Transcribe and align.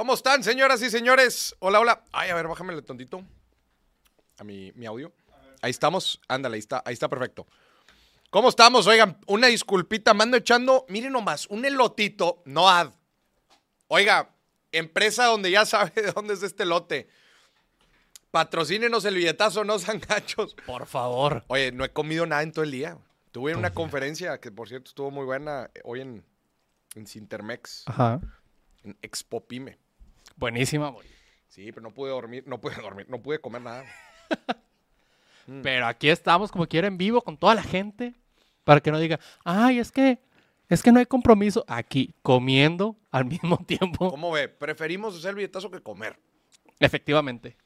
¿Cómo 0.00 0.14
están, 0.14 0.42
señoras 0.42 0.80
y 0.80 0.88
señores? 0.88 1.54
Hola, 1.58 1.78
hola. 1.78 2.02
Ay, 2.10 2.30
a 2.30 2.34
ver, 2.34 2.48
bájame 2.48 2.80
tontito 2.80 3.22
a 4.38 4.44
mi, 4.44 4.72
mi 4.72 4.86
audio. 4.86 5.12
Ahí 5.60 5.70
estamos. 5.70 6.22
Ándale, 6.26 6.54
ahí 6.54 6.60
está, 6.60 6.82
ahí 6.86 6.94
está 6.94 7.06
perfecto. 7.06 7.46
¿Cómo 8.30 8.48
estamos? 8.48 8.86
Oigan, 8.86 9.18
una 9.26 9.48
disculpita, 9.48 10.14
mando 10.14 10.38
echando, 10.38 10.86
miren 10.88 11.12
nomás, 11.12 11.46
un 11.48 11.66
elotito, 11.66 12.40
no 12.46 12.70
ad. 12.70 12.92
Oiga, 13.88 14.30
empresa 14.72 15.26
donde 15.26 15.50
ya 15.50 15.66
sabe 15.66 15.90
de 15.94 16.12
dónde 16.12 16.32
es 16.32 16.42
este 16.42 16.64
lote. 16.64 17.06
Patrocínenos 18.30 19.04
el 19.04 19.16
billetazo, 19.16 19.64
no 19.64 19.78
sean 19.78 20.00
gachos. 20.08 20.56
Por 20.64 20.86
favor. 20.86 21.44
Oye, 21.48 21.72
no 21.72 21.84
he 21.84 21.92
comido 21.92 22.24
nada 22.24 22.42
en 22.42 22.52
todo 22.52 22.64
el 22.64 22.70
día. 22.70 22.96
Tuve 23.32 23.54
una 23.54 23.74
conferencia 23.74 24.40
que, 24.40 24.50
por 24.50 24.66
cierto, 24.66 24.88
estuvo 24.88 25.10
muy 25.10 25.26
buena 25.26 25.68
eh, 25.74 25.82
hoy 25.84 26.00
en, 26.00 26.24
en 26.94 27.06
Sintermex, 27.06 27.82
Ajá. 27.84 28.18
en 28.82 28.96
Expo 29.02 29.44
Pyme. 29.46 29.78
Buenísima, 30.40 30.88
güey. 30.88 31.06
Sí, 31.48 31.70
pero 31.70 31.82
no 31.82 31.92
pude 31.92 32.10
dormir, 32.10 32.44
no 32.46 32.58
pude 32.58 32.74
dormir, 32.76 33.06
no 33.10 33.20
pude 33.20 33.38
comer 33.40 33.60
nada. 33.60 33.84
Pero 35.62 35.86
aquí 35.86 36.08
estamos 36.08 36.52
como 36.52 36.68
quiera 36.68 36.86
en 36.86 36.96
vivo 36.96 37.22
con 37.22 37.36
toda 37.36 37.56
la 37.56 37.62
gente 37.62 38.14
para 38.62 38.80
que 38.80 38.92
no 38.92 39.00
diga, 39.00 39.18
ay, 39.44 39.80
es 39.80 39.90
que, 39.90 40.20
es 40.68 40.80
que 40.80 40.92
no 40.92 41.00
hay 41.00 41.06
compromiso. 41.06 41.64
Aquí 41.66 42.14
comiendo 42.22 42.96
al 43.10 43.24
mismo 43.26 43.58
tiempo. 43.66 44.10
¿Cómo 44.10 44.30
ve? 44.30 44.48
Preferimos 44.48 45.16
hacer 45.16 45.30
el 45.30 45.36
billetazo 45.36 45.70
que 45.70 45.82
comer. 45.82 46.18
Efectivamente. 46.78 47.56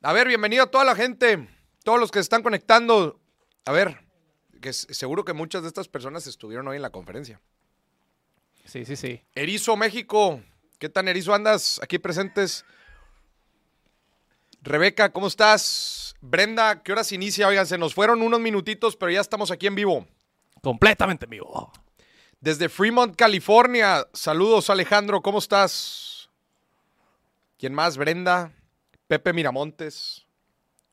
A 0.00 0.12
ver, 0.14 0.26
bienvenido 0.28 0.64
a 0.64 0.70
toda 0.70 0.84
la 0.84 0.96
gente, 0.96 1.46
todos 1.84 2.00
los 2.00 2.10
que 2.10 2.18
se 2.18 2.22
están 2.22 2.42
conectando. 2.42 3.20
A 3.66 3.72
ver, 3.72 3.98
que 4.62 4.72
seguro 4.72 5.24
que 5.24 5.34
muchas 5.34 5.62
de 5.62 5.68
estas 5.68 5.88
personas 5.88 6.26
estuvieron 6.26 6.66
hoy 6.68 6.76
en 6.76 6.82
la 6.82 6.90
conferencia. 6.90 7.40
Sí, 8.64 8.84
sí, 8.86 8.96
sí. 8.96 9.22
Erizo 9.34 9.76
México, 9.76 10.40
¿qué 10.78 10.88
tan 10.88 11.08
erizo 11.08 11.34
andas? 11.34 11.80
Aquí 11.82 11.98
presentes. 11.98 12.64
Rebeca, 14.62 15.12
¿cómo 15.12 15.26
estás? 15.26 16.14
Brenda, 16.20 16.82
¿qué 16.82 16.92
horas 16.92 17.12
inicia? 17.12 17.48
Oigan, 17.48 17.66
se 17.66 17.78
nos 17.78 17.94
fueron 17.94 18.22
unos 18.22 18.40
minutitos, 18.40 18.96
pero 18.96 19.12
ya 19.12 19.20
estamos 19.20 19.50
aquí 19.50 19.66
en 19.66 19.74
vivo. 19.74 20.06
Completamente 20.62 21.26
en 21.26 21.30
vivo. 21.30 21.72
Desde 22.40 22.68
Fremont, 22.68 23.14
California. 23.16 24.06
Saludos, 24.12 24.70
Alejandro, 24.70 25.22
¿cómo 25.22 25.38
estás? 25.38 26.28
¿Quién 27.58 27.74
más? 27.74 27.96
Brenda, 27.96 28.52
Pepe 29.06 29.32
Miramontes. 29.32 30.26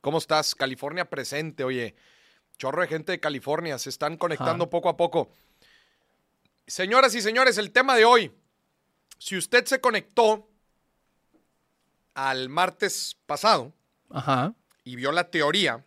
¿Cómo 0.00 0.18
estás? 0.18 0.54
California 0.54 1.04
presente, 1.04 1.64
oye. 1.64 1.96
Chorro 2.58 2.82
de 2.82 2.88
gente 2.88 3.12
de 3.12 3.20
California, 3.20 3.78
se 3.78 3.90
están 3.90 4.16
conectando 4.16 4.70
poco 4.70 4.88
a 4.88 4.96
poco. 4.96 5.30
Señoras 6.66 7.14
y 7.14 7.20
señores, 7.20 7.58
el 7.58 7.70
tema 7.70 7.94
de 7.94 8.04
hoy. 8.04 8.32
Si 9.18 9.36
usted 9.36 9.64
se 9.66 9.80
conectó 9.80 10.48
al 12.14 12.48
martes 12.48 13.16
pasado 13.26 13.72
Ajá. 14.10 14.54
y 14.84 14.96
vio 14.96 15.12
la 15.12 15.30
teoría 15.30 15.84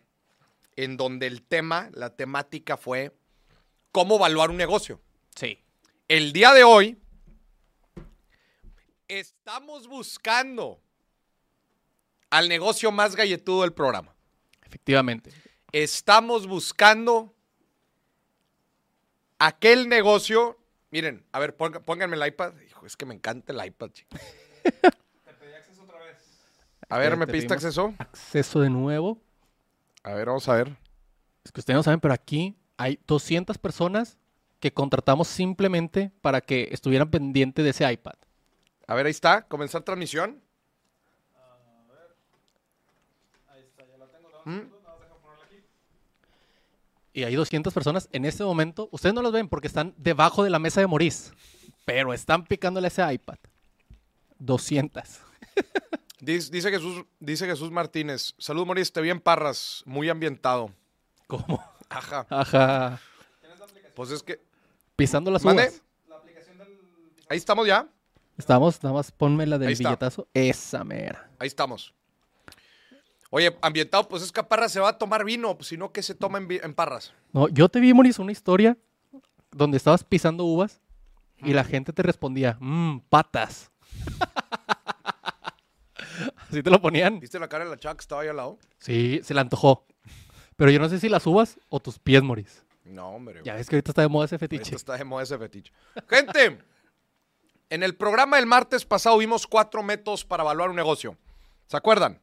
en 0.76 0.96
donde 0.96 1.26
el 1.26 1.42
tema, 1.42 1.90
la 1.92 2.14
temática 2.16 2.76
fue 2.76 3.12
cómo 3.92 4.16
evaluar 4.16 4.50
un 4.50 4.56
negocio. 4.56 5.00
Sí. 5.34 5.58
El 6.08 6.32
día 6.32 6.52
de 6.52 6.64
hoy 6.64 6.98
estamos 9.08 9.86
buscando 9.88 10.80
al 12.30 12.48
negocio 12.48 12.92
más 12.92 13.16
galletudo 13.16 13.62
del 13.62 13.72
programa. 13.72 14.14
Efectivamente. 14.64 15.32
Estamos 15.72 16.46
buscando 16.46 17.34
aquel 19.38 19.88
negocio. 19.88 20.58
Miren, 20.90 21.24
a 21.32 21.40
ver, 21.40 21.56
pónganme 21.56 22.16
el 22.16 22.26
iPad. 22.26 22.54
Hijo, 22.80 22.86
es 22.86 22.96
que 22.96 23.04
me 23.04 23.12
encanta 23.14 23.52
el 23.52 23.62
iPad, 23.62 23.90
chico. 23.90 24.16
A 26.88 26.96
ver, 26.98 27.10
Te- 27.10 27.16
¿me 27.18 27.26
te 27.26 27.32
pediste 27.32 27.52
acceso? 27.52 27.94
Acceso 27.98 28.60
de 28.60 28.70
nuevo. 28.70 29.18
A 30.02 30.14
ver, 30.14 30.26
vamos 30.28 30.48
a 30.48 30.54
ver. 30.54 30.74
Es 31.44 31.52
que 31.52 31.60
ustedes 31.60 31.76
no 31.76 31.82
saben, 31.82 32.00
pero 32.00 32.14
aquí 32.14 32.56
hay 32.78 32.98
200 33.06 33.58
personas 33.58 34.16
que 34.60 34.72
contratamos 34.72 35.28
simplemente 35.28 36.10
para 36.22 36.40
que 36.40 36.68
estuvieran 36.72 37.10
pendientes 37.10 37.62
de 37.64 37.70
ese 37.70 37.90
iPad. 37.92 38.14
A 38.86 38.94
ver, 38.94 39.04
ahí 39.04 39.10
está. 39.10 39.42
Comenzar 39.46 39.82
transmisión. 39.82 40.40
Y 47.12 47.24
hay 47.24 47.34
200 47.34 47.74
personas 47.74 48.08
en 48.12 48.24
este 48.24 48.44
momento. 48.44 48.88
Ustedes 48.92 49.14
no 49.14 49.22
los 49.22 49.32
ven 49.32 49.48
porque 49.48 49.66
están 49.66 49.94
debajo 49.96 50.44
de 50.44 50.50
la 50.50 50.58
mesa 50.58 50.80
de 50.80 50.86
Maurice. 50.86 51.32
Pero 51.92 52.12
están 52.12 52.44
picándole 52.44 52.86
ese 52.86 53.02
iPad. 53.12 53.38
200. 54.38 55.02
Dice, 56.20 56.52
dice 56.52 56.70
Jesús, 56.70 57.04
dice 57.18 57.46
Jesús 57.46 57.70
Martínez. 57.70 58.34
Salud, 58.36 58.66
Moris, 58.66 58.92
te 58.92 59.00
vi 59.00 59.08
en 59.08 59.20
Parras. 59.20 59.82
Muy 59.86 60.10
ambientado. 60.10 60.70
¿Cómo? 61.26 61.64
Ajá. 61.88 62.26
Ajá. 62.28 63.00
Pues 63.94 64.10
es 64.10 64.22
que. 64.22 64.38
Pisando 64.96 65.30
las 65.30 65.42
¿Mande? 65.42 65.62
uvas. 65.62 65.82
Ahí 67.30 67.38
estamos 67.38 67.66
ya. 67.66 67.88
Estamos, 68.36 68.82
nada 68.82 68.96
más 68.96 69.10
ponme 69.10 69.46
la 69.46 69.56
del 69.56 69.74
billetazo. 69.74 70.28
Esa 70.34 70.84
mera. 70.84 71.30
Ahí 71.38 71.48
estamos. 71.48 71.94
Oye, 73.30 73.56
ambientado, 73.62 74.06
pues 74.06 74.22
es 74.22 74.30
que 74.30 74.40
a 74.40 74.48
Parras 74.48 74.72
se 74.72 74.80
va 74.80 74.90
a 74.90 74.98
tomar 74.98 75.24
vino, 75.24 75.56
pues 75.56 75.68
si 75.68 75.78
no, 75.78 75.90
¿qué 75.90 76.02
se 76.02 76.14
toma 76.14 76.36
en, 76.36 76.48
en 76.50 76.74
Parras? 76.74 77.14
No, 77.32 77.48
yo 77.48 77.70
te 77.70 77.80
vi, 77.80 77.94
Maurice, 77.94 78.20
una 78.20 78.32
historia 78.32 78.76
donde 79.52 79.78
estabas 79.78 80.04
pisando 80.04 80.44
uvas 80.44 80.82
y 81.42 81.52
la 81.52 81.64
gente 81.64 81.92
te 81.92 82.02
respondía, 82.02 82.56
mmm, 82.60 82.98
patas. 83.08 83.70
Así 86.48 86.62
te 86.62 86.70
lo 86.70 86.80
ponían. 86.80 87.20
¿Viste 87.20 87.38
la 87.38 87.48
cara 87.48 87.64
de 87.64 87.70
la 87.70 87.76
chava 87.78 87.94
que 87.96 88.00
estaba 88.02 88.22
ahí 88.22 88.28
al 88.28 88.36
lado? 88.36 88.58
Sí, 88.78 89.20
se 89.22 89.34
le 89.34 89.40
antojó. 89.40 89.86
Pero 90.56 90.70
yo 90.70 90.78
no 90.78 90.88
sé 90.88 91.00
si 91.00 91.08
las 91.08 91.26
uvas 91.26 91.58
o 91.68 91.80
tus 91.80 91.98
pies, 91.98 92.22
Maurice. 92.22 92.62
No, 92.84 93.10
hombre. 93.10 93.40
Ya 93.44 93.54
ves 93.54 93.68
que 93.68 93.76
ahorita 93.76 93.92
está 93.92 94.02
de 94.02 94.08
moda 94.08 94.26
ese 94.26 94.34
ahorita 94.34 94.56
fetiche. 94.56 94.76
está 94.76 94.96
de 94.96 95.04
moda 95.04 95.22
ese 95.22 95.38
fetiche. 95.38 95.72
Gente, 96.08 96.58
en 97.70 97.82
el 97.82 97.94
programa 97.96 98.36
del 98.36 98.46
martes 98.46 98.84
pasado 98.84 99.16
vimos 99.18 99.46
cuatro 99.46 99.82
métodos 99.82 100.24
para 100.24 100.42
evaluar 100.42 100.70
un 100.70 100.76
negocio. 100.76 101.16
¿Se 101.66 101.76
acuerdan? 101.76 102.20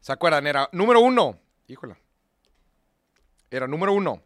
¿Se 0.00 0.12
acuerdan? 0.12 0.46
Era 0.46 0.68
número 0.72 1.00
uno. 1.00 1.38
Híjola. 1.68 1.96
Era 3.50 3.66
número 3.68 3.92
uno. 3.92 4.22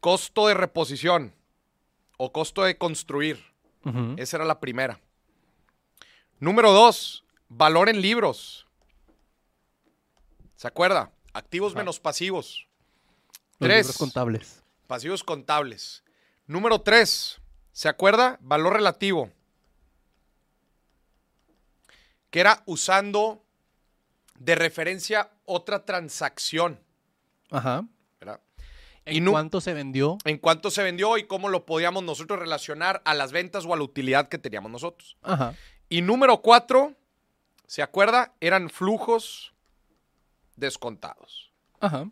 Costo 0.00 0.46
de 0.46 0.54
reposición 0.54 1.34
o 2.16 2.32
costo 2.32 2.62
de 2.64 2.76
construir. 2.78 3.44
Esa 4.16 4.36
era 4.36 4.44
la 4.44 4.60
primera. 4.60 5.00
Número 6.40 6.72
dos, 6.72 7.24
valor 7.48 7.88
en 7.88 8.00
libros. 8.02 8.66
¿Se 10.56 10.68
acuerda? 10.68 11.10
Activos 11.32 11.74
menos 11.74 11.98
pasivos. 12.00 12.66
Los 13.58 13.68
Tres, 13.68 13.86
libros 13.86 13.96
contables. 13.98 14.62
pasivos 14.86 15.24
contables. 15.24 16.02
Número 16.46 16.80
tres, 16.80 17.40
¿se 17.72 17.88
acuerda? 17.88 18.38
Valor 18.42 18.74
relativo. 18.74 19.30
Que 22.30 22.40
era 22.40 22.62
usando 22.66 23.42
de 24.38 24.54
referencia 24.54 25.30
otra 25.44 25.84
transacción. 25.84 26.78
Ajá. 27.50 27.84
¿En 29.08 29.26
Y 29.28 29.30
cuánto 29.30 29.60
se 29.60 29.74
vendió? 29.74 30.18
En 30.24 30.38
cuánto 30.38 30.70
se 30.70 30.82
vendió 30.82 31.16
y 31.18 31.26
cómo 31.26 31.48
lo 31.48 31.66
podíamos 31.66 32.02
nosotros 32.02 32.38
relacionar 32.38 33.02
a 33.04 33.14
las 33.14 33.32
ventas 33.32 33.64
o 33.64 33.72
a 33.74 33.76
la 33.76 33.82
utilidad 33.82 34.28
que 34.28 34.38
teníamos 34.38 34.70
nosotros. 34.70 35.16
Ajá. 35.22 35.54
Y 35.88 36.02
número 36.02 36.40
cuatro, 36.42 36.94
¿se 37.66 37.82
acuerda? 37.82 38.34
Eran 38.40 38.68
flujos 38.70 39.54
descontados. 40.56 41.52
Ajá. 41.80 42.10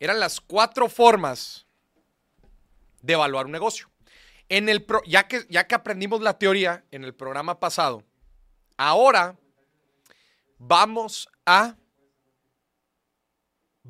Eran 0.00 0.20
las 0.20 0.40
cuatro 0.40 0.88
formas 0.88 1.66
de 3.02 3.12
evaluar 3.14 3.46
un 3.46 3.52
negocio. 3.52 3.90
En 4.48 4.68
el 4.68 4.82
pro- 4.84 5.02
ya, 5.06 5.28
que, 5.28 5.44
ya 5.50 5.66
que 5.66 5.74
aprendimos 5.74 6.20
la 6.20 6.38
teoría 6.38 6.84
en 6.90 7.04
el 7.04 7.14
programa 7.14 7.60
pasado, 7.60 8.02
ahora 8.76 9.36
vamos 10.58 11.28
a 11.44 11.76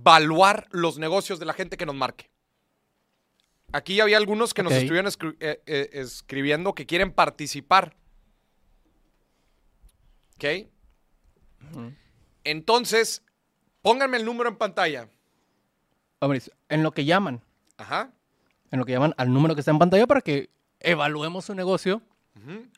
evaluar 0.00 0.68
los 0.70 0.98
negocios 0.98 1.38
de 1.38 1.46
la 1.46 1.52
gente 1.52 1.76
que 1.76 1.86
nos 1.86 1.94
marque. 1.94 2.30
Aquí 3.72 4.00
había 4.00 4.16
algunos 4.16 4.54
que 4.54 4.62
nos 4.62 4.72
estuvieron 4.72 5.06
escri- 5.10 5.36
eh, 5.40 5.62
eh, 5.66 5.90
escribiendo 5.92 6.74
que 6.74 6.86
quieren 6.86 7.12
participar. 7.12 7.96
¿Ok? 10.36 10.68
Entonces, 12.44 13.22
pónganme 13.82 14.16
el 14.16 14.24
número 14.24 14.48
en 14.48 14.56
pantalla. 14.56 15.08
Hombre, 16.20 16.40
en 16.68 16.82
lo 16.82 16.92
que 16.92 17.04
llaman, 17.04 17.42
Ajá. 17.76 18.10
en 18.70 18.78
lo 18.78 18.84
que 18.86 18.92
llaman 18.92 19.14
al 19.18 19.32
número 19.32 19.54
que 19.54 19.60
está 19.60 19.70
en 19.70 19.78
pantalla 19.78 20.06
para 20.06 20.20
que 20.22 20.50
evaluemos 20.80 21.44
su 21.44 21.54
negocio, 21.54 22.00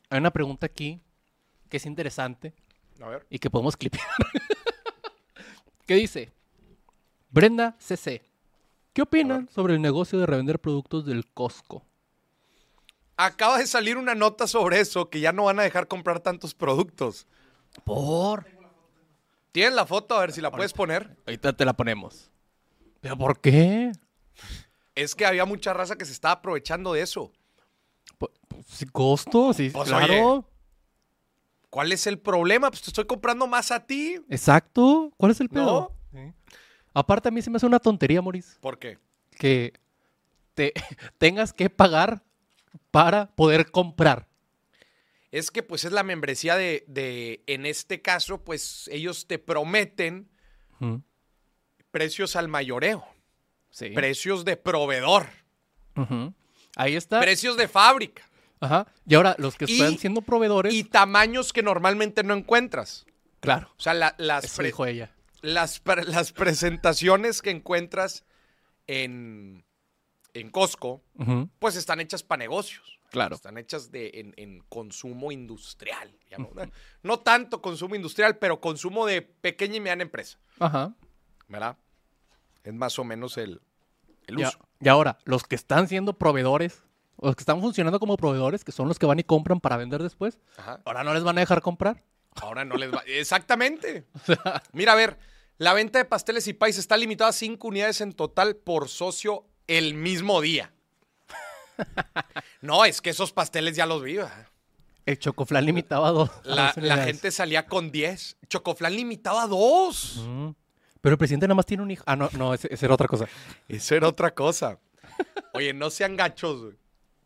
hay 0.08 0.18
una 0.18 0.30
pregunta 0.30 0.66
aquí 0.66 1.00
que 1.68 1.76
es 1.76 1.86
interesante 1.86 2.54
A 3.00 3.08
ver. 3.08 3.26
y 3.30 3.38
que 3.38 3.50
podemos 3.50 3.76
clipear. 3.76 4.04
¿Qué 5.86 5.94
dice? 5.94 6.32
Brenda 7.30 7.76
CC. 7.78 8.22
¿Qué 8.92 9.02
opinan 9.02 9.48
sobre 9.48 9.74
el 9.74 9.82
negocio 9.82 10.18
de 10.18 10.26
revender 10.26 10.58
productos 10.58 11.06
del 11.06 11.26
Costco? 11.26 11.84
acaba 13.26 13.58
de 13.58 13.66
salir 13.66 13.96
una 13.96 14.14
nota 14.14 14.46
sobre 14.46 14.80
eso, 14.80 15.10
que 15.10 15.20
ya 15.20 15.32
no 15.32 15.44
van 15.44 15.60
a 15.60 15.62
dejar 15.62 15.88
comprar 15.88 16.20
tantos 16.20 16.54
productos. 16.54 17.26
¿Por? 17.84 18.46
¿Tienes 19.52 19.74
la 19.74 19.86
foto? 19.86 20.16
A 20.16 20.20
ver 20.20 20.32
si 20.32 20.40
la 20.40 20.50
puedes 20.50 20.72
poner. 20.72 21.16
Ahorita 21.26 21.52
te 21.52 21.64
la 21.64 21.74
ponemos. 21.74 22.30
¿Pero 23.00 23.16
por 23.16 23.40
qué? 23.40 23.92
Es 24.94 25.14
que 25.14 25.26
había 25.26 25.44
mucha 25.44 25.72
raza 25.72 25.96
que 25.96 26.04
se 26.04 26.12
estaba 26.12 26.34
aprovechando 26.34 26.92
de 26.92 27.02
eso. 27.02 27.32
Pues, 28.18 28.32
sí, 28.66 28.86
costo, 28.86 29.52
sí, 29.52 29.70
Pues, 29.70 29.88
claro. 29.88 30.44
¿Cuál 31.68 31.92
es 31.92 32.06
el 32.06 32.18
problema? 32.18 32.70
Pues 32.70 32.82
te 32.82 32.90
estoy 32.90 33.06
comprando 33.06 33.46
más 33.46 33.70
a 33.70 33.86
ti. 33.86 34.20
Exacto. 34.28 35.12
¿Cuál 35.16 35.32
es 35.32 35.40
el 35.40 35.48
pedo? 35.48 35.92
Sí. 35.92 35.99
Aparte, 36.94 37.28
a 37.28 37.30
mí 37.32 37.40
se 37.42 37.50
me 37.50 37.56
hace 37.56 37.66
una 37.66 37.78
tontería, 37.78 38.20
Moris, 38.22 38.58
¿Por 38.60 38.78
qué? 38.78 38.98
que 39.38 39.72
te 40.54 40.72
tengas 41.18 41.52
que 41.52 41.70
pagar 41.70 42.22
para 42.90 43.26
poder 43.34 43.70
comprar. 43.70 44.26
Es 45.30 45.50
que 45.52 45.62
pues 45.62 45.84
es 45.84 45.92
la 45.92 46.02
membresía 46.02 46.56
de, 46.56 46.84
de, 46.88 47.42
en 47.46 47.64
este 47.64 48.02
caso, 48.02 48.42
pues 48.44 48.88
ellos 48.92 49.26
te 49.28 49.38
prometen 49.38 50.28
precios 51.90 52.36
al 52.36 52.48
mayoreo, 52.48 53.04
Sí. 53.70 53.90
precios 53.90 54.44
de 54.44 54.56
proveedor. 54.56 55.26
Ahí 56.76 56.96
está. 56.96 57.20
precios 57.20 57.56
de 57.56 57.68
fábrica 57.68 58.22
Ajá. 58.62 58.86
Y 59.06 59.14
ahora, 59.14 59.34
los 59.38 59.56
que 59.56 59.64
Y- 59.68 59.72
están 59.72 59.98
siendo 59.98 60.20
proveedores. 60.22 60.72
y 60.74 60.84
tamaños 60.84 61.52
que 61.52 61.62
normalmente 61.62 62.22
no 62.22 62.34
encuentras. 62.34 63.06
claro. 63.40 63.72
O 63.78 63.80
sea, 63.80 63.94
la- 63.94 64.14
las, 64.18 64.44
Eso 64.44 64.62
dijo 64.62 64.84
ella. 64.84 65.10
Las, 65.42 65.82
las 66.06 66.32
presentaciones 66.32 67.42
que 67.42 67.50
encuentras 67.50 68.24
en, 68.86 69.64
en 70.34 70.50
Costco, 70.50 71.02
pues 71.58 71.76
están 71.76 72.00
hechas 72.00 72.22
para 72.22 72.40
negocios. 72.40 72.98
Claro. 73.10 73.34
Están 73.34 73.58
hechas 73.58 73.90
de, 73.90 74.10
en, 74.14 74.34
en 74.36 74.60
consumo 74.68 75.32
industrial. 75.32 76.16
digamos, 76.24 76.54
¿no? 76.54 76.62
No 77.02 77.18
tanto 77.20 77.60
consumo 77.60 77.96
industrial, 77.96 78.38
pero 78.38 78.60
consumo 78.60 79.04
de 79.06 79.22
pequeña 79.22 79.76
y 79.76 79.80
mediana 79.80 80.02
empresa. 80.02 80.38
Ajá. 80.60 80.94
¿Verdad? 81.48 81.76
Es 82.62 82.72
más 82.72 82.96
o 83.00 83.04
menos 83.04 83.36
el, 83.36 83.60
el 84.28 84.38
Y, 84.38 84.44
uso. 84.44 84.58
y 84.80 84.88
ahora, 84.88 85.18
los 85.24 85.42
que 85.42 85.56
están 85.56 85.88
siendo 85.88 86.12
proveedores, 86.12 86.84
los 87.20 87.34
que 87.34 87.42
están 87.42 87.60
funcionando 87.60 87.98
como 87.98 88.16
proveedores, 88.16 88.62
que 88.64 88.70
son 88.70 88.86
los 88.86 88.98
que 88.98 89.06
van 89.06 89.18
y 89.18 89.24
compran 89.24 89.58
para 89.60 89.76
vender 89.76 90.02
después, 90.04 90.38
Ajá. 90.56 90.80
ahora 90.84 91.02
no 91.02 91.12
les 91.12 91.24
van 91.24 91.36
a 91.38 91.40
dejar 91.40 91.62
comprar. 91.62 92.04
Ahora 92.36 92.64
no 92.64 92.76
les 92.76 92.92
va. 92.92 93.02
Exactamente. 93.06 94.04
Mira, 94.72 94.92
a 94.92 94.96
ver, 94.96 95.18
la 95.58 95.74
venta 95.74 95.98
de 95.98 96.04
pasteles 96.04 96.46
y 96.48 96.52
pais 96.52 96.78
está 96.78 96.96
limitada 96.96 97.30
a 97.30 97.34
cinco 97.34 97.68
unidades 97.68 98.00
en 98.00 98.12
total 98.12 98.56
por 98.56 98.88
socio 98.88 99.46
el 99.66 99.94
mismo 99.94 100.40
día. 100.40 100.72
No, 102.60 102.84
es 102.84 103.00
que 103.00 103.10
esos 103.10 103.32
pasteles 103.32 103.76
ya 103.76 103.86
los 103.86 104.02
vi. 104.02 104.16
¿verdad? 104.16 104.48
El 105.06 105.18
chocoflan 105.18 105.64
limitaba 105.64 106.08
a 106.08 106.12
dos. 106.12 106.30
La, 106.44 106.72
gente 107.04 107.30
salía 107.30 107.66
con 107.66 107.90
10. 107.90 108.36
Chocoflan 108.48 108.94
limitado 108.94 109.38
a 109.38 109.46
dos. 109.46 110.24
Mm. 110.26 110.50
Pero 111.00 111.14
el 111.14 111.18
presidente 111.18 111.46
nada 111.46 111.54
más 111.54 111.66
tiene 111.66 111.82
un 111.82 111.90
hijo. 111.90 112.04
Ah, 112.06 112.16
no, 112.16 112.28
no, 112.36 112.52
ese 112.52 112.68
era 112.84 112.94
otra 112.94 113.08
cosa. 113.08 113.26
Eso 113.68 113.94
era 113.94 114.08
otra 114.08 114.34
cosa. 114.34 114.78
Oye, 115.54 115.72
no 115.72 115.90
sean 115.90 116.16
gachos, 116.16 116.62
güey. 116.62 116.76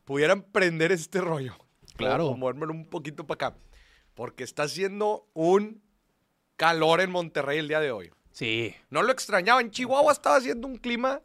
Pudieran 0.05 0.43
prender 0.43 0.91
este 0.91 1.19
rollo. 1.19 1.57
Claro. 1.97 2.27
O, 2.27 2.31
o 2.31 2.37
movérmelo 2.37 2.71
un 2.71 2.85
poquito 2.85 3.27
para 3.27 3.47
acá. 3.49 3.57
Porque 4.15 4.43
está 4.43 4.63
haciendo 4.63 5.27
un 5.33 5.83
calor 6.55 7.01
en 7.01 7.11
Monterrey 7.11 7.59
el 7.59 7.67
día 7.67 7.79
de 7.79 7.91
hoy. 7.91 8.11
Sí. 8.31 8.75
No 8.89 9.03
lo 9.03 9.11
extrañaba. 9.11 9.61
En 9.61 9.71
Chihuahua 9.71 10.11
estaba 10.11 10.37
haciendo 10.37 10.67
un 10.67 10.77
clima 10.77 11.21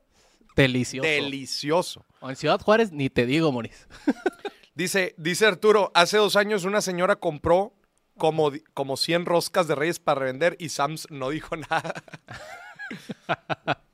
Delicioso. 0.56 1.08
delicioso. 1.08 2.04
en 2.22 2.37
Ciudad 2.37 2.60
Juárez 2.60 2.92
ni 2.92 3.08
te 3.08 3.25
digo, 3.26 3.50
Moris. 3.52 3.87
Dice, 4.75 5.14
dice 5.19 5.44
Arturo, 5.46 5.90
hace 5.94 6.16
dos 6.16 6.37
años 6.37 6.64
una 6.64 6.81
señora 6.81 7.16
compró 7.16 7.75
como, 8.16 8.50
como 8.72 8.96
100 8.96 9.26
roscas 9.26 9.66
de 9.69 9.75
reyes 9.75 9.98
para 9.98 10.20
revender 10.20 10.56
y 10.58 10.70
Sams 10.70 11.06
no 11.10 11.28
dijo 11.31 11.54
nada. 11.70 12.02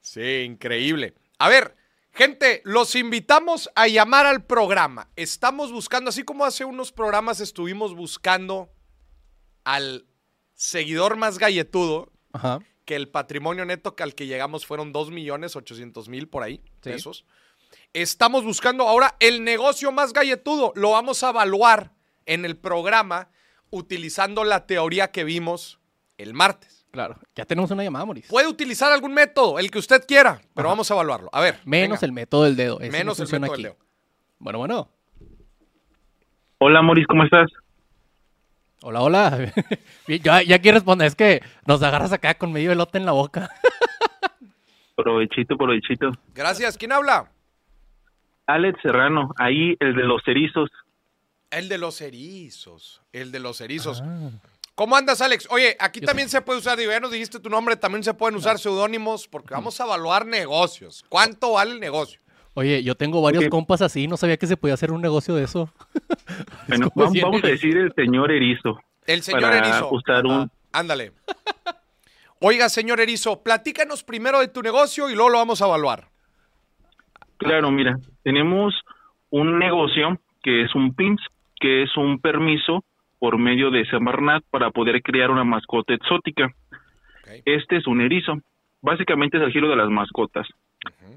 sí, 0.00 0.20
increíble. 0.44 1.14
A 1.38 1.48
ver, 1.48 1.76
gente, 2.12 2.60
los 2.64 2.94
invitamos 2.94 3.70
a 3.74 3.88
llamar 3.88 4.26
al 4.26 4.44
programa. 4.44 5.10
Estamos 5.16 5.72
buscando, 5.72 6.10
así 6.10 6.22
como 6.22 6.44
hace 6.44 6.64
unos 6.64 6.92
programas 6.92 7.40
estuvimos 7.40 7.94
buscando 7.94 8.70
al 9.64 10.06
seguidor 10.54 11.16
más 11.16 11.38
galletudo, 11.38 12.12
Ajá. 12.32 12.60
que 12.84 12.96
el 12.96 13.08
patrimonio 13.08 13.64
neto 13.64 13.94
al 13.98 14.14
que 14.14 14.26
llegamos 14.26 14.66
fueron 14.66 14.92
2 14.92 15.10
millones 15.10 15.56
800 15.56 16.08
mil 16.08 16.28
por 16.28 16.42
ahí, 16.42 16.56
Sí. 16.82 16.90
pesos. 16.90 17.24
Estamos 17.94 18.44
buscando 18.44 18.86
ahora 18.88 19.16
el 19.20 19.44
negocio 19.44 19.92
más 19.92 20.12
galletudo. 20.12 20.72
Lo 20.76 20.90
vamos 20.90 21.22
a 21.22 21.30
evaluar 21.30 21.92
en 22.26 22.44
el 22.44 22.56
programa 22.56 23.30
utilizando 23.70 24.44
la 24.44 24.66
teoría 24.66 25.10
que 25.10 25.24
vimos 25.24 25.78
el 26.18 26.34
martes. 26.34 26.81
Claro. 26.92 27.16
Ya 27.34 27.44
tenemos 27.46 27.70
una 27.70 27.82
llamada, 27.82 28.04
Moris. 28.04 28.26
Puede 28.28 28.46
utilizar 28.46 28.92
algún 28.92 29.14
método, 29.14 29.58
el 29.58 29.70
que 29.70 29.78
usted 29.78 30.04
quiera, 30.06 30.40
pero 30.54 30.68
Ajá. 30.68 30.72
vamos 30.74 30.90
a 30.90 30.94
evaluarlo. 30.94 31.30
A 31.32 31.40
ver. 31.40 31.58
Menos 31.64 32.00
venga. 32.00 32.06
el 32.06 32.12
método 32.12 32.44
del 32.44 32.54
dedo. 32.54 32.78
ese 32.80 32.92
no 32.92 32.98
Menos 32.98 33.18
el 33.18 33.26
método 33.40 33.52
aquí. 33.54 33.62
del 33.62 33.72
dedo. 33.72 33.84
Bueno, 34.38 34.58
bueno. 34.58 34.88
Hola, 36.58 36.82
Moris, 36.82 37.06
¿cómo 37.06 37.24
estás? 37.24 37.50
Hola, 38.82 39.00
hola. 39.00 39.52
Bien, 40.06 40.22
ya, 40.22 40.42
ya 40.42 40.56
aquí 40.56 40.70
responde. 40.70 41.06
Es 41.06 41.14
que 41.14 41.40
nos 41.66 41.82
agarras 41.82 42.12
acá 42.12 42.34
con 42.34 42.52
medio 42.52 42.70
elote 42.72 42.98
en 42.98 43.06
la 43.06 43.12
boca. 43.12 43.48
Provechito, 44.94 45.56
provechito. 45.56 46.10
Gracias. 46.34 46.76
¿Quién 46.76 46.92
habla? 46.92 47.32
Alex 48.46 48.78
Serrano, 48.82 49.32
ahí 49.38 49.76
el 49.80 49.94
de 49.96 50.02
los 50.02 50.20
erizos. 50.28 50.68
El 51.50 51.68
de 51.68 51.78
los 51.78 52.00
erizos. 52.02 53.02
El 53.12 53.32
de 53.32 53.40
los 53.40 53.60
erizos. 53.62 54.02
Ah. 54.04 54.30
¿Cómo 54.74 54.96
andas, 54.96 55.20
Alex? 55.20 55.46
Oye, 55.50 55.76
aquí 55.78 56.00
Yo 56.00 56.06
también 56.06 56.28
se 56.28 56.40
puede 56.40 56.58
usar, 56.58 56.78
digo, 56.78 56.90
ya 56.90 57.00
nos 57.00 57.10
dijiste 57.10 57.38
tu 57.40 57.50
nombre, 57.50 57.76
también 57.76 58.02
se 58.02 58.14
pueden 58.14 58.36
usar 58.36 58.58
seudónimos 58.58 59.28
porque 59.28 59.52
vamos 59.54 59.78
a 59.80 59.84
evaluar 59.84 60.24
negocios. 60.26 61.04
¿Cuánto 61.08 61.52
vale 61.52 61.72
el 61.72 61.80
negocio? 61.80 62.20
Oye, 62.54 62.82
yo 62.82 62.94
tengo 62.94 63.22
varios 63.22 63.48
compas 63.48 63.82
así. 63.82 64.06
No 64.08 64.16
sabía 64.16 64.36
que 64.36 64.46
se 64.46 64.56
podía 64.56 64.74
hacer 64.74 64.92
un 64.92 65.00
negocio 65.00 65.34
de 65.34 65.44
eso. 65.44 65.72
Bueno, 66.68 66.90
vamos, 66.94 67.42
a 67.42 67.46
decir 67.46 67.76
el 67.76 67.92
señor 67.94 68.30
erizo. 68.32 68.80
El 69.06 69.22
señor 69.22 69.42
Para 69.42 69.58
Erizo. 69.58 69.90
usar 69.90 70.24
un- 70.24 70.50
Ándale. 70.72 71.12
Oiga, 72.40 72.68
señor 72.68 73.00
Erizo, 73.00 73.42
platícanos 73.42 74.02
primero 74.02 74.40
de 74.40 74.48
tu 74.48 74.62
negocio 74.62 75.10
y 75.10 75.14
luego 75.14 75.30
lo 75.30 75.38
vamos 75.38 75.60
a 75.60 75.66
evaluar. 75.66 76.08
Claro, 77.36 77.70
mira, 77.70 77.98
tenemos 78.22 78.74
un 79.30 79.58
negocio 79.58 80.18
que 80.42 80.62
es 80.62 80.74
un 80.74 80.94
PIMS, 80.94 81.20
que 81.60 81.82
es 81.82 81.96
un 81.96 82.20
permiso 82.20 82.84
por 83.22 83.38
medio 83.38 83.70
de 83.70 83.86
Semarnat 83.86 84.42
para 84.50 84.72
poder 84.72 85.00
crear 85.00 85.30
una 85.30 85.44
mascota 85.44 85.94
exótica. 85.94 86.50
Este 87.44 87.76
es 87.76 87.86
un 87.86 88.00
erizo. 88.00 88.34
Básicamente 88.80 89.36
es 89.36 89.44
el 89.44 89.52
giro 89.52 89.68
de 89.68 89.76
las 89.76 89.88
mascotas. 89.90 90.44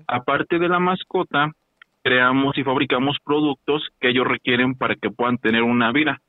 Aparte 0.07 0.59
de 0.59 0.69
la 0.69 0.77
mascota, 0.77 1.49
creamos 2.03 2.55
y 2.59 2.63
fabricamos 2.63 3.17
productos 3.25 3.89
que 3.99 4.09
ellos 4.09 4.27
requieren 4.27 4.75
para 4.75 4.93
que 4.93 5.09
puedan 5.09 5.39
tener 5.39 5.63
una 5.63 5.91
vida. 5.91 6.21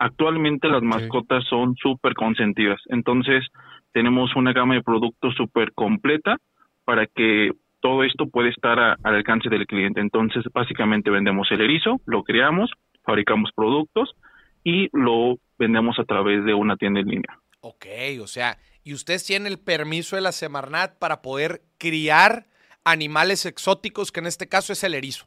Actualmente 0.00 0.66
las 0.68 0.82
mascotas 0.82 1.44
son 1.44 1.76
súper 1.76 2.14
consentidas, 2.14 2.80
entonces 2.88 3.46
tenemos 3.92 4.34
una 4.34 4.52
gama 4.52 4.74
de 4.74 4.82
productos 4.82 5.36
súper 5.36 5.70
completa 5.74 6.38
para 6.84 7.06
que 7.06 7.52
todo 7.78 8.02
esto 8.02 8.26
puede 8.26 8.48
estar 8.48 8.80
a- 8.80 8.96
al 9.04 9.14
alcance 9.14 9.48
del 9.48 9.68
cliente. 9.68 10.00
Entonces, 10.00 10.42
básicamente 10.52 11.08
vendemos 11.08 11.48
el 11.52 11.60
erizo, 11.60 12.00
lo 12.04 12.24
creamos, 12.24 12.72
fabricamos 13.04 13.50
productos 13.54 14.16
y 14.64 14.88
lo 14.92 15.38
vendemos 15.58 15.98
a 15.98 16.04
través 16.04 16.44
de 16.44 16.54
una 16.54 16.76
tienda 16.76 17.00
en 17.00 17.06
línea. 17.06 17.40
Ok, 17.60 17.86
o 18.20 18.26
sea, 18.26 18.58
y 18.82 18.92
ustedes 18.94 19.24
tienen 19.24 19.50
el 19.50 19.58
permiso 19.58 20.16
de 20.16 20.22
la 20.22 20.32
Semarnat 20.32 20.98
para 20.98 21.22
poder 21.22 21.62
criar 21.78 22.46
animales 22.84 23.46
exóticos, 23.46 24.12
que 24.12 24.20
en 24.20 24.26
este 24.26 24.48
caso 24.48 24.72
es 24.72 24.84
el 24.84 24.94
erizo. 24.94 25.26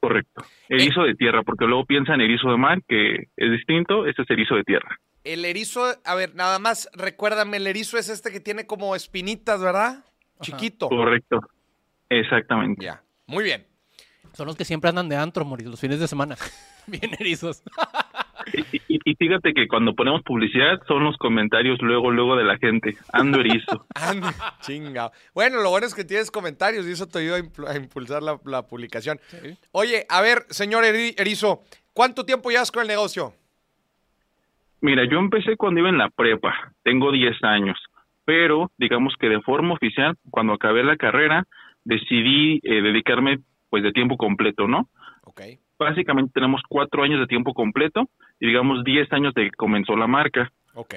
Correcto. 0.00 0.44
Erizo 0.68 1.02
de 1.02 1.14
tierra, 1.14 1.42
porque 1.42 1.64
luego 1.64 1.86
piensan 1.86 2.20
erizo 2.20 2.50
de 2.50 2.56
mar, 2.56 2.82
que 2.88 3.28
es 3.36 3.50
distinto, 3.52 4.06
este 4.06 4.22
es 4.22 4.30
erizo 4.30 4.56
de 4.56 4.64
tierra. 4.64 4.98
El 5.24 5.44
erizo, 5.44 5.94
a 6.04 6.14
ver, 6.14 6.34
nada 6.34 6.58
más 6.58 6.90
recuérdame, 6.92 7.58
el 7.58 7.66
erizo 7.66 7.96
es 7.96 8.08
este 8.08 8.32
que 8.32 8.40
tiene 8.40 8.66
como 8.66 8.96
espinitas, 8.96 9.60
¿verdad? 9.60 10.04
Chiquito. 10.40 10.88
Correcto. 10.88 11.40
Exactamente. 12.08 12.84
Ya, 12.84 13.02
muy 13.26 13.44
bien. 13.44 13.64
Son 14.32 14.46
los 14.46 14.56
que 14.56 14.64
siempre 14.64 14.90
andan 14.90 15.08
de 15.08 15.16
antro, 15.16 15.44
Moris, 15.44 15.66
los 15.66 15.80
fines 15.80 16.00
de 16.00 16.08
semana. 16.08 16.36
Bien 16.86 17.12
erizos. 17.18 17.62
Y, 18.88 19.14
fíjate 19.14 19.52
que 19.54 19.68
cuando 19.68 19.94
ponemos 19.94 20.22
publicidad 20.22 20.80
son 20.86 21.04
los 21.04 21.16
comentarios 21.16 21.80
luego, 21.80 22.10
luego 22.10 22.36
de 22.36 22.44
la 22.44 22.58
gente. 22.58 22.96
Ando 23.12 23.40
erizo. 23.40 23.86
Ande, 23.94 24.28
chinga. 24.60 25.10
Bueno, 25.34 25.62
lo 25.62 25.70
bueno 25.70 25.86
es 25.86 25.94
que 25.94 26.04
tienes 26.04 26.30
comentarios 26.30 26.86
y 26.86 26.92
eso 26.92 27.06
te 27.06 27.20
ayuda 27.20 27.36
a, 27.68 27.76
impulsar 27.76 28.22
la, 28.22 28.38
la 28.44 28.66
publicación. 28.66 29.18
Oye, 29.72 30.06
a 30.08 30.20
ver, 30.20 30.44
señor 30.50 30.84
Eri- 30.84 31.14
Erizo, 31.18 31.62
¿cuánto 31.92 32.24
tiempo 32.24 32.50
llevas 32.50 32.70
con 32.72 32.82
el 32.82 32.88
negocio? 32.88 33.32
Mira, 34.80 35.04
yo 35.08 35.18
empecé 35.18 35.56
cuando 35.56 35.80
iba 35.80 35.88
en 35.88 35.98
la 35.98 36.10
prepa, 36.10 36.72
tengo 36.82 37.12
10 37.12 37.36
años, 37.44 37.78
pero 38.24 38.72
digamos 38.78 39.14
que 39.18 39.28
de 39.28 39.40
forma 39.40 39.74
oficial, 39.74 40.16
cuando 40.30 40.54
acabé 40.54 40.82
la 40.82 40.96
carrera, 40.96 41.46
decidí 41.84 42.60
eh, 42.64 42.82
dedicarme 42.82 43.38
pues 43.70 43.84
de 43.84 43.92
tiempo 43.92 44.16
completo, 44.16 44.66
¿no? 44.66 44.88
Ok. 45.24 45.42
Básicamente 45.82 46.32
tenemos 46.34 46.62
cuatro 46.68 47.02
años 47.02 47.20
de 47.20 47.26
tiempo 47.26 47.54
completo 47.54 48.08
y 48.40 48.46
digamos 48.46 48.84
10 48.84 49.12
años 49.12 49.34
de 49.34 49.44
que 49.44 49.50
comenzó 49.56 49.96
la 49.96 50.06
marca. 50.06 50.52
Ok. 50.74 50.94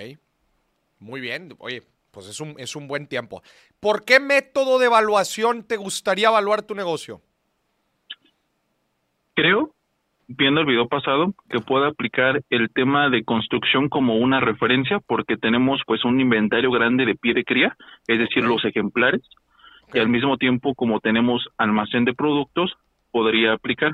Muy 1.00 1.22
bien. 1.22 1.54
Oye, 1.60 1.84
pues 2.12 2.27
es 2.27 2.39
un, 2.39 2.56
es 2.58 2.75
un 2.75 2.88
buen 2.88 3.08
tiempo. 3.08 3.44
¿Por 3.80 4.06
qué 4.06 4.20
método 4.20 4.80
de 4.80 4.86
evaluación 4.86 5.63
te 5.63 5.77
gustaría 5.77 6.30
evaluar 6.30 6.62
tu 6.62 6.74
negocio? 6.74 7.22
Creo, 9.34 9.72
viendo 10.27 10.62
el 10.62 10.65
video 10.65 10.88
pasado, 10.88 11.34
que 11.50 11.60
puedo 11.60 11.86
aplicar 11.86 12.42
el 12.50 12.70
tema 12.70 13.10
de 13.10 13.24
construcción 13.25 13.89
como 13.89 14.15
una 14.15 14.39
referencia 14.39 15.00
porque 15.06 15.36
tenemos 15.36 15.82
pues 15.86 16.06
un 16.06 16.20
inventario 16.22 16.72
grande 16.72 17.06
de 17.06 17.15
pie 17.15 17.34
de 17.34 17.44
cría, 17.44 17.75
es 18.08 18.18
decir, 18.18 18.44
los 18.44 18.63
ejemplares, 18.63 19.22
y 19.94 20.00
al 20.00 20.10
mismo 20.10 20.38
tiempo 20.38 20.74
como 20.74 21.00
tenemos 21.00 21.48
almacén 21.58 22.06
de 22.06 22.13
productos, 22.13 22.75
podría 23.12 23.54
aplicar. 23.54 23.94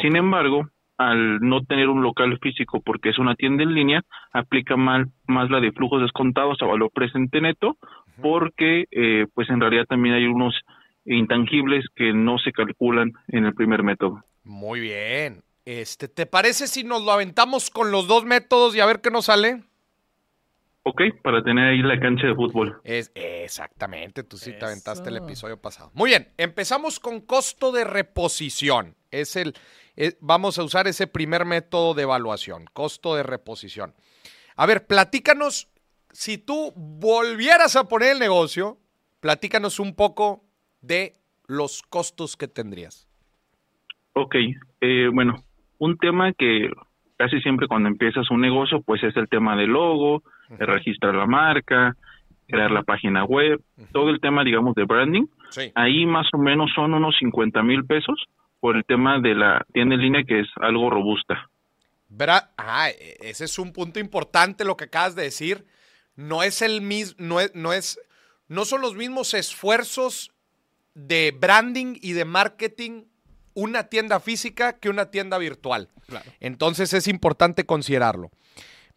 Sin 0.00 0.16
embargo, 0.16 0.68
al 0.98 1.40
no 1.40 1.62
tener 1.64 1.88
un 1.88 2.02
local 2.02 2.38
físico 2.40 2.80
porque 2.80 3.10
es 3.10 3.18
una 3.18 3.34
tienda 3.34 3.62
en 3.62 3.74
línea, 3.74 4.02
aplica 4.32 4.76
mal, 4.76 5.06
más 5.26 5.50
la 5.50 5.60
de 5.60 5.72
flujos 5.72 6.02
descontados 6.02 6.58
a 6.60 6.66
valor 6.66 6.90
presente 6.92 7.40
neto, 7.40 7.76
porque 8.20 8.86
eh, 8.90 9.26
pues 9.34 9.50
en 9.50 9.60
realidad 9.60 9.84
también 9.86 10.14
hay 10.14 10.26
unos 10.26 10.54
intangibles 11.04 11.84
que 11.94 12.12
no 12.12 12.38
se 12.38 12.52
calculan 12.52 13.12
en 13.28 13.44
el 13.44 13.54
primer 13.54 13.82
método. 13.82 14.22
Muy 14.44 14.80
bien. 14.80 15.42
Este, 15.64 16.08
¿te 16.08 16.26
parece 16.26 16.68
si 16.68 16.84
nos 16.84 17.04
lo 17.04 17.12
aventamos 17.12 17.70
con 17.70 17.90
los 17.90 18.06
dos 18.06 18.24
métodos 18.24 18.74
y 18.74 18.80
a 18.80 18.86
ver 18.86 19.00
qué 19.00 19.10
nos 19.10 19.26
sale? 19.26 19.64
Ok, 20.84 21.02
para 21.20 21.42
tener 21.42 21.72
ahí 21.72 21.82
la 21.82 21.98
cancha 21.98 22.28
de 22.28 22.34
fútbol. 22.36 22.80
Es, 22.84 23.10
exactamente, 23.16 24.22
tú 24.22 24.36
sí 24.36 24.52
te 24.52 24.64
aventaste 24.64 25.08
el 25.08 25.16
episodio 25.16 25.60
pasado. 25.60 25.90
Muy 25.94 26.10
bien, 26.10 26.28
empezamos 26.36 27.00
con 27.00 27.20
costo 27.20 27.72
de 27.72 27.82
reposición. 27.82 28.94
Es 29.10 29.34
el, 29.34 29.54
es- 29.96 30.16
vamos 30.20 30.58
a 30.58 30.62
usar 30.64 30.86
ese 30.86 31.06
primer 31.06 31.44
método 31.44 31.94
de 31.94 32.02
evaluación, 32.02 32.64
costo 32.72 33.14
de 33.16 33.22
reposición. 33.22 33.94
A 34.56 34.66
ver, 34.66 34.86
platícanos, 34.86 35.68
si 36.12 36.38
tú 36.38 36.72
volvieras 36.76 37.76
a 37.76 37.88
poner 37.88 38.12
el 38.12 38.18
negocio, 38.18 38.78
platícanos 39.20 39.80
un 39.80 39.94
poco 39.94 40.44
de 40.80 41.14
los 41.46 41.82
costos 41.82 42.36
que 42.36 42.48
tendrías. 42.48 43.08
Ok, 44.14 44.34
eh, 44.80 45.08
bueno, 45.12 45.34
un 45.78 45.98
tema 45.98 46.32
que 46.32 46.70
casi 47.18 47.40
siempre 47.40 47.66
cuando 47.68 47.88
empiezas 47.88 48.30
un 48.30 48.40
negocio, 48.40 48.80
pues 48.82 49.02
es 49.02 49.16
el 49.16 49.28
tema 49.28 49.56
del 49.56 49.70
logo, 49.70 50.22
de 50.48 50.64
registrar 50.64 51.14
la 51.14 51.26
marca, 51.26 51.96
crear 52.46 52.70
la 52.70 52.82
página 52.82 53.24
web, 53.24 53.60
todo 53.92 54.10
el 54.10 54.20
tema, 54.20 54.44
digamos, 54.44 54.74
de 54.74 54.84
branding. 54.84 55.26
Sí. 55.50 55.72
Ahí 55.74 56.06
más 56.06 56.26
o 56.32 56.38
menos 56.38 56.70
son 56.74 56.94
unos 56.94 57.16
50 57.18 57.62
mil 57.62 57.84
pesos 57.84 58.24
por 58.66 58.76
el 58.76 58.84
tema 58.84 59.20
de 59.20 59.32
la 59.36 59.64
tienda 59.72 59.94
en 59.94 60.00
línea 60.00 60.24
que 60.24 60.40
es 60.40 60.48
algo 60.56 60.90
robusta. 60.90 61.48
Bra- 62.10 62.50
ah, 62.58 62.90
e- 62.90 63.16
ese 63.20 63.44
es 63.44 63.60
un 63.60 63.72
punto 63.72 64.00
importante 64.00 64.64
lo 64.64 64.76
que 64.76 64.86
acabas 64.86 65.14
de 65.14 65.22
decir. 65.22 65.64
No 66.16 66.42
es 66.42 66.62
el 66.62 66.80
mismo, 66.80 67.14
no 67.20 67.38
es, 67.38 67.54
no 67.54 67.72
es, 67.72 68.00
no 68.48 68.64
son 68.64 68.80
los 68.80 68.96
mismos 68.96 69.34
esfuerzos 69.34 70.32
de 70.94 71.32
branding 71.40 71.94
y 72.02 72.14
de 72.14 72.24
marketing 72.24 73.04
una 73.54 73.84
tienda 73.84 74.18
física 74.18 74.80
que 74.80 74.88
una 74.88 75.12
tienda 75.12 75.38
virtual. 75.38 75.88
Claro. 76.08 76.28
Entonces 76.40 76.92
es 76.92 77.06
importante 77.06 77.66
considerarlo. 77.66 78.32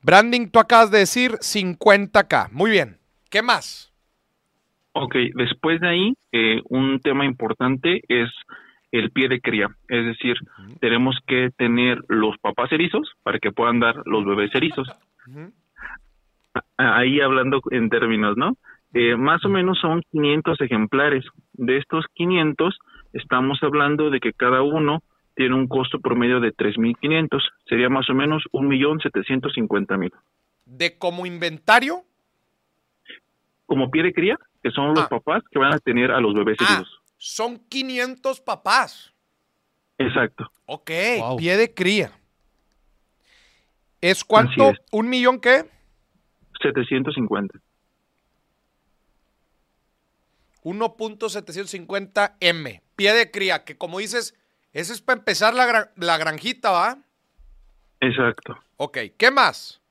Branding, 0.01 0.49
tú 0.49 0.57
acabas 0.57 0.89
de 0.89 0.97
decir 0.97 1.33
50k. 1.33 2.49
Muy 2.53 2.71
bien. 2.71 2.97
¿Qué 3.29 3.43
más? 3.43 3.93
Ok, 4.93 5.13
después 5.35 5.79
de 5.79 5.87
ahí, 5.89 6.13
eh, 6.31 6.59
un 6.69 6.99
tema 7.01 7.23
importante 7.23 8.01
es 8.07 8.29
el 8.91 9.11
pie 9.11 9.27
de 9.29 9.39
cría. 9.41 9.67
Es 9.87 10.05
decir, 10.05 10.37
tenemos 10.79 11.17
que 11.27 11.49
tener 11.57 11.99
los 12.07 12.37
papás 12.39 12.71
erizos 12.71 13.11
para 13.23 13.39
que 13.39 13.51
puedan 13.51 13.79
dar 13.79 13.95
los 14.05 14.25
bebés 14.25 14.53
erizos. 14.55 14.87
Ahí 16.77 17.21
hablando 17.21 17.61
en 17.71 17.89
términos, 17.89 18.35
¿no? 18.37 18.57
Eh, 18.93 19.15
más 19.15 19.43
o 19.45 19.49
menos 19.49 19.77
son 19.79 20.01
500 20.11 20.59
ejemplares. 20.61 21.25
De 21.53 21.77
estos 21.77 22.05
500, 22.15 22.77
estamos 23.13 23.59
hablando 23.61 24.09
de 24.09 24.19
que 24.19 24.33
cada 24.33 24.61
uno 24.63 25.03
tiene 25.35 25.55
un 25.55 25.67
costo 25.67 25.99
promedio 25.99 26.39
de 26.39 26.51
3.500. 26.53 27.41
Sería 27.67 27.89
más 27.89 28.09
o 28.09 28.13
menos 28.15 28.43
1.750.000. 28.51 30.11
De 30.65 30.97
como 30.97 31.25
inventario. 31.25 32.01
Como 33.65 33.91
pie 33.91 34.01
de 34.03 34.13
cría, 34.13 34.37
que 34.63 34.71
son 34.71 34.89
los 34.95 34.99
Ah. 35.03 35.07
papás 35.09 35.43
que 35.51 35.59
van 35.59 35.73
a 35.73 35.79
tener 35.79 36.11
a 36.11 36.19
los 36.19 36.33
bebés 36.33 36.57
Ah, 36.61 36.65
heridos. 36.67 36.98
Son 37.19 37.59
500 37.69 38.39
papás. 38.41 39.13
Exacto. 39.97 40.49
Ok, 40.65 40.89
Wow. 41.19 41.37
pie 41.37 41.57
de 41.57 41.73
cría. 41.73 42.11
¿Es 44.01 44.23
cuánto? 44.23 44.69
es. 44.71 44.77
¿Un 44.91 45.09
millón 45.09 45.39
qué? 45.41 45.69
750. 46.61 47.59
1.750 50.63 52.35
M. 52.39 52.81
Pie 52.95 53.13
de 53.13 53.31
cría, 53.31 53.63
que 53.63 53.77
como 53.77 53.99
dices, 53.99 54.35
ese 54.73 54.93
es 54.93 55.01
para 55.01 55.19
empezar 55.19 55.53
la, 55.53 55.67
gra- 55.67 55.91
la 55.95 56.17
granjita, 56.17 56.71
¿va? 56.71 56.97
Exacto. 58.01 58.57
Ok, 58.77 58.97
¿qué 59.17 59.31
más? 59.31 59.81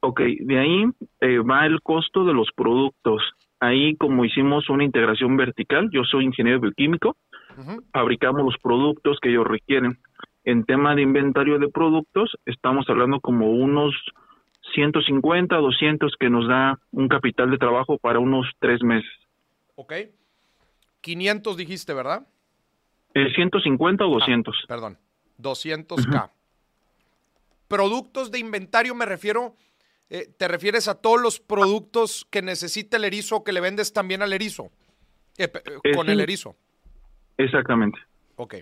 Ok, 0.00 0.20
de 0.40 0.58
ahí 0.58 0.84
eh, 1.20 1.38
va 1.38 1.66
el 1.66 1.80
costo 1.82 2.24
de 2.24 2.32
los 2.32 2.48
productos. 2.56 3.22
Ahí, 3.62 3.94
como 3.94 4.24
hicimos 4.24 4.68
una 4.70 4.82
integración 4.82 5.36
vertical, 5.36 5.88
yo 5.92 6.02
soy 6.02 6.24
ingeniero 6.24 6.58
bioquímico, 6.58 7.16
fabricamos 7.92 8.42
los 8.44 8.56
productos 8.60 9.20
que 9.22 9.28
ellos 9.28 9.46
requieren. 9.46 10.00
En 10.42 10.64
tema 10.64 10.96
de 10.96 11.02
inventario 11.02 11.60
de 11.60 11.68
productos, 11.68 12.32
estamos 12.44 12.86
hablando 12.88 13.20
como 13.20 13.52
unos 13.52 13.94
150, 14.74 15.54
200 15.54 16.12
que 16.18 16.28
nos 16.28 16.48
da 16.48 16.76
un 16.90 17.06
capital 17.06 17.52
de 17.52 17.58
trabajo 17.58 17.98
para 17.98 18.18
unos 18.18 18.50
tres 18.58 18.82
meses. 18.82 19.12
Ok. 19.76 19.92
500 21.00 21.56
dijiste, 21.56 21.94
¿verdad? 21.94 22.26
Eh, 23.14 23.32
150 23.32 24.04
o 24.04 24.10
200. 24.14 24.64
Perdón. 24.66 24.98
200K. 25.40 26.30
Productos 27.68 28.32
de 28.32 28.40
inventario 28.40 28.96
me 28.96 29.06
refiero, 29.06 29.54
eh, 30.14 30.28
te 30.36 30.46
refieres 30.46 30.88
a 30.88 31.00
todos 31.00 31.22
los 31.22 31.40
productos 31.40 32.26
que 32.30 32.42
necesita 32.42 32.98
el 32.98 33.04
erizo 33.04 33.36
o 33.36 33.44
que 33.44 33.52
le 33.52 33.62
vendes 33.62 33.94
también 33.94 34.20
al 34.20 34.34
erizo. 34.34 34.70
Eh, 35.38 35.50
eh, 35.54 35.94
con 35.94 36.04
sí. 36.04 36.12
el 36.12 36.20
erizo. 36.20 36.54
Exactamente. 37.38 37.98
Ok. 38.36 38.56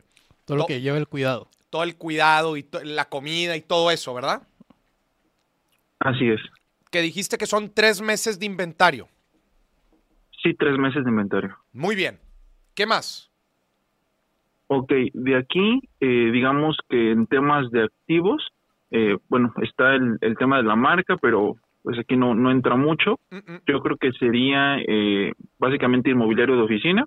Todo 0.44 0.58
lo 0.58 0.66
que 0.66 0.80
lleva 0.80 0.96
el 0.96 1.08
cuidado. 1.08 1.48
Todo 1.68 1.82
el 1.82 1.96
cuidado 1.96 2.56
y 2.56 2.64
la 2.84 3.08
comida 3.08 3.56
y 3.56 3.62
todo 3.62 3.90
eso, 3.90 4.14
¿verdad? 4.14 4.46
Así 5.98 6.28
es. 6.28 6.40
Que 6.92 7.02
dijiste 7.02 7.36
que 7.36 7.46
son 7.46 7.74
tres 7.74 8.00
meses 8.00 8.38
de 8.38 8.46
inventario. 8.46 9.08
Sí, 10.44 10.54
tres 10.54 10.78
meses 10.78 11.02
de 11.02 11.10
inventario. 11.10 11.58
Muy 11.72 11.96
bien. 11.96 12.20
¿Qué 12.76 12.86
más? 12.86 13.28
Ok, 14.68 14.92
de 15.14 15.36
aquí, 15.36 15.80
eh, 15.98 16.30
digamos 16.32 16.76
que 16.88 17.10
en 17.10 17.26
temas 17.26 17.68
de 17.72 17.82
activos, 17.82 18.40
eh, 18.90 19.16
bueno, 19.28 19.52
está 19.62 19.94
el, 19.94 20.18
el 20.20 20.36
tema 20.36 20.58
de 20.58 20.64
la 20.64 20.76
marca, 20.76 21.16
pero 21.16 21.56
pues 21.82 21.98
aquí 21.98 22.16
no, 22.16 22.34
no 22.34 22.50
entra 22.50 22.76
mucho. 22.76 23.20
Yo 23.66 23.80
creo 23.80 23.96
que 23.96 24.12
sería 24.12 24.78
eh, 24.86 25.32
básicamente 25.58 26.10
inmobiliario 26.10 26.56
de 26.56 26.62
oficina, 26.62 27.06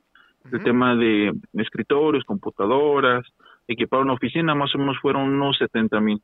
el 0.52 0.64
tema 0.64 0.96
de 0.96 1.32
escritorios, 1.54 2.24
computadoras, 2.26 3.26
equipar 3.68 4.02
una 4.02 4.14
oficina, 4.14 4.56
más 4.56 4.74
o 4.76 4.78
menos 4.78 4.98
fueron 5.00 5.30
unos 5.30 5.58
70 5.58 6.00
mil. 6.02 6.22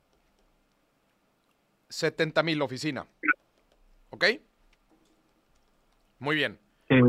70 1.88 2.42
mil 2.42 2.62
oficina. 2.62 3.04
¿Ok? 4.10 4.24
Muy 6.18 6.36
bien. 6.36 6.58
Eh, 6.88 7.00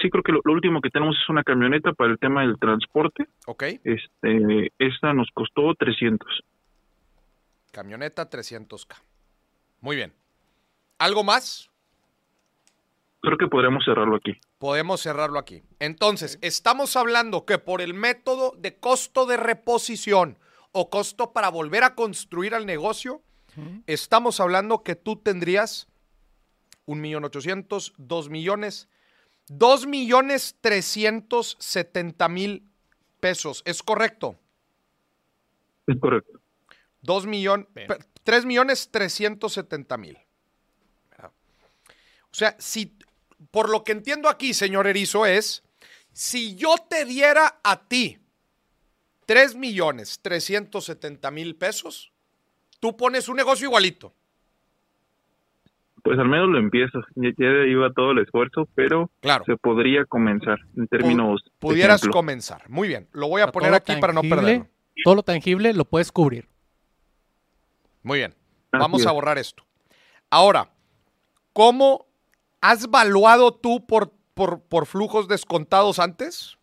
sí, 0.00 0.08
creo 0.08 0.22
que 0.22 0.32
lo, 0.32 0.40
lo 0.44 0.52
último 0.52 0.80
que 0.80 0.90
tenemos 0.90 1.16
es 1.16 1.28
una 1.28 1.42
camioneta 1.42 1.92
para 1.92 2.12
el 2.12 2.18
tema 2.18 2.42
del 2.42 2.58
transporte. 2.58 3.26
¿Ok? 3.46 3.64
Este, 3.84 4.72
esta 4.78 5.12
nos 5.12 5.28
costó 5.34 5.74
300. 5.74 6.42
Camioneta 7.74 8.30
300K. 8.30 8.94
Muy 9.80 9.96
bien. 9.96 10.14
¿Algo 10.96 11.24
más? 11.24 11.68
Creo 13.20 13.36
que 13.36 13.48
podríamos 13.48 13.84
cerrarlo 13.84 14.14
aquí. 14.16 14.40
Podemos 14.58 15.00
cerrarlo 15.00 15.40
aquí. 15.40 15.64
Entonces, 15.80 16.38
estamos 16.40 16.94
hablando 16.94 17.44
que 17.44 17.58
por 17.58 17.80
el 17.80 17.92
método 17.92 18.52
de 18.56 18.78
costo 18.78 19.26
de 19.26 19.36
reposición 19.36 20.38
o 20.70 20.88
costo 20.88 21.32
para 21.32 21.48
volver 21.48 21.82
a 21.82 21.96
construir 21.96 22.54
al 22.54 22.64
negocio, 22.64 23.22
estamos 23.86 24.38
hablando 24.38 24.84
que 24.84 24.94
tú 24.94 25.16
tendrías 25.16 25.88
un 26.86 27.00
millón 27.00 27.24
ochocientos, 27.24 27.92
dos 27.96 28.28
millones, 28.28 28.88
dos 29.48 29.86
millones 29.86 30.58
trescientos 30.60 31.56
setenta 31.58 32.28
mil 32.28 32.70
pesos. 33.18 33.62
¿Es 33.64 33.82
correcto? 33.82 34.38
Es 35.86 35.98
correcto. 35.98 36.40
Dos 37.04 37.26
millones, 37.26 37.66
Bien. 37.74 37.86
tres 38.22 38.46
millones 38.46 38.88
trescientos 38.90 39.52
setenta 39.52 39.98
mil. 39.98 40.16
¿Verdad? 41.10 41.30
O 42.30 42.34
sea, 42.34 42.56
si, 42.58 42.96
por 43.50 43.68
lo 43.68 43.84
que 43.84 43.92
entiendo 43.92 44.28
aquí, 44.30 44.54
señor 44.54 44.86
Erizo, 44.86 45.26
es, 45.26 45.62
si 46.12 46.54
yo 46.56 46.76
te 46.88 47.04
diera 47.04 47.60
a 47.62 47.86
ti 47.86 48.18
3 49.26 49.54
millones 49.54 50.18
370 50.22 51.30
mil 51.30 51.56
pesos, 51.56 52.10
tú 52.80 52.96
pones 52.96 53.28
un 53.28 53.36
negocio 53.36 53.66
igualito. 53.68 54.12
Pues 56.02 56.18
al 56.18 56.28
menos 56.28 56.48
lo 56.48 56.58
empiezo. 56.58 57.00
Ya, 57.16 57.30
ya 57.36 57.46
iba 57.66 57.90
todo 57.92 58.12
el 58.12 58.18
esfuerzo, 58.20 58.68
pero 58.74 59.10
Claro. 59.20 59.44
se 59.46 59.56
podría 59.56 60.04
comenzar 60.04 60.58
en 60.76 60.86
términos. 60.88 61.42
Pudieras 61.58 62.00
ejemplo. 62.02 62.18
comenzar. 62.18 62.68
Muy 62.70 62.88
bien. 62.88 63.08
Lo 63.12 63.28
voy 63.28 63.40
a 63.42 63.48
poner 63.48 63.72
aquí 63.74 63.94
para 63.96 64.12
no 64.12 64.20
perderlo. 64.22 64.68
Todo 65.04 65.14
lo 65.16 65.22
tangible 65.22 65.72
lo 65.72 65.84
puedes 65.86 66.12
cubrir. 66.12 66.46
Muy 68.04 68.18
bien. 68.18 68.34
Así 68.70 68.80
Vamos 68.80 69.06
a 69.06 69.12
borrar 69.12 69.38
esto. 69.38 69.64
Ahora, 70.30 70.70
¿cómo 71.52 72.06
has 72.60 72.88
valuado 72.88 73.52
tú 73.52 73.84
por, 73.86 74.12
por, 74.34 74.62
por 74.62 74.86
flujos 74.86 75.26
descontados 75.26 75.98
antes? 75.98 76.56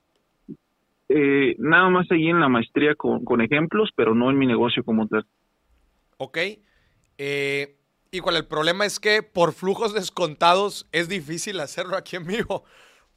Eh, 1.09 1.55
nada 1.57 1.89
más 1.89 2.07
seguí 2.07 2.29
en 2.29 2.39
la 2.39 2.47
maestría 2.47 2.95
con, 2.95 3.25
con 3.25 3.41
ejemplos, 3.41 3.89
pero 3.95 4.15
no 4.15 4.29
en 4.29 4.37
mi 4.37 4.47
negocio 4.47 4.83
como 4.85 5.07
tal. 5.07 5.25
¿Ok? 6.17 6.37
Eh, 7.17 7.77
igual 8.11 8.37
el 8.37 8.45
problema 8.45 8.85
es 8.85 8.99
que 8.99 9.23
por 9.23 9.53
flujos 9.53 9.93
descontados 9.93 10.87
es 10.91 11.09
difícil 11.09 11.59
hacerlo 11.59 11.97
aquí 11.97 12.15
en 12.15 12.27
vivo. 12.27 12.63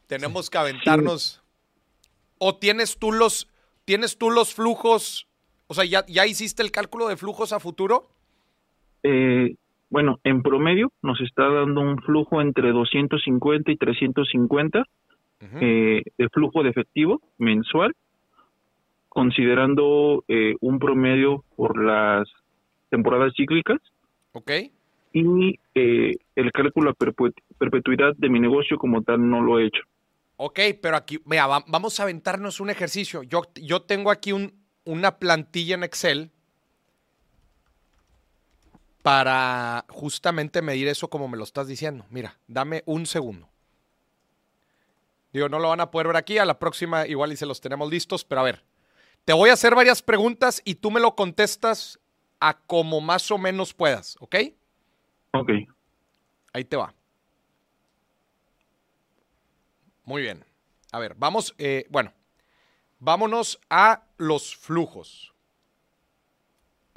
Tenemos 0.07 0.51
que 0.51 0.59
aventarnos. 0.59 1.43
¿O 2.39 2.57
tienes 2.57 2.99
tú 2.99 3.13
los, 3.13 3.49
tienes 3.85 4.19
tú 4.19 4.31
los 4.31 4.55
flujos? 4.55 5.29
O 5.67 5.75
sea, 5.75 5.85
¿ya, 5.85 6.05
¿ya 6.07 6.27
hiciste 6.27 6.63
el 6.63 6.71
cálculo 6.71 7.09
de 7.09 7.17
flujos 7.17 7.53
a 7.53 7.61
futuro? 7.61 8.14
Eh, 9.05 9.55
bueno, 9.91 10.19
en 10.25 10.43
promedio 10.43 10.91
nos 11.03 11.21
está 11.21 11.49
dando 11.49 11.81
un 11.83 11.99
flujo 11.99 12.41
entre 12.41 12.73
250 12.73 13.71
y 13.71 13.77
350 13.77 14.81
Ujú. 14.81 15.59
eh, 15.61 16.03
de 16.19 16.29
flujo 16.31 16.63
de 16.65 16.71
efectivo 16.71 17.21
mensual, 17.39 17.93
considerando 19.09 20.25
eh, 20.29 20.55
un 20.61 20.79
promedio 20.79 21.45
por 21.57 21.83
las 21.83 22.29
temporadas 22.91 23.33
cíclicas 23.37 23.79
¿Ok? 24.33 24.51
y 25.13 25.61
el 25.75 26.51
cálculo 26.53 26.91
a 26.91 26.95
perpet- 26.95 27.35
perpetuidad 27.59 28.15
de 28.17 28.29
mi 28.29 28.41
negocio 28.41 28.79
como 28.79 29.03
tal 29.03 29.29
no 29.29 29.41
lo 29.43 29.59
he 29.61 29.67
hecho. 29.67 29.83
Ok, 30.37 30.59
pero 30.83 30.97
aquí, 30.97 31.21
vea, 31.25 31.47
va- 31.47 31.65
vamos 31.69 32.01
a 32.01 32.03
aventarnos 32.05 32.59
un 32.59 32.71
ejercicio. 32.71 33.23
Yo, 33.23 33.43
yo 33.63 33.83
tengo 33.83 34.11
aquí 34.11 34.33
un- 34.33 34.53
una 34.85 35.19
plantilla 35.19 35.77
en 35.77 35.85
Excel 35.85 36.31
para 39.05 39.85
justamente 39.91 40.63
medir 40.63 40.89
eso 40.89 41.11
como 41.11 41.29
me 41.29 41.37
lo 41.37 41.45
estás 41.45 41.69
diciendo. 41.69 42.07
Mira, 42.09 42.39
dame 42.47 42.83
un 42.87 43.05
segundo. 43.05 43.51
Digo, 45.31 45.51
no 45.51 45.59
lo 45.59 45.69
van 45.69 45.83
a 45.83 45.91
poder 45.91 46.07
ver 46.07 46.17
aquí, 46.17 46.39
a 46.39 46.47
la 46.47 46.59
próxima 46.59 47.07
igual 47.07 47.31
y 47.31 47.37
se 47.37 47.45
los 47.45 47.61
tenemos 47.61 47.91
listos, 47.91 48.25
pero 48.25 48.41
a 48.41 48.45
ver, 48.45 48.65
te 49.27 49.35
voy 49.35 49.51
a 49.51 49.53
hacer 49.53 49.75
varias 49.75 50.01
preguntas 50.01 50.63
y 50.65 50.77
tú 50.77 50.91
me 50.91 51.01
lo 51.01 51.15
contestas 51.17 52.01
a 52.41 52.57
como 52.57 53.03
más 53.03 53.31
o 53.31 53.37
menos 53.37 53.75
puedas, 53.75 54.17
¿ok? 54.21 54.37
Ok, 55.35 55.51
Ahí 56.55 56.65
te 56.65 56.77
va. 56.77 56.95
Muy 60.05 60.23
bien. 60.23 60.47
A 60.93 60.99
ver, 60.99 61.15
vamos, 61.15 61.55
eh, 61.59 61.85
bueno, 61.91 62.15
vámonos 63.01 63.61
a 63.69 64.05
los 64.17 64.57
flujos. 64.57 65.35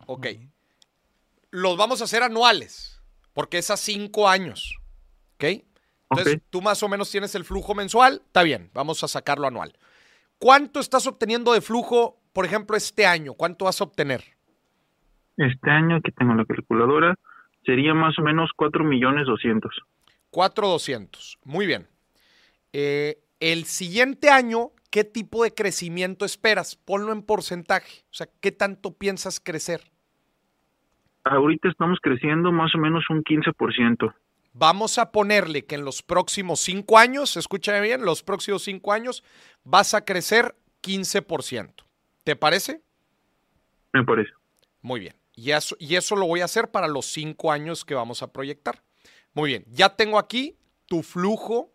Ok. 0.06 0.28
Los 1.58 1.76
vamos 1.76 2.02
a 2.02 2.04
hacer 2.04 2.22
anuales, 2.22 3.02
porque 3.34 3.58
es 3.58 3.72
a 3.72 3.78
cinco 3.78 4.30
años. 4.30 4.78
¿Ok? 5.36 5.46
Entonces, 6.12 6.40
tú 6.52 6.62
más 6.62 6.84
o 6.84 6.88
menos 6.88 7.10
tienes 7.10 7.34
el 7.34 7.46
flujo 7.46 7.74
mensual, 7.74 8.22
está 8.26 8.44
bien, 8.44 8.70
vamos 8.76 9.04
a 9.04 9.08
sacarlo 9.08 9.48
anual. 9.48 9.74
¿Cuánto 10.38 10.80
estás 10.80 11.08
obteniendo 11.08 11.54
de 11.54 11.62
flujo, 11.62 12.22
por 12.32 12.46
ejemplo, 12.46 12.78
este 12.78 13.08
año? 13.08 13.34
¿Cuánto 13.34 13.66
vas 13.66 13.82
a 13.82 13.86
obtener? 13.86 14.24
este 15.38 15.70
año 15.70 16.00
que 16.02 16.12
tengo 16.12 16.34
la 16.36 16.46
calculadora 16.46 17.16
sería 17.66 17.94
más 17.94 18.18
o 18.20 18.22
menos 18.22 18.52
4 18.56 18.84
millones 18.84 19.26
200. 19.26 19.72
4,200. 20.30 21.40
Muy 21.44 21.66
bien. 21.66 21.88
Eh, 22.72 23.20
el 23.40 23.66
siguiente 23.66 24.30
año, 24.30 24.72
¿qué 24.92 25.04
tipo 25.04 25.44
de 25.44 25.54
crecimiento 25.54 26.24
esperas? 26.24 26.76
Ponlo 26.76 27.12
en 27.14 27.24
porcentaje. 27.24 28.04
O 28.12 28.14
sea, 28.14 28.28
¿qué 28.42 28.52
tanto 28.52 28.94
piensas 28.94 29.40
crecer? 29.40 29.82
Ahorita 31.32 31.70
estamos 31.70 32.00
creciendo 32.02 32.52
más 32.52 32.74
o 32.76 32.78
menos 32.78 33.04
un 33.10 33.24
15%. 33.24 34.14
Vamos 34.54 34.98
a 34.98 35.12
ponerle 35.12 35.66
que 35.66 35.76
en 35.76 35.86
los 35.86 36.02
próximos 36.02 36.60
cinco 36.60 36.98
años, 36.98 37.38
escúchame 37.38 37.82
bien, 37.82 38.04
los 38.04 38.24
próximos 38.24 38.64
cinco 38.64 38.92
años 38.94 39.24
vas 39.64 39.94
a 39.94 40.04
crecer 40.04 40.56
15%. 40.82 41.74
¿Te 42.24 42.36
parece? 42.36 42.82
me 43.94 44.04
parece. 44.04 44.32
Muy 44.82 45.00
bien. 45.00 45.16
Y 45.34 45.52
eso, 45.52 45.76
y 45.80 45.96
eso 45.96 46.16
lo 46.16 46.26
voy 46.28 46.42
a 46.42 46.46
hacer 46.46 46.70
para 46.72 46.88
los 46.88 47.06
cinco 47.06 47.52
años 47.52 47.86
que 47.86 47.94
vamos 47.96 48.22
a 48.24 48.32
proyectar. 48.32 48.82
Muy 49.34 49.50
bien. 49.50 49.66
Ya 49.70 49.96
tengo 49.96 50.18
aquí 50.20 50.58
tu 50.88 51.04
flujo 51.04 51.72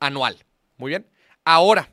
anual. 0.00 0.36
Muy 0.76 0.90
bien. 0.90 1.06
Ahora, 1.44 1.92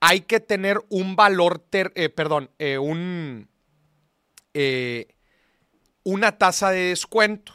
hay 0.00 0.20
que 0.22 0.40
tener 0.40 0.78
un 0.88 1.16
valor, 1.16 1.58
ter- 1.58 1.92
eh, 1.94 2.08
perdón, 2.08 2.50
eh, 2.58 2.78
un, 2.78 3.48
eh, 4.54 5.08
una 6.04 6.38
tasa 6.38 6.70
de 6.70 6.90
descuento, 6.90 7.54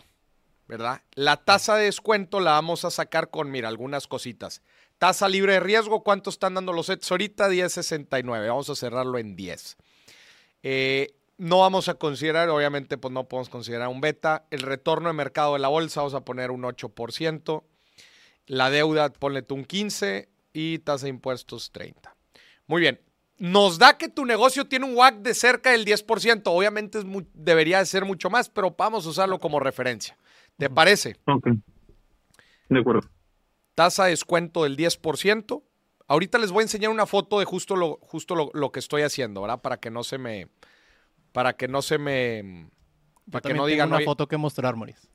¿verdad? 0.67 1.01
La 1.13 1.37
tasa 1.37 1.75
de 1.75 1.85
descuento 1.85 2.39
la 2.39 2.51
vamos 2.51 2.83
a 2.83 2.91
sacar 2.91 3.29
con, 3.29 3.49
mira, 3.49 3.69
algunas 3.69 4.07
cositas. 4.07 4.61
Tasa 4.97 5.29
libre 5.29 5.53
de 5.53 5.59
riesgo, 5.61 6.03
¿cuánto 6.03 6.29
están 6.29 6.55
dando 6.55 6.73
los 6.73 6.87
sets 6.87 7.09
ahorita? 7.09 7.47
10.69. 7.47 8.47
Vamos 8.47 8.69
a 8.69 8.75
cerrarlo 8.75 9.17
en 9.17 9.35
10. 9.35 9.77
Eh, 10.63 11.13
no 11.37 11.59
vamos 11.59 11.87
a 11.87 11.93
considerar, 11.93 12.49
obviamente, 12.49 12.97
pues 12.97 13.13
no 13.13 13.29
podemos 13.29 13.47
considerar 13.47 13.87
un 13.87 14.01
beta. 14.01 14.45
El 14.51 14.61
retorno 14.61 15.07
de 15.07 15.13
mercado 15.13 15.53
de 15.53 15.59
la 15.59 15.69
bolsa, 15.69 16.01
vamos 16.01 16.15
a 16.15 16.25
poner 16.25 16.51
un 16.51 16.63
8%. 16.63 17.63
La 18.47 18.69
deuda, 18.69 19.09
ponle 19.13 19.45
un 19.49 19.65
15% 19.65 20.27
y 20.51 20.79
tasa 20.79 21.05
de 21.05 21.11
impuestos 21.11 21.71
30%. 21.71 21.93
Muy 22.67 22.81
bien. 22.81 22.99
Nos 23.39 23.79
da 23.79 23.97
que 23.97 24.09
tu 24.09 24.25
negocio 24.25 24.65
tiene 24.65 24.85
un 24.85 24.95
WAC 24.95 25.15
de 25.19 25.33
cerca 25.33 25.71
del 25.71 25.85
10%. 25.85 26.41
Obviamente 26.45 26.99
es 26.99 27.05
debería 27.33 27.79
de 27.79 27.85
ser 27.85 28.03
mucho 28.05 28.29
más, 28.29 28.49
pero 28.49 28.75
vamos 28.77 29.05
a 29.05 29.09
usarlo 29.09 29.39
como 29.39 29.59
referencia. 29.59 30.17
¿Te 30.57 30.69
parece? 30.69 31.15
Ok. 31.25 31.47
De 32.67 32.79
acuerdo. 32.79 33.07
Tasa 33.75 34.03
de 34.05 34.09
descuento 34.11 34.63
del 34.63 34.75
10%. 34.75 35.63
Ahorita 36.07 36.37
les 36.37 36.51
voy 36.51 36.61
a 36.61 36.63
enseñar 36.63 36.91
una 36.91 37.05
foto 37.05 37.39
de 37.39 37.45
justo 37.45 37.75
lo, 37.77 37.97
justo 38.01 38.35
lo, 38.35 38.51
lo 38.53 38.71
que 38.71 38.79
estoy 38.79 39.03
haciendo, 39.03 39.41
¿verdad? 39.41 39.61
Para 39.61 39.77
que 39.77 39.89
no 39.89 40.03
se 40.03 40.17
me. 40.17 40.47
Para 41.31 41.53
que 41.53 41.67
no 41.69 41.81
se 41.81 41.97
me. 41.97 42.67
Yo 43.25 43.31
Para 43.31 43.41
que 43.41 43.49
no 43.49 43.53
tengo 43.53 43.67
digan. 43.67 43.87
una 43.89 43.97
"Oye, 43.97 44.05
foto 44.05 44.27
que 44.27 44.35
mostrar, 44.37 44.75
Moris. 44.75 45.07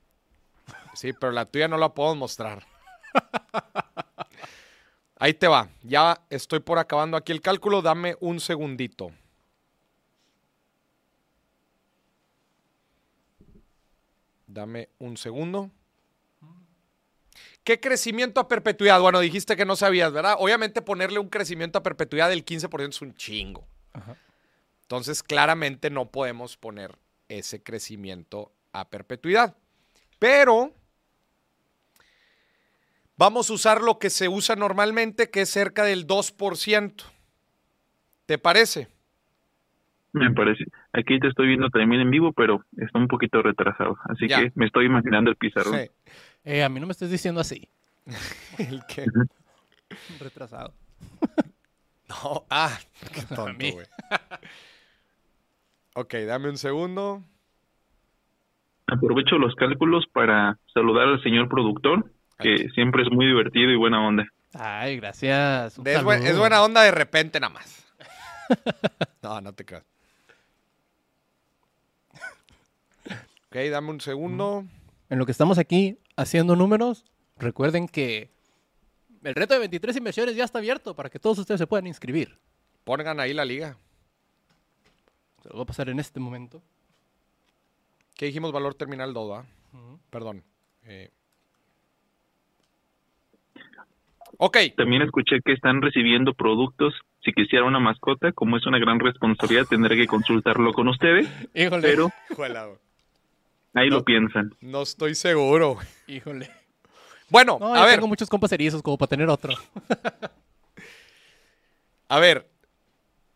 Sí, 0.95 1.11
pero 1.13 1.31
la 1.31 1.45
tuya 1.45 1.67
no 1.67 1.77
la 1.77 1.93
puedo 1.93 2.15
mostrar. 2.15 2.63
Ahí 5.17 5.33
te 5.33 5.47
va. 5.47 5.69
Ya 5.81 6.21
estoy 6.29 6.59
por 6.59 6.77
acabando 6.77 7.17
aquí 7.17 7.31
el 7.31 7.41
cálculo. 7.41 7.81
Dame 7.81 8.15
un 8.19 8.39
segundito. 8.39 9.11
Dame 14.47 14.89
un 14.99 15.17
segundo. 15.17 15.71
¿Qué 17.63 17.79
crecimiento 17.79 18.39
a 18.39 18.47
perpetuidad? 18.47 19.01
Bueno, 19.01 19.19
dijiste 19.19 19.55
que 19.55 19.65
no 19.65 19.75
sabías, 19.75 20.11
¿verdad? 20.11 20.35
Obviamente 20.37 20.81
ponerle 20.81 21.19
un 21.19 21.29
crecimiento 21.29 21.79
a 21.79 21.83
perpetuidad 21.83 22.29
del 22.29 22.45
15% 22.45 22.89
es 22.89 23.01
un 23.01 23.15
chingo. 23.15 23.65
Ajá. 23.93 24.15
Entonces, 24.83 25.23
claramente 25.23 25.89
no 25.89 26.11
podemos 26.11 26.57
poner 26.57 26.95
ese 27.27 27.63
crecimiento 27.63 28.51
a 28.71 28.87
perpetuidad. 28.87 29.55
Pero 30.19 30.73
vamos 33.17 33.49
a 33.49 33.53
usar 33.53 33.81
lo 33.81 33.99
que 33.99 34.09
se 34.09 34.27
usa 34.27 34.55
normalmente, 34.55 35.29
que 35.29 35.41
es 35.41 35.49
cerca 35.49 35.83
del 35.83 36.05
2%. 36.07 37.03
¿Te 38.25 38.37
parece? 38.37 38.87
Me 40.13 40.31
parece. 40.31 40.63
Aquí 40.93 41.19
te 41.19 41.27
estoy 41.27 41.47
viendo 41.47 41.69
también 41.69 42.01
en 42.01 42.09
vivo, 42.09 42.31
pero 42.33 42.63
está 42.77 42.97
un 42.99 43.07
poquito 43.07 43.41
retrasado. 43.41 43.97
Así 44.05 44.27
Ya. 44.27 44.39
que 44.39 44.51
me 44.55 44.65
estoy 44.65 44.85
imaginando 44.85 45.29
el 45.29 45.35
pizarrón. 45.35 45.75
Sí. 45.79 45.89
Eh, 46.45 46.63
a 46.63 46.69
mí 46.69 46.79
no 46.79 46.87
me 46.87 46.91
estés 46.93 47.11
diciendo 47.11 47.41
así. 47.41 47.67
El 48.57 48.81
que- 48.87 49.05
Retrasado. 50.19 50.73
No, 52.07 52.45
ah, 52.51 52.77
qué 53.13 53.21
tonto, 53.23 53.51
mí. 53.57 53.71
güey. 53.71 53.87
ok, 55.95 56.13
dame 56.27 56.49
un 56.49 56.57
segundo. 56.59 57.23
Aprovecho 58.87 59.37
los 59.39 59.55
cálculos 59.55 60.05
para 60.13 60.59
saludar 60.71 61.07
al 61.07 61.23
señor 61.23 61.49
productor, 61.49 62.11
que 62.39 62.69
siempre 62.69 63.03
es 63.03 63.09
muy 63.11 63.25
divertido 63.27 63.71
y 63.71 63.75
buena 63.75 64.05
onda. 64.05 64.25
Ay, 64.53 64.97
gracias. 64.97 65.77
Es, 65.77 65.83
buen- 65.83 66.19
saludo. 66.19 66.31
es 66.31 66.37
buena 66.37 66.63
onda 66.63 66.81
de 66.83 66.91
repente 66.91 67.39
nada 67.39 67.53
más. 67.53 67.81
No, 69.23 69.41
no 69.41 69.53
te 69.53 69.65
creas. 69.65 69.83
Ok, 73.49 73.55
dame 73.71 73.89
un 73.89 74.01
segundo. 74.01 74.65
En 75.09 75.17
lo 75.19 75.25
que 75.25 75.31
estamos 75.31 75.57
aquí 75.57 75.97
haciendo 76.15 76.55
números, 76.55 77.05
recuerden 77.37 77.87
que 77.87 78.29
el 79.23 79.33
reto 79.35 79.53
de 79.53 79.61
23 79.61 79.95
inversiones 79.97 80.35
ya 80.35 80.43
está 80.43 80.59
abierto 80.59 80.95
para 80.95 81.09
que 81.09 81.19
todos 81.19 81.37
ustedes 81.39 81.59
se 81.59 81.67
puedan 81.67 81.87
inscribir. 81.87 82.37
Pongan 82.83 83.19
ahí 83.19 83.33
la 83.33 83.45
liga. 83.45 83.77
Se 85.41 85.49
lo 85.49 85.55
voy 85.55 85.63
a 85.63 85.67
pasar 85.67 85.89
en 85.89 85.99
este 85.99 86.19
momento. 86.19 86.61
¿Qué 88.15 88.25
dijimos 88.27 88.51
valor 88.51 88.75
terminal 88.75 89.13
Dodo? 89.13 89.35
ah? 89.35 89.45
Ujú. 89.73 89.99
Perdón. 90.09 90.43
Eh. 90.83 91.09
Ok. 94.37 94.57
También 94.77 95.01
escuché 95.01 95.37
que 95.43 95.53
están 95.53 95.81
recibiendo 95.81 96.33
productos. 96.33 96.93
Si 97.23 97.31
quisiera 97.31 97.65
una 97.65 97.79
mascota, 97.79 98.31
como 98.33 98.57
es 98.57 98.65
una 98.65 98.79
gran 98.79 98.99
responsabilidad, 98.99 99.65
tendré 99.69 99.95
que 99.95 100.07
consultarlo 100.07 100.73
con 100.73 100.87
ustedes, 100.89 101.27
Híjole. 101.53 101.81
pero 101.81 102.11
ahí 103.73 103.89
No. 103.89 103.97
lo 103.97 104.03
piensan. 104.05 104.53
No 104.61 104.81
estoy 104.83 105.15
seguro. 105.15 105.77
Híjole. 106.07 106.51
Bueno, 107.29 107.57
No, 107.59 107.73
a 107.73 107.79
yo 107.79 107.85
ver, 107.85 107.95
tengo 107.95 108.07
muchos 108.07 108.29
compas 108.29 108.51
erizos 108.51 108.81
como 108.83 108.97
para 108.97 109.09
tener 109.09 109.29
otro. 109.29 109.53
a 112.09 112.19
ver. 112.19 112.47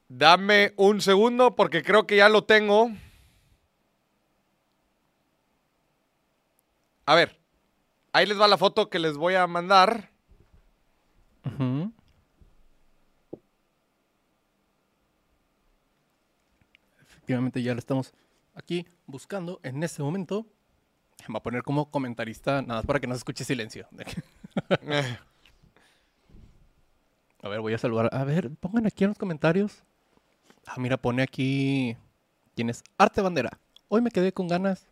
Dame 0.07 0.73
un 0.75 1.01
segundo 1.01 1.55
porque 1.55 1.83
creo 1.83 2.05
que 2.07 2.17
ya 2.17 2.29
lo 2.29 2.43
tengo. 2.43 2.89
A 7.05 7.15
ver. 7.15 7.37
Ahí 8.13 8.25
les 8.25 8.39
va 8.39 8.47
la 8.47 8.57
foto 8.57 8.89
que 8.89 8.99
les 8.99 9.17
voy 9.17 9.35
a 9.35 9.45
mandar. 9.47 10.08
Efectivamente, 17.01 17.61
ya 17.61 17.73
lo 17.73 17.79
estamos 17.79 18.13
aquí 18.53 18.85
buscando 19.05 19.59
en 19.63 19.83
este 19.83 20.01
momento. 20.01 20.45
Me 21.27 21.33
voy 21.33 21.37
a 21.37 21.43
poner 21.43 21.63
como 21.63 21.91
comentarista, 21.91 22.61
nada 22.61 22.75
más 22.79 22.85
para 22.85 22.99
que 22.99 23.07
no 23.07 23.13
se 23.13 23.19
escuche 23.19 23.43
silencio. 23.43 23.87
A 27.41 27.47
ver, 27.47 27.61
voy 27.61 27.73
a 27.73 27.77
saludar. 27.77 28.09
A 28.11 28.23
ver, 28.25 28.49
pongan 28.51 28.85
aquí 28.85 29.05
en 29.05 29.11
los 29.11 29.17
comentarios. 29.17 29.83
Ah, 30.65 30.75
mira, 30.77 30.97
pone 30.97 31.23
aquí. 31.23 31.95
¿Quién 32.55 32.69
es? 32.69 32.83
Arte 32.97 33.21
Bandera. 33.21 33.57
Hoy 33.87 34.01
me 34.01 34.11
quedé 34.11 34.33
con 34.33 34.47
ganas 34.47 34.87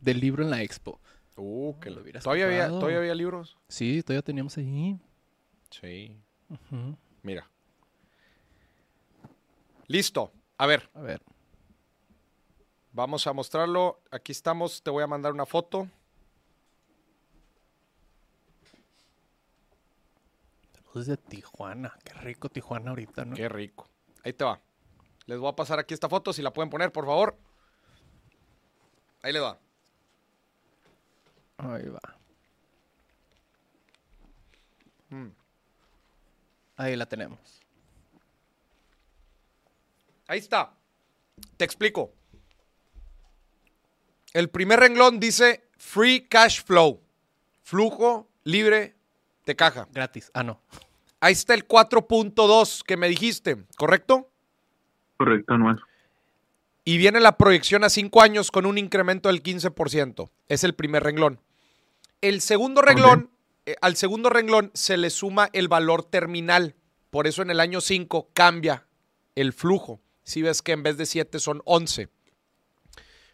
del 0.00 0.20
libro 0.20 0.42
en 0.44 0.50
la 0.50 0.62
expo. 0.62 1.00
Uh, 1.36 1.78
que 1.80 1.90
Lo 1.90 2.02
hubieras 2.02 2.24
¿Todavía 2.24 2.46
había. 2.46 2.68
¿Todavía 2.68 2.98
había 2.98 3.14
libros? 3.14 3.56
Sí, 3.68 4.02
todavía 4.02 4.22
teníamos 4.22 4.58
ahí. 4.58 4.98
Sí. 5.70 6.16
Mira. 7.22 7.48
Listo. 9.86 10.32
A 10.56 10.66
ver, 10.66 10.90
A 10.94 11.00
ver. 11.00 11.22
vamos 12.92 13.26
a 13.26 13.32
mostrarlo. 13.32 14.00
Aquí 14.10 14.32
estamos. 14.32 14.82
Te 14.82 14.90
voy 14.90 15.02
a 15.02 15.06
mandar 15.06 15.32
una 15.32 15.46
foto. 15.46 15.88
Saludos 20.74 21.06
de 21.06 21.16
Tijuana. 21.16 21.96
Qué 22.04 22.14
rico 22.14 22.48
Tijuana 22.48 22.90
ahorita, 22.90 23.24
¿no? 23.24 23.36
Qué 23.36 23.48
rico. 23.48 23.88
Ahí 24.24 24.32
te 24.32 24.44
va. 24.44 24.60
Les 25.26 25.38
voy 25.38 25.48
a 25.48 25.56
pasar 25.56 25.78
aquí 25.78 25.94
esta 25.94 26.08
foto, 26.08 26.32
si 26.32 26.42
la 26.42 26.52
pueden 26.52 26.70
poner, 26.70 26.90
por 26.90 27.04
favor. 27.04 27.36
Ahí 29.22 29.32
le 29.32 29.40
va. 29.40 29.58
Ahí 31.58 31.88
va. 31.88 32.00
Mm. 35.10 35.28
Ahí 36.78 36.96
la 36.96 37.06
tenemos. 37.06 37.40
Ahí 40.28 40.38
está. 40.38 40.72
Te 41.56 41.64
explico. 41.64 42.12
El 44.32 44.48
primer 44.48 44.78
renglón 44.78 45.18
dice 45.18 45.68
Free 45.76 46.28
Cash 46.28 46.62
Flow. 46.62 47.02
Flujo 47.62 48.28
libre 48.44 48.94
de 49.44 49.56
caja. 49.56 49.88
Gratis. 49.92 50.30
Ah, 50.34 50.44
no. 50.44 50.62
Ahí 51.18 51.32
está 51.32 51.54
el 51.54 51.66
4.2 51.66 52.84
que 52.84 52.96
me 52.96 53.08
dijiste, 53.08 53.56
¿correcto? 53.76 54.30
Correcto, 55.16 55.54
Anual. 55.54 55.82
Y 56.84 56.96
viene 56.96 57.18
la 57.18 57.36
proyección 57.36 57.82
a 57.82 57.90
5 57.90 58.22
años 58.22 58.52
con 58.52 58.66
un 58.66 58.78
incremento 58.78 59.28
del 59.28 59.42
15%. 59.42 60.30
Es 60.46 60.62
el 60.62 60.74
primer 60.74 61.02
renglón. 61.02 61.40
El 62.20 62.40
segundo 62.40 62.82
renglón, 62.82 63.30
eh, 63.72 63.76
al 63.80 63.96
segundo 63.96 64.30
renglón 64.30 64.70
se 64.74 64.96
le 64.96 65.10
suma 65.10 65.50
el 65.52 65.68
valor 65.68 66.04
terminal. 66.04 66.74
Por 67.10 67.26
eso 67.26 67.42
en 67.42 67.50
el 67.50 67.60
año 67.60 67.80
5 67.80 68.30
cambia 68.34 68.86
el 69.34 69.52
flujo. 69.52 70.00
Si 70.22 70.42
ves 70.42 70.60
que 70.62 70.72
en 70.72 70.82
vez 70.82 70.96
de 70.98 71.06
7 71.06 71.38
son 71.40 71.62
11. 71.64 72.08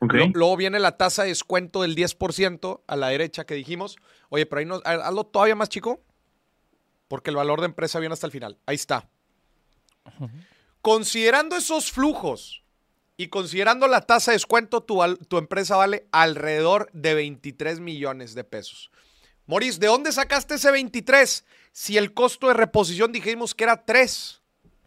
Ok. 0.00 0.12
Lo- 0.14 0.26
Luego 0.34 0.56
viene 0.56 0.78
la 0.80 0.96
tasa 0.96 1.22
de 1.22 1.28
descuento 1.30 1.82
del 1.82 1.96
10% 1.96 2.82
a 2.86 2.96
la 2.96 3.08
derecha 3.08 3.44
que 3.44 3.54
dijimos. 3.54 3.96
Oye, 4.28 4.46
pero 4.46 4.60
ahí 4.60 4.66
no, 4.66 4.80
ha- 4.84 5.06
hazlo 5.08 5.24
todavía 5.24 5.54
más 5.56 5.68
chico. 5.68 6.00
Porque 7.08 7.30
el 7.30 7.36
valor 7.36 7.60
de 7.60 7.66
empresa 7.66 7.98
viene 8.00 8.12
hasta 8.12 8.26
el 8.26 8.32
final. 8.32 8.58
Ahí 8.66 8.76
está. 8.76 9.08
Considerando 10.82 11.56
esos 11.56 11.90
flujos 11.92 12.62
y 13.16 13.28
considerando 13.28 13.86
la 13.88 14.02
tasa 14.02 14.32
de 14.32 14.36
descuento, 14.36 14.82
tu 14.82 15.38
empresa 15.38 15.76
vale 15.76 16.06
alrededor 16.12 16.90
de 16.92 17.14
23 17.14 17.80
millones 17.80 18.34
de 18.34 18.44
pesos. 18.44 18.90
Moris, 19.46 19.78
¿de 19.78 19.86
dónde 19.88 20.12
sacaste 20.12 20.54
ese 20.54 20.70
23? 20.70 21.44
Si 21.72 21.96
el 21.96 22.14
costo 22.14 22.48
de 22.48 22.54
reposición 22.54 23.12
dijimos 23.12 23.54
que 23.54 23.64
era 23.64 23.84
3 23.84 24.40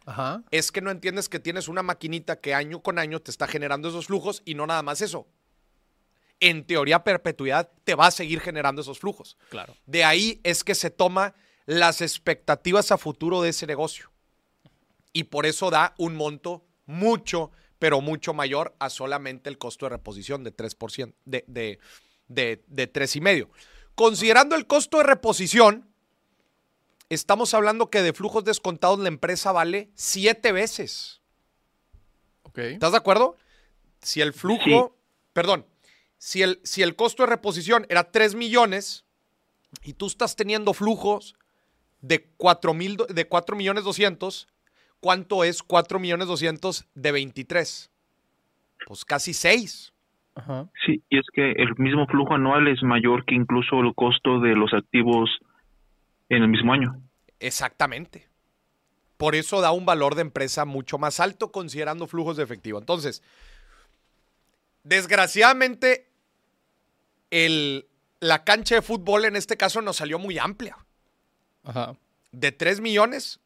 Ajá. 0.06 0.44
es 0.52 0.72
que 0.72 0.82
no 0.82 0.90
entiendes 0.90 1.30
que 1.30 1.40
tienes 1.40 1.68
una 1.68 1.84
maquinita 1.84 2.40
que 2.40 2.54
año 2.54 2.82
con 2.82 2.98
año 2.98 3.22
te 3.22 3.30
está 3.30 3.48
generando 3.48 3.90
esos 3.90 4.08
flujos 4.08 4.42
y 4.46 4.56
no 4.56 4.66
nada 4.66 4.82
más 4.82 5.02
eso. 5.02 5.28
En 6.40 6.66
teoría, 6.66 7.04
perpetuidad 7.04 7.70
te 7.84 7.96
va 7.96 8.08
a 8.08 8.12
seguir 8.12 8.40
generando 8.40 8.82
esos 8.82 9.00
flujos. 9.00 9.38
Claro. 9.50 9.76
De 9.86 10.04
ahí 10.04 10.40
es 10.44 10.64
que 10.64 10.76
se 10.76 10.92
toma 10.92 11.34
las 11.66 12.02
expectativas 12.02 12.92
a 12.92 12.98
futuro 12.98 13.42
de 13.42 13.50
ese 13.50 13.68
negocio. 13.68 14.12
Y 15.14 15.26
por 15.26 15.46
eso 15.46 15.70
da 15.72 15.94
un 15.98 16.16
monto 16.16 16.64
mucho, 16.86 17.52
pero 17.80 18.02
mucho 18.02 18.34
mayor 18.34 18.76
a 18.80 18.90
solamente 18.90 19.50
el 19.50 19.58
costo 19.58 19.88
de 19.88 19.90
reposición 19.90 20.44
de 20.44 20.56
3%, 20.56 21.14
de, 21.26 21.44
de, 21.48 21.80
de, 22.28 22.64
de 22.68 22.94
3,5%. 22.94 23.50
Considerando 23.98 24.56
el 24.56 24.68
costo 24.68 24.98
de 25.00 25.04
reposición, 25.06 25.90
estamos 27.10 27.56
hablando 27.56 27.90
que 27.90 28.04
de 28.04 28.14
flujos 28.14 28.44
descontados 28.44 29.00
la 29.00 29.08
empresa 29.08 29.52
vale 29.52 29.90
siete 29.96 30.52
veces. 30.52 31.20
Ok. 32.44 32.60
¿Estás 32.60 32.92
de 32.92 32.98
acuerdo? 33.00 33.38
Si 34.04 34.22
el 34.22 34.34
flujo, 34.34 34.62
Sí. 34.96 35.02
perdón, 35.34 35.66
si 36.20 36.44
el, 36.44 36.62
si 36.64 36.84
el 36.84 36.96
costo 36.96 37.24
de 37.24 37.28
reposición 37.32 37.88
era 37.90 38.12
3 38.12 38.36
millones 38.36 39.04
y 39.82 39.94
tú 39.94 40.06
estás 40.06 40.36
teniendo 40.36 40.76
flujos 40.76 41.34
de 42.02 42.24
4, 42.38 42.76
mil, 42.76 42.98
do- 42.98 43.08
de 43.08 43.28
4 43.28 43.56
millones 43.56 43.84
200, 43.84 44.48
¿cuánto 45.00 45.44
es 45.44 45.64
4 45.64 45.98
millones 45.98 46.28
200 46.28 46.86
de 46.94 47.12
23? 47.12 47.90
Pues 48.86 49.04
casi 49.06 49.34
6. 49.34 49.92
Ajá. 50.38 50.70
Sí, 50.86 51.02
y 51.10 51.18
es 51.18 51.26
que 51.34 51.52
el 51.52 51.74
mismo 51.78 52.06
flujo 52.06 52.36
anual 52.36 52.68
es 52.68 52.84
mayor 52.84 53.26
que 53.26 53.34
incluso 53.34 53.80
el 53.80 53.96
costo 53.96 54.40
de 54.40 54.54
los 54.54 54.72
activos 54.72 55.32
en 56.30 56.44
el 56.44 56.48
mismo 56.48 56.74
año. 56.74 57.02
Exactamente. 57.40 58.28
Por 59.18 59.34
eso 59.34 59.62
da 59.62 59.72
un 59.72 59.88
valor 59.88 60.14
de 60.14 60.22
empresa 60.22 60.64
mucho 60.66 61.00
más 61.00 61.20
alto 61.20 61.52
considerando 61.52 62.06
flujos 62.06 62.38
de 62.38 62.44
efectivo. 62.44 62.78
Entonces, 62.78 63.24
desgraciadamente, 64.84 66.08
el, 67.32 67.88
la 68.20 68.44
cancha 68.44 68.76
de 68.76 68.84
fútbol 68.84 69.26
en 69.26 69.36
este 69.36 69.58
caso 69.58 69.82
nos 69.82 69.96
salió 69.96 70.20
muy 70.20 70.38
amplia. 70.38 70.78
Ajá. 71.64 71.96
De 72.32 72.52
3 72.52 72.80
millones 72.80 73.42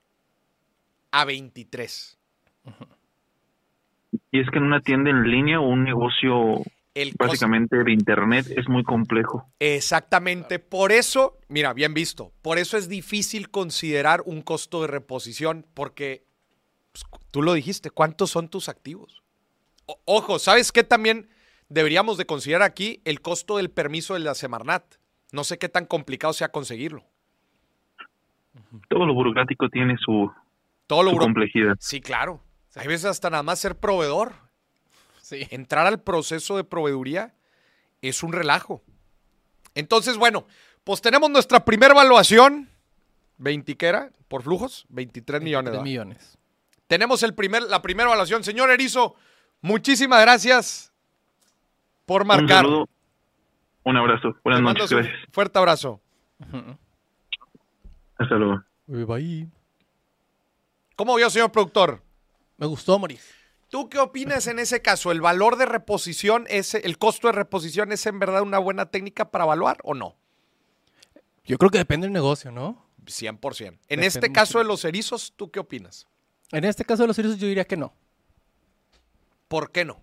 a 1.11 1.23
23. 1.23 2.19
Y 4.31 4.41
es 4.41 4.49
que 4.49 4.57
en 4.57 4.65
una 4.65 4.81
tienda 4.81 5.09
en 5.09 5.23
línea 5.23 5.61
o 5.61 5.69
un 5.69 5.85
negocio 5.85 6.63
El 6.93 7.11
costo- 7.11 7.27
básicamente 7.27 7.83
de 7.83 7.91
internet 7.93 8.47
es 8.55 8.67
muy 8.67 8.83
complejo. 8.83 9.49
Exactamente. 9.59 10.59
Por 10.59 10.91
eso, 10.91 11.39
mira, 11.47 11.73
bien 11.73 11.93
visto. 11.93 12.33
Por 12.41 12.57
eso 12.57 12.77
es 12.77 12.89
difícil 12.89 13.49
considerar 13.49 14.21
un 14.25 14.41
costo 14.41 14.81
de 14.81 14.87
reposición, 14.87 15.65
porque 15.73 16.25
pues, 16.91 17.05
tú 17.31 17.41
lo 17.41 17.53
dijiste, 17.53 17.89
¿cuántos 17.91 18.29
son 18.31 18.49
tus 18.49 18.67
activos? 18.67 19.23
O- 19.85 19.99
ojo, 20.05 20.37
¿sabes 20.37 20.71
qué 20.73 20.83
también 20.83 21.29
deberíamos 21.69 22.17
de 22.17 22.25
considerar 22.25 22.63
aquí? 22.63 23.01
El 23.05 23.21
costo 23.21 23.55
del 23.57 23.69
permiso 23.71 24.13
de 24.15 24.19
la 24.19 24.35
Semarnat. 24.35 24.83
No 25.31 25.45
sé 25.45 25.57
qué 25.57 25.69
tan 25.69 25.85
complicado 25.85 26.33
sea 26.33 26.51
conseguirlo. 26.51 27.05
Todo 28.89 29.05
lo 29.05 29.13
burocrático 29.13 29.69
tiene 29.69 29.95
su, 29.97 30.29
Todo 30.87 31.03
lo 31.03 31.11
su 31.11 31.17
complejidad. 31.17 31.75
Sí, 31.79 32.01
claro. 32.01 32.41
Hay 32.75 32.87
veces 32.87 33.05
hasta 33.05 33.29
nada 33.29 33.43
más 33.43 33.59
ser 33.59 33.77
proveedor. 33.77 34.33
Sí. 35.31 35.47
entrar 35.49 35.87
al 35.87 36.01
proceso 36.01 36.57
de 36.57 36.63
proveeduría 36.63 37.33
es 38.01 38.21
un 38.23 38.33
relajo. 38.33 38.83
Entonces, 39.75 40.17
bueno, 40.17 40.45
pues 40.83 41.01
tenemos 41.01 41.29
nuestra 41.29 41.63
primera 41.63 41.93
evaluación. 41.93 42.69
20 43.37 43.77
¿qué 43.77 43.85
era? 43.87 44.11
por 44.27 44.43
flujos, 44.43 44.85
23 44.89 45.41
millones. 45.41 45.71
23 45.71 45.71
¿verdad? 45.71 45.83
millones. 45.83 46.37
Tenemos 46.87 47.23
el 47.23 47.33
primer, 47.33 47.63
la 47.63 47.81
primera 47.81 48.07
evaluación. 48.09 48.43
Señor 48.43 48.69
Erizo, 48.71 49.15
muchísimas 49.61 50.21
gracias 50.21 50.93
por 52.05 52.23
Un 52.23 52.27
marcar. 52.27 52.65
saludo, 52.65 52.89
un 53.83 53.97
abrazo. 53.97 54.35
Buenas 54.43 54.61
noches, 54.61 54.91
un 54.91 55.07
fuerte 55.31 55.57
abrazo. 55.59 56.01
Hasta 58.17 58.35
luego. 58.35 58.63
Bye, 58.87 59.05
bye. 59.05 59.49
¿Cómo 60.95 61.15
vio, 61.15 61.29
señor 61.29 61.51
productor? 61.51 62.01
Me 62.57 62.67
gustó, 62.67 62.99
Moris. 62.99 63.40
¿Tú 63.71 63.87
qué 63.87 63.99
opinas 63.99 64.47
en 64.47 64.59
ese 64.59 64.81
caso? 64.81 65.13
¿El 65.13 65.21
valor 65.21 65.55
de 65.55 65.65
reposición, 65.65 66.45
es, 66.49 66.75
el 66.75 66.97
costo 66.97 67.27
de 67.27 67.31
reposición 67.31 67.93
es 67.93 68.05
en 68.05 68.19
verdad 68.19 68.41
una 68.41 68.59
buena 68.59 68.87
técnica 68.87 69.31
para 69.31 69.45
evaluar 69.45 69.77
o 69.83 69.93
no? 69.93 70.17
Yo 71.45 71.57
creo 71.57 71.71
que 71.71 71.77
depende 71.77 72.05
del 72.05 72.11
negocio, 72.11 72.51
¿no? 72.51 72.85
100%. 73.05 73.61
En 73.61 73.71
Depende 73.71 74.07
este 74.07 74.27
mucho. 74.27 74.33
caso 74.33 74.59
de 74.59 74.65
los 74.65 74.83
erizos, 74.83 75.31
¿tú 75.37 75.51
qué 75.51 75.61
opinas? 75.61 76.05
En 76.51 76.65
este 76.65 76.83
caso 76.83 77.03
de 77.03 77.07
los 77.07 77.17
erizos 77.17 77.37
yo 77.37 77.47
diría 77.47 77.63
que 77.63 77.77
no. 77.77 77.93
¿Por 79.47 79.71
qué 79.71 79.85
no? 79.85 80.01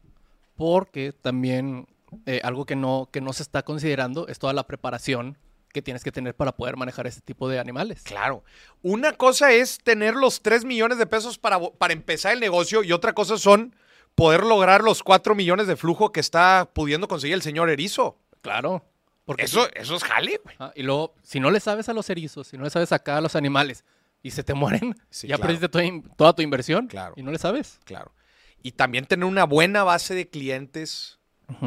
Porque 0.57 1.13
también 1.13 1.89
eh, 2.25 2.41
algo 2.45 2.65
que 2.65 2.75
no, 2.75 3.11
que 3.13 3.21
no 3.21 3.35
se 3.35 3.43
está 3.43 3.65
considerando 3.65 4.29
es 4.29 4.39
toda 4.39 4.55
la 4.55 4.67
preparación 4.67 5.37
que 5.73 5.83
tienes 5.83 6.03
que 6.05 6.11
tener 6.13 6.35
para 6.35 6.53
poder 6.53 6.77
manejar 6.77 7.07
este 7.07 7.21
tipo 7.21 7.49
de 7.49 7.59
animales. 7.59 8.03
Claro. 8.03 8.43
Una 8.83 9.13
cosa 9.13 9.53
es 9.53 9.79
tener 9.79 10.15
los 10.15 10.43
3 10.43 10.65
millones 10.65 10.99
de 10.99 11.07
pesos 11.07 11.39
para, 11.39 11.61
para 11.61 11.93
empezar 11.93 12.33
el 12.33 12.41
negocio 12.41 12.83
y 12.83 12.93
otra 12.93 13.13
cosa 13.13 13.37
son 13.39 13.75
poder 14.15 14.43
lograr 14.45 14.83
los 14.83 15.03
4 15.03 15.35
millones 15.35 15.67
de 15.67 15.77
flujo 15.77 16.11
que 16.13 16.21
está 16.21 16.69
pudiendo 16.73 17.07
conseguir 17.09 17.35
el 17.35 17.43
señor 17.43 17.71
Erizo. 17.71 18.19
Claro. 18.41 18.85
Porque 19.25 19.45
Eso, 19.45 19.69
eso 19.75 19.97
es 19.97 20.05
jale, 20.05 20.41
güey. 20.43 20.57
Ah, 20.59 20.73
y 20.75 20.83
luego, 20.83 21.15
si 21.23 21.39
no 21.39 21.51
le 21.51 21.61
sabes 21.61 21.89
a 21.91 21.93
los 21.93 22.09
erizos, 22.09 22.47
si 22.49 22.57
no 22.57 22.65
le 22.65 22.71
sabes 22.71 22.93
acá 22.93 23.19
a 23.19 23.21
los 23.21 23.37
animales 23.37 23.85
y 24.23 24.31
se 24.31 24.43
te 24.43 24.55
mueren, 24.55 24.97
Sí, 25.11 25.29
ya 25.29 25.37
claro. 25.37 25.49
perdiste 25.49 25.69
toda, 25.69 25.85
toda 26.17 26.33
tu 26.33 26.41
inversión 26.43 26.87
Claro. 26.87 27.13
y 27.17 27.23
no 27.23 27.31
le 27.31 27.39
sabes. 27.39 27.79
Claro. 27.85 28.13
Y 28.63 28.73
también 28.73 29.05
tener 29.05 29.27
una 29.27 29.45
buena 29.45 29.85
base 29.85 30.15
de 30.15 30.29
clientes 30.31 31.18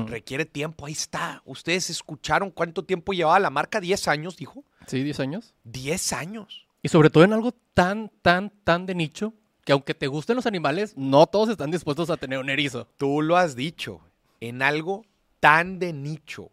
Requiere 0.06 0.46
tiempo. 0.46 0.86
Ahí 0.86 0.94
está. 0.94 1.42
Ustedes 1.46 1.90
escucharon 1.90 2.52
cuánto 2.52 2.84
tiempo 2.84 3.14
llevaba 3.14 3.40
la 3.40 3.50
marca. 3.50 3.80
10 3.82 4.08
años, 4.08 4.38
dijo. 4.38 4.64
Sí, 4.88 5.04
10 5.04 5.20
años. 5.20 5.54
10 5.64 6.14
años. 6.14 6.68
Y 6.84 6.90
sobre 6.90 7.10
todo 7.10 7.24
en 7.24 7.34
algo 7.34 7.54
tan, 7.74 8.12
tan, 8.22 8.52
tan 8.64 8.86
de 8.86 8.96
nicho, 8.96 9.34
que 9.66 9.72
aunque 9.72 9.94
te 9.94 10.08
gusten 10.08 10.36
los 10.36 10.46
animales, 10.46 10.94
no 10.96 11.28
todos 11.28 11.50
están 11.50 11.72
dispuestos 11.72 12.10
a 12.10 12.18
tener 12.18 12.40
un 12.40 12.50
erizo. 12.50 12.88
Tú 12.98 13.22
lo 13.22 13.38
has 13.38 13.56
dicho. 13.56 14.02
En 14.40 14.62
algo 14.62 15.06
tan 15.40 15.80
de 15.80 15.94
nicho. 15.94 16.50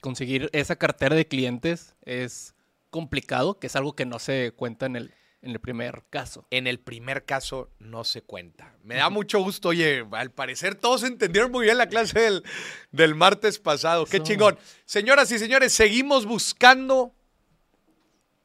Conseguir 0.00 0.48
esa 0.52 0.76
cartera 0.76 1.14
de 1.14 1.28
clientes 1.28 1.94
es 2.02 2.54
complicado, 2.90 3.58
que 3.58 3.68
es 3.68 3.76
algo 3.76 3.94
que 3.94 4.06
no 4.06 4.18
se 4.18 4.52
cuenta 4.56 4.86
en 4.86 4.96
el, 4.96 5.14
en 5.42 5.50
el 5.50 5.60
primer 5.60 6.04
caso. 6.08 6.46
En 6.50 6.66
el 6.66 6.78
primer 6.78 7.24
caso 7.24 7.68
no 7.78 8.04
se 8.04 8.22
cuenta. 8.22 8.74
Me 8.84 8.94
da 8.94 9.10
mucho 9.10 9.40
gusto. 9.40 9.70
Oye, 9.70 10.06
al 10.12 10.30
parecer 10.30 10.76
todos 10.76 11.02
entendieron 11.02 11.50
muy 11.50 11.64
bien 11.64 11.78
la 11.78 11.88
clase 11.88 12.18
del, 12.20 12.44
del 12.92 13.14
martes 13.14 13.58
pasado. 13.58 14.06
Qué 14.06 14.18
Eso. 14.18 14.24
chingón. 14.26 14.58
Señoras 14.84 15.30
y 15.32 15.38
señores, 15.38 15.72
seguimos 15.72 16.26
buscando. 16.26 17.12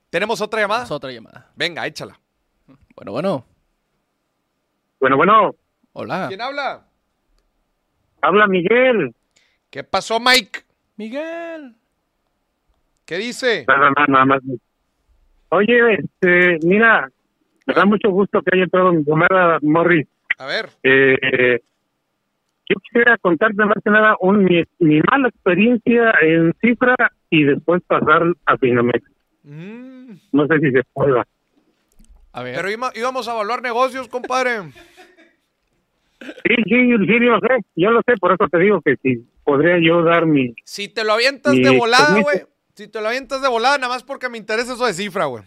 ¿Tenemos 0.09 0.41
otra 0.41 0.61
llamada? 0.61 0.83
Es 0.85 0.91
otra 0.91 1.11
llamada. 1.11 1.51
Venga, 1.55 1.85
échala. 1.85 2.19
Bueno, 2.95 3.11
bueno. 3.11 3.45
Bueno, 4.99 5.17
bueno, 5.17 5.55
Hola. 5.93 6.25
¿Quién 6.27 6.41
habla? 6.41 6.87
habla 8.21 8.47
Miguel. 8.47 9.15
¿Qué 9.69 9.83
pasó, 9.83 10.19
Mike? 10.19 10.63
Miguel. 10.95 11.75
¿Qué 13.05 13.17
dice? 13.17 13.65
Nada 13.67 13.91
más, 13.95 14.09
nada 14.09 14.25
más. 14.25 14.41
Oye, 15.49 15.93
este, 15.95 16.59
mira, 16.67 17.09
me 17.65 17.73
da 17.73 17.85
mucho 17.85 18.09
gusto 18.09 18.41
que 18.41 18.49
haya 18.55 18.63
entrado 18.63 18.91
mi 18.93 19.03
camarada 19.05 19.59
Morris. 19.61 20.07
A 20.37 20.45
ver. 20.45 20.69
Eh, 20.83 21.59
yo 22.69 22.75
quisiera 22.83 23.17
contarte 23.17 23.63
más 23.63 23.77
que 23.83 23.89
nada 23.89 24.15
un, 24.19 24.43
mi, 24.43 24.63
mi 24.79 24.99
mala 25.09 25.29
experiencia 25.29 26.13
en 26.21 26.53
cifra 26.61 26.95
y 27.29 27.43
después 27.45 27.81
pasar 27.87 28.23
a 28.45 28.57
Finamex. 28.57 29.03
Mm, 29.43 30.11
No 30.33 30.47
sé 30.47 30.59
si 30.59 30.71
se 30.71 30.83
pueda. 30.93 31.25
A 32.33 32.43
ver. 32.43 32.55
pero 32.55 32.69
íbamos- 32.69 32.95
íbamos 32.95 33.27
a 33.27 33.33
evaluar 33.33 33.61
negocios, 33.61 34.07
compadre. 34.09 34.61
Sí, 36.19 36.55
sí, 36.55 36.63
sí, 36.65 36.87
yo 37.07 37.17
lo 37.19 37.39
sé, 37.39 37.57
yo 37.75 37.91
lo 37.91 38.01
sé, 38.05 38.13
por 38.19 38.33
eso 38.33 38.47
te 38.49 38.57
digo 38.59 38.81
que 38.81 38.95
si 38.97 39.23
podría 39.43 39.77
yo 39.79 40.03
dar 40.03 40.25
mi... 40.25 40.53
Si 40.65 40.87
te 40.89 41.03
lo 41.03 41.13
avientas 41.13 41.53
Mi 41.53 41.61
de 41.63 41.77
volada, 41.77 42.19
güey. 42.21 42.41
Si 42.77 42.87
te 42.87 43.01
lo 43.01 43.07
avientas 43.07 43.41
de 43.41 43.47
volada, 43.47 43.79
nada 43.79 43.91
más 43.91 44.03
porque 44.03 44.29
me 44.29 44.37
interesa 44.37 44.73
eso 44.73 44.85
de 44.85 44.93
cifra, 44.93 45.25
güey. 45.25 45.43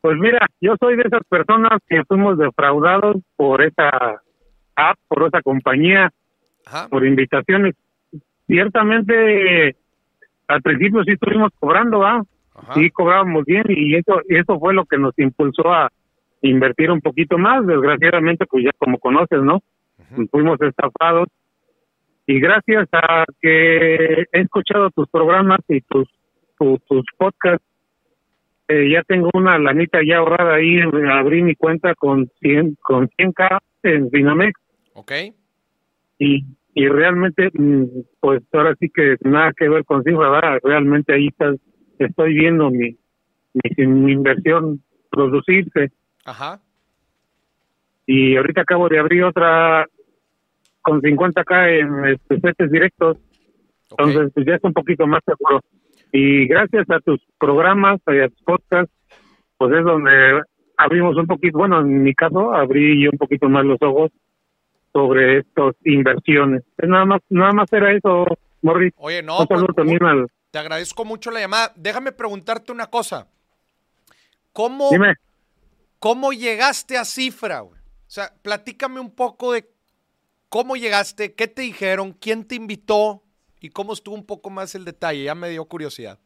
Pues 0.00 0.18
mira, 0.18 0.46
yo 0.58 0.74
soy 0.80 0.96
de 0.96 1.02
esas 1.02 1.22
personas 1.28 1.80
que 1.86 2.02
fuimos 2.04 2.38
defraudados 2.38 3.16
por 3.36 3.62
esa 3.62 3.90
app, 4.74 4.98
por 5.06 5.26
esa 5.26 5.42
compañía, 5.42 6.10
Ajá. 6.64 6.88
por 6.88 7.04
invitaciones. 7.06 7.74
Ciertamente, 8.46 9.76
al 10.48 10.62
principio 10.62 11.04
sí 11.04 11.12
estuvimos 11.12 11.52
cobrando. 11.58 12.02
Ajá. 12.02 12.26
Sí 12.72 12.88
cobrábamos 12.90 13.44
bien 13.44 13.64
y 13.68 13.96
eso 13.96 14.22
eso 14.28 14.58
fue 14.58 14.72
lo 14.72 14.86
que 14.86 14.96
nos 14.96 15.12
impulsó 15.18 15.72
a 15.72 15.90
invertir 16.40 16.90
un 16.90 17.02
poquito 17.02 17.36
más. 17.36 17.66
Desgraciadamente, 17.66 18.46
pues 18.46 18.64
ya 18.64 18.70
como 18.78 18.98
conoces, 18.98 19.42
¿no? 19.42 19.62
Fuimos 20.30 20.58
estafados. 20.62 21.28
Y 22.26 22.40
gracias 22.40 22.88
a 22.92 23.24
que 23.40 23.94
he 24.32 24.40
escuchado 24.40 24.90
tus 24.90 25.08
programas 25.08 25.60
y 25.68 25.80
tus 25.82 26.08
tu- 26.58 26.78
tus 26.88 27.04
podcasts, 27.18 27.66
eh, 28.68 28.88
ya 28.90 29.02
tengo 29.02 29.28
una 29.34 29.58
lanita 29.58 29.98
ya 30.06 30.18
ahorrada 30.18 30.54
ahí. 30.54 30.80
Abrí 31.10 31.42
mi 31.42 31.54
cuenta 31.56 31.94
con 31.94 32.30
100 32.40 32.76
con 32.80 33.08
100k 33.18 33.58
en 33.82 34.08
Dinamex 34.08 34.58
Ok. 34.94 35.12
y, 36.18 36.44
y 36.74 36.88
realmente, 36.88 37.50
mm, 37.52 37.84
pues 38.20 38.42
ahora 38.52 38.74
sí 38.80 38.88
que 38.88 39.16
nada 39.22 39.52
que 39.54 39.68
ver 39.68 39.84
con 39.84 40.02
cifra, 40.04 40.30
¿verdad? 40.30 40.60
realmente 40.62 41.12
ahí 41.12 41.26
está, 41.26 41.52
estoy 41.98 42.34
viendo 42.34 42.70
mi, 42.70 42.96
mi, 43.76 43.86
mi 43.86 44.12
inversión 44.12 44.80
producirse 45.10 45.90
Ajá. 46.24 46.60
y 48.06 48.36
ahorita 48.36 48.62
acabo 48.62 48.88
de 48.88 48.98
abrir 48.98 49.24
otra 49.24 49.86
con 50.84 51.00
50k 51.00 51.80
en 51.80 52.04
este, 52.12 52.40
setes 52.40 52.70
directos, 52.70 53.16
entonces 53.90 54.30
pues 54.34 54.46
ya 54.46 54.54
es 54.56 54.64
un 54.64 54.72
poquito 54.72 55.06
más 55.06 55.22
seguro. 55.24 55.60
Y 56.12 56.46
gracias 56.46 56.88
a 56.90 57.00
tus 57.00 57.20
programas 57.38 58.00
y 58.06 58.20
a 58.20 58.28
tus 58.28 58.42
podcasts, 58.42 58.94
pues 59.56 59.72
es 59.72 59.84
donde 59.84 60.42
abrimos 60.76 61.16
un 61.16 61.26
poquito, 61.26 61.58
bueno, 61.58 61.80
en 61.80 62.02
mi 62.02 62.14
caso, 62.14 62.54
abrí 62.54 63.02
yo 63.02 63.10
un 63.10 63.18
poquito 63.18 63.48
más 63.48 63.64
los 63.64 63.78
ojos 63.80 64.12
sobre 64.92 65.38
estas 65.38 65.74
inversiones. 65.84 66.62
Es 66.78 66.88
Nada 66.88 67.04
más, 67.04 67.20
nada 67.30 67.52
más 67.52 67.72
era 67.72 67.92
eso, 67.92 68.26
Morris. 68.62 68.92
Oye, 68.98 69.22
no, 69.22 69.40
un 69.40 69.48
saludo 69.48 69.66
pues, 69.68 69.76
también 69.76 70.04
al... 70.04 70.28
te 70.50 70.58
agradezco 70.58 71.04
mucho 71.04 71.30
la 71.30 71.40
llamada. 71.40 71.72
Déjame 71.76 72.12
preguntarte 72.12 72.70
una 72.70 72.86
cosa. 72.86 73.26
¿Cómo, 74.52 74.90
Dime, 74.90 75.14
¿Cómo 75.98 76.32
llegaste 76.32 76.98
a 76.98 77.04
cifra, 77.04 77.60
güey? 77.60 77.80
O 77.80 78.10
sea, 78.14 78.30
platícame 78.42 79.00
un 79.00 79.10
poco 79.10 79.52
de 79.52 79.66
cómo 80.54 80.76
llegaste, 80.76 81.34
qué 81.34 81.48
te 81.48 81.62
dijeron, 81.62 82.12
quién 82.12 82.46
te 82.46 82.54
invitó 82.54 83.24
y 83.60 83.70
cómo 83.70 83.92
estuvo 83.92 84.14
un 84.14 84.24
poco 84.24 84.50
más 84.50 84.76
el 84.76 84.84
detalle. 84.84 85.24
Ya 85.24 85.34
me 85.34 85.48
dio 85.48 85.64
curiosidad. 85.64 86.20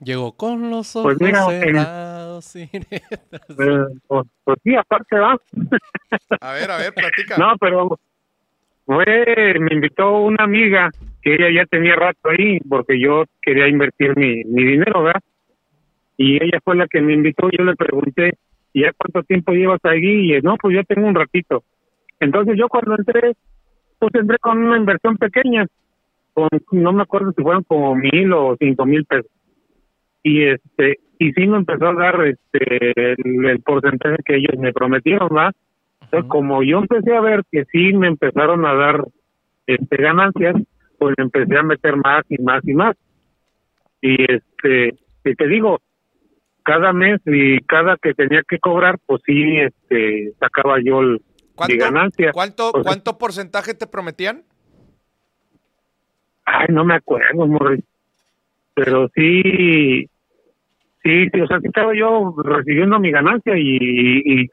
Llegó 0.00 0.36
con 0.36 0.70
los 0.70 0.94
ojos 0.94 1.14
Pues 1.18 1.20
mira, 1.20 1.44
cerrados. 1.46 2.44
sin 2.44 2.68
eh, 2.72 3.02
pues, 4.06 4.26
pues 4.44 4.58
sí, 4.62 4.76
aparte 4.76 5.18
va. 5.18 5.36
A 6.40 6.52
ver, 6.52 6.70
a 6.70 6.76
ver, 6.76 6.94
platica. 6.94 7.36
No, 7.36 7.56
pero 7.58 7.98
fue, 8.86 9.56
me 9.58 9.74
invitó 9.74 10.20
una 10.20 10.44
amiga 10.44 10.90
que 11.20 11.34
ella 11.34 11.50
ya 11.52 11.66
tenía 11.66 11.96
rato 11.96 12.28
ahí 12.28 12.60
porque 12.60 13.00
yo 13.00 13.24
quería 13.42 13.66
invertir 13.66 14.16
mi, 14.16 14.44
mi 14.44 14.62
dinero, 14.62 15.02
¿verdad? 15.02 15.20
Y 16.16 16.36
ella 16.36 16.60
fue 16.62 16.76
la 16.76 16.86
que 16.86 17.00
me 17.00 17.12
invitó. 17.12 17.50
Yo 17.50 17.64
le 17.64 17.74
pregunté, 17.74 18.34
¿y 18.72 18.82
ya 18.82 18.92
cuánto 18.92 19.24
tiempo 19.24 19.50
llevas 19.50 19.80
ahí? 19.82 20.36
Y 20.36 20.40
no, 20.42 20.56
pues 20.58 20.76
yo 20.76 20.84
tengo 20.84 21.08
un 21.08 21.16
ratito. 21.16 21.64
Entonces 22.20 22.56
yo 22.58 22.68
cuando 22.68 22.96
entré, 22.96 23.34
pues 23.98 24.14
entré 24.14 24.38
con 24.38 24.58
una 24.58 24.76
inversión 24.76 25.16
pequeña, 25.16 25.66
con, 26.34 26.48
no 26.72 26.92
me 26.92 27.02
acuerdo 27.02 27.32
si 27.36 27.42
fueron 27.42 27.62
como 27.64 27.94
mil 27.94 28.32
o 28.32 28.56
cinco 28.58 28.86
mil 28.86 29.04
pesos. 29.04 29.30
Y 30.22 30.44
este, 30.44 30.98
y 31.18 31.32
sí 31.32 31.46
me 31.46 31.58
empezó 31.58 31.88
a 31.88 31.94
dar 31.94 32.20
este 32.26 32.92
el, 32.96 33.46
el 33.46 33.60
porcentaje 33.60 34.16
que 34.24 34.36
ellos 34.36 34.58
me 34.58 34.72
prometieron, 34.72 35.28
¿va? 35.34 35.52
Entonces, 36.02 36.28
como 36.30 36.62
yo 36.62 36.78
empecé 36.78 37.14
a 37.14 37.20
ver 37.20 37.42
que 37.50 37.64
sí 37.66 37.92
me 37.92 38.08
empezaron 38.08 38.64
a 38.64 38.74
dar 38.74 39.04
este 39.66 39.96
ganancias, 39.96 40.56
pues 40.98 41.14
empecé 41.18 41.56
a 41.56 41.62
meter 41.62 41.96
más 41.96 42.24
y 42.28 42.42
más 42.42 42.66
y 42.66 42.74
más. 42.74 42.96
Y 44.00 44.16
este, 44.32 44.94
y 45.24 45.34
te 45.34 45.46
digo, 45.46 45.80
cada 46.62 46.92
mes 46.92 47.20
y 47.26 47.58
cada 47.60 47.96
que 47.96 48.14
tenía 48.14 48.42
que 48.48 48.58
cobrar, 48.58 48.98
pues 49.06 49.22
sí, 49.26 49.58
este, 49.58 50.32
sacaba 50.38 50.78
yo 50.82 51.00
el, 51.00 51.20
¿Cuánto, 51.58 51.76
ganancia. 51.76 52.32
cuánto, 52.32 52.72
cuánto 52.84 53.18
porcentaje 53.18 53.74
te 53.74 53.88
prometían? 53.88 54.44
Ay, 56.44 56.68
no 56.70 56.84
me 56.84 56.94
acuerdo, 56.94 57.48
Morris. 57.48 57.82
Pero 58.74 59.08
sí, 59.12 60.08
sí, 61.02 61.28
sí, 61.32 61.40
o 61.40 61.46
sea, 61.48 61.58
sí 61.58 61.66
estaba 61.66 61.92
yo 61.96 62.32
recibiendo 62.44 63.00
mi 63.00 63.10
ganancia 63.10 63.54
y, 63.58 63.76
y, 64.24 64.50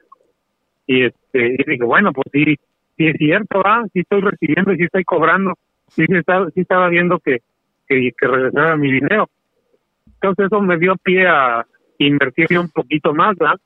y 0.88 1.04
este, 1.04 1.54
y 1.54 1.70
dije, 1.70 1.84
bueno, 1.84 2.12
pues 2.12 2.26
sí, 2.32 2.56
sí 2.96 3.06
es 3.06 3.16
cierto, 3.18 3.62
ah, 3.64 3.84
sí 3.92 4.00
estoy 4.00 4.22
recibiendo 4.22 4.72
y 4.72 4.78
sí 4.78 4.84
estoy 4.84 5.04
cobrando. 5.04 5.54
Sí, 5.86 6.06
sí 6.06 6.16
estaba, 6.16 6.50
sí 6.50 6.62
estaba 6.62 6.88
viendo 6.88 7.20
que, 7.20 7.38
que, 7.86 8.10
que 8.18 8.26
regresara 8.26 8.76
mi 8.76 8.90
dinero. 8.90 9.30
Entonces 10.14 10.46
eso 10.46 10.60
me 10.60 10.76
dio 10.76 10.96
pie 10.96 11.28
a 11.28 11.64
invertir 11.98 12.58
un 12.58 12.68
poquito 12.68 13.14
más, 13.14 13.36
¿verdad? 13.36 13.60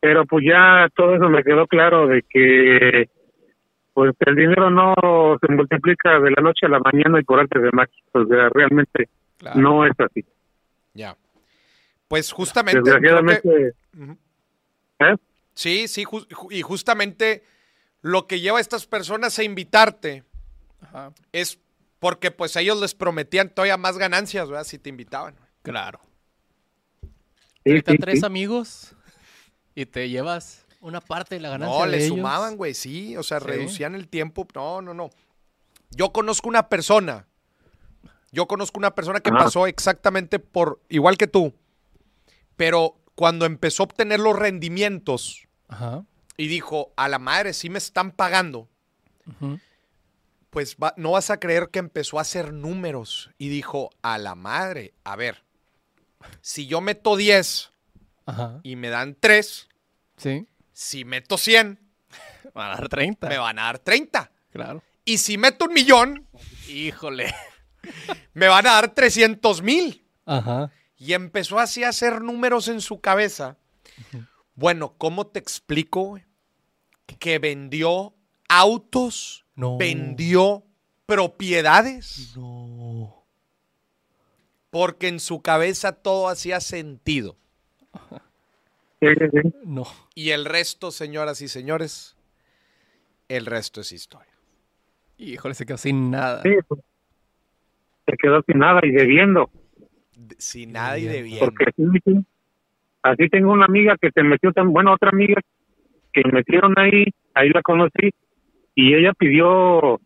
Pero 0.00 0.24
pues 0.26 0.44
ya 0.46 0.88
todo 0.94 1.14
eso 1.16 1.28
me 1.28 1.42
quedó 1.42 1.66
claro 1.66 2.06
de 2.06 2.22
que 2.28 3.08
pues 3.94 4.14
el 4.26 4.36
dinero 4.36 4.70
no 4.70 4.94
se 5.40 5.52
multiplica 5.52 6.20
de 6.20 6.30
la 6.30 6.42
noche 6.42 6.66
a 6.66 6.68
la 6.68 6.78
mañana 6.80 7.18
y 7.20 7.24
por 7.24 7.40
arte 7.40 7.58
de 7.58 7.70
magia. 7.72 8.02
O 8.12 8.24
sea, 8.26 8.48
realmente 8.50 9.08
Claro. 9.38 9.60
no 9.60 9.84
es 9.86 9.92
así. 9.98 10.24
Ya. 10.94 11.16
Pues 12.06 12.30
justamente. 12.32 12.80
que- 12.80 12.90
Desgraciadamente. 12.90 13.74
¿eh? 15.00 15.16
Sí, 15.54 15.88
sí, 15.88 16.04
ju- 16.04 16.26
y 16.50 16.62
justamente 16.62 17.42
lo 18.02 18.26
que 18.28 18.38
lleva 18.40 18.58
a 18.58 18.60
estas 18.60 18.86
personas 18.86 19.36
a 19.40 19.42
invitarte 19.42 20.22
Ajá. 20.80 21.10
es 21.32 21.58
porque 21.98 22.30
pues 22.30 22.54
ellos 22.54 22.80
les 22.80 22.94
prometían 22.94 23.50
todavía 23.50 23.76
más 23.76 23.98
ganancias, 23.98 24.48
¿verdad? 24.48 24.62
Si 24.64 24.78
te 24.78 24.88
invitaban. 24.90 25.34
Claro. 25.62 25.98
sí, 27.64 27.80
sí, 27.84 27.98
tres 27.98 28.20
sí. 28.20 28.26
amigos 28.26 28.94
y 29.80 29.86
te 29.86 30.08
llevas 30.08 30.64
una 30.80 31.00
parte 31.00 31.36
de 31.36 31.40
la 31.40 31.50
ganancia 31.50 31.78
No, 31.78 31.84
de 31.84 31.90
le 31.92 31.96
ellos. 31.98 32.08
sumaban, 32.16 32.56
güey, 32.56 32.74
sí, 32.74 33.16
o 33.16 33.22
sea, 33.22 33.38
Sí. 33.40 33.46
reducían 33.46 33.94
el 33.94 34.08
tiempo. 34.08 34.46
No, 34.54 34.82
no, 34.82 34.92
no. 34.94 35.10
Yo 35.90 36.12
conozco 36.12 36.48
una 36.48 36.68
persona, 36.68 37.26
yo 38.32 38.46
conozco 38.46 38.78
una 38.78 38.94
persona 38.94 39.20
que 39.20 39.30
Ajá. 39.30 39.44
pasó 39.44 39.66
exactamente 39.66 40.38
por, 40.40 40.80
igual 40.88 41.16
que 41.16 41.26
tú, 41.28 41.54
pero 42.56 42.96
cuando 43.14 43.46
empezó 43.46 43.82
a 43.82 43.86
obtener 43.86 44.20
los 44.20 44.36
rendimientos 44.36 45.46
Ajá. 45.68 46.04
y 46.36 46.48
dijo, 46.48 46.92
a 46.96 47.08
la 47.08 47.18
madre, 47.18 47.52
sí 47.52 47.70
me 47.70 47.78
están 47.78 48.10
pagando, 48.12 48.68
pues 50.50 50.76
va- 50.82 50.94
no 50.96 51.12
vas 51.12 51.30
a 51.30 51.38
creer 51.38 51.68
que 51.70 51.78
empezó 51.78 52.18
a 52.18 52.22
hacer 52.22 52.52
números 52.52 53.30
y 53.38 53.48
dijo, 53.48 53.90
a 54.02 54.18
la 54.18 54.34
madre, 54.34 54.92
a 55.04 55.16
ver, 55.16 55.42
si 56.40 56.66
yo 56.66 56.80
meto 56.80 57.16
10 57.16 57.70
Ajá. 58.28 58.60
y 58.62 58.76
me 58.76 58.88
dan 58.90 59.16
3, 59.18 59.68
Sí. 60.16 60.46
si 60.72 61.04
meto 61.04 61.38
100, 61.38 61.78
Van 62.54 62.72
a 62.72 62.76
dar 62.76 62.88
30. 62.88 63.28
me 63.28 63.38
van 63.38 63.58
a 63.58 63.62
dar 63.64 63.78
30. 63.78 64.30
Claro. 64.50 64.82
Y 65.04 65.18
si 65.18 65.38
meto 65.38 65.64
un 65.66 65.72
millón, 65.74 66.26
Híjole. 66.68 67.34
me 68.34 68.48
van 68.48 68.66
a 68.66 68.72
dar 68.72 68.94
300 68.94 69.62
mil. 69.62 70.04
Ajá. 70.26 70.70
Y 70.98 71.12
empezó 71.14 71.58
así 71.58 71.84
a 71.84 71.88
hacer 71.90 72.20
números 72.20 72.68
en 72.68 72.80
su 72.80 73.00
cabeza. 73.00 73.56
Bueno, 74.54 74.94
¿cómo 74.98 75.26
te 75.28 75.38
explico 75.38 76.18
que 77.18 77.38
vendió 77.38 78.14
autos, 78.48 79.44
No. 79.54 79.78
vendió 79.78 80.64
propiedades? 81.06 82.36
No. 82.36 83.24
Porque 84.70 85.08
en 85.08 85.20
su 85.20 85.40
cabeza 85.40 85.92
todo 85.92 86.28
hacía 86.28 86.60
sentido. 86.60 87.36
Sí, 89.00 89.06
sí, 89.18 89.24
sí. 89.42 89.54
No. 89.64 89.84
Y 90.14 90.30
el 90.30 90.44
resto, 90.44 90.90
señoras 90.90 91.40
y 91.40 91.48
señores, 91.48 92.16
el 93.28 93.46
resto 93.46 93.80
es 93.80 93.92
historia. 93.92 94.32
Híjole, 95.18 95.54
se 95.54 95.66
quedó 95.66 95.76
sin 95.76 96.10
nada. 96.10 96.42
Sí, 96.42 96.50
pues, 96.66 96.80
se 98.06 98.16
quedó 98.16 98.42
sin 98.46 98.58
nada 98.58 98.80
y 98.82 98.90
debiendo. 98.90 99.50
De- 100.16 100.36
Sin 100.38 100.72
nada 100.72 100.98
y 100.98 101.02
Bien. 101.02 101.12
debiendo. 101.12 101.44
Porque 101.44 101.66
sí, 101.76 101.84
sí. 102.04 102.26
así 103.02 103.28
tengo 103.28 103.52
una 103.52 103.66
amiga 103.66 103.96
que 104.00 104.10
se 104.10 104.22
metió 104.22 104.52
tan 104.52 104.72
bueno 104.72 104.92
otra 104.94 105.10
amiga 105.10 105.40
que 106.12 106.22
metieron 106.32 106.74
ahí 106.78 107.04
ahí 107.34 107.50
la 107.50 107.62
conocí 107.62 108.10
y 108.74 108.94
ella 108.94 109.12
pidió 109.12 110.00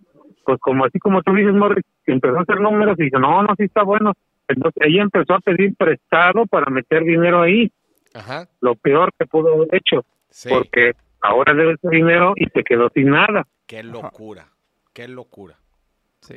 pues 0.45 0.59
como 0.61 0.85
así 0.85 0.99
como 0.99 1.23
tú 1.23 1.33
dices 1.33 1.55
Morris 1.55 1.85
que 2.05 2.13
empezó 2.13 2.37
a 2.39 2.43
hacer 2.43 2.61
números 2.61 2.99
y 2.99 3.05
dice 3.05 3.19
no 3.19 3.43
no 3.43 3.55
sí 3.57 3.65
está 3.65 3.83
bueno 3.85 4.13
entonces 4.49 4.83
ella 4.85 5.03
empezó 5.03 5.35
a 5.35 5.41
pedir 5.41 5.75
prestado 5.77 6.45
para 6.47 6.71
meter 6.71 7.05
dinero 7.05 7.41
ahí 7.43 7.73
Ajá. 8.15 8.49
lo 8.61 8.75
peor 8.75 9.11
que 9.19 9.27
pudo 9.27 9.55
haber 9.55 9.69
hecho 9.75 10.05
Sí. 10.31 10.49
porque 10.49 10.93
ahora 11.21 11.53
debe 11.55 11.75
ese 11.75 11.89
dinero 11.91 12.33
y 12.37 12.47
se 12.47 12.63
quedó 12.65 12.89
sin 12.95 13.11
nada 13.11 13.47
Qué 13.67 13.83
locura. 13.83 14.49
Qué 14.93 15.09
locura. 15.09 15.57
Sí. 16.21 16.37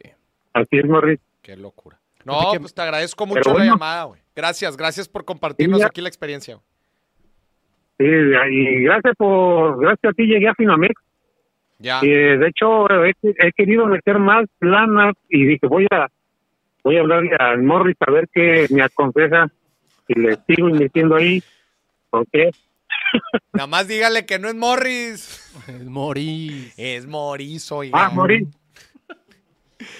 así 0.54 0.78
es 0.78 0.86
Morris 0.86 1.20
Qué 1.42 1.56
locura. 1.58 2.00
No, 2.24 2.40
pues 2.60 2.74
te 2.74 2.82
agradezco 2.82 3.26
mucho 3.28 3.56
la 3.58 3.66
llamada, 3.66 4.06
güey. 4.06 4.20
Gracias, 4.36 4.76
gracias 4.76 5.08
por 5.08 5.24
compartirnos 5.26 5.80
ya. 5.80 5.86
aquí 5.88 6.02
la 6.02 6.08
experiencia. 6.10 6.60
sí, 7.98 8.06
y 8.06 8.84
gracias 8.84 9.14
por 9.18 9.80
gracias 9.80 10.12
a 10.12 10.14
ti 10.14 10.24
llegué 10.26 10.48
a 10.48 10.56
Finamex 10.56 10.94
Ya. 11.80 12.00
Y, 12.02 12.10
de 12.10 12.48
hecho, 12.48 12.88
he, 13.06 13.14
he 13.22 13.52
querido 13.54 13.86
meter 13.86 14.18
más 14.20 14.46
lana 14.60 15.14
y 15.30 15.46
dije, 15.46 15.68
voy 15.68 15.86
a 15.92 16.08
voy 16.84 16.98
a 16.98 17.02
hablarle 17.02 17.36
al 17.38 17.62
Morris 17.64 17.98
a 18.00 18.12
ver 18.12 18.28
qué 18.34 18.66
me 18.72 18.82
aconseja 18.82 19.48
si 20.08 20.14
le 20.14 20.38
sigo 20.48 20.70
invirtiendo 20.70 21.16
ahí 21.16 21.44
o 22.20 22.26
qué. 22.32 22.52
Nada 23.54 23.68
más 23.68 23.88
dígale 23.88 24.26
que 24.26 24.40
no 24.40 24.48
es 24.48 24.56
Morris. 24.56 25.42
Es 25.68 25.86
Moris. 25.86 26.74
Es 26.78 27.06
Morris, 27.06 27.72
oiga. 27.72 28.06
Ah, 28.06 28.10
Morris, 28.10 28.48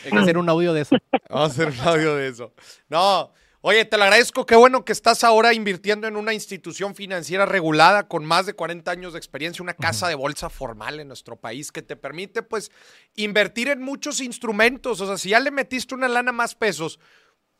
Hay 0.06 0.12
que 0.12 0.18
hacer 0.18 0.38
un 0.38 0.50
audio 0.50 0.74
de 0.74 0.82
eso. 0.82 0.96
Vamos 1.30 1.50
a 1.50 1.54
hacer 1.54 1.68
un 1.68 1.80
audio 1.88 2.16
de 2.16 2.28
eso. 2.28 2.54
No. 2.90 3.32
Oye, 3.68 3.84
te 3.84 3.98
lo 3.98 4.04
agradezco. 4.04 4.46
Qué 4.46 4.56
bueno 4.56 4.86
que 4.86 4.92
estás 4.92 5.24
ahora 5.24 5.52
invirtiendo 5.52 6.08
en 6.08 6.18
una 6.18 6.36
institución 6.36 6.94
financiera 6.94 7.48
regulada 7.48 8.08
con 8.08 8.24
más 8.24 8.46
de 8.46 8.54
40 8.54 8.92
años 8.92 9.14
de 9.14 9.18
experiencia, 9.18 9.64
una 9.64 9.74
casa 9.74 10.08
de 10.08 10.14
bolsa 10.14 10.52
formal 10.52 11.00
en 11.00 11.08
nuestro 11.08 11.36
país 11.36 11.72
que 11.72 11.82
te 11.82 11.96
permite, 11.96 12.44
pues, 12.44 12.72
invertir 13.16 13.70
en 13.70 13.82
muchos 13.82 14.22
instrumentos. 14.22 15.02
O 15.02 15.08
sea, 15.08 15.18
si 15.18 15.30
ya 15.30 15.40
le 15.40 15.50
metiste 15.50 15.96
una 15.96 16.08
lana 16.08 16.32
más 16.32 16.54
pesos, 16.54 17.00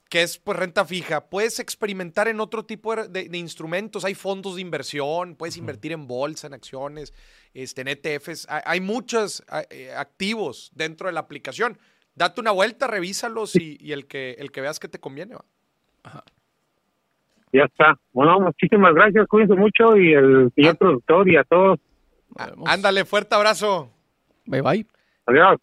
que 0.10 0.22
es 0.22 0.38
pues 0.38 0.58
renta 0.58 0.86
fija, 0.86 1.26
puedes 1.30 1.60
experimentar 1.60 2.28
en 2.28 2.40
otro 2.40 2.64
tipo 2.64 2.96
de, 2.96 3.08
de- 3.08 3.28
de 3.30 3.38
instrumentos. 3.38 4.06
Hay 4.06 4.14
fondos 4.16 4.56
de 4.56 4.62
inversión, 4.62 5.36
puedes 5.36 5.58
invertir 5.58 5.92
en 5.92 6.08
bolsa, 6.08 6.48
en 6.48 6.54
acciones, 6.54 7.14
este, 7.54 7.82
en 7.82 7.88
ETFs. 7.90 8.48
Hay, 8.50 8.62
hay 8.66 8.82
muchos 8.82 9.44
eh, 9.72 9.92
activos 9.96 10.72
dentro 10.76 11.08
de 11.08 11.14
la 11.14 11.22
aplicación. 11.22 11.78
Date 12.14 12.40
una 12.40 12.52
vuelta, 12.52 12.88
revísalos 12.88 13.56
y, 13.56 13.78
y 13.82 13.92
el, 13.94 14.06
que, 14.08 14.32
el 14.40 14.52
que 14.52 14.62
veas 14.62 14.80
que 14.80 14.88
te 14.88 15.00
conviene. 15.00 15.36
va. 15.36 16.24
ya 17.52 17.64
está. 17.64 18.00
Bueno, 18.14 18.40
muchísimas 18.40 18.94
gracias, 18.94 19.28
cuídense 19.28 19.56
mucho 19.56 19.98
y 19.98 20.14
el 20.14 20.52
señor 20.56 20.78
productor 20.78 21.30
y 21.30 21.36
a 21.38 21.44
todos. 21.44 21.80
Ah. 22.38 22.52
Ándale, 22.68 23.06
fuerte 23.06 23.34
abrazo. 23.36 23.92
Bye 24.46 24.62
bye. 24.62 24.86
Adiós. 25.26 25.58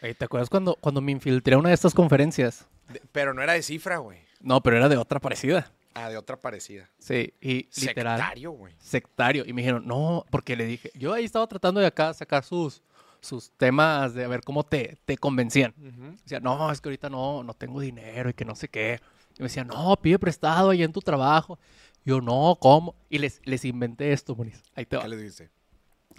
¿Te 0.00 0.24
acuerdas 0.24 0.48
cuando, 0.48 0.76
cuando 0.76 1.00
me 1.00 1.12
infiltré 1.12 1.54
a 1.54 1.58
una 1.58 1.68
de 1.70 1.74
estas 1.74 1.94
conferencias? 1.94 2.66
De- 2.92 3.02
pero 3.12 3.34
no 3.34 3.42
era 3.42 3.52
de 3.54 3.62
cifra, 3.62 3.98
güey. 3.98 4.18
No, 4.40 4.62
pero 4.62 4.76
era 4.76 4.88
de 4.88 4.96
otra 4.96 5.18
parecida. 5.20 5.72
Ah, 5.94 6.08
de 6.08 6.16
otra 6.16 6.36
parecida. 6.36 6.88
Sí, 6.98 7.34
y 7.40 7.68
literal. 7.80 8.18
Sectario, 8.18 8.52
güey. 8.52 8.74
sectario. 8.78 9.44
Y 9.46 9.52
me 9.52 9.62
dijeron, 9.62 9.84
no, 9.86 10.24
porque 10.30 10.54
le 10.54 10.64
dije, 10.66 10.92
yo 10.94 11.12
ahí 11.12 11.24
estaba 11.24 11.46
tratando 11.48 11.80
de 11.80 11.86
acá 11.86 12.14
sacar 12.14 12.44
sus, 12.44 12.82
sus 13.20 13.50
temas 13.56 14.14
de 14.14 14.24
a 14.24 14.28
ver 14.28 14.42
cómo 14.42 14.62
te, 14.62 14.96
te 15.04 15.16
convencían. 15.18 15.74
Ujú. 15.76 16.16
Decía, 16.22 16.38
no, 16.38 16.70
es 16.70 16.80
que 16.80 16.88
ahorita 16.88 17.10
no, 17.10 17.42
no 17.42 17.52
tengo 17.54 17.80
dinero 17.80 18.30
y 18.30 18.34
que 18.34 18.44
no 18.44 18.54
sé 18.54 18.68
qué. 18.68 19.00
Y 19.36 19.40
me 19.42 19.48
decía, 19.48 19.64
no, 19.64 19.96
pide 20.00 20.20
prestado 20.20 20.70
ahí 20.70 20.84
en 20.84 20.92
tu 20.92 21.00
trabajo. 21.00 21.58
Yo, 22.04 22.20
no, 22.20 22.56
¿cómo? 22.60 22.94
Y 23.10 23.18
les, 23.18 23.40
les 23.44 23.64
inventé 23.64 24.12
esto, 24.12 24.36
Moniz. 24.36 24.62
Ahí 24.76 24.86
te 24.86 24.96
va. 24.96 25.02
¿Qué 25.02 25.08
le 25.08 25.16
dice? 25.16 25.50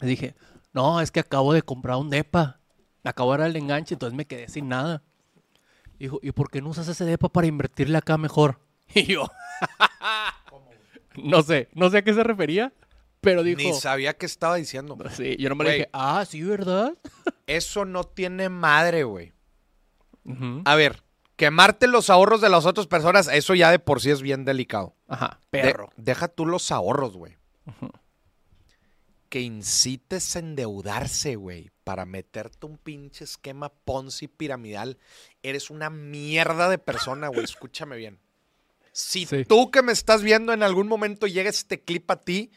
Les 0.02 0.10
dije, 0.10 0.36
no, 0.74 1.00
es 1.00 1.10
que 1.12 1.22
acabo 1.22 1.54
de 1.54 1.62
comprar 1.62 1.96
un 1.98 2.10
DEPA. 2.10 2.60
Acabo 3.04 3.32
de 3.34 3.38
dar 3.40 3.50
el 3.50 3.56
enganche, 3.56 3.96
entonces 3.96 4.16
me 4.16 4.26
quedé 4.26 4.48
sin 4.50 4.68
nada. 4.70 5.02
Dijo, 5.98 6.20
¿y 6.22 6.32
por 6.32 6.50
qué 6.50 6.62
no 6.62 6.70
usas 6.70 6.88
ese 6.88 7.06
DEPA 7.06 7.30
para 7.30 7.48
invertirle 7.48 7.98
acá 7.98 8.18
mejor? 8.18 8.60
Y 8.96 9.04
yo, 9.04 9.30
no 11.24 11.44
sé, 11.44 11.70
no 11.74 11.90
sé 11.90 12.00
a 12.00 12.02
qué 12.04 12.14
se 12.14 12.24
refería, 12.24 12.74
pero 13.22 13.44
dijo, 13.44 13.60
Ni 13.60 13.74
sabía 13.74 14.14
qué 14.16 14.26
estaba 14.26 14.56
diciendo. 14.56 14.98
sí, 15.16 15.36
yo 15.38 15.50
no 15.50 15.56
me 15.56 15.70
dije, 15.70 15.90
ah, 15.94 16.26
sí, 16.28 16.42
¿verdad? 16.44 16.94
Eso 17.48 17.86
no 17.86 18.04
tiene 18.04 18.50
madre, 18.50 19.04
güey. 19.04 19.34
A 20.66 20.76
ver, 20.76 21.02
quemarte 21.36 21.88
los 21.88 22.10
ahorros 22.10 22.40
de 22.42 22.50
las 22.50 22.66
otras 22.66 22.86
personas, 22.88 23.28
eso 23.28 23.56
ya 23.56 23.72
de 23.72 23.80
por 23.80 24.00
sí 24.02 24.12
es 24.12 24.22
bien 24.22 24.46
delicado. 24.46 24.96
Ajá, 25.08 25.40
De- 25.52 25.62
perro. 25.62 25.90
deja 25.98 26.28
tú 26.28 26.46
los 26.46 26.71
ahorros, 26.71 27.17
güey. 27.17 27.36
Que 29.30 29.42
incites 29.42 30.36
a 30.36 30.40
endeudarse, 30.40 31.36
güey, 31.36 31.69
para 31.90 32.06
meterte 32.06 32.67
un 32.67 32.77
pinche 32.77 33.23
esquema 33.23 33.69
Ponzi 33.69 34.27
piramidal. 34.27 35.00
Eres 35.42 35.71
una 35.71 35.90
mierda 35.90 36.69
de 36.69 36.77
persona, 36.77 37.29
güey. 37.29 37.44
Escúchame 37.44 37.98
bien. 37.98 38.19
Si 38.92 39.25
Sí. 39.25 39.44
tú 39.44 39.71
que 39.71 39.81
me 39.81 39.92
estás 39.92 40.21
viendo 40.21 40.54
en 40.54 40.62
algún 40.62 40.87
momento 40.87 41.25
llega 41.25 41.50
este 41.50 41.81
clip 41.81 42.12
a 42.12 42.21
ti, 42.21 42.52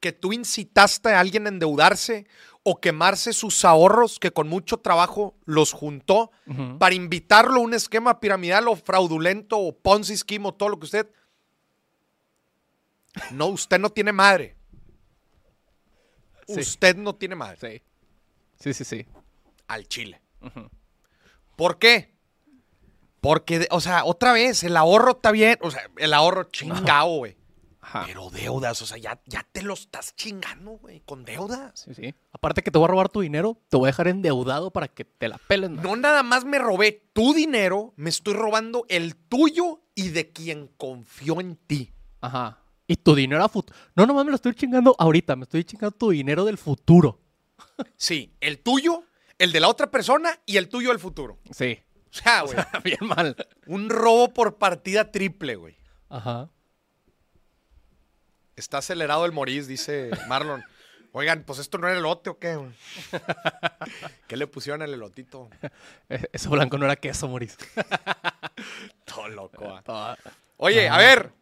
que 0.00 0.12
tú 0.12 0.32
incitaste 0.32 1.10
a 1.10 1.20
alguien 1.20 1.44
a 1.44 1.50
endeudarse 1.50 2.26
o 2.62 2.80
quemarse 2.80 3.34
sus 3.34 3.62
ahorros 3.66 4.18
que 4.18 4.30
con 4.30 4.48
mucho 4.48 4.78
trabajo 4.78 5.36
los 5.44 5.72
juntó 5.72 6.30
para 6.78 6.94
invitarlo 6.94 7.56
a 7.56 7.62
un 7.62 7.74
esquema 7.74 8.20
piramidal 8.20 8.68
o 8.68 8.76
fraudulento 8.76 9.58
o 9.58 9.76
Ponzi 9.76 10.16
scheme 10.16 10.48
o 10.48 10.54
todo 10.54 10.70
lo 10.70 10.78
que 10.78 10.86
usted. 10.86 11.10
No, 13.32 13.48
usted 13.48 13.78
no 13.78 13.90
tiene 13.90 14.12
madre. 14.12 14.56
Sí. 16.48 16.60
Usted 16.60 16.96
no 16.96 17.14
tiene 17.14 17.34
madre. 17.34 17.58
Sí. 17.60 17.82
Sí, 18.58 18.72
sí, 18.74 18.84
sí. 18.84 19.06
Al 19.68 19.86
chile. 19.88 20.20
Ujú. 20.40 20.68
¿Por 21.56 21.78
qué? 21.78 22.14
Porque, 23.20 23.66
o 23.70 23.80
sea, 23.80 24.04
otra 24.04 24.32
vez, 24.32 24.62
el 24.62 24.76
ahorro 24.76 25.12
está 25.12 25.32
bien. 25.32 25.58
O 25.62 25.70
sea, 25.70 25.82
el 25.96 26.14
ahorro 26.14 26.44
chingado, 26.44 27.16
güey. 27.16 27.36
Pero 28.04 28.30
deudas, 28.30 28.82
o 28.82 28.86
sea, 28.86 28.98
ya, 28.98 29.20
ya 29.26 29.46
te 29.52 29.62
lo 29.62 29.74
estás 29.74 30.14
chingando, 30.16 30.72
güey, 30.72 31.00
con 31.00 31.24
deudas. 31.24 31.80
Sí, 31.80 31.94
sí. 31.94 32.14
Aparte 32.32 32.62
que 32.62 32.70
te 32.70 32.78
voy 32.78 32.86
a 32.86 32.88
robar 32.88 33.08
tu 33.08 33.20
dinero, 33.20 33.60
te 33.68 33.76
voy 33.76 33.86
a 33.86 33.92
dejar 33.92 34.08
endeudado 34.08 34.72
para 34.72 34.88
que 34.88 35.04
te 35.04 35.28
la 35.28 35.38
peles. 35.38 35.70
más. 35.70 35.84
No 35.84 35.94
nada 35.94 36.22
más 36.24 36.44
me 36.44 36.58
robé 36.58 37.08
tu 37.12 37.32
dinero, 37.32 37.94
me 37.96 38.10
estoy 38.10 38.34
robando 38.34 38.86
el 38.88 39.14
tuyo 39.14 39.82
y 39.94 40.08
de 40.08 40.32
quien 40.32 40.68
confió 40.76 41.40
en 41.40 41.56
ti. 41.56 41.92
Ajá. 42.20 42.58
Y 42.88 42.96
tu 42.96 43.14
dinero 43.14 43.42
a 43.44 43.48
futuro. 43.48 43.78
No, 43.94 44.04
nomás 44.04 44.24
me 44.24 44.30
lo 44.32 44.36
estoy 44.36 44.54
chingando 44.54 44.94
ahorita, 44.98 45.36
me 45.36 45.44
estoy 45.44 45.64
chingando 45.64 45.96
tu 45.96 46.10
dinero 46.10 46.44
del 46.44 46.58
futuro. 46.58 47.20
Sí, 47.96 48.32
el 48.40 48.58
tuyo, 48.58 49.04
el 49.38 49.52
de 49.52 49.60
la 49.60 49.68
otra 49.68 49.90
persona 49.90 50.40
y 50.46 50.56
el 50.56 50.68
tuyo 50.68 50.88
del 50.90 50.98
futuro. 50.98 51.38
Sí. 51.52 51.78
O 52.10 52.12
sea, 52.18 52.42
güey, 52.42 52.56
Bien 52.84 52.98
mal. 53.02 53.36
un 53.66 53.90
robo 53.90 54.32
por 54.32 54.56
partida 54.58 55.10
triple, 55.10 55.56
güey. 55.56 55.76
Ajá. 56.08 56.48
Está 58.56 58.78
acelerado 58.78 59.26
el 59.26 59.32
Moris, 59.32 59.66
dice 59.66 60.10
Marlon. 60.28 60.64
Oigan, 61.12 61.44
pues 61.44 61.58
esto 61.60 61.78
no 61.78 61.88
era 61.88 61.96
elote 61.98 62.28
o 62.30 62.38
qué, 62.38 62.56
güey? 62.56 62.70
¿Qué 64.28 64.36
le 64.36 64.46
pusieron 64.46 64.82
al 64.82 64.92
elotito? 64.92 65.48
E- 66.10 66.28
Eso 66.32 66.50
blanco 66.50 66.76
no 66.76 66.84
era 66.84 66.96
queso, 66.96 67.26
Moris. 67.28 67.56
Todo 69.04 69.28
loco. 69.28 69.80
ah. 69.88 70.16
Oye, 70.58 70.88
a 70.88 70.98
ver, 70.98 71.32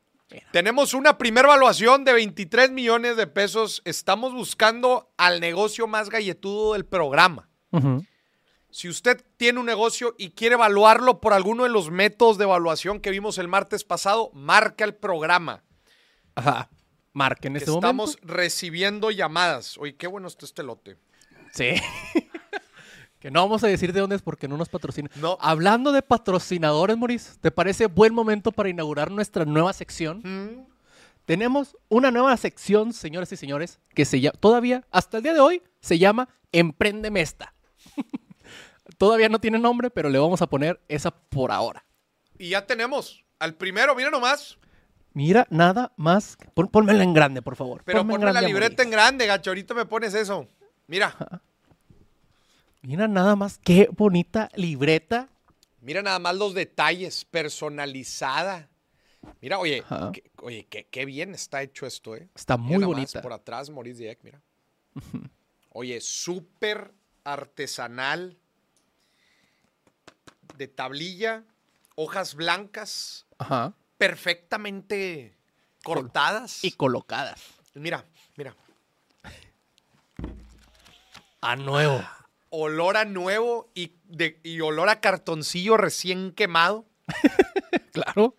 tenemos 0.53 0.95
una 0.95 1.19
primera 1.19 1.49
evaluación 1.49 2.05
de 2.05 2.13
23 2.13 2.71
millones 2.71 3.17
de 3.17 3.27
pesos. 3.27 3.83
Estamos 3.85 4.33
buscando 4.33 5.13
al 5.17 5.41
negocio 5.41 5.87
más 5.87 6.11
galletudo 6.11 6.73
del 6.75 6.85
programa. 6.85 7.49
Si 8.71 8.89
usted 8.89 9.25
tiene 9.37 9.61
un 9.61 9.67
negocio 9.67 10.15
y 10.19 10.31
quiere 10.31 10.55
evaluarlo 10.55 11.21
por 11.21 11.33
alguno 11.33 11.63
de 11.63 11.69
los 11.69 11.91
métodos 11.91 12.39
de 12.39 12.45
evaluación 12.45 13.01
que 13.01 13.11
vimos 13.11 13.39
el 13.39 13.49
martes 13.49 13.85
pasado, 13.85 14.31
marca 14.35 14.85
el 14.85 14.95
programa. 14.95 15.63
Ajá. 16.35 16.71
Marca 17.13 17.47
en 17.47 17.57
este 17.57 17.71
Estamos 17.71 18.17
momento. 18.17 18.35
recibiendo 18.35 19.11
llamadas. 19.13 19.79
Oye, 19.79 19.95
qué 19.95 20.09
bueno 20.09 20.27
está 20.27 20.45
este 20.45 20.65
lote. 20.65 20.97
Sí. 21.53 21.75
que 23.25 23.31
no 23.31 23.41
vamos 23.41 23.65
a 23.65 23.69
decir 23.69 23.95
de 23.95 24.01
dónde 24.01 24.17
es 24.17 24.21
porque 24.21 24.49
no 24.49 24.59
nos 24.59 24.69
patrocina. 24.69 25.09
No. 25.15 25.39
Hablando 25.41 25.93
de 25.93 26.03
patrocinadores, 26.03 26.95
Moris, 26.99 27.39
¿te 27.41 27.51
parece 27.51 27.87
buen 27.87 28.13
momento 28.13 28.53
para 28.53 28.69
inaugurar 28.69 29.11
nuestra 29.11 29.47
nueva 29.47 29.73
sección? 29.73 30.19
Mm, 30.23 30.67
Tenemos 31.25 31.75
una 31.89 32.11
nueva 32.11 32.37
sección, 32.37 32.93
señores 32.93 33.33
y 33.33 33.39
señores, 33.39 33.81
que 33.95 34.05
se 34.05 34.21
llama, 34.21 34.37
todavía, 34.39 34.85
hasta 34.91 35.17
el 35.17 35.23
día 35.23 35.33
de 35.33 35.41
hoy, 35.41 35.63
se 35.81 35.99
llama 35.99 36.29
Emprende 36.53 37.11
Mesta. 37.11 37.55
todavía 38.99 39.31
no 39.31 39.39
tiene 39.39 39.59
nombre, 39.59 39.89
pero 39.89 40.11
le 40.11 40.19
vamos 40.19 40.43
a 40.43 40.47
poner 40.47 40.79
esa 40.89 41.11
por 41.11 41.51
ahora. 41.51 41.83
Y 42.37 42.51
ya 42.51 42.67
tenemos 42.67 43.25
al 43.39 43.55
primero, 43.55 43.95
mira 43.95 44.11
nomás. 44.11 44.59
Mira, 45.15 45.47
nada 45.49 45.95
más. 45.97 46.37
Pon, 46.53 46.69
pónmela 46.69 47.03
en 47.03 47.15
grande, 47.15 47.41
por 47.41 47.57
favor. 47.57 47.85
Pero 47.87 48.07
Ponme 48.07 48.19
la 48.35 48.43
libreta 48.43 48.83
en 48.83 48.91
grande, 48.91 49.25
gacho. 49.25 49.49
Ahorita 49.49 49.73
me 49.73 49.87
pones 49.87 50.13
eso. 50.13 50.47
Mira, 50.87 51.17
Mira, 52.85 53.09
nada 53.09 53.35
más. 53.37 53.59
Qué 53.59 53.89
bonita 53.91 54.51
libreta. 54.55 55.29
mira 55.81 56.03
nada 56.03 56.19
más 56.19 56.37
los 56.37 56.55
detalles, 56.55 57.25
personalizada. 57.25 58.69
Mira, 59.41 59.59
oye, 59.59 59.83
Ajá. 59.89 60.13
oye, 60.43 60.67
qué, 60.69 60.87
qué 60.91 61.05
bien 61.07 61.35
está 61.35 61.63
hecho 61.63 61.87
esto, 61.87 62.15
¿eh? 62.15 62.29
Está 62.35 62.57
Mira 62.59 62.69
muy 62.69 62.81
más, 62.81 62.87
bonita. 62.89 63.23
por 63.23 63.33
atrás, 63.33 63.71
Maurice 63.71 64.03
Dieck, 64.03 64.21
mira. 64.23 64.41
Oye, 65.77 66.01
súper 66.01 66.93
artesanal. 67.25 68.37
De 70.57 70.69
tablilla, 70.69 71.43
hojas 71.97 72.35
blancas, 72.37 73.27
Ajá. 73.39 73.75
perfectamente 73.99 75.37
cortadas. 75.83 76.63
Y 76.63 76.71
colocadas. 76.73 77.41
Mira, 77.75 78.05
mira. 78.37 78.55
A 81.41 81.57
nuevo. 81.57 82.01
Olor 82.57 82.97
a 82.97 83.05
nuevo 83.05 83.73
y, 83.75 83.95
de, 84.05 84.39
y 84.45 84.61
olor 84.61 84.89
a 84.89 85.01
cartoncillo 85.01 85.77
recién 85.77 86.31
quemado. 86.33 86.87
Claro. 87.93 88.37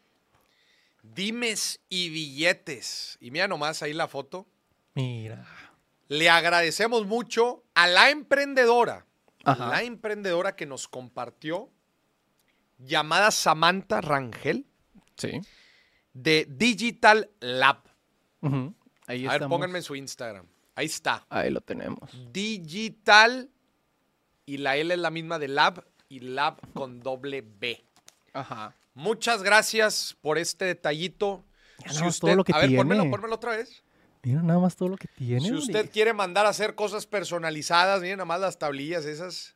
Dimes 1.01 1.79
y 1.89 2.09
billetes. 2.09 3.17
Y 3.21 3.31
mira 3.31 3.47
nomás 3.47 3.81
ahí 3.83 3.93
la 3.93 4.07
foto. 4.07 4.47
Mira. 4.95 5.45
Le 6.09 6.29
agradecemos 6.29 7.05
mucho 7.05 7.63
a 7.73 7.87
la 7.87 8.09
emprendedora. 8.09 9.05
Ajá. 9.45 9.67
La 9.69 9.83
emprendedora 9.83 10.55
que 10.57 10.65
nos 10.65 10.87
compartió, 10.89 11.69
llamada 12.77 13.31
Samantha 13.31 14.01
Rangel, 14.01 14.65
Sí. 15.15 15.39
de 16.13 16.45
Digital 16.49 17.29
Lab. 17.39 17.83
Ujú. 18.41 18.73
Ahí 19.07 19.25
A 19.25 19.37
ver, 19.37 19.47
pónganme 19.47 19.77
en 19.79 19.83
su 19.83 19.95
Instagram. 19.95 20.45
Ahí 20.75 20.87
está. 20.87 21.25
Ahí 21.29 21.49
lo 21.49 21.61
tenemos. 21.61 22.09
Digital. 22.33 23.49
Y 24.45 24.57
la 24.57 24.77
L 24.77 24.93
es 24.93 24.99
la 24.99 25.09
misma 25.09 25.39
de 25.39 25.47
Lab. 25.47 25.83
Y 26.09 26.19
Lab 26.19 26.57
con 26.73 27.01
doble 27.01 27.41
B. 27.41 27.83
Ajá. 28.33 28.73
Muchas 28.93 29.43
gracias 29.43 30.15
por 30.21 30.37
este 30.37 30.65
detallito. 30.65 31.43
Ya 31.79 31.93
nada 31.93 32.05
más 32.05 32.19
todo 32.19 32.35
lo 32.35 32.43
que 32.43 32.53
a 32.53 32.59
ver, 32.59 32.67
tiene. 32.67 32.81
pónmelo, 32.81 33.09
pónmelo 33.09 33.35
otra 33.35 33.57
vez. 33.57 33.83
Mira 34.23 34.41
nada 34.41 34.59
más 34.59 34.75
todo 34.75 34.89
lo 34.89 34.97
que 34.97 35.07
tiene. 35.07 35.41
Si 35.41 35.53
usted 35.53 35.89
quiere 35.91 36.13
mandar 36.13 36.45
a 36.45 36.49
hacer 36.49 36.73
cosas 36.73 37.05
personalizadas, 37.05 38.01
miren 38.01 38.17
nada 38.17 38.25
más 38.25 38.39
las 38.39 38.57
tablillas 38.57 39.05
esas, 39.05 39.55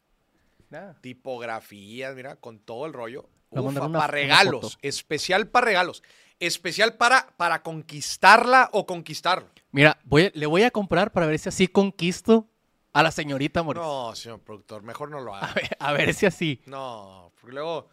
tipografías, 1.02 2.16
mira, 2.16 2.36
con 2.36 2.60
todo 2.60 2.86
el 2.86 2.94
rollo. 2.94 3.28
Una- 3.50 3.92
para 3.92 4.08
regalos, 4.08 4.78
especial 4.84 5.48
para 5.48 5.66
regalos, 5.66 6.04
especial 6.40 6.96
para, 6.98 7.28
para 7.36 7.64
conquistarla 7.64 8.70
o 8.74 8.86
conquistarlo. 8.86 9.50
Mira, 9.72 9.98
voy 10.04 10.30
le 10.36 10.46
voy 10.46 10.62
a 10.64 10.72
comprar 10.72 11.12
para 11.12 11.26
ver 11.26 11.40
si 11.40 11.50
así 11.50 11.68
conquisto 11.68 12.48
a 12.94 13.04
la 13.04 13.12
señorita 13.12 13.64
Moris. 13.64 13.82
No, 13.82 14.16
señor 14.16 14.40
productor, 14.40 14.84
mejor 14.84 15.10
no 15.12 15.20
lo 15.20 15.36
A 15.36 15.40
haga. 15.40 15.54
ver, 15.54 15.78
a 15.80 15.94
ver 15.94 16.14
si 16.14 16.26
así. 16.26 16.62
No, 16.66 17.32
porque 17.40 17.54
luego... 17.54 17.90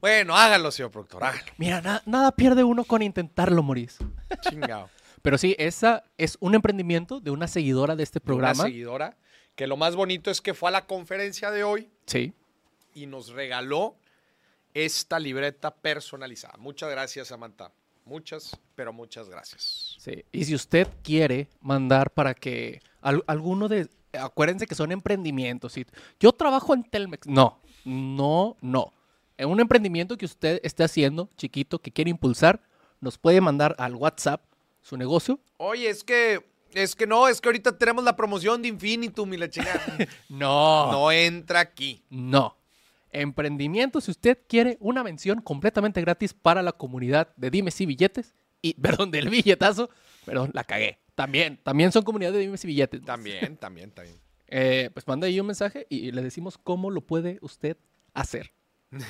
Bueno, 0.00 0.36
hágalo, 0.36 0.70
señor 0.70 0.90
productor, 0.90 1.24
hágalo. 1.24 1.52
Mira, 1.56 1.80
na- 1.80 2.02
nada 2.06 2.30
pierde 2.32 2.62
uno 2.62 2.84
con 2.84 3.02
intentarlo, 3.02 3.62
Moris. 3.62 3.96
Chingado. 4.42 4.90
Pero 5.22 5.38
sí, 5.38 5.56
esa 5.58 6.04
es 6.18 6.36
un 6.40 6.54
emprendimiento 6.54 7.18
de 7.18 7.30
una 7.30 7.48
seguidora 7.48 7.96
de 7.96 8.02
este 8.04 8.18
Una 8.20 8.24
programa. 8.26 8.64
seguidora, 8.64 9.16
que 9.56 9.66
lo 9.66 9.76
más 9.76 9.96
bonito 9.96 10.30
es 10.30 10.40
que 10.40 10.54
fue 10.54 10.68
a 10.68 10.72
la 10.72 10.86
conferencia 10.86 11.50
de 11.50 11.64
hoy 11.64 11.88
Sí. 12.06 12.32
y 12.94 13.06
nos 13.06 13.30
regaló 13.30 13.96
esta 14.74 15.18
libreta 15.18 15.74
personalizada. 15.74 16.54
Muchas 16.58 16.90
gracias, 16.90 17.28
Samantha. 17.28 17.72
Muchas, 18.06 18.56
pero 18.74 18.92
muchas 18.92 19.28
gracias. 19.28 19.96
Sí. 19.98 20.24
Y 20.32 20.44
si 20.44 20.54
usted 20.54 20.88
quiere 21.02 21.48
mandar 21.60 22.10
para 22.12 22.32
que 22.34 22.80
al- 23.02 23.24
alguno 23.26 23.68
de. 23.68 23.88
Acuérdense 24.12 24.66
que 24.66 24.74
son 24.74 24.92
emprendimientos. 24.92 25.72
¿sí? 25.74 25.84
Yo 26.20 26.32
trabajo 26.32 26.72
en 26.72 26.84
Telmex. 26.84 27.26
No, 27.26 27.60
no, 27.84 28.56
no. 28.62 28.92
En 29.36 29.48
un 29.50 29.60
emprendimiento 29.60 30.16
que 30.16 30.24
usted 30.24 30.60
esté 30.62 30.84
haciendo, 30.84 31.28
chiquito, 31.36 31.78
que 31.80 31.90
quiere 31.92 32.10
impulsar, 32.10 32.62
nos 33.00 33.18
puede 33.18 33.40
mandar 33.42 33.74
al 33.78 33.94
WhatsApp 33.94 34.42
su 34.80 34.96
negocio. 34.96 35.38
Oye, 35.58 35.90
es 35.90 36.02
que, 36.04 36.46
es 36.72 36.94
que 36.94 37.06
no, 37.06 37.28
es 37.28 37.40
que 37.40 37.48
ahorita 37.48 37.76
tenemos 37.76 38.04
la 38.04 38.16
promoción 38.16 38.62
de 38.62 38.68
Infinitum 38.68 39.34
y 39.34 39.36
la 39.36 39.50
chingada. 39.50 39.82
No. 40.30 40.90
no 40.92 41.12
entra 41.12 41.60
aquí. 41.60 42.02
No. 42.08 42.56
Emprendimiento, 43.10 44.00
si 44.00 44.10
usted 44.10 44.38
quiere 44.48 44.76
una 44.80 45.02
mención 45.02 45.40
completamente 45.40 46.00
gratis 46.00 46.34
para 46.34 46.62
la 46.62 46.72
comunidad 46.72 47.34
de 47.36 47.50
Dimes 47.50 47.80
y 47.80 47.86
Billetes, 47.86 48.34
y, 48.62 48.74
perdón, 48.80 49.10
del 49.10 49.28
billetazo, 49.28 49.90
perdón, 50.24 50.50
la 50.52 50.64
cagué. 50.64 50.98
También, 51.14 51.58
también 51.62 51.92
son 51.92 52.02
comunidad 52.02 52.32
de 52.32 52.40
Dimes 52.40 52.64
y 52.64 52.66
Billetes. 52.66 53.02
También, 53.02 53.56
también, 53.58 53.90
también. 53.90 54.20
Eh, 54.48 54.90
pues 54.92 55.06
manda 55.08 55.26
ahí 55.26 55.40
un 55.40 55.46
mensaje 55.46 55.86
y 55.88 56.12
le 56.12 56.22
decimos 56.22 56.58
cómo 56.58 56.90
lo 56.90 57.00
puede 57.00 57.38
usted 57.40 57.76
hacer. 58.14 58.52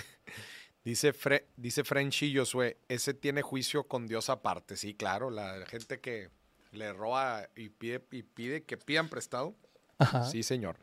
Dice, 0.85 1.13
Fre 1.13 1.49
dice 1.57 1.83
Frenchy 1.83 2.33
Josué, 2.37 2.79
ese 2.87 3.13
tiene 3.13 3.43
juicio 3.43 3.89
con 3.89 4.07
Dios 4.07 4.31
aparte. 4.31 4.77
Sí, 4.77 4.95
claro, 4.95 5.31
la 5.31 5.67
gente 5.67 5.99
que 5.99 6.31
le 6.71 6.93
roba 6.93 7.49
y 7.57 7.71
pide, 7.71 8.07
y 8.13 8.23
pide 8.23 8.63
que 8.63 8.77
pidan 8.77 9.09
prestado. 9.09 9.57
Ajá. 9.99 10.31
Sí, 10.31 10.45
señor. 10.45 10.77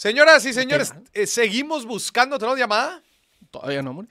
Señoras 0.00 0.46
y 0.46 0.54
señores, 0.54 0.94
eh, 1.12 1.26
seguimos 1.26 1.84
buscando, 1.84 2.38
¿tenemos 2.38 2.58
llamada? 2.58 3.02
Todavía 3.50 3.82
no, 3.82 3.90
amor. 3.90 4.08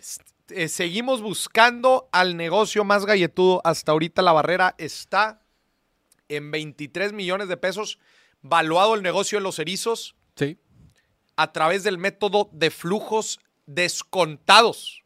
Eh, 0.49 0.67
seguimos 0.67 1.19
buscando 1.19 2.07
al 2.11 2.37
negocio 2.37 2.83
más 2.83 3.07
galletudo. 3.07 3.59
Hasta 3.63 3.91
ahorita 3.91 4.21
la 4.21 4.31
barrera 4.31 4.75
está 4.77 5.41
en 6.27 6.51
23 6.51 7.11
millones 7.11 7.47
de 7.47 7.57
pesos. 7.57 7.97
Valuado 8.43 8.93
el 8.93 9.01
negocio 9.01 9.39
de 9.39 9.41
los 9.41 9.57
erizos 9.57 10.15
Sí. 10.35 10.59
a 11.35 11.51
través 11.53 11.81
del 11.83 11.97
método 11.97 12.51
de 12.53 12.69
flujos 12.69 13.39
descontados. 13.65 15.03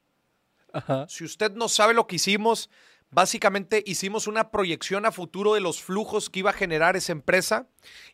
Ajá. 0.73 1.07
Si 1.07 1.23
usted 1.23 1.53
no 1.53 1.69
sabe 1.69 1.93
lo 1.93 2.07
que 2.07 2.17
hicimos, 2.17 2.69
básicamente 3.13 3.83
hicimos 3.85 4.27
una 4.27 4.49
proyección 4.49 5.05
a 5.05 5.11
futuro 5.11 5.53
de 5.53 5.61
los 5.61 5.81
flujos 5.81 6.29
que 6.29 6.39
iba 6.39 6.49
a 6.49 6.53
generar 6.53 6.95
esa 6.95 7.11
empresa 7.11 7.67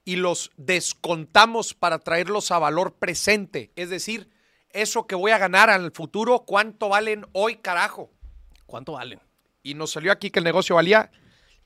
y 0.04 0.18
los 0.18 0.52
descontamos 0.58 1.74
para 1.74 2.00
traerlos 2.00 2.52
a 2.52 2.60
valor 2.60 2.96
presente. 2.96 3.72
Es 3.76 3.90
decir, 3.90 4.30
eso 4.72 5.08
que 5.08 5.16
voy 5.16 5.32
a 5.32 5.38
ganar 5.38 5.70
al 5.70 5.92
futuro, 5.92 6.44
¿cuánto 6.46 6.90
valen 6.90 7.26
hoy, 7.32 7.56
carajo? 7.56 8.12
¿Cuánto 8.66 8.94
valen? 8.94 9.20
Y 9.64 9.74
nos 9.74 9.92
salió 9.92 10.12
aquí 10.12 10.30
que 10.30 10.40
el 10.40 10.46
negocio 10.46 10.76
valía 10.76 11.12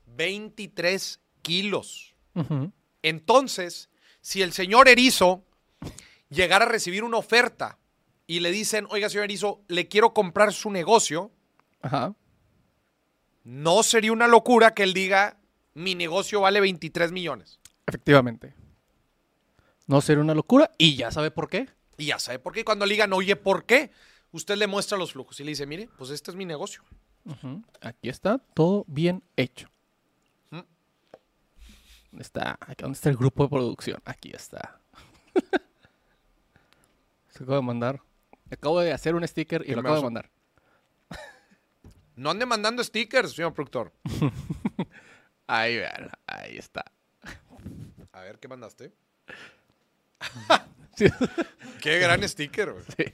23 0.06 1.20
kilos. 1.42 2.14
Entonces, 3.02 3.90
si 4.20 4.42
el 4.42 4.52
señor 4.52 4.88
Erizo 4.88 5.44
llegara 6.30 6.64
a 6.64 6.68
recibir 6.68 7.04
una 7.04 7.18
oferta 7.18 7.78
y 8.26 8.40
le 8.40 8.50
dicen, 8.50 8.86
oiga, 8.90 9.08
señor 9.08 9.24
Erizo, 9.24 9.62
le 9.68 9.88
quiero 9.88 10.14
comprar 10.14 10.52
su 10.52 10.70
negocio, 10.70 11.30
Ajá. 11.82 12.14
No 13.44 13.82
sería 13.82 14.12
una 14.12 14.26
locura 14.26 14.74
que 14.74 14.82
él 14.82 14.94
diga, 14.94 15.36
mi 15.74 15.94
negocio 15.94 16.40
vale 16.40 16.60
23 16.60 17.12
millones. 17.12 17.60
Efectivamente. 17.86 18.54
No 19.86 20.00
sería 20.00 20.22
una 20.22 20.34
locura 20.34 20.70
y 20.78 20.96
ya 20.96 21.10
sabe 21.10 21.30
por 21.30 21.48
qué. 21.48 21.68
Y 21.98 22.06
ya 22.06 22.18
sabe 22.18 22.38
por 22.38 22.54
qué. 22.54 22.64
Cuando 22.64 22.86
le 22.86 22.94
digan, 22.94 23.12
oye, 23.12 23.36
¿por 23.36 23.66
qué? 23.66 23.90
Usted 24.32 24.56
le 24.56 24.66
muestra 24.66 24.96
los 24.98 25.12
flujos 25.12 25.38
y 25.40 25.44
le 25.44 25.50
dice, 25.50 25.66
mire, 25.66 25.88
pues 25.98 26.10
este 26.10 26.30
es 26.30 26.36
mi 26.36 26.46
negocio. 26.46 26.82
Aquí 27.80 28.08
está 28.08 28.38
todo 28.38 28.84
bien 28.86 29.22
hecho. 29.36 29.68
Mm. 30.50 30.60
¿Dónde 32.10 32.22
está? 32.22 32.58
¿Dónde 32.78 32.96
está 32.96 33.10
el 33.10 33.16
grupo 33.16 33.44
de 33.44 33.50
producción? 33.50 34.00
Aquí 34.04 34.30
está. 34.34 34.80
Se 37.30 37.42
acabo 37.42 37.56
de 37.56 37.62
mandar. 37.62 38.00
Acabo 38.50 38.80
de 38.80 38.92
hacer 38.92 39.14
un 39.14 39.26
sticker 39.26 39.62
y 39.62 39.66
¿Qué 39.66 39.74
lo 39.74 39.80
acabo 39.80 39.96
de 39.96 40.02
mandar. 40.02 40.30
No 42.16 42.30
ande 42.30 42.46
mandando 42.46 42.82
stickers, 42.84 43.32
señor 43.32 43.52
productor. 43.54 43.92
Ahí 45.46 45.76
vean, 45.76 46.10
ahí 46.26 46.56
está. 46.56 46.84
A 48.12 48.20
ver, 48.20 48.38
¿qué 48.38 48.48
mandaste? 48.48 48.92
Qué 51.80 51.98
gran 51.98 52.26
sticker, 52.26 52.72
güey. 52.72 52.84
Sí. 52.96 53.04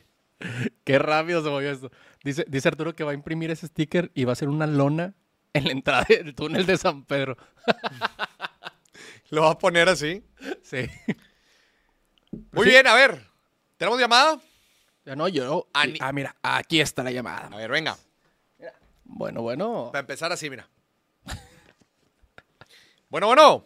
Qué 0.84 0.98
rápido 0.98 1.42
se 1.42 1.50
movió 1.50 1.70
esto. 1.70 1.90
Dice, 2.22 2.44
dice 2.48 2.68
Arturo 2.68 2.94
que 2.94 3.04
va 3.04 3.10
a 3.10 3.14
imprimir 3.14 3.50
ese 3.50 3.66
sticker 3.66 4.10
y 4.14 4.24
va 4.24 4.32
a 4.32 4.34
hacer 4.34 4.48
una 4.48 4.66
lona 4.66 5.14
en 5.54 5.64
la 5.64 5.72
entrada 5.72 6.06
del 6.08 6.34
túnel 6.34 6.66
de 6.66 6.76
San 6.78 7.04
Pedro. 7.04 7.36
Lo 9.30 9.42
va 9.42 9.50
a 9.52 9.58
poner 9.58 9.88
así. 9.88 10.22
Sí. 10.62 10.88
Muy 12.52 12.66
bien, 12.68 12.86
a 12.86 12.94
ver. 12.94 13.26
¿Tenemos 13.76 13.98
llamada? 13.98 14.40
Ya 15.04 15.16
no, 15.16 15.26
yo. 15.28 15.68
Ani- 15.72 15.98
Ah, 16.00 16.12
mira, 16.12 16.36
aquí 16.42 16.80
está 16.80 17.02
la 17.02 17.10
llamada. 17.10 17.48
A 17.52 17.56
ver, 17.56 17.70
venga. 17.70 17.96
Bueno, 19.12 19.42
bueno. 19.42 19.90
Para 19.92 20.00
empezar 20.00 20.32
así, 20.32 20.48
mira. 20.50 20.68
Bueno, 23.08 23.26
bueno. 23.26 23.64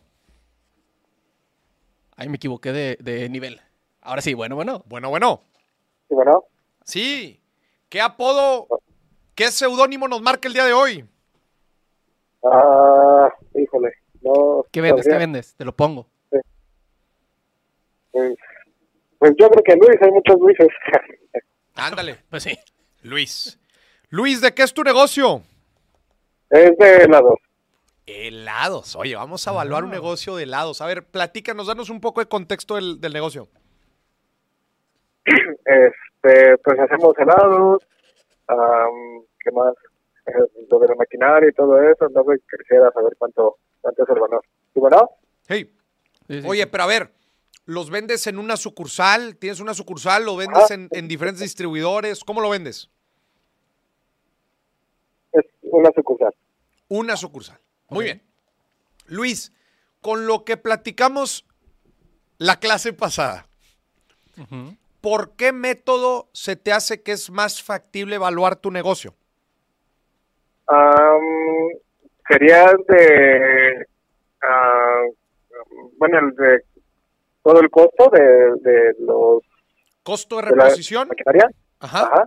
Ay, 2.17 2.29
me 2.31 2.37
equivoqué 2.37 2.73
de, 2.73 2.97
de 2.99 3.29
nivel. 3.29 3.61
Ahora 4.01 4.23
sí, 4.23 4.33
bueno, 4.33 4.55
bueno. 4.57 4.83
Bueno, 4.87 5.11
bueno. 5.11 5.43
Sí, 6.09 6.15
bueno, 6.15 6.45
Sí. 6.85 7.41
¿Qué 7.91 8.01
apodo, 8.01 8.67
qué 9.35 9.51
seudónimo 9.51 10.09
nos 10.09 10.23
marca 10.23 10.49
el 10.49 10.55
día 10.55 10.65
de 10.65 10.73
hoy? 10.73 11.05
ah, 12.43 13.29
híjole, 13.55 13.93
no. 14.23 14.65
¿Qué 14.73 14.81
vendes? 14.81 15.07
¿Qué 15.07 15.17
vendes? 15.17 15.55
Te 15.55 15.65
lo 15.65 15.75
pongo. 15.77 16.07
Pues, 18.13 18.35
pues 19.19 19.33
yo 19.39 19.49
creo 19.51 19.63
que 19.63 19.77
Luis, 19.77 20.01
hay 20.03 20.11
muchos 20.11 20.41
Luises. 20.41 20.69
Ándale. 21.75 22.19
Pues 22.31 22.43
sí. 22.45 22.59
Luis. 23.03 23.59
Luis, 24.15 24.41
¿de 24.41 24.55
qué 24.55 24.63
es 24.63 24.73
tu 24.73 24.85
negocio? 24.85 25.43
es 26.51 26.79
de 26.79 26.97
helados. 26.99 27.35
Helados. 28.07 28.95
Oye, 28.95 29.17
vamos 29.17 29.49
a 29.49 29.51
evaluar 29.51 29.83
un 29.83 29.91
negocio 29.91 30.37
de 30.37 30.45
helados. 30.45 30.81
A 30.81 30.87
ver, 30.87 31.05
platícanos, 31.05 31.67
danos 31.67 31.91
un 31.91 32.01
poco 32.01 32.21
de 32.21 32.27
contexto 32.29 32.77
del, 32.77 33.01
del 33.01 33.13
negocio. 33.13 33.49
Este, 35.67 36.57
pues 36.59 36.79
hacemos 36.79 37.13
helados, 37.19 37.83
¿qué 39.43 39.51
más? 39.51 39.75
Lo 40.71 40.79
de 40.79 40.89
la 40.89 40.95
maquinaria 40.95 41.49
y 41.49 41.53
todo 41.53 41.77
eso, 41.83 42.09
no 42.11 42.23
sé, 42.23 42.41
quisiera 42.57 42.93
saber 42.93 43.15
cuánto, 43.19 43.57
cuánto 43.81 44.05
es 44.05 44.09
el 44.11 44.21
valor. 44.21 44.43
¿Sí, 44.73 44.79
bueno? 44.81 45.11
Hey, 45.49 45.75
Sí, 46.29 46.41
sí, 46.41 46.47
oye, 46.49 46.63
sí. 46.63 46.69
pero 46.71 46.85
a 46.85 46.87
ver, 46.87 47.11
¿los 47.65 47.91
vendes 47.91 48.27
en 48.29 48.39
una 48.39 48.57
sucursal? 48.57 49.37
¿Tienes 49.37 49.59
una 49.61 49.75
sucursal? 49.75 50.25
¿Lo 50.25 50.37
vendes 50.37 50.71
Ah. 50.71 50.75
en, 50.75 50.89
en 50.93 51.09
diferentes 51.09 51.41
distribuidores? 51.43 52.23
¿Cómo 52.23 52.41
lo 52.41 52.49
vendes? 52.51 52.91
Una 55.75 55.91
sucursal. 55.93 56.33
Una 56.89 57.17
sucursal. 57.17 57.59
Muy 57.89 58.05
bien. 58.05 58.23
Luis, 59.07 59.53
con 60.01 60.27
lo 60.27 60.45
que 60.45 60.57
platicamos 60.57 61.45
la 62.39 62.57
clase 62.61 62.93
pasada. 62.93 63.47
¿por 65.01 65.37
qué 65.37 65.53
método 65.53 66.29
se 66.33 66.57
te 66.57 66.73
hace 66.73 67.03
que 67.03 67.13
es 67.13 67.29
más 67.31 67.63
factible 67.63 68.17
evaluar 68.17 68.57
tu 68.57 68.71
negocio? 68.71 69.15
Am, 70.67 71.21
sería 72.27 72.73
de, 72.89 73.87
ah, 74.43 75.03
bueno, 75.99 76.19
el 76.21 76.35
de 76.35 76.65
todo 77.43 77.61
el 77.61 77.69
costo 77.71 78.11
de, 78.11 78.23
de 78.63 78.95
los 79.01 79.43
¿Costo 80.03 80.37
de 80.37 80.43
de 80.43 80.57
la 80.57 80.65
reposición? 80.65 81.09
maquinaria. 81.09 81.51
Ajá. 81.81 82.05
Ajá. 82.05 82.25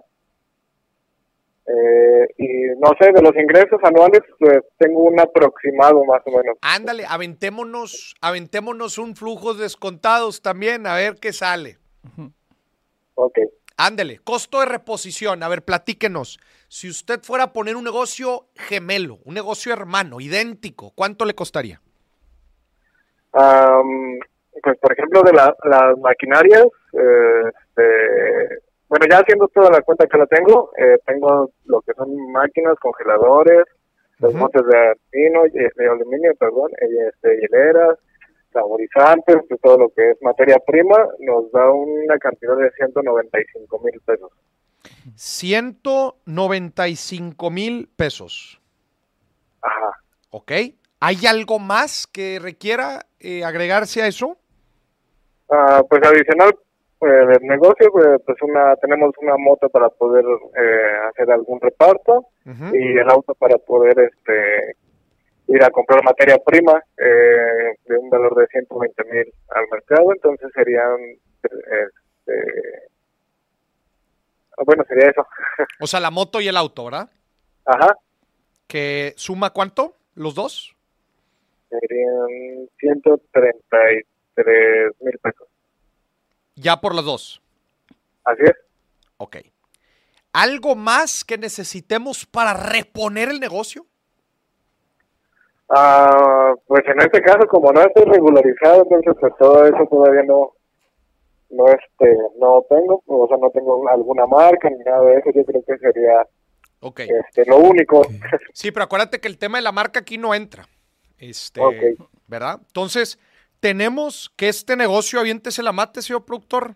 Eh, 1.70 2.28
y 2.38 2.47
no 2.80 2.91
sé, 2.99 3.11
de 3.11 3.22
los 3.22 3.36
ingresos 3.36 3.80
anuales, 3.84 4.22
pues 4.39 4.59
tengo 4.78 5.03
un 5.03 5.20
aproximado 5.20 6.03
más 6.05 6.22
o 6.26 6.32
menos. 6.32 6.57
Ándale, 6.61 7.03
aventémonos, 7.05 8.15
aventémonos 8.22 8.97
un 8.97 9.15
flujo 9.18 9.53
descontados 9.53 10.41
también, 10.41 10.88
a 10.88 10.95
ver 10.95 11.15
qué 11.20 11.34
sale. 11.34 11.78
Ok. 13.15 13.39
Ándale, 13.76 14.20
costo 14.24 14.59
de 14.61 14.65
reposición. 14.65 15.43
A 15.43 15.49
ver, 15.49 15.61
platíquenos. 15.63 16.39
Si 16.70 16.89
usted 16.89 17.20
fuera 17.22 17.43
a 17.45 17.53
poner 17.53 17.76
un 17.76 17.84
negocio 17.84 18.47
gemelo, 18.55 19.20
un 19.26 19.34
negocio 19.34 19.72
hermano, 19.74 20.20
idéntico, 20.22 20.91
¿cuánto 20.95 21.26
le 21.26 21.36
costaría? 21.36 21.82
Am, 23.34 24.20
pues 24.63 24.78
por 24.80 24.93
ejemplo 24.93 25.22
de 25.22 25.34
la- 25.34 25.55
las 25.65 25.97
maquinarias, 25.99 26.65
eh, 26.93 27.51
este, 27.70 28.59
bueno 28.89 29.05
ya 29.09 29.19
haciendo 29.19 29.47
toda 29.49 29.69
la 29.71 29.81
cuenta 29.81 30.07
que 30.07 30.17
la 30.17 30.25
tengo, 30.27 30.71
eh, 30.77 30.97
tengo 31.05 31.51
lo 31.65 31.81
que 31.81 31.93
son 31.93 32.09
máquinas, 32.31 32.75
congeladores, 32.79 33.63
los 34.19 34.31
Ujú. 34.31 34.39
montes 34.39 34.61
de 34.65 34.77
aluminio, 34.77 35.45
y- 35.47 35.69
de 35.75 35.89
aluminio, 35.89 36.33
perdón, 36.39 36.71
este, 36.81 37.39
hieleras, 37.41 37.97
saborizantes, 38.53 39.35
pues, 39.47 39.59
todo 39.61 39.77
lo 39.77 39.89
que 39.89 40.11
es 40.11 40.17
materia 40.21 40.57
prima, 40.65 40.97
nos 41.19 41.51
da 41.51 41.69
una 41.69 42.17
cantidad 42.17 42.55
de 42.57 42.71
195 42.71 43.79
mil 43.83 43.99
pesos. 44.05 44.31
195 45.15 47.51
mil 47.51 47.89
pesos. 47.95 48.59
Ajá. 49.61 49.91
¿Ok? 50.31 50.51
¿Hay 50.99 51.25
algo 51.27 51.59
más 51.59 52.07
que 52.07 52.39
requiera 52.41 53.05
eh, 53.19 53.43
agregarse 53.43 54.01
a 54.01 54.07
eso? 54.07 54.38
Ah, 55.49 55.83
pues 55.88 56.01
adicional 56.03 56.57
del 57.01 57.41
negocio, 57.43 57.91
pues, 57.91 58.21
pues 58.25 58.37
una 58.41 58.75
tenemos 58.77 59.11
una 59.21 59.37
moto 59.37 59.69
para 59.69 59.89
poder 59.89 60.25
eh, 60.25 60.97
hacer 61.09 61.31
algún 61.31 61.59
reparto. 61.61 62.27
Y 62.73 62.97
el 62.97 63.09
auto 63.09 63.35
para 63.35 63.57
poder 63.57 63.99
este 63.99 64.77
ir 65.47 65.63
a 65.63 65.69
comprar 65.69 66.03
materia 66.03 66.37
prima 66.45 66.81
eh, 66.97 67.75
de 67.85 67.97
un 67.97 68.09
valor 68.09 68.35
de 68.35 68.47
120 68.47 69.03
mil 69.05 69.33
al 69.49 69.65
mercado, 69.71 70.11
entonces 70.13 70.49
serían, 70.53 70.97
este, 71.43 72.89
ah, 74.57 74.63
bueno, 74.65 74.83
sería 74.87 75.09
eso. 75.09 75.25
O 75.81 75.87
sea, 75.87 75.99
la 75.99 76.11
moto 76.11 76.41
y 76.41 76.47
el 76.47 76.57
auto, 76.57 76.85
¿verdad? 76.85 77.09
Ajá, 77.65 77.95
¿Que 78.67 79.13
suma 79.15 79.51
cuánto? 79.51 79.95
¿Los 80.15 80.35
dos? 80.35 80.75
serían 81.69 82.69
133 82.79 84.05
mil 85.01 85.17
pesos. 85.19 85.46
Ya 86.58 86.82
por 86.82 86.93
los 86.93 87.05
dos. 87.05 87.41
Así 88.26 88.41
es. 88.43 88.55
Ok. 89.18 89.38
¿Algo 90.34 90.76
más 90.76 91.24
que 91.24 91.38
necesitemos 91.38 92.26
para 92.26 92.53
reponer 92.53 93.30
el 93.30 93.39
negocio? 93.39 93.86
Ah, 95.70 96.53
pues 96.66 96.84
en 96.88 96.99
este 97.01 97.22
caso, 97.22 97.47
como 97.47 97.72
no 97.72 97.82
estoy 97.82 98.05
regularizado, 98.05 98.84
entonces 98.84 99.14
pues 99.20 99.34
todo 99.38 99.66
eso 99.66 99.88
todavía 99.89 100.24
no, 100.24 100.53
no 101.49 101.68
este, 101.68 102.16
no 102.39 102.64
tengo, 102.70 103.03
o 103.05 103.28
sea, 103.28 103.38
no 103.38 103.49
tengo 103.51 103.88
alguna 103.89 104.26
marca 104.28 104.70
ni 104.70 104.78
nada 104.84 105.01
de 105.03 105.18
eso, 105.20 105.30
yo 105.36 105.43
creo 105.45 105.64
que 105.64 105.78
sería 105.78 106.26
Ok. 106.80 107.01
este, 107.01 107.45
lo 107.45 107.58
único. 107.58 108.01
Sí, 108.53 108.72
pero 108.72 108.86
acuérdate 108.86 109.20
que 109.20 109.28
el 109.28 109.38
tema 109.38 109.58
de 109.58 109.64
la 109.64 109.72
marca 109.72 109.99
aquí 109.99 110.18
no 110.18 110.34
entra. 110.34 110.68
Este, 111.18 111.60
Ok. 111.62 112.08
¿verdad? 112.28 112.60
Entonces, 112.68 113.20
tenemos 113.60 114.32
que 114.36 114.49
este 114.49 114.76
negocio, 114.76 115.20
aviéntese 115.20 115.64
la 115.64 115.72
mate, 115.72 116.01
señor 116.01 116.26
productor. 116.26 116.76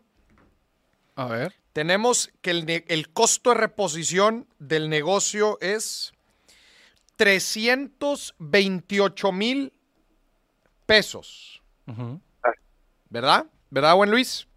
A 1.16 1.26
ver. 1.26 1.56
Tenemos 1.74 2.32
que 2.42 2.52
el, 2.88 3.10
costo 3.14 3.52
de 3.52 3.56
reposición 3.58 4.48
del 4.60 4.90
negocio 4.90 5.58
es 5.62 6.12
328 7.16 9.32
mil 9.32 9.72
pesos. 10.86 11.62
¿verdad? 13.10 13.46
¿Verdad, 13.70 13.96
buen 13.96 14.12
Luis? 14.12 14.48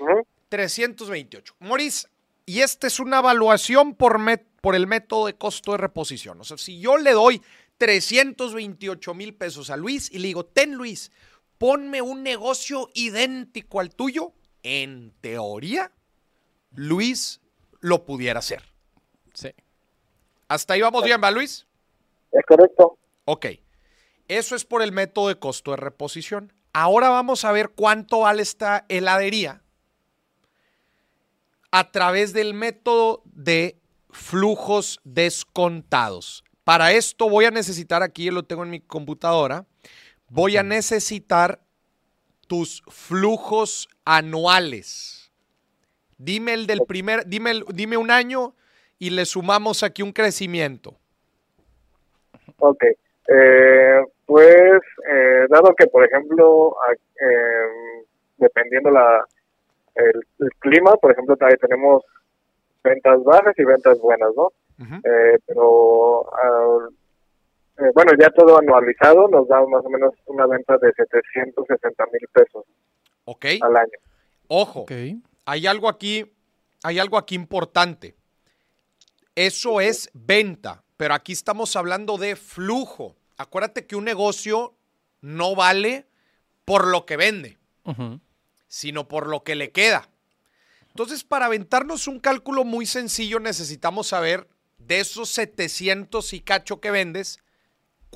Ujú. 0.00 0.26
328. 0.48 1.54
Moris, 1.60 2.08
y 2.46 2.60
esta 2.60 2.86
es 2.86 3.00
una 3.00 3.18
evaluación 3.18 3.94
por, 3.94 4.18
met- 4.18 4.46
por 4.60 4.74
el 4.74 4.86
método 4.86 5.26
de 5.26 5.34
costo 5.34 5.72
de 5.72 5.78
reposición. 5.78 6.40
O 6.40 6.44
sea, 6.44 6.56
si 6.58 6.80
yo 6.80 6.96
le 6.96 7.12
doy 7.12 7.42
328 7.78 9.14
mil 9.14 9.34
pesos 9.34 9.70
a 9.70 9.76
Luis 9.76 10.10
y 10.10 10.18
le 10.18 10.28
digo, 10.28 10.44
ten 10.46 10.74
Luis, 10.74 11.10
ponme 11.58 12.02
un 12.02 12.22
negocio 12.22 12.90
idéntico 12.94 13.80
al 13.80 13.94
tuyo, 13.94 14.32
en 14.62 15.12
teoría, 15.20 15.92
Luis 16.72 17.40
lo 17.80 18.04
pudiera 18.04 18.40
hacer. 18.40 18.62
Sí. 19.34 19.50
Hasta 20.48 20.74
ahí 20.74 20.80
vamos 20.80 21.04
bien, 21.04 21.20
¿va 21.22 21.30
Luis? 21.30 21.66
Es 22.32 22.44
correcto. 22.46 22.98
Ok. 23.24 23.46
Eso 24.28 24.56
es 24.56 24.64
por 24.64 24.82
el 24.82 24.92
método 24.92 25.28
de 25.28 25.38
costo 25.38 25.70
de 25.70 25.76
reposición. 25.76 26.52
Ahora 26.72 27.08
vamos 27.08 27.44
a 27.44 27.52
ver 27.52 27.70
cuánto 27.70 28.20
vale 28.20 28.42
esta 28.42 28.84
heladería 28.88 29.62
a 31.70 31.90
través 31.90 32.32
del 32.32 32.54
método 32.54 33.22
de 33.24 33.80
flujos 34.10 35.00
descontados. 35.04 36.44
Para 36.64 36.92
esto 36.92 37.28
voy 37.28 37.44
a 37.44 37.50
necesitar, 37.50 38.02
aquí 38.02 38.30
lo 38.30 38.42
tengo 38.42 38.64
en 38.64 38.70
mi 38.70 38.80
computadora, 38.80 39.66
voy 40.28 40.56
a 40.56 40.62
necesitar 40.62 41.60
tus 42.46 42.82
flujos 42.88 43.88
anuales. 44.04 45.32
Dime 46.18 46.54
el 46.54 46.66
del 46.66 46.80
primer, 46.86 47.26
dime, 47.26 47.50
el- 47.50 47.64
dime 47.74 47.96
un 47.96 48.10
año 48.10 48.54
y 48.98 49.10
le 49.10 49.24
sumamos 49.26 49.82
aquí 49.82 50.02
un 50.02 50.12
crecimiento. 50.12 50.94
Ok. 52.58 52.82
Eh, 53.28 54.00
pues, 54.24 54.80
eh, 55.10 55.46
dado 55.50 55.74
que, 55.76 55.86
por 55.88 56.04
ejemplo, 56.04 56.76
eh, 57.20 58.04
dependiendo 58.38 58.90
la 58.90 59.24
el, 59.94 60.26
el 60.40 60.50
clima, 60.58 60.94
por 60.96 61.10
ejemplo, 61.12 61.36
tenemos 61.36 62.02
ventas 62.84 63.22
bajas 63.24 63.54
y 63.58 63.64
ventas 63.64 63.98
buenas, 63.98 64.28
¿no? 64.36 64.52
Eh, 65.04 65.38
pero, 65.46 66.26
ah, 66.34 66.88
eh, 67.78 67.90
bueno, 67.94 68.12
ya 68.18 68.30
todo 68.30 68.58
anualizado 68.58 69.28
nos 69.28 69.46
da 69.48 69.60
más 69.66 69.84
o 69.84 69.90
menos 69.90 70.14
una 70.26 70.46
venta 70.46 70.76
de 70.78 70.92
760 70.94 72.04
mil 72.12 72.28
pesos 72.32 72.64
¿Ok? 73.24 73.44
al 73.60 73.76
año. 73.76 73.98
Ojo, 74.48 74.80
Ok. 74.82 74.92
hay 75.44 75.66
algo 75.66 75.88
aquí, 75.88 76.32
hay 76.82 76.98
algo 76.98 77.18
aquí 77.18 77.34
importante. 77.34 78.14
Eso 79.34 79.80
es 79.80 80.10
venta, 80.14 80.82
pero 80.96 81.14
aquí 81.14 81.32
estamos 81.32 81.76
hablando 81.76 82.16
de 82.16 82.36
flujo. 82.36 83.16
Acuérdate 83.36 83.86
que 83.86 83.96
un 83.96 84.04
negocio 84.04 84.74
no 85.20 85.54
vale 85.54 86.06
por 86.64 86.86
lo 86.86 87.04
que 87.04 87.16
vende, 87.16 87.58
sino 88.68 89.06
por 89.08 89.26
lo 89.26 89.44
que 89.44 89.54
le 89.54 89.72
queda. 89.72 90.08
Entonces, 90.88 91.24
para 91.24 91.46
aventarnos 91.46 92.08
un 92.08 92.18
cálculo 92.20 92.64
muy 92.64 92.86
sencillo, 92.86 93.38
necesitamos 93.38 94.06
saber 94.08 94.48
de 94.78 95.00
esos 95.00 95.28
700 95.30 96.32
y 96.32 96.40
cacho 96.40 96.80
que 96.80 96.90
vendes, 96.90 97.38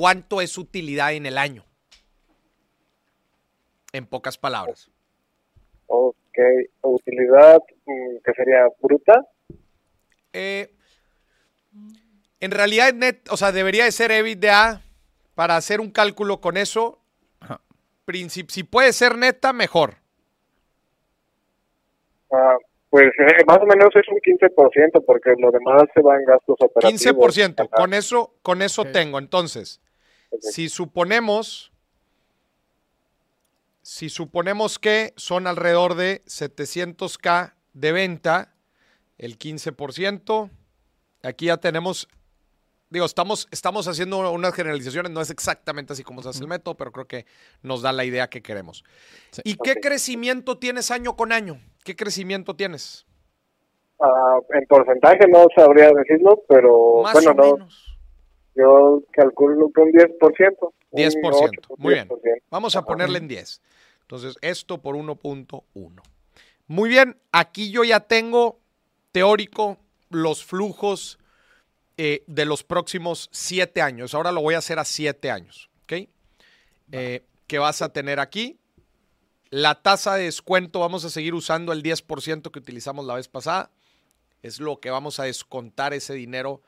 cuánto 0.00 0.40
es 0.40 0.56
utilidad 0.56 1.12
en 1.12 1.26
el 1.26 1.36
año. 1.36 1.62
En 3.92 4.06
pocas 4.06 4.38
palabras. 4.38 4.90
Ok. 5.88 6.38
Utilidad, 6.80 7.58
mm, 7.84 8.16
que 8.24 8.32
sería 8.32 8.66
bruta. 8.80 9.26
Eh, 10.32 10.72
en 12.40 12.50
realidad, 12.50 12.88
es 12.88 12.94
net, 12.94 13.28
o 13.30 13.36
sea, 13.36 13.52
debería 13.52 13.84
de 13.84 13.92
ser 13.92 14.10
EBITDA 14.10 14.80
para 15.34 15.56
hacer 15.56 15.82
un 15.82 15.90
cálculo 15.90 16.40
con 16.40 16.56
eso. 16.56 16.98
Si 18.30 18.64
puede 18.64 18.94
ser 18.94 19.18
neta, 19.18 19.52
mejor. 19.52 19.96
Ah, 22.32 22.56
pues 22.88 23.12
eh, 23.18 23.44
más 23.46 23.58
o 23.58 23.66
menos 23.66 23.90
es 23.94 24.08
un 24.08 24.18
15% 24.18 25.04
porque 25.04 25.34
lo 25.36 25.50
demás 25.50 25.82
se 25.94 26.00
va 26.00 26.16
en 26.16 26.24
gastos 26.24 26.56
operativos. 26.58 27.04
15%. 27.04 27.60
Ajá. 27.60 27.68
Con 27.68 27.92
eso, 27.92 28.32
con 28.40 28.62
eso 28.62 28.86
tengo. 28.86 29.18
Entonces. 29.18 29.82
Si 30.38 30.68
suponemos, 30.68 31.72
si 33.82 34.08
suponemos 34.08 34.78
que 34.78 35.12
son 35.16 35.46
alrededor 35.46 35.94
de 35.94 36.22
700k 36.24 37.54
de 37.72 37.92
venta, 37.92 38.54
el 39.18 39.38
15%, 39.38 40.50
aquí 41.22 41.46
ya 41.46 41.56
tenemos, 41.58 42.08
digo, 42.88 43.04
estamos, 43.04 43.48
estamos 43.50 43.86
haciendo 43.88 44.30
unas 44.30 44.54
generalizaciones, 44.54 45.12
no 45.12 45.20
es 45.20 45.30
exactamente 45.30 45.92
así 45.92 46.02
como 46.02 46.22
se 46.22 46.30
hace 46.30 46.40
el 46.40 46.48
método, 46.48 46.76
pero 46.76 46.92
creo 46.92 47.06
que 47.06 47.26
nos 47.62 47.82
da 47.82 47.92
la 47.92 48.04
idea 48.04 48.30
que 48.30 48.42
queremos. 48.42 48.84
Sí. 49.30 49.42
¿Y 49.44 49.56
qué 49.56 49.76
crecimiento 49.76 50.58
tienes 50.58 50.90
año 50.90 51.16
con 51.16 51.32
año? 51.32 51.60
¿Qué 51.84 51.96
crecimiento 51.96 52.56
tienes? 52.56 53.06
Ah, 54.00 54.38
en 54.54 54.66
porcentaje 54.66 55.26
no 55.28 55.46
sabría 55.54 55.90
decirlo, 55.90 56.42
pero 56.48 57.02
Más 57.02 57.12
bueno, 57.12 57.30
o 57.30 57.34
no, 57.34 57.52
menos. 57.56 57.89
Yo 58.54 59.02
calculo 59.12 59.70
que 59.74 59.80
un 59.80 59.92
10%. 59.92 60.72
un 60.90 61.00
10%. 61.02 61.18
8, 61.22 61.74
Muy 61.78 61.94
bien. 61.94 62.08
10%. 62.08 62.42
Vamos 62.50 62.76
a 62.76 62.84
ponerle 62.84 63.18
en 63.18 63.28
10. 63.28 63.62
Entonces, 64.02 64.36
esto 64.42 64.78
por 64.78 64.96
1.1. 64.96 66.02
Muy 66.66 66.88
bien, 66.88 67.16
aquí 67.32 67.70
yo 67.70 67.84
ya 67.84 68.00
tengo 68.00 68.60
teórico 69.12 69.78
los 70.08 70.44
flujos 70.44 71.18
eh, 71.96 72.24
de 72.26 72.44
los 72.44 72.64
próximos 72.64 73.28
7 73.32 73.82
años. 73.82 74.14
Ahora 74.14 74.32
lo 74.32 74.40
voy 74.40 74.54
a 74.54 74.58
hacer 74.58 74.78
a 74.78 74.84
7 74.84 75.30
años. 75.30 75.70
¿Ok? 75.84 76.08
Eh, 76.92 77.24
¿Qué 77.46 77.58
vas 77.58 77.82
a 77.82 77.92
tener 77.92 78.20
aquí? 78.20 78.58
La 79.50 79.82
tasa 79.82 80.14
de 80.14 80.24
descuento, 80.24 80.80
vamos 80.80 81.04
a 81.04 81.10
seguir 81.10 81.34
usando 81.34 81.72
el 81.72 81.82
10% 81.82 82.50
que 82.50 82.58
utilizamos 82.58 83.04
la 83.04 83.14
vez 83.14 83.28
pasada. 83.28 83.70
Es 84.42 84.60
lo 84.60 84.78
que 84.80 84.90
vamos 84.90 85.20
a 85.20 85.24
descontar 85.24 85.92
ese 85.92 86.14
dinero 86.14 86.62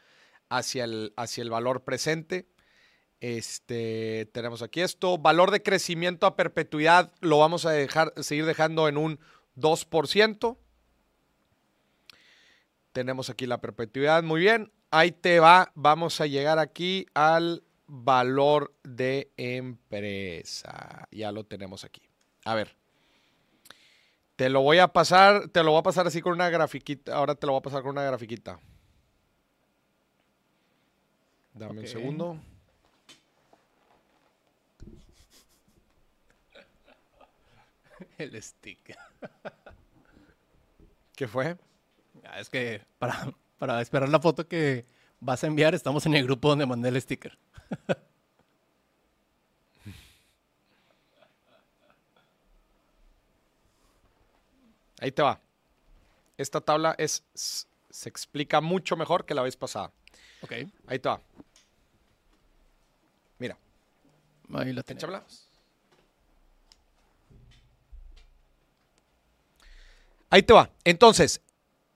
hacia 0.52 0.84
el, 0.84 1.12
hacia 1.16 1.42
el 1.42 1.50
valor 1.50 1.82
presente. 1.82 2.46
Este, 3.20 4.28
tenemos 4.32 4.62
aquí 4.62 4.80
esto. 4.80 5.18
Valor 5.18 5.50
de 5.50 5.62
crecimiento 5.62 6.26
a 6.26 6.36
perpetuidad 6.36 7.12
lo 7.20 7.38
vamos 7.38 7.64
a 7.66 7.70
dejar, 7.70 8.12
seguir 8.16 8.44
dejando 8.44 8.88
en 8.88 8.96
un 8.96 9.18
2%. 9.56 10.58
Tenemos 12.92 13.30
aquí 13.30 13.46
la 13.46 13.60
perpetuidad. 13.60 14.22
Muy 14.22 14.40
bien. 14.40 14.72
Ahí 14.90 15.12
te 15.12 15.40
va. 15.40 15.72
Vamos 15.74 16.20
a 16.20 16.26
llegar 16.26 16.58
aquí 16.58 17.06
al 17.14 17.64
valor 17.86 18.74
de 18.82 19.32
empresa. 19.36 21.08
Ya 21.10 21.32
lo 21.32 21.44
tenemos 21.44 21.84
aquí. 21.84 22.02
A 22.44 22.54
ver. 22.54 22.76
Te 24.36 24.48
lo 24.48 24.62
voy 24.62 24.78
a 24.78 24.88
pasar, 24.88 25.48
te 25.48 25.62
lo 25.62 25.70
voy 25.70 25.80
a 25.80 25.84
pasar 25.84 26.06
así 26.06 26.20
con 26.20 26.32
una 26.32 26.50
grafiquita. 26.50 27.14
Ahora 27.14 27.34
te 27.34 27.46
lo 27.46 27.52
voy 27.52 27.60
a 27.60 27.62
pasar 27.62 27.82
con 27.82 27.92
una 27.92 28.02
grafiquita. 28.02 28.58
Dame 31.54 31.80
un 31.80 31.86
segundo. 31.86 32.38
El 38.18 38.42
stick. 38.42 38.96
¿Qué 41.14 41.28
fue? 41.28 41.56
Ah, 42.24 42.40
es 42.40 42.48
que 42.50 42.82
para, 42.98 43.32
para 43.58 43.80
esperar 43.80 44.08
la 44.08 44.20
foto 44.20 44.48
que 44.48 44.86
vas 45.20 45.44
a 45.44 45.46
enviar, 45.46 45.74
estamos 45.74 46.04
en 46.06 46.14
el 46.14 46.24
grupo 46.24 46.48
donde 46.48 46.66
mandé 46.66 46.88
el 46.88 47.00
sticker. 47.00 47.38
Ahí 55.00 55.10
te 55.10 55.22
va. 55.22 55.40
Esta 56.38 56.60
tabla 56.60 56.94
es, 56.96 57.24
se 57.34 58.08
explica 58.08 58.60
mucho 58.60 58.96
mejor 58.96 59.26
que 59.26 59.34
la 59.34 59.42
vez 59.42 59.56
pasada. 59.56 59.90
Ok. 60.42 60.52
Ahí 60.86 60.98
te 60.98 61.08
va. 61.08 61.20
Mira, 63.38 63.58
Ahí 64.52 64.72
la 64.72 64.82
tenemos. 64.82 65.48
Ahí 70.30 70.42
te 70.42 70.54
va. 70.54 70.70
Entonces, 70.84 71.42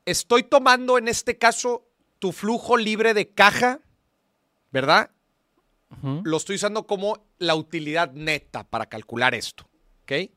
estoy 0.05 0.43
tomando 0.43 0.99
en 0.99 1.09
este 1.09 1.39
caso 1.39 1.87
tu 2.19 2.33
flujo 2.33 2.77
libre 2.77 3.15
de 3.15 3.29
caja, 3.29 3.81
¿verdad? 4.71 5.11
Lo 6.03 6.37
estoy 6.37 6.57
usando 6.57 6.87
como 6.87 7.25
la 7.39 7.55
utilidad 7.55 8.13
neta 8.13 8.65
para 8.65 8.87
calcular 8.87 9.35
esto, 9.35 9.67
¿ok? 10.03 10.31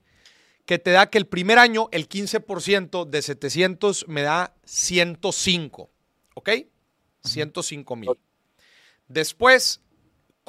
Que 0.66 0.80
te 0.80 0.92
da 0.92 1.10
que 1.10 1.18
el 1.18 1.28
primer 1.28 1.60
año 1.60 1.90
el 1.92 2.08
15% 2.08 3.06
de 3.06 3.22
700 3.22 4.08
me 4.08 4.22
da 4.22 4.56
105, 4.64 5.90
¿ok? 6.36 6.50
105 7.24 7.96
mil. 7.96 8.12
Después, 9.08 9.82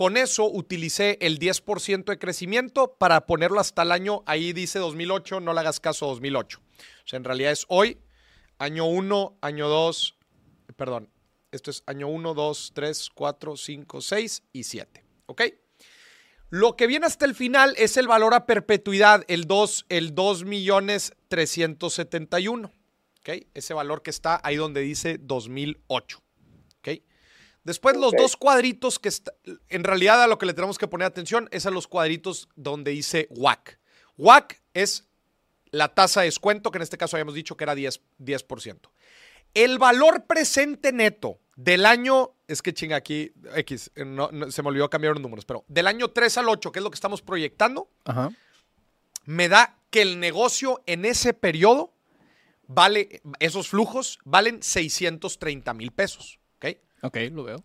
con 0.01 0.17
eso 0.17 0.47
utilicé 0.47 1.19
el 1.21 1.39
10% 1.39 2.05
de 2.07 2.19
crecimiento 2.19 2.97
para 2.97 3.27
ponerlo 3.27 3.61
hasta 3.61 3.83
el 3.83 3.93
año, 3.93 4.23
ahí 4.25 4.55
dice 4.55 4.79
2008, 4.79 5.41
no 5.41 5.53
le 5.53 5.61
hagas 5.61 5.79
caso 5.79 6.07
a 6.07 6.09
2008. 6.09 6.59
O 6.59 6.63
sea, 7.05 7.19
en 7.19 7.25
realidad 7.25 7.53
es 7.53 7.67
hoy, 7.69 7.99
año 8.57 8.87
1, 8.87 9.37
año 9.43 9.69
2, 9.69 10.17
perdón, 10.75 11.11
esto 11.53 11.71
es 11.71 11.83
año 11.85 12.09
1, 12.09 12.33
2, 12.33 12.73
3, 12.75 13.11
4, 13.15 13.57
5, 13.59 14.01
6 14.01 14.43
y 14.55 14.63
7. 14.63 15.05
¿Ok? 15.27 15.43
Lo 16.49 16.77
que 16.77 16.87
viene 16.87 17.05
hasta 17.05 17.27
el 17.27 17.35
final 17.35 17.75
es 17.77 17.99
el 17.99 18.09
valor 18.09 18.33
a 18.33 18.47
perpetuidad, 18.47 19.23
el 19.29 19.45
2, 19.45 19.85
el 19.91 20.15
2 20.15 20.45
millones 20.45 21.13
371. 21.29 22.73
¿Ok? 23.19 23.29
Ese 23.53 23.75
valor 23.75 24.01
que 24.01 24.09
está 24.09 24.41
ahí 24.45 24.57
donde 24.57 24.81
dice 24.81 25.19
2008. 25.21 26.23
¿Ok? 26.79 26.89
Después 27.65 27.97
los 27.97 28.13
dos 28.13 28.37
cuadritos 28.37 28.99
que 28.99 29.09
está- 29.11 29.33
en 29.69 29.85
realidad 29.85 30.23
a 30.23 30.27
lo 30.27 30.39
que 30.39 30.47
le 30.47 30.55
tenemos 30.55 30.79
que 30.79 30.89
poner 30.89 31.07
atención 31.07 31.49
es 31.53 31.67
a 31.67 31.71
los 31.71 31.87
cuadritos 31.87 32.49
donde 32.57 32.91
dice 32.93 33.27
WAC. 33.31 33.79
WAC 34.17 34.61
es 34.75 35.07
la 35.71 35.89
tasa 35.95 36.21
de 36.21 36.27
descuento, 36.27 36.71
que 36.71 36.79
en 36.79 36.83
este 36.83 36.97
caso 36.99 37.17
habíamos 37.17 37.35
dicho 37.35 37.57
que 37.57 37.65
era 37.65 37.75
10%. 37.75 38.01
10%. 38.19 38.91
El 39.55 39.79
valor 39.79 40.25
presente 40.27 40.93
neto 40.93 41.39
del 41.57 41.85
año, 41.85 42.31
es 42.49 42.63
que 42.63 42.73
chinga 42.73 42.97
aquí, 42.97 43.33
X, 43.57 43.91
eh, 43.95 44.05
no- 44.05 44.31
no, 44.33 44.51
se 44.51 44.63
me 44.63 44.69
olvidó 44.69 44.89
cambiar 44.89 45.13
los 45.15 45.23
números, 45.23 45.45
pero 45.45 45.65
del 45.69 45.87
año 45.87 46.09
3 46.09 46.39
al 46.39 46.49
8, 46.49 46.73
que 46.73 46.79
es 46.79 46.83
lo 46.83 46.91
que 46.91 46.95
estamos 46.95 47.21
proyectando, 47.21 47.89
Ajá. 48.05 48.31
me 49.27 49.49
da 49.49 49.77
que 49.91 50.03
el 50.03 50.19
negocio 50.19 50.83
en 50.87 51.05
ese 51.05 51.35
periodo 51.35 51.93
vale, 52.67 53.21
esos 53.41 53.69
flujos 53.69 54.19
valen 54.25 54.63
630 54.63 55.75
mil 55.75 55.91
pesos. 55.93 56.39
¿Ok? 57.03 57.17
Lo 57.33 57.45
veo. 57.45 57.63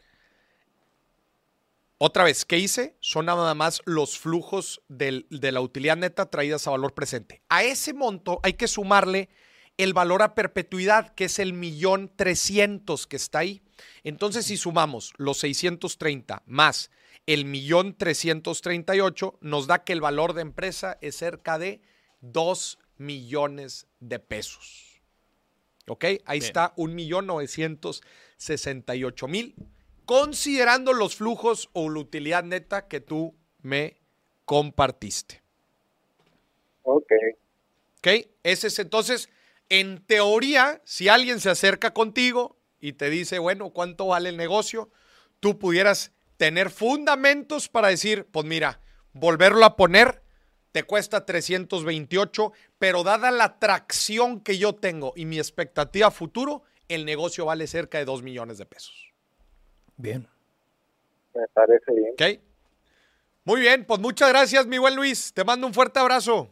Otra 1.97 2.25
vez, 2.25 2.43
¿qué 2.43 2.57
hice? 2.59 2.95
Son 2.99 3.25
nada 3.25 3.53
más 3.55 3.81
los 3.85 4.19
flujos 4.19 4.81
del- 4.89 5.27
de 5.29 5.51
la 5.51 5.61
utilidad 5.61 5.95
neta 5.95 6.29
traídas 6.29 6.67
a 6.67 6.71
valor 6.71 6.93
presente. 6.93 7.41
A 7.47 7.63
ese 7.63 7.93
monto 7.93 8.39
hay 8.43 8.53
que 8.53 8.67
sumarle 8.67 9.29
el 9.77 9.93
valor 9.93 10.21
a 10.21 10.35
perpetuidad, 10.35 11.13
que 11.15 11.25
es 11.25 11.39
el 11.39 11.53
millón 11.53 12.11
trescientos 12.15 13.07
que 13.07 13.15
está 13.15 13.39
ahí. 13.39 13.61
Entonces, 14.03 14.45
si 14.45 14.57
sumamos 14.57 15.13
los 15.17 15.37
630 15.39 16.43
más 16.45 16.91
el 17.27 17.45
millón 17.45 17.95
trescientos 17.97 18.61
treinta 18.61 18.95
y 18.95 18.99
ocho, 18.99 19.37
nos 19.41 19.65
da 19.65 19.83
que 19.83 19.93
el 19.93 20.01
valor 20.01 20.33
de 20.33 20.43
empresa 20.43 20.97
es 21.01 21.15
cerca 21.15 21.57
de 21.57 21.81
2 22.21 22.77
millones 22.97 23.87
de 23.99 24.19
pesos. 24.19 24.94
¿Ok? 25.87 26.03
Ahí 26.25 26.39
Bien. 26.39 26.43
está 26.43 26.73
un 26.75 26.95
millón 26.95 27.27
novecientos 27.27 28.01
sesenta 28.37 28.95
y 28.95 29.03
ocho 29.03 29.27
mil, 29.27 29.55
considerando 30.05 30.93
los 30.93 31.15
flujos 31.15 31.69
o 31.73 31.89
la 31.89 31.99
utilidad 31.99 32.43
neta 32.43 32.87
que 32.87 32.99
tú 32.99 33.35
me 33.61 33.97
compartiste. 34.45 35.41
Ok. 36.83 37.11
¿Ok? 37.99 38.07
Ese 38.43 38.67
es 38.67 38.79
entonces, 38.79 39.29
en 39.69 40.05
teoría, 40.05 40.81
si 40.85 41.07
alguien 41.07 41.39
se 41.39 41.49
acerca 41.49 41.93
contigo 41.93 42.57
y 42.79 42.93
te 42.93 43.09
dice, 43.09 43.39
bueno, 43.39 43.71
¿cuánto 43.71 44.07
vale 44.07 44.29
el 44.29 44.37
negocio? 44.37 44.91
Tú 45.39 45.57
pudieras 45.57 46.11
tener 46.37 46.69
fundamentos 46.69 47.69
para 47.69 47.87
decir, 47.87 48.27
pues 48.31 48.45
mira, 48.45 48.81
volverlo 49.13 49.65
a 49.65 49.75
poner 49.75 50.21
te 50.75 50.83
cuesta 50.83 51.25
328, 51.25 52.51
pero 52.77 53.03
dada 53.03 53.31
la 53.31 53.45
atracción 53.45 54.41
que 54.41 54.57
yo 54.57 54.75
tengo 54.75 55.13
y 55.15 55.23
mi 55.23 55.37
expectativa 55.37 56.11
futuro, 56.11 56.63
el 56.89 57.05
negocio 57.05 57.45
vale 57.45 57.65
cerca 57.65 57.97
de 57.97 58.03
2 58.03 58.23
millones 58.23 58.57
de 58.57 58.65
pesos. 58.65 59.13
Bien. 59.95 60.27
Me 61.33 61.47
parece 61.53 61.93
bien. 61.93 62.11
¿Ok? 62.11 62.41
Muy 63.45 63.61
bien, 63.61 63.85
pues 63.85 64.01
muchas 64.01 64.27
gracias, 64.27 64.67
mi 64.67 64.77
buen 64.77 64.97
Luis. 64.97 65.31
Te 65.33 65.45
mando 65.45 65.65
un 65.65 65.73
fuerte 65.73 65.97
abrazo. 65.97 66.49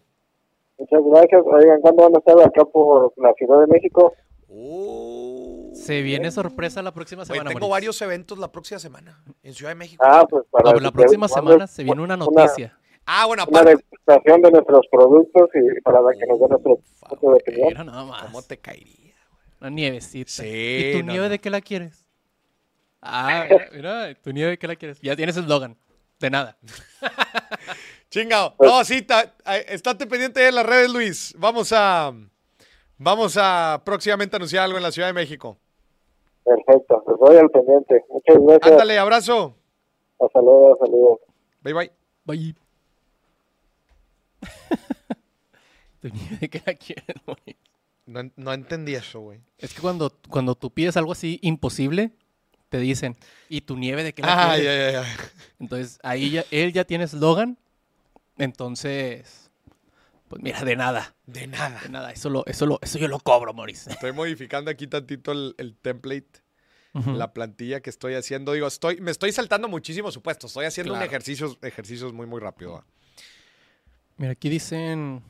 Muchas 0.78 1.02
gracias. 1.04 1.42
Oigan, 1.44 1.82
¿cuándo 1.82 2.04
van 2.04 2.16
a 2.16 2.20
estar 2.20 2.48
acá 2.48 2.64
por 2.64 3.12
la 3.18 3.34
Ciudad 3.34 3.60
de 3.60 3.68
México? 3.68 4.14
Oh. 4.48 5.70
Se 5.74 6.02
viene 6.02 6.32
sorpresa 6.32 6.82
la 6.82 6.94
próxima 6.94 7.26
semana. 7.26 7.50
tengo 7.50 7.60
Mauricio. 7.60 7.72
varios 7.72 8.02
eventos 8.02 8.40
la 8.40 8.50
próxima 8.50 8.80
semana 8.80 9.22
en 9.44 9.54
Ciudad 9.54 9.72
de 9.72 9.76
México. 9.76 10.02
Ah, 10.08 10.26
pues 10.30 10.46
para... 10.50 10.70
Ah, 10.70 10.76
la 10.80 10.92
próxima 10.92 11.28
semana 11.28 11.68
se 11.68 11.84
viene 11.84 12.02
una 12.02 12.16
noticia. 12.16 12.80
Ah, 13.06 13.26
bueno, 13.26 13.44
Una 13.50 13.60
aparte. 13.60 13.86
Degustación 14.06 14.42
de 14.42 14.52
nuestros 14.52 14.88
productos 14.92 15.50
y 15.56 15.82
para 15.82 16.02
la 16.02 16.12
que 16.14 16.26
nos 16.28 16.40
den 16.40 16.50
nuestro 16.50 16.80
punto 17.10 17.30
de 17.30 17.36
opinión. 17.36 17.86
Nada 17.88 18.04
más. 18.06 18.24
¿Cómo 18.24 18.42
te 18.42 18.58
caería? 18.58 19.14
Una 19.62 19.70
nievecita. 19.70 20.32
Sí, 20.32 20.44
¿Y 20.46 20.92
tu 21.00 21.06
no, 21.06 21.12
nieve 21.12 21.26
no. 21.28 21.32
de 21.32 21.40
qué 21.40 21.50
la 21.50 21.62
quieres? 21.62 22.06
Ah, 23.02 23.46
mira, 23.50 23.68
mira, 23.74 24.16
¿tu 24.16 24.32
nieve 24.32 24.52
de 24.52 24.58
qué 24.58 24.68
la 24.68 24.76
quieres? 24.76 25.00
Ya 25.02 25.16
tienes 25.16 25.36
eslogan. 25.38 25.78
De 26.20 26.30
nada. 26.30 26.58
Chingado. 28.10 28.56
Pues 28.58 28.70
No, 28.72 28.84
sí, 28.86 29.02
ta- 29.02 29.34
estate 29.68 30.06
pendiente 30.08 30.40
de 30.40 30.52
las 30.52 30.66
redes, 30.66 30.90
Luis. 30.92 31.36
Vamos 31.38 31.72
a. 31.74 32.14
Vamos 32.98 33.38
a 33.42 33.82
próximamente 33.84 34.36
anunciar 34.36 34.64
algo 34.64 34.78
en 34.78 34.84
la 34.84 34.92
Ciudad 34.92 35.08
de 35.10 35.14
México. 35.14 35.58
Perfecto, 36.46 37.02
pues 37.06 37.18
voy 37.18 37.36
al 37.38 37.50
pendiente. 37.50 38.04
Muchas 38.10 38.38
gracias. 38.40 38.72
Ándale, 38.72 39.00
abrazo. 39.00 39.56
Hasta 40.20 40.40
luego, 40.42 40.78
saludos. 40.80 41.20
Bye, 41.62 41.74
bye. 41.74 41.92
Bye. 42.26 42.63
¿Tu 46.02 46.10
nieve 46.10 46.38
de 46.42 46.50
qué 46.50 46.62
la 46.66 46.74
quieres, 46.74 47.16
güey? 47.26 47.58
No, 48.06 48.20
en- 48.20 48.34
no 48.36 48.54
entendí 48.54 48.96
eso, 48.96 49.22
güey. 49.22 49.40
Es 49.58 49.74
que 49.74 49.82
cuando, 49.82 50.10
cuando 50.30 50.56
tú 50.56 50.72
pides 50.72 50.98
algo 50.98 51.14
así 51.14 51.40
imposible, 51.42 52.12
te 52.70 52.78
dicen, 52.80 53.16
¿y 53.48 53.62
tu 53.62 53.78
nieve 53.78 54.04
de 54.04 54.14
qué 54.14 54.22
la 54.24 54.34
Ah, 54.34 54.56
quieres? 54.56 54.66
ya, 54.66 54.92
ya, 54.92 55.04
ya. 55.04 55.18
Entonces, 55.60 56.00
ahí 56.04 56.32
ya, 56.32 56.44
él 56.52 56.74
ya 56.74 56.84
tiene 56.84 57.06
eslogan. 57.06 57.58
Entonces, 58.38 59.52
pues 60.28 60.42
mira, 60.42 60.64
de 60.66 60.76
nada. 60.76 61.16
De 61.26 61.48
nada. 61.48 61.80
De 61.82 61.90
nada. 61.90 62.12
Eso, 62.12 62.30
lo, 62.30 62.46
eso, 62.46 62.66
lo, 62.66 62.80
eso 62.82 62.98
yo 62.98 63.08
lo 63.08 63.20
cobro, 63.20 63.54
Maurice. 63.54 63.90
Estoy 63.92 64.12
modificando 64.12 64.70
aquí 64.72 64.88
tantito 64.88 65.32
el, 65.32 65.56
el 65.58 65.76
template, 65.78 66.42
la 66.94 67.34
plantilla 67.34 67.80
que 67.82 67.90
estoy 67.90 68.16
haciendo. 68.16 68.52
Digo, 68.54 68.68
estoy, 68.68 69.00
me 69.02 69.12
estoy 69.12 69.32
saltando 69.32 69.68
muchísimos 69.70 70.14
supuestos. 70.14 70.52
Estoy 70.52 70.66
haciendo 70.66 70.94
un 70.94 71.00
Claro. 71.00 71.10
ejercicio, 71.10 71.58
ejercicios 71.62 72.12
muy, 72.12 72.26
muy 72.28 72.40
rápido. 72.42 72.74
¿va? 72.74 72.86
Mira, 74.18 74.32
aquí 74.32 74.50
dicen... 74.50 75.22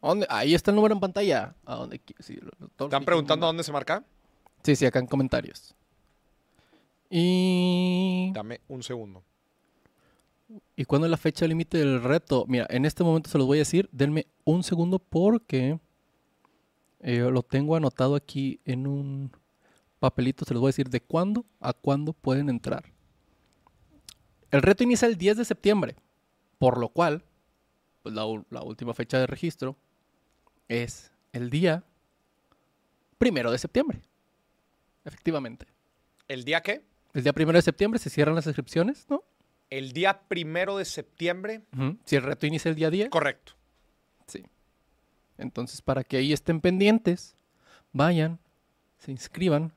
¿Dónde? 0.00 0.26
Ahí 0.30 0.54
está 0.54 0.70
el 0.70 0.76
número 0.76 0.94
en 0.94 1.00
pantalla. 1.00 1.54
¿Están 2.78 3.04
preguntando 3.04 3.46
dónde 3.46 3.64
se 3.64 3.72
marca? 3.72 4.04
Sí, 4.62 4.76
sí, 4.76 4.86
acá 4.86 4.98
en 4.98 5.06
comentarios. 5.06 5.74
Y... 7.10 8.30
Dame 8.34 8.60
un 8.68 8.82
segundo. 8.82 9.22
¿Y 10.76 10.84
cuándo 10.84 11.06
es 11.06 11.10
la 11.10 11.16
fecha 11.16 11.46
límite 11.46 11.78
del 11.78 12.02
reto? 12.02 12.44
Mira, 12.48 12.66
en 12.70 12.84
este 12.84 13.04
momento 13.04 13.28
se 13.28 13.38
los 13.38 13.46
voy 13.46 13.58
a 13.58 13.60
decir. 13.60 13.88
Denme 13.92 14.26
un 14.44 14.62
segundo 14.62 14.98
porque 14.98 15.78
eh, 17.00 17.18
lo 17.18 17.42
tengo 17.42 17.76
anotado 17.76 18.14
aquí 18.14 18.60
en 18.64 18.86
un 18.86 19.30
papelito. 19.98 20.44
Se 20.44 20.54
los 20.54 20.60
voy 20.60 20.68
a 20.68 20.70
decir 20.70 20.88
de 20.88 21.00
cuándo 21.00 21.44
a 21.60 21.72
cuándo 21.72 22.12
pueden 22.12 22.48
entrar. 22.48 22.84
El 24.50 24.62
reto 24.62 24.84
inicia 24.84 25.06
el 25.06 25.18
10 25.18 25.38
de 25.38 25.44
septiembre, 25.44 25.96
por 26.58 26.78
lo 26.78 26.88
cual, 26.88 27.22
la, 28.10 28.26
u- 28.26 28.44
la 28.50 28.62
última 28.62 28.94
fecha 28.94 29.18
de 29.18 29.26
registro 29.26 29.76
es 30.68 31.10
el 31.32 31.50
día 31.50 31.84
primero 33.18 33.50
de 33.50 33.58
septiembre. 33.58 34.00
Efectivamente. 35.04 35.66
¿El 36.28 36.44
día 36.44 36.60
qué? 36.62 36.82
El 37.14 37.22
día 37.22 37.32
primero 37.32 37.56
de 37.58 37.62
septiembre 37.62 37.98
se 37.98 38.10
cierran 38.10 38.34
las 38.34 38.46
inscripciones, 38.46 39.06
¿no? 39.08 39.24
El 39.70 39.92
día 39.92 40.20
primero 40.28 40.76
de 40.76 40.84
septiembre. 40.84 41.62
Si 42.04 42.16
el 42.16 42.22
reto 42.22 42.46
inicia 42.46 42.68
el 42.70 42.74
día 42.74 42.90
10. 42.90 43.08
Correcto. 43.10 43.52
Sí. 44.26 44.44
Entonces, 45.36 45.82
para 45.82 46.04
que 46.04 46.16
ahí 46.16 46.32
estén 46.32 46.60
pendientes, 46.60 47.34
vayan, 47.92 48.38
se 48.98 49.10
inscriban. 49.10 49.72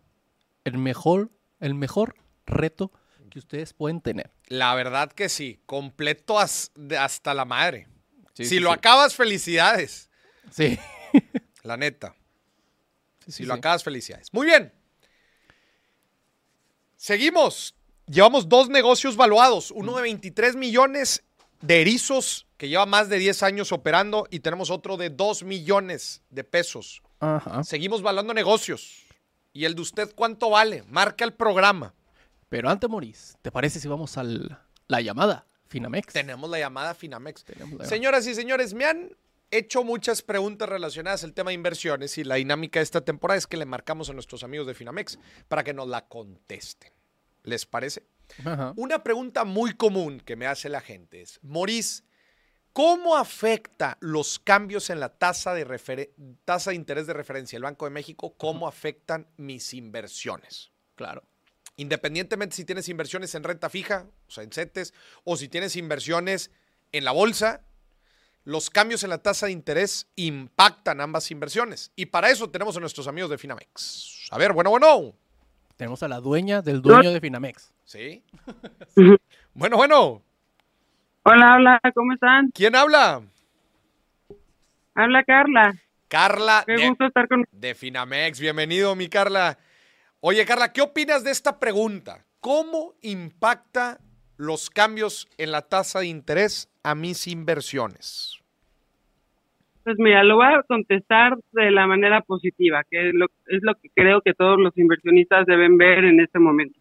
El 0.64 0.78
mejor, 0.78 1.30
el 1.60 1.74
mejor 1.74 2.16
reto 2.46 2.92
que 3.30 3.40
ustedes 3.40 3.74
pueden 3.74 4.02
tener. 4.02 4.30
La 4.48 4.76
verdad 4.76 5.12
que 5.12 5.28
sí. 5.30 5.60
Completo 5.66 6.38
hasta 6.40 7.34
la 7.34 7.46
madre. 7.46 7.88
Sí, 8.34 8.44
si 8.44 8.50
sí, 8.50 8.60
lo 8.60 8.70
sí. 8.70 8.76
acabas, 8.76 9.16
felicidades. 9.16 10.10
Sí. 10.52 10.80
La 11.64 11.78
neta. 11.78 12.16
Si 13.28 13.46
lo 13.46 13.54
acabas, 13.54 13.84
felicidades. 13.84 14.28
Muy 14.34 14.48
bien. 14.48 14.74
Seguimos. 16.98 17.76
Llevamos 18.08 18.50
dos 18.50 18.68
negocios 18.70 19.16
valuados. 19.16 19.72
Uno 19.72 19.96
de 19.96 20.02
23 20.04 20.56
millones 20.56 21.24
de 21.62 21.82
erizos, 21.82 22.48
que 22.58 22.68
lleva 22.68 22.86
más 22.86 23.10
de 23.10 23.18
10 23.18 23.44
años 23.44 23.72
operando, 23.72 24.28
y 24.32 24.40
tenemos 24.40 24.70
otro 24.70 24.98
de 24.98 25.10
2 25.10 25.44
millones 25.44 26.24
de 26.30 26.44
pesos. 26.44 27.02
Ajá. 27.20 27.64
Seguimos 27.64 28.02
valuando 28.02 28.34
negocios. 28.34 29.06
¿Y 29.54 29.66
el 29.66 29.76
de 29.76 29.82
usted 29.82 30.14
cuánto 30.16 30.50
vale? 30.50 30.84
Marca 30.90 31.24
el 31.24 31.34
programa. 31.34 31.94
Pero 32.50 32.70
antes, 32.70 32.90
Moris, 32.90 33.38
¿te 33.42 33.52
parece 33.52 33.80
si 33.80 33.88
vamos 33.88 34.18
a 34.18 34.24
la 34.24 35.02
llamada? 35.02 35.46
Finamex. 35.72 36.14
Tenemos 36.14 36.50
la 36.50 36.60
llamada 36.60 36.94
Finamex. 36.94 37.46
Señoras 37.84 38.28
y 38.28 38.36
señores, 38.36 38.74
me 38.74 38.86
han 38.86 39.16
hecho 39.52 39.84
muchas 39.86 40.22
preguntas 40.22 40.68
relacionadas 40.68 41.24
al 41.24 41.34
tema 41.34 41.52
de 41.52 41.56
inversiones 41.56 42.18
y 42.18 42.26
la 42.26 42.36
dinámica 42.36 42.80
de 42.80 42.84
esta 42.84 43.02
temporada 43.02 43.38
es 43.38 43.48
que 43.48 43.56
le 43.56 43.66
marcamos 43.66 44.10
a 44.10 44.14
nuestros 44.14 44.44
amigos 44.44 44.68
de 44.68 44.74
Finamex 44.74 45.18
para 45.48 45.64
que 45.64 45.74
nos 45.74 45.88
la 45.88 46.08
contesten. 46.08 46.92
¿Les 47.44 47.66
parece? 47.66 48.04
Ajá. 48.44 48.74
Una 48.76 49.02
pregunta 49.02 49.46
muy 49.46 49.74
común 49.74 50.20
que 50.20 50.36
me 50.36 50.46
hace 50.46 50.68
la 50.68 50.82
gente 50.82 51.22
es, 51.22 51.40
Maurice, 51.42 52.04
¿cómo 52.74 53.16
afecta 53.16 53.98
los 54.02 54.40
cambios 54.40 54.90
en 54.90 55.00
la 55.00 55.10
tasa 55.10 55.54
de, 55.54 56.14
tasa 56.44 56.72
de 56.72 56.76
interés 56.76 57.08
de 57.08 57.14
referencia 57.14 57.56
del 57.56 57.64
Banco 57.64 57.86
de 57.86 57.92
México? 57.92 58.36
¿Cómo 58.38 58.68
afectan 58.68 59.28
mis 59.38 59.74
inversiones? 59.74 60.72
Claro. 60.96 61.24
Independientemente 61.78 62.56
si 62.56 62.66
tienes 62.66 62.90
inversiones 62.90 63.34
en 63.36 63.44
renta 63.44 63.70
fija, 63.70 64.06
o 64.28 64.32
sea, 64.32 64.44
en 64.44 64.52
CETES, 64.52 64.94
o 65.24 65.38
si 65.38 65.48
tienes 65.50 65.76
inversiones 65.76 66.52
en 66.92 67.06
la 67.06 67.12
bolsa, 67.12 67.62
los 68.44 68.70
cambios 68.70 69.04
en 69.04 69.12
la 69.12 69.20
tasa 69.20 69.46
de 69.46 69.52
interés 69.52 70.08
impactan 70.16 71.02
ambas 71.02 71.30
inversiones. 71.32 71.92
Y 71.96 72.08
para 72.08 72.30
eso 72.30 72.50
tenemos 72.50 72.76
a 72.78 72.80
nuestros 72.80 73.08
amigos 73.08 73.30
de 73.30 73.38
Finamex. 73.38 74.30
A 74.32 74.38
ver, 74.38 74.54
bueno, 74.54 74.70
bueno. 74.70 75.14
Tenemos 75.78 76.04
a 76.04 76.08
la 76.08 76.20
dueña 76.20 76.62
del 76.62 76.82
dueño 76.82 77.12
de 77.12 77.20
Finamex. 77.20 77.74
¿Sí? 77.86 78.24
bueno, 79.54 79.78
bueno. 79.78 80.22
Hola, 81.24 81.56
hola, 81.56 81.80
¿cómo 81.94 82.14
están? 82.14 82.50
¿Quién 82.52 82.76
habla? 82.76 83.22
Habla 84.96 85.24
Carla. 85.24 85.76
Carla 86.08 86.64
Qué 86.66 86.74
de, 86.74 86.90
gusto 86.90 87.06
estar 87.06 87.28
con 87.28 87.46
de 87.52 87.76
Finamex. 87.76 88.40
Bienvenido, 88.40 88.96
mi 88.96 89.08
Carla. 89.08 89.58
Oye, 90.24 90.46
Carla, 90.46 90.72
¿qué 90.72 90.82
opinas 90.82 91.24
de 91.24 91.32
esta 91.32 91.60
pregunta? 91.60 92.28
¿Cómo 92.42 92.94
impacta 93.02 93.98
los 94.38 94.70
cambios 94.70 95.28
en 95.40 95.52
la 95.52 95.64
tasa 95.64 96.02
de 96.02 96.08
interés 96.10 96.70
a 96.84 96.94
mis 96.94 97.26
inversiones? 97.26 98.40
Pues 99.84 99.96
mira, 99.98 100.24
lo 100.24 100.36
voy 100.36 100.46
a 100.46 100.62
contestar 100.62 101.40
de 101.54 101.72
la 101.72 101.88
manera 101.88 102.22
positiva, 102.22 102.84
que 102.88 103.10
es 103.10 103.16
lo, 103.16 103.26
es 103.48 103.64
lo 103.64 103.74
que 103.74 103.90
creo 103.96 104.22
que 104.22 104.36
todos 104.36 104.60
los 104.60 104.78
inversionistas 104.78 105.48
deben 105.48 105.76
ver 105.80 106.06
en 106.06 106.20
este 106.20 106.38
momento. 106.38 106.78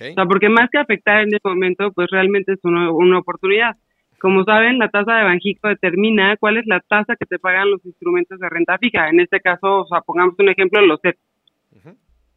O 0.00 0.14
sea, 0.14 0.26
porque 0.26 0.48
más 0.48 0.70
que 0.70 0.78
afectar 0.78 1.22
en 1.22 1.34
este 1.34 1.48
momento, 1.48 1.90
pues 1.90 2.06
realmente 2.12 2.52
es 2.52 2.60
una, 2.62 2.92
una 2.92 3.18
oportunidad. 3.18 3.74
Como 4.20 4.44
saben, 4.44 4.78
la 4.78 4.88
tasa 4.88 5.16
de 5.16 5.24
Banjico 5.24 5.66
determina 5.66 6.36
cuál 6.36 6.58
es 6.58 6.66
la 6.66 6.78
tasa 6.78 7.16
que 7.16 7.26
te 7.26 7.40
pagan 7.40 7.72
los 7.72 7.84
instrumentos 7.84 8.38
de 8.38 8.48
renta 8.48 8.78
fija. 8.78 9.08
En 9.08 9.18
este 9.18 9.40
caso, 9.40 9.80
o 9.80 9.86
sea, 9.88 10.00
pongamos 10.02 10.36
un 10.38 10.48
ejemplo, 10.48 10.80
los 10.80 11.00
CEP. 11.00 11.16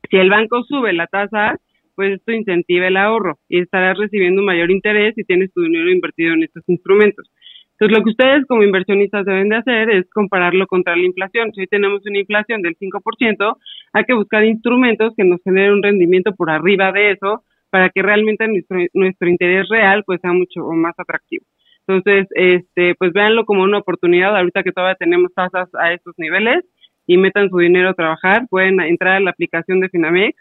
Si 0.10 0.18
el 0.18 0.30
banco 0.30 0.64
sube 0.64 0.94
la 0.94 1.08
tasa, 1.08 1.58
pues 1.96 2.14
esto 2.14 2.32
incentiva 2.32 2.88
el 2.88 2.98
ahorro 2.98 3.40
y 3.50 3.60
estarás 3.60 3.98
recibiendo 3.98 4.42
mayor 4.44 4.70
interés 4.72 5.16
si 5.16 5.24
tienes 5.24 5.52
tu 5.52 5.62
dinero 5.64 5.90
invertido 5.90 6.34
en 6.34 6.44
estos 6.44 6.64
instrumentos. 6.68 7.30
Entonces, 7.72 7.98
lo 7.98 8.04
que 8.04 8.10
ustedes 8.10 8.46
como 8.48 8.64
inversionistas 8.64 9.26
deben 9.26 9.50
de 9.50 9.58
hacer 9.58 9.90
es 9.92 10.10
compararlo 10.10 10.66
contra 10.66 10.96
la 10.96 11.04
inflación. 11.04 11.52
Si 11.54 11.62
hoy 11.62 11.68
tenemos 11.68 12.02
una 12.06 12.20
inflación 12.20 12.62
del 12.62 12.76
5%, 12.76 13.58
hay 13.94 14.04
que 14.04 14.14
buscar 14.14 14.44
instrumentos 14.46 15.14
que 15.16 15.24
nos 15.24 15.42
generen 15.44 15.74
un 15.74 15.84
rendimiento 15.84 16.34
por 16.34 16.50
arriba 16.50 16.92
de 16.92 17.12
eso 17.12 17.44
para 17.70 17.90
que 17.90 18.02
realmente 18.02 18.48
nuestro, 18.48 18.78
nuestro 18.94 19.30
interés 19.30 19.68
real 19.70 20.04
pues 20.06 20.22
sea 20.22 20.34
mucho 20.34 20.62
más 20.74 20.94
atractivo. 20.98 21.46
Entonces, 21.88 22.28
este, 22.32 22.96
pues 22.96 23.14
véanlo 23.14 23.46
como 23.46 23.64
una 23.64 23.78
oportunidad 23.78 24.36
ahorita 24.36 24.64
que 24.64 24.72
todavía 24.72 24.96
tenemos 24.96 25.34
tasas 25.34 25.70
a 25.76 25.94
estos 25.94 26.16
niveles 26.18 26.66
y 27.08 27.18
metan 27.18 27.50
su 27.50 27.58
dinero 27.58 27.90
a 27.90 27.94
trabajar, 27.94 28.48
pueden 28.50 28.80
entrar 28.82 29.16
a 29.16 29.20
la 29.22 29.32
aplicación 29.32 29.80
de 29.80 29.90
Finamex 29.90 30.38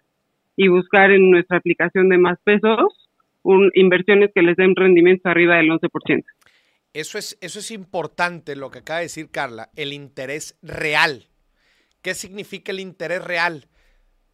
y 0.56 0.68
buscar 0.68 1.12
en 1.12 1.30
nuestra 1.30 1.58
aplicación 1.58 2.08
de 2.08 2.18
más 2.18 2.38
pesos 2.42 3.08
un, 3.42 3.70
inversiones 3.74 4.30
que 4.34 4.42
les 4.42 4.56
den 4.56 4.74
rendimientos 4.74 5.26
arriba 5.26 5.56
del 5.56 5.70
11%. 5.70 6.24
Eso 6.92 7.18
es, 7.18 7.38
eso 7.40 7.60
es 7.60 7.70
importante 7.70 8.56
lo 8.56 8.70
que 8.70 8.80
acaba 8.80 8.98
de 8.98 9.04
decir 9.04 9.30
Carla, 9.30 9.70
el 9.76 9.92
interés 9.92 10.58
real. 10.62 11.28
¿Qué 12.02 12.14
significa 12.14 12.72
el 12.72 12.80
interés 12.80 13.22
real? 13.22 13.68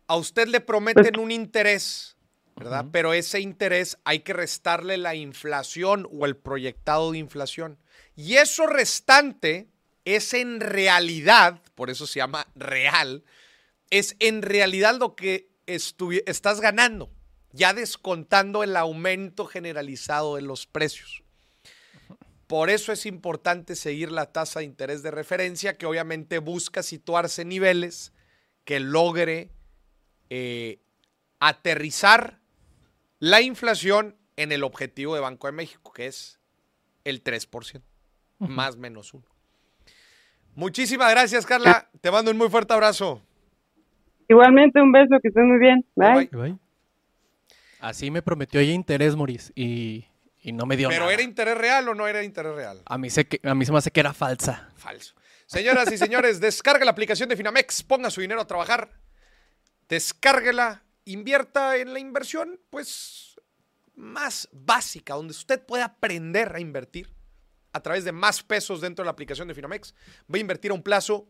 A 0.07 0.16
usted 0.16 0.49
le 0.49 0.61
prometen 0.61 1.18
un 1.18 1.30
interés, 1.30 2.16
¿verdad? 2.57 2.87
Pero 2.93 3.12
ese 3.12 3.41
interés 3.41 3.99
hay 4.05 4.20
que 4.20 4.33
restarle 4.33 4.97
la 4.97 5.14
inflación 5.14 6.09
o 6.12 6.24
el 6.24 6.37
proyectado 6.37 7.12
de 7.12 7.18
inflación. 7.18 7.78
Y 8.16 8.35
eso 8.35 8.66
restante 8.66 9.68
es 10.05 10.35
en 10.35 10.61
realidad, 10.61 11.61
por 11.74 11.90
eso 11.90 12.06
se 12.06 12.18
llama 12.18 12.46
real, 12.54 13.24
es 13.90 14.16
en 14.20 14.42
realidad 14.42 14.96
lo 14.98 15.14
que 15.14 15.50
estás 15.66 16.60
ganando, 16.60 17.10
ya 17.52 17.74
descontando 17.74 18.62
el 18.62 18.76
aumento 18.76 19.46
generalizado 19.46 20.36
de 20.36 20.42
los 20.42 20.66
precios. 20.66 21.22
Por 22.46 22.68
eso 22.68 22.92
es 22.92 23.06
importante 23.06 23.76
seguir 23.76 24.12
la 24.12 24.32
tasa 24.32 24.60
de 24.60 24.66
interés 24.66 25.02
de 25.02 25.10
referencia, 25.10 25.78
que 25.78 25.86
obviamente 25.86 26.38
busca 26.38 26.82
situarse 26.82 27.42
en 27.42 27.48
niveles 27.48 28.12
que 28.64 28.78
logre 28.78 29.50
eh, 30.30 30.78
aterrizar 31.40 32.40
la 33.18 33.40
inflación 33.40 34.16
en 34.36 34.52
el 34.52 34.64
objetivo 34.64 35.14
de 35.14 35.20
Banco 35.20 35.46
de 35.46 35.52
México, 35.52 35.92
que 35.92 36.06
es 36.06 36.40
el 37.04 37.22
3%, 37.22 37.82
más 38.38 38.76
menos 38.76 39.14
uno. 39.14 39.32
Muchísimas 40.55 41.11
gracias, 41.11 41.46
Carla. 41.46 41.88
Te 42.00 42.11
mando 42.11 42.30
un 42.30 42.36
muy 42.36 42.48
fuerte 42.48 42.72
abrazo. 42.74 43.22
Igualmente, 44.28 44.80
un 44.80 44.92
beso, 44.92 45.16
que 45.20 45.28
estén 45.28 45.48
muy 45.48 45.59
bien. 45.59 45.84
Bye. 45.94 46.28
Bye. 46.32 46.57
Así 47.80 48.11
me 48.11 48.22
prometió 48.22 48.61
ella 48.61 48.72
interés, 48.72 49.16
Moris, 49.16 49.53
y, 49.57 50.07
y 50.40 50.53
no 50.53 50.66
me 50.66 50.76
dio 50.76 50.88
¿Pero 50.88 51.03
nada. 51.03 51.12
era 51.14 51.22
interés 51.22 51.59
real 51.59 51.88
o 51.88 51.94
no 51.94 52.07
era 52.07 52.22
interés 52.22 52.55
real? 52.55 52.80
A 52.86 52.96
mí, 52.98 53.11
se, 53.11 53.26
que- 53.26 53.40
a 53.48 53.55
mí 53.55 53.64
se 53.64 53.72
me 53.72 53.78
hace 53.78 53.90
que 53.90 54.00
era 54.00 54.12
falsa. 54.12 54.68
Falso. 54.76 55.14
Señoras 55.46 55.90
y 55.92 55.98
señores, 55.98 56.40
descargue 56.40 56.84
la 56.84 56.92
aplicación 56.92 57.28
de 57.28 57.36
Finamex, 57.36 57.82
ponga 57.82 58.09
su 58.11 58.20
dinero 58.20 58.40
a 58.40 58.46
trabajar, 58.46 58.90
descárguela, 59.88 60.82
invierta 61.05 61.76
en 61.76 61.92
la 61.92 61.98
inversión, 61.98 62.61
pues, 62.70 63.40
más 63.96 64.48
básica, 64.53 65.14
donde 65.14 65.32
usted 65.32 65.61
pueda 65.64 65.84
aprender 65.86 66.55
a 66.55 66.61
invertir 66.61 67.11
a 67.72 67.80
través 67.80 68.04
de 68.04 68.12
más 68.12 68.42
pesos 68.42 68.80
dentro 68.80 69.02
de 69.02 69.06
la 69.06 69.12
aplicación 69.12 69.48
de 69.48 69.54
Finamex. 69.54 69.94
Va 70.32 70.36
a 70.36 70.40
invertir 70.40 70.70
a 70.70 70.74
un 70.74 70.82
plazo 70.82 71.26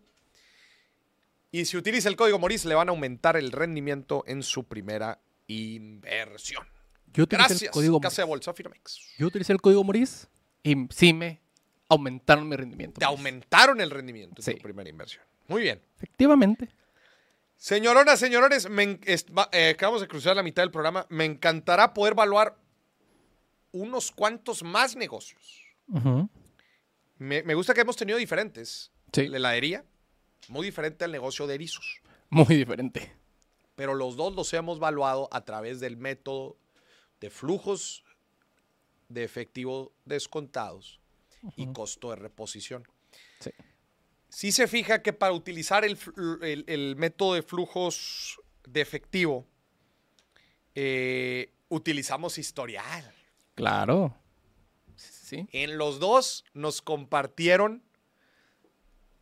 y 1.50 1.64
si 1.66 1.76
utiliza 1.76 2.08
el 2.08 2.16
código 2.16 2.38
MORIS 2.38 2.64
le 2.64 2.74
van 2.74 2.88
a 2.88 2.92
aumentar 2.92 3.36
el 3.36 3.52
rendimiento 3.52 4.24
en 4.26 4.42
su 4.42 4.64
primera 4.64 5.20
inversión. 5.46 6.66
Yo 7.12 7.24
utilicé 7.24 7.48
Gracias, 7.48 7.62
el 7.62 7.70
código 7.70 8.00
Casa 8.00 8.22
de. 8.22 8.28
Bolsa 8.28 8.54
Finamex. 8.54 8.98
Yo 9.18 9.26
utilicé 9.26 9.52
el 9.52 9.60
código 9.60 9.84
Moris 9.84 10.28
y 10.62 10.74
sí 10.90 11.12
me 11.12 11.40
aumentaron 11.88 12.48
mi 12.48 12.56
rendimiento. 12.56 12.98
Te 12.98 13.04
aumentaron 13.04 13.80
el 13.82 13.90
rendimiento 13.90 14.40
en 14.40 14.44
Sí. 14.44 14.54
tu 14.54 14.62
primera 14.62 14.88
inversión. 14.88 15.22
Muy 15.48 15.60
bien. 15.62 15.82
Efectivamente. 15.96 16.70
Señoronas, 17.58 18.18
señores, 18.18 18.68
me 18.70 18.98
eh, 19.04 19.70
acabamos 19.74 20.00
de 20.00 20.08
cruzar 20.08 20.34
la 20.34 20.42
mitad 20.42 20.62
del 20.62 20.70
programa. 20.70 21.06
Me 21.10 21.24
encantará 21.26 21.92
poder 21.92 22.14
evaluar 22.14 22.56
unos 23.72 24.10
cuantos 24.10 24.62
más 24.62 24.96
negocios. 24.96 25.61
Ujú. 25.92 26.28
Me, 27.18 27.42
me 27.42 27.54
gusta 27.54 27.74
que 27.74 27.82
hemos 27.82 27.96
tenido 27.96 28.18
diferentes. 28.18 28.90
Sí. 29.12 29.28
La 29.28 29.36
heladería, 29.36 29.84
muy 30.48 30.64
diferente 30.66 31.04
al 31.04 31.12
negocio 31.12 31.46
de 31.46 31.54
erizos. 31.54 32.00
Muy 32.30 32.56
diferente. 32.56 33.12
Pero 33.76 33.94
los 33.94 34.16
dos 34.16 34.34
los 34.34 34.52
hemos 34.54 34.78
evaluado 34.78 35.28
a 35.32 35.44
través 35.44 35.80
del 35.80 35.96
método 35.96 36.56
de 37.20 37.30
flujos 37.30 38.04
de 39.08 39.22
efectivo 39.24 39.92
descontados 40.04 40.98
y 41.56 41.66
costo 41.72 42.10
de 42.10 42.16
reposición. 42.16 42.88
Sí. 43.40 43.50
Si 44.28 44.50
se 44.52 44.66
fija 44.66 45.02
que 45.02 45.12
para 45.12 45.32
utilizar 45.32 45.84
el- 45.84 45.98
el 46.66 46.96
método 46.96 47.34
de 47.34 47.42
flujos 47.42 48.40
de 48.66 48.80
efectivo, 48.80 49.46
eh, 50.74 51.52
utilizamos 51.68 52.38
historial. 52.38 53.12
Claro. 53.54 54.16
Sí. 55.32 55.48
En 55.52 55.78
los 55.78 55.98
dos 55.98 56.44
nos 56.52 56.82
compartieron 56.82 57.82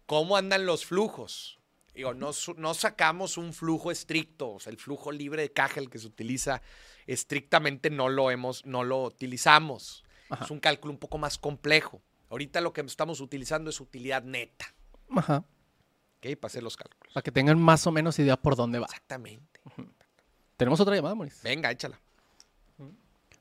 cómo 0.06 0.36
andan 0.36 0.66
los 0.66 0.84
flujos. 0.84 1.60
Digo, 1.94 2.14
no, 2.14 2.32
sacamos 2.74 3.36
un 3.36 3.52
flujo 3.52 3.92
estricto, 3.92 4.54
o 4.54 4.58
sea, 4.60 4.72
el 4.72 4.76
flujo 4.78 5.12
libre 5.12 5.42
de 5.42 5.52
caja, 5.52 5.78
el 5.78 5.88
que 5.88 6.00
se 6.00 6.08
utiliza 6.08 6.62
estrictamente, 7.06 7.90
no 7.90 8.08
lo 8.08 8.32
hemos, 8.32 8.66
no 8.66 8.82
lo 8.82 9.04
utilizamos. 9.04 10.02
Ajá. 10.30 10.44
Es 10.44 10.50
un 10.50 10.58
cálculo 10.58 10.92
un 10.92 10.98
poco 10.98 11.16
más 11.18 11.38
complejo. 11.38 12.02
Ahorita 12.28 12.60
lo 12.60 12.72
que 12.72 12.80
estamos 12.80 13.20
utilizando 13.20 13.70
es 13.70 13.80
utilidad 13.80 14.24
neta. 14.24 14.74
Ajá. 15.14 15.44
¿Ok? 16.18 16.36
Para 16.40 16.50
hacer 16.50 16.64
los 16.64 16.76
cálculos. 16.76 17.14
Para 17.14 17.22
que 17.22 17.30
tengan 17.30 17.60
más 17.60 17.86
o 17.86 17.92
menos 17.92 18.18
idea 18.18 18.36
por 18.36 18.56
dónde 18.56 18.80
va. 18.80 18.86
Exactamente. 18.86 19.60
Tenemos 20.56 20.80
otra 20.80 20.96
llamada, 20.96 21.14
Moris. 21.14 21.40
Venga, 21.42 21.70
échala. 21.70 22.00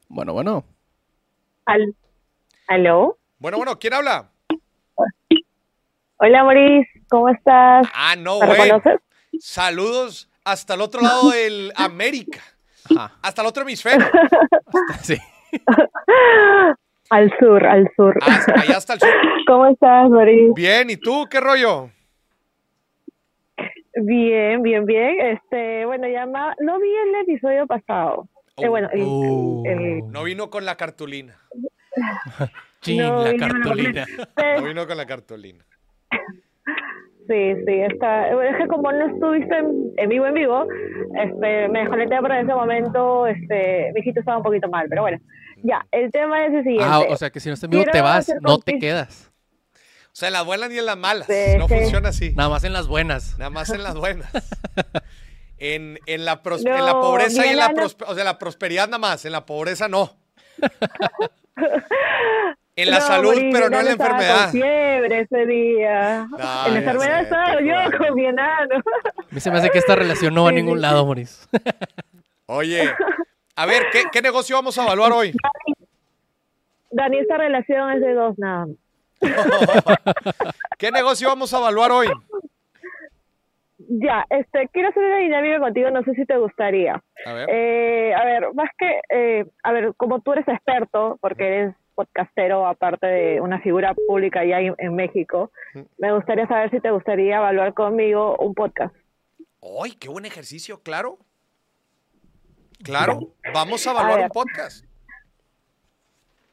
Bueno, 0.08 0.34
bueno. 0.34 0.66
Al- 1.66 1.96
¿Aló? 2.70 3.18
Bueno, 3.40 3.58
bueno, 3.58 3.80
¿quién 3.80 3.94
habla? 3.94 4.30
Hola, 6.18 6.44
Maurice, 6.44 6.88
¿cómo 7.10 7.30
estás? 7.30 7.88
Ah, 7.96 8.16
no, 8.16 8.40
¿Me 8.42 8.46
reconoces? 8.48 9.00
Saludos 9.40 10.30
hasta 10.44 10.76
el 10.76 10.82
otro 10.82 11.02
lado 11.02 11.32
del 11.32 11.72
América. 11.76 12.42
Ajá. 12.96 13.18
Hasta 13.24 13.42
el 13.42 13.48
otro 13.48 13.64
hemisferio. 13.64 14.06
Sí. 15.02 15.18
Al 17.12 17.34
sur, 17.40 17.66
al 17.66 17.90
sur. 17.96 18.16
Ah, 18.22 18.46
allá 18.62 18.78
hasta 18.78 18.94
el 18.94 19.00
sur. 19.00 19.10
¿Cómo 19.48 19.66
estás, 19.66 20.08
Maurice? 20.12 20.54
Bien, 20.56 20.92
¿y 20.92 20.98
tú 20.98 21.26
qué 21.28 21.40
rollo? 21.40 21.90
Bien, 23.96 24.62
bien, 24.62 24.86
bien. 24.86 25.20
Este, 25.20 25.86
bueno, 25.88 26.08
llama, 26.08 26.54
no 26.60 26.80
vi 26.80 26.88
el 26.96 27.16
episodio 27.24 27.66
pasado. 27.66 28.28
Eh, 28.58 28.68
bueno, 28.68 28.90
el, 28.94 29.02
Oh. 29.04 29.64
el- 29.66 29.80
el- 29.82 30.12
No 30.12 30.24
vino 30.24 30.52
con 30.52 30.66
la 30.66 30.76
cartulina. 30.78 31.40
Chin, 32.82 32.98
No, 32.98 33.24
la 33.24 33.32
yo 33.32 33.38
no 33.38 33.48
lo 33.48 33.54
cartulina. 33.54 34.06
No 34.58 34.64
vino 34.68 34.88
con 34.88 34.98
la 34.98 35.06
cartulina. 35.06 35.66
Sí, 37.28 37.54
sí, 37.68 37.74
está. 37.92 38.28
Es 38.30 38.58
que 38.58 38.68
como 38.68 38.92
no 38.92 39.06
estuviste 39.08 39.56
en, 39.56 39.92
en 39.98 40.10
vivo, 40.10 40.26
en 40.26 40.34
vivo, 40.34 40.66
este, 41.16 41.68
me 41.68 41.80
desconecté 41.82 42.18
por 42.20 42.32
ese 42.32 42.54
momento, 42.54 43.28
este, 43.28 43.92
mi 43.94 44.00
hijito 44.00 44.22
estaba 44.22 44.38
un 44.38 44.44
poquito 44.44 44.68
mal, 44.70 44.88
pero 44.90 45.02
bueno. 45.04 45.20
Ya, 45.62 45.86
el 45.92 46.10
tema 46.12 46.46
es 46.46 46.54
el 46.54 46.64
siguiente. 46.64 46.86
Ah, 46.90 47.02
o 47.02 47.18
sea 47.18 47.30
que 47.30 47.40
si 47.42 47.50
no 47.50 47.54
está 47.54 47.66
en 47.68 47.72
vivo 47.72 47.84
te 47.92 48.02
vas, 48.02 48.34
no 48.42 48.58
te 48.60 48.80
quedas. 48.80 49.30
O 49.76 50.16
sea, 50.20 50.30
en 50.30 50.34
las 50.34 50.46
buenas 50.46 50.72
y 50.72 50.80
en 50.80 50.86
las 50.86 50.98
malas. 50.98 51.28
Sí, 51.28 51.58
no 51.58 51.68
sí. 51.68 51.76
funciona 51.76 52.10
así. 52.10 52.34
Nada 52.34 52.50
más 52.50 52.64
en 52.64 52.74
las 52.74 52.88
buenas. 52.88 53.38
Nada 53.38 53.50
más 53.52 53.70
en 53.70 53.84
las 53.84 53.96
buenas. 53.96 54.32
En, 55.62 56.00
en 56.06 56.24
la, 56.24 56.42
pros- 56.42 56.66
en 56.66 56.72
la 56.86 56.94
No, 56.94 57.02
pobreza 57.02 57.46
y 57.46 57.50
en 57.50 57.58
la, 57.58 57.74
o 58.08 58.16
sea, 58.16 58.24
la 58.24 58.40
prosperidad 58.40 58.86
nada 58.88 58.98
más, 58.98 59.26
en 59.26 59.34
la 59.34 59.46
pobreza 59.46 59.90
no. 59.90 60.16
En 62.76 62.90
la 62.90 63.00
No, 63.00 63.06
salud, 63.08 63.34
pero 63.52 63.70
no 63.70 63.80
en 63.80 63.86
la 63.86 63.92
enfermedad. 63.92 64.44
Con 64.44 64.52
fiebre 64.52 65.20
ese 65.22 65.46
día. 65.46 66.28
No, 66.32 66.66
en 66.68 66.74
la 66.74 66.80
enfermedad 66.80 67.22
estaba 67.22 67.62
yo 67.62 67.98
con 67.98 68.16
mi 68.16 68.26
enano. 68.26 68.76
A 68.76 69.26
mí 69.32 69.40
se 69.42 69.52
me 69.52 69.58
hace 69.58 69.70
que 69.70 69.80
esta 69.80 69.96
relación 69.96 70.34
no 70.34 70.44
va 70.44 70.50
a 70.50 70.54
ningún 70.54 70.80
lado, 70.80 71.06
Maurice. 71.06 71.46
Oye, 72.46 72.90
a 73.56 73.66
ver, 73.66 73.84
¿qué, 73.92 74.04
qué 74.12 74.22
negocio 74.22 74.56
vamos 74.56 74.78
a 74.78 74.84
evaluar 74.84 75.12
hoy? 75.12 75.34
Dani, 76.92 77.20
esta 77.20 77.38
relación 77.38 77.92
es 77.92 78.02
de 78.02 78.14
dos 78.14 78.40
nada 78.40 78.66
más. 78.68 78.76
¿Qué 80.78 80.92
negocio 80.92 81.28
vamos 81.28 81.54
a 81.54 81.58
evaluar 81.58 81.92
hoy? 81.92 82.08
Ya, 83.92 84.24
este, 84.30 84.70
quiero 84.72 84.90
hacer 84.90 85.04
una 85.04 85.18
dinámica 85.18 85.60
contigo, 85.60 85.90
no 85.90 86.04
sé 86.04 86.14
si 86.14 86.24
te 86.24 86.38
gustaría. 86.38 87.02
A 87.26 87.34
ver. 87.34 87.50
Eh, 87.50 88.14
a 88.14 88.24
ver, 88.24 88.54
más 88.54 88.70
que, 88.78 89.02
eh, 89.10 89.46
a 89.64 89.72
ver, 89.72 89.96
como 89.98 90.22
tú 90.22 90.34
eres 90.34 90.48
experto, 90.48 91.18
porque 91.20 91.48
eres 91.48 91.76
podcastero, 91.96 92.68
aparte 92.68 93.08
de 93.08 93.42
una 93.42 93.60
figura 93.62 93.96
pública 93.96 94.46
ya 94.46 94.60
en, 94.60 94.96
México, 94.96 95.52
me 95.98 96.14
gustaría 96.14 96.48
saber 96.48 96.70
si 96.70 96.80
te 96.80 96.92
gustaría 96.92 97.38
evaluar 97.38 97.74
conmigo 97.74 98.38
un 98.38 98.54
podcast. 98.54 98.96
¡Ay, 99.84 99.94
qué 100.00 100.08
buen 100.08 100.26
ejercicio! 100.26 100.82
Claro. 100.84 101.18
Claro, 102.84 103.20
vamos 103.56 103.86
a 103.88 103.92
evaluar 103.92 104.20
un 104.22 104.30
podcast. 104.30 104.86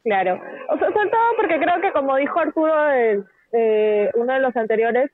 Claro. 0.04 0.40
O 0.70 0.78
sea, 0.78 0.88
sobre 0.88 1.10
todo 1.10 1.36
porque 1.36 1.58
creo 1.58 1.80
que 1.82 1.92
como 1.92 2.16
dijo 2.16 2.40
Arturo 2.40 2.92
en 2.92 3.26
eh, 3.52 4.10
uno 4.14 4.32
de 4.32 4.40
los 4.40 4.56
anteriores 4.56 5.10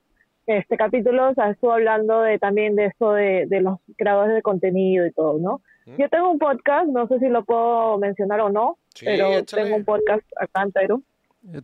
este 0.47 0.77
capítulos 0.77 1.35
estuvo 1.37 1.71
hablando 1.73 2.21
de 2.21 2.37
también 2.39 2.75
de 2.75 2.85
eso 2.87 3.13
de, 3.13 3.45
de 3.47 3.61
los 3.61 3.79
creadores 3.97 4.35
de 4.35 4.41
contenido 4.41 5.05
y 5.05 5.11
todo, 5.11 5.39
¿no? 5.39 5.61
Yo 5.97 6.07
tengo 6.09 6.31
un 6.31 6.39
podcast, 6.39 6.87
no 6.87 7.07
sé 7.07 7.19
si 7.19 7.27
lo 7.27 7.43
puedo 7.43 7.97
mencionar 7.97 8.39
o 8.39 8.49
no, 8.49 8.77
Sí, 8.95 9.05
pero 9.05 9.33
échale. 9.33 9.63
tengo 9.63 9.75
un 9.77 9.83
podcast 9.85 10.23
acá 10.39 10.63
en 10.63 10.71
Perú. 10.71 11.03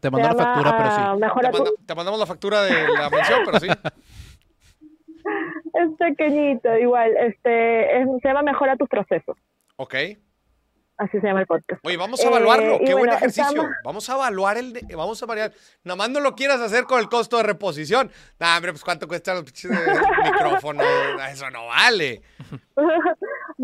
Te 0.01 0.09
mando 0.11 0.27
la 0.27 0.35
factura, 0.35 0.77
pero 0.77 0.91
sí. 0.91 1.19
Mejora 1.21 1.51
Te, 1.51 1.57
tu- 1.57 1.63
manda- 1.63 1.81
te 1.85 1.95
mandamos 1.95 2.19
la 2.19 2.25
factura 2.25 2.63
de 2.63 2.71
la 2.89 3.09
mención, 3.09 3.39
pero 3.45 3.59
sí. 3.59 3.67
Es 5.73 5.89
pequeñito, 5.97 6.75
igual. 6.77 7.15
Este, 7.17 8.01
es- 8.01 8.07
se 8.21 8.27
llama 8.27 8.41
Mejora 8.41 8.75
tus 8.75 8.89
procesos. 8.89 9.37
Ok. 9.77 9.95
Así 10.99 11.19
se 11.19 11.25
llama 11.27 11.39
el 11.41 11.47
podcast. 11.47 11.79
Oye, 11.85 11.95
vamos 11.97 12.19
a 12.19 12.23
Eh, 12.23 12.27
evaluarlo. 12.27 12.75
y 12.81 12.85
Qué 12.85 12.93
buen 12.93 13.09
ejercicio. 13.09 13.43
estamos- 13.49 13.71
Vamos 13.85 14.09
a 14.09 14.15
evaluar 14.15 14.57
el. 14.57 14.73
de- 14.73 14.95
vamos 14.95 15.23
a 15.23 15.25
variar. 15.25 15.51
Nada 15.83 15.95
más 15.95 16.09
no 16.09 16.19
lo 16.19 16.35
quieras 16.35 16.59
hacer 16.59 16.83
con 16.83 16.99
el 16.99 17.07
costo 17.07 17.37
de 17.37 17.43
reposición. 17.43 18.11
Nah, 18.37 18.57
hombre, 18.57 18.73
pues 18.73 18.83
cuánto 18.83 19.07
cuesta 19.07 19.33
pinches, 19.35 19.71
eh, 19.71 19.71
micrófonos. 20.61 20.85
Eso 21.31 21.49
no 21.51 21.67
vale. 21.67 22.21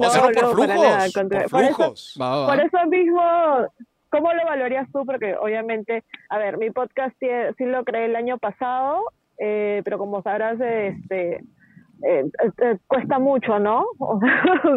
A 0.02 0.08
hacerlo 0.08 0.56
por 0.56 0.68
nada, 0.68 1.08
flujos. 1.10 1.14
Por 1.52 1.64
eso- 1.64 1.76
flujos. 1.76 2.18
Va, 2.22 2.38
va, 2.42 2.48
Por 2.48 2.60
eso 2.60 2.86
mismo, 2.88 3.22
¿cómo 4.10 4.34
lo 4.34 4.46
valorarías 4.46 4.88
tú? 4.92 5.06
Porque 5.06 5.36
obviamente, 5.36 6.04
a 6.30 6.38
ver, 6.38 6.58
mi 6.58 6.70
podcast 6.72 7.16
sí, 7.20 7.28
sí 7.58 7.66
lo 7.66 7.84
creé 7.84 8.06
el 8.06 8.16
año 8.16 8.38
pasado, 8.38 9.12
eh, 9.38 9.82
pero 9.84 9.98
como 9.98 10.22
sabrás, 10.22 10.60
este, 10.62 11.42
eh, 12.04 12.26
eh, 12.62 12.78
cuesta 12.88 13.20
mucho, 13.20 13.60
¿no? 13.60 13.86
O 14.00 14.20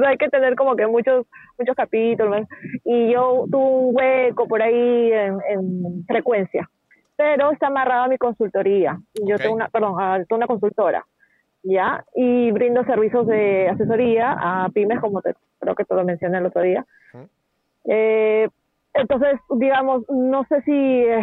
sea, 0.00 0.08
hay 0.08 0.16
que 0.16 0.28
tener 0.28 0.54
como 0.56 0.76
que 0.76 0.86
muchos 0.86 1.26
muchos 1.58 1.76
capítulos. 1.76 2.46
Y 2.84 3.12
yo 3.12 3.44
tuve 3.50 3.64
un 3.64 3.96
hueco 3.96 4.46
por 4.46 4.62
ahí 4.62 5.12
en, 5.12 5.38
en 5.48 6.04
frecuencia, 6.06 6.68
pero 7.16 7.50
está 7.52 7.68
amarrado 7.68 8.04
a 8.04 8.08
mi 8.08 8.18
consultoría. 8.18 8.98
Yo 9.26 9.36
tengo 9.38 9.54
una, 9.54 9.68
perdón, 9.68 10.00
a 10.00 10.18
tengo 10.24 10.36
una 10.36 10.46
consultora. 10.46 11.04
¿ya? 11.62 12.04
Y 12.14 12.50
brindo 12.52 12.84
servicios 12.84 13.26
de 13.26 13.68
asesoría 13.68 14.32
a 14.32 14.68
pymes, 14.70 15.00
como 15.00 15.20
te, 15.22 15.34
creo 15.58 15.74
que 15.74 15.84
te 15.84 15.94
lo 15.94 16.04
mencioné 16.04 16.38
el 16.38 16.46
otro 16.46 16.62
día. 16.62 16.86
Ujú. 17.14 17.28
Eh, 17.86 18.48
entonces, 19.00 19.40
digamos, 19.58 20.02
no 20.08 20.44
sé 20.48 20.62
si 20.62 20.72
eh, 20.72 21.20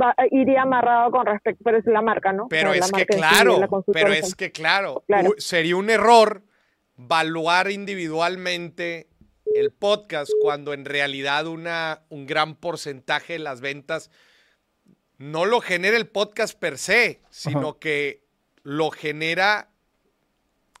va- 0.00 0.14
iría 0.30 0.62
amarrado 0.62 1.10
con 1.10 1.26
respecto, 1.26 1.62
pero 1.64 1.78
es 1.78 1.86
la 1.86 2.02
marca, 2.02 2.32
¿no? 2.32 2.48
Pero 2.48 2.70
O 2.70 2.74
sea, 2.74 2.80
la 2.80 2.86
es 2.86 2.92
que 2.92 3.06
claro, 3.06 3.60
pero 3.92 4.12
es 4.12 4.34
que 4.34 4.52
claro, 4.52 5.04
sería 5.38 5.76
un 5.76 5.90
error 5.90 6.42
valuar 6.96 7.70
individualmente 7.70 9.08
el 9.54 9.70
podcast 9.72 10.30
cuando 10.42 10.72
en 10.72 10.84
realidad 10.84 11.46
una, 11.46 12.02
un 12.08 12.26
gran 12.26 12.54
porcentaje 12.56 13.34
de 13.34 13.38
las 13.38 13.60
ventas 13.60 14.10
no 15.18 15.44
lo 15.46 15.60
genera 15.60 15.96
el 15.96 16.06
podcast 16.08 16.58
per 16.58 16.78
se, 16.78 17.20
sino 17.30 17.78
que 17.78 18.24
lo 18.62 18.90
genera 18.90 19.68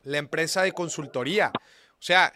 la 0.02 0.18
empresa 0.18 0.62
de 0.62 0.72
consultoría. 0.72 1.52
O 1.54 2.02
sea, 2.02 2.32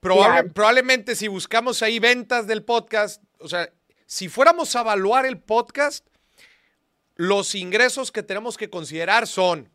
probable- 0.00 0.50
probablemente 0.52 1.14
si 1.14 1.28
buscamos 1.28 1.82
ahí 1.82 1.98
ventas 1.98 2.46
del 2.46 2.62
podcast, 2.64 3.22
o 3.38 3.48
sea, 3.48 3.70
si 4.06 4.28
fuéramos 4.28 4.74
a 4.76 4.80
evaluar 4.80 5.26
el 5.26 5.38
podcast, 5.38 6.06
los 7.16 7.54
ingresos 7.54 8.10
que 8.12 8.22
tenemos 8.22 8.56
que 8.56 8.70
considerar 8.70 9.26
son, 9.26 9.70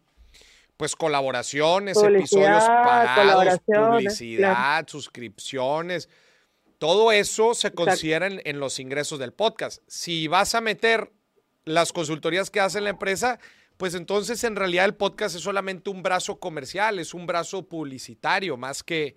pues, 0.77 0.95
colaboraciones, 0.95 1.95
episodios 2.19 2.63
pagados, 2.83 3.43
publicidad, 3.97 4.87
suscripciones. 4.87 6.09
Todo 6.79 7.11
eso 7.11 7.53
se 7.53 7.71
considera 7.71 8.27
en, 8.27 8.41
en 8.43 8.59
los 8.59 8.79
ingresos 8.79 9.19
del 9.19 9.31
podcast. 9.31 9.81
Si 9.87 10.27
vas 10.27 10.55
a 10.55 10.61
meter 10.61 11.13
las 11.63 11.93
consultorías 11.93 12.49
que 12.49 12.59
hace 12.59 12.81
la 12.81 12.89
empresa, 12.89 13.39
pues 13.77 13.93
entonces 13.95 14.43
en 14.43 14.55
realidad 14.55 14.85
el 14.85 14.95
podcast 14.95 15.35
es 15.35 15.41
solamente 15.41 15.89
un 15.89 16.03
brazo 16.03 16.39
comercial, 16.39 16.99
es 16.99 17.13
un 17.13 17.25
brazo 17.25 17.67
publicitario, 17.67 18.57
más 18.57 18.83
que, 18.83 19.15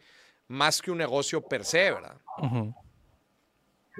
más 0.49 0.83
que 0.83 0.91
un 0.91 0.99
negocio 0.99 1.41
per 1.43 1.65
se, 1.65 1.93
¿verdad? 1.93 2.17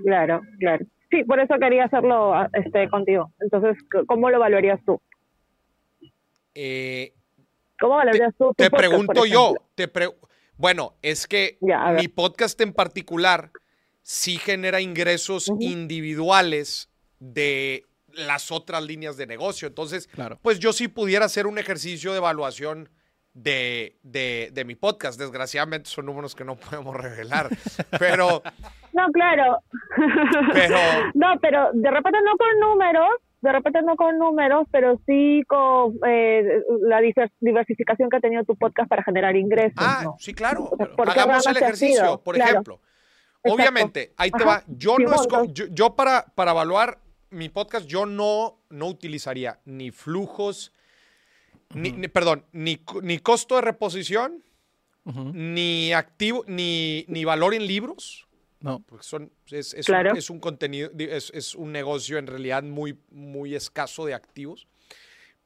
Claro, 0.05 0.41
claro. 0.59 0.85
Sí, 1.11 1.25
por 1.25 1.41
eso 1.41 1.55
quería 1.61 1.85
hacerlo 1.85 2.35
ah, 2.35 2.49
este, 2.53 2.89
contigo. 2.91 3.33
Entonces, 3.41 3.77
¿cómo 4.07 4.31
lo 4.31 4.39
valorarías 4.39 4.81
tú? 4.85 5.01
Eh, 6.55 7.13
¿Cómo 7.81 7.97
valorarías 7.97 8.35
tú? 8.37 8.49
tu 8.49 8.55
te 8.55 8.71
podcast, 8.71 8.89
pregunto 8.89 9.25
yo, 9.27 9.55
te 9.75 9.89
pre- 9.89 10.15
bueno, 10.57 10.95
es 11.03 11.27
que 11.27 11.57
Ya, 11.61 11.93
mi 11.93 12.09
podcast 12.09 12.61
en 12.61 12.73
particular 12.73 13.51
sí 14.03 14.37
genera 14.39 14.81
ingresos 14.81 15.51
individuales 15.61 16.91
de 17.21 17.85
las 18.13 18.51
otras 18.51 18.83
líneas 18.83 19.17
de 19.17 19.27
negocio. 19.27 19.69
Entonces, 19.69 20.09
Claro. 20.09 20.39
pues 20.43 20.59
yo 20.59 20.73
sí 20.73 20.89
pudiera 20.89 21.27
hacer 21.27 21.47
un 21.47 21.59
ejercicio 21.59 22.13
de 22.13 22.19
evaluación 22.19 22.89
de, 23.43 23.99
de- 24.03 24.51
de 24.53 24.65
mi 24.65 24.75
podcast. 24.75 25.19
Desgraciadamente 25.19 25.89
son 25.89 26.07
números 26.07 26.35
que 26.35 26.45
no 26.45 26.57
podemos 26.57 26.95
revelar. 26.97 27.49
Pero, 27.99 28.43
No, 28.93 29.07
claro. 29.13 29.59
pero, 30.53 30.77
No, 31.15 31.39
pero 31.41 31.71
de 31.73 31.91
repente 31.91 32.19
no 32.25 32.37
con 32.37 32.59
números, 32.61 33.09
de 33.41 33.53
repente 33.53 33.83
no 33.83 33.97
con 33.97 34.19
números, 34.19 34.67
pero 34.73 35.01
sí 35.07 35.43
con 35.47 35.99
eh, 36.07 36.63
la 36.81 37.01
diver- 37.01 37.31
diversificación 37.41 38.11
que 38.11 38.17
ha 38.17 38.21
tenido 38.21 38.45
tu 38.45 38.57
podcast 38.57 38.89
para 38.89 39.05
generar 39.05 39.37
ingresos. 39.37 39.75
ah, 39.77 40.01
¿no? 40.05 40.17
sí, 40.19 40.35
claro. 40.35 40.71
¿Por 40.97 41.13
qué 41.13 41.21
Hagamos 41.21 41.47
el 41.47 41.57
ejercicio. 41.57 42.21
Por 42.23 42.35
Claro. 42.35 42.51
ejemplo, 42.51 42.81
Exacto. 43.45 43.55
obviamente, 43.55 44.13
ahí 44.17 44.31
te 44.33 44.43
va. 44.45 44.63
Yo 44.67 44.97
Sí, 44.97 45.05
no 45.05 45.13
esco- 45.13 45.53
yo, 45.53 45.67
yo 45.71 45.95
para, 45.95 46.25
para 46.35 46.51
evaluar 46.51 46.99
mi 47.31 47.49
podcast, 47.49 47.87
yo 47.87 48.07
no, 48.07 48.59
no 48.71 48.87
utilizaría 48.87 49.61
ni 49.65 49.91
flujos, 49.93 50.73
ni, 51.75 51.93
ni- 51.93 52.09
perdón, 52.09 52.45
ni, 52.53 52.81
ni 53.03 53.19
costo 53.19 53.57
de 53.57 53.63
reposición, 53.63 54.43
ni 55.33 55.93
activo, 55.93 56.45
ni, 56.47 57.05
ni 57.09 57.25
valor 57.25 57.55
en 57.55 57.67
libros. 57.67 58.27
No. 58.61 58.81
Porque 58.81 59.05
son, 59.05 59.33
es, 59.51 59.73
es 59.73 59.87
Claro. 59.87 60.11
un, 60.13 60.19
es 60.19 60.31
un 60.31 60.41
contenido, 60.41 60.91
es, 60.99 61.31
es 61.35 61.55
un 61.55 61.73
negocio 61.73 62.19
en 62.19 62.27
realidad 62.27 62.63
muy, 62.63 62.99
muy 63.11 63.55
escaso 63.55 64.05
de 64.05 64.15
activos. 64.15 64.67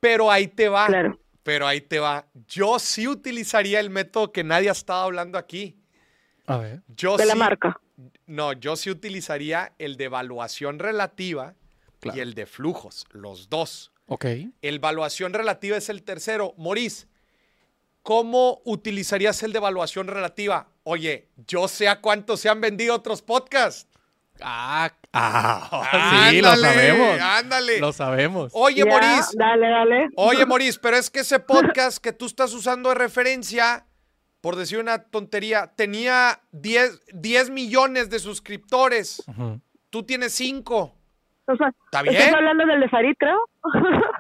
Pero 0.01 0.31
ahí 0.31 0.49
te 0.49 0.69
va. 0.69 0.87
Claro. 0.87 1.21
Pero 1.43 1.67
ahí 1.67 1.81
te 1.81 1.99
va. 2.01 2.27
Yo 2.49 2.79
sí 2.79 3.07
utilizaría 3.07 3.81
el 3.81 3.91
método 3.91 4.33
que 4.33 4.43
nadie 4.45 4.69
ha 4.69 4.73
estado 4.73 5.03
hablando 5.05 5.39
aquí. 5.39 5.77
A 6.47 6.57
ver. 6.57 6.83
Yo 6.89 7.17
De 7.17 7.27
la 7.27 7.35
marca. 7.35 7.81
No, 8.27 8.53
yo 8.55 8.75
sí 8.77 8.91
utilizaría 8.91 9.73
el 9.79 9.97
de 9.97 10.05
evaluación 10.05 10.79
relativa 10.79 11.55
Claro. 12.01 12.19
y 12.19 12.21
el 12.21 12.35
de 12.35 12.47
flujos, 12.47 13.05
los 13.13 13.49
dos. 13.49 13.92
Ok. 14.13 14.27
El 14.61 14.75
evaluación 14.75 15.33
relativa 15.33 15.79
es 15.79 15.89
el 15.89 16.03
tercero. 16.03 16.53
Moris, 16.59 17.09
¿cómo 18.03 18.61
utilizarías 18.67 19.43
el 19.43 19.53
de 19.53 19.59
evaluación 19.59 20.07
relativa? 20.07 20.69
Oye, 20.85 21.31
yo 21.47 21.67
sé 21.67 21.89
a 21.89 22.03
cuánto 22.03 22.37
se 22.37 22.51
han 22.51 22.61
vendido 22.61 22.95
otros 22.95 23.23
podcasts. 23.23 23.89
Ah, 24.43 24.93
ah, 25.15 26.29
sí, 26.31 26.43
lo 26.43 26.55
sabemos. 26.57 27.21
Ándale. 27.23 27.81
Lo 27.81 27.93
sabemos. 27.95 28.53
Oye, 28.55 28.85
Ya, 28.85 28.85
Moris, 28.85 29.31
Dale, 29.35 29.71
dale. 29.71 30.09
Oye, 30.17 30.45
Moris, 30.47 30.79
pero 30.79 30.99
es 30.99 31.09
que 31.09 31.21
ese 31.21 31.39
podcast 31.39 31.97
que 31.97 32.13
tú 32.13 32.27
estás 32.27 32.53
usando 32.53 32.91
de 32.91 32.97
referencia, 32.97 33.87
por 34.43 34.57
decir 34.57 34.77
una 34.79 35.05
tontería, 35.05 35.73
tenía 35.75 36.43
10, 36.51 37.01
10 37.15 37.49
millones 37.49 38.11
de 38.11 38.19
suscriptores. 38.19 39.23
Tú 39.89 40.03
tienes 40.03 40.35
5. 40.35 40.99
¿Estás, 41.53 41.75
¿Está 41.85 42.01
¿estás 42.01 42.25
bien? 42.27 42.35
hablando 42.35 42.67
del 42.67 42.81
de 42.81 42.89
Farid, 42.89 43.15
creo? 43.19 43.39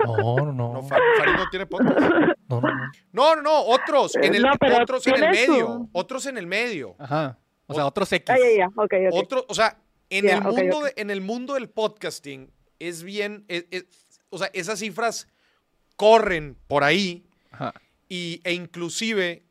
No, 0.06 0.36
no, 0.36 0.52
no. 0.52 0.72
No, 0.74 0.82
Fa- 0.82 0.98
Farid 1.18 1.32
no 1.36 1.48
tiene 1.50 1.66
podcast. 1.66 1.98
No, 2.48 2.60
no, 2.60 2.60
no. 2.60 2.90
No, 3.12 3.36
no, 3.36 3.42
no, 3.42 3.60
otros 3.60 4.16
en 4.16 4.34
el, 4.34 4.42
No, 4.42 4.52
pero 4.60 4.82
otros 4.82 5.06
en 5.06 5.14
el 5.22 5.30
medio. 5.30 5.88
Otros 5.92 6.26
en 6.26 6.38
el 6.38 6.46
medio. 6.46 6.94
Ajá. 6.98 7.38
O 7.66 7.74
sea, 7.74 7.86
otros 7.86 8.12
X. 8.12 8.28
Ah, 8.28 8.36
ya, 8.38 8.56
ya, 8.58 8.66
ok, 8.68 8.92
ok. 9.08 9.14
Otro, 9.14 9.46
o 9.48 9.54
sea, 9.54 9.78
en, 10.10 10.28
el 10.28 10.42
mundo 10.42 10.80
de- 10.82 10.92
en 10.96 11.10
el 11.10 11.20
mundo 11.22 11.54
del 11.54 11.68
podcasting 11.70 12.50
es 12.78 13.02
bien, 13.02 13.44
es- 13.48 13.66
es- 13.70 13.86
o 14.30 14.38
sea, 14.38 14.50
esas 14.52 14.78
cifras 14.78 15.28
corren 15.96 16.56
por 16.68 16.84
ahí 16.84 17.24
Ajá. 17.52 17.72
y, 18.08 18.40
e 18.44 18.52
inclusive, 18.52 19.42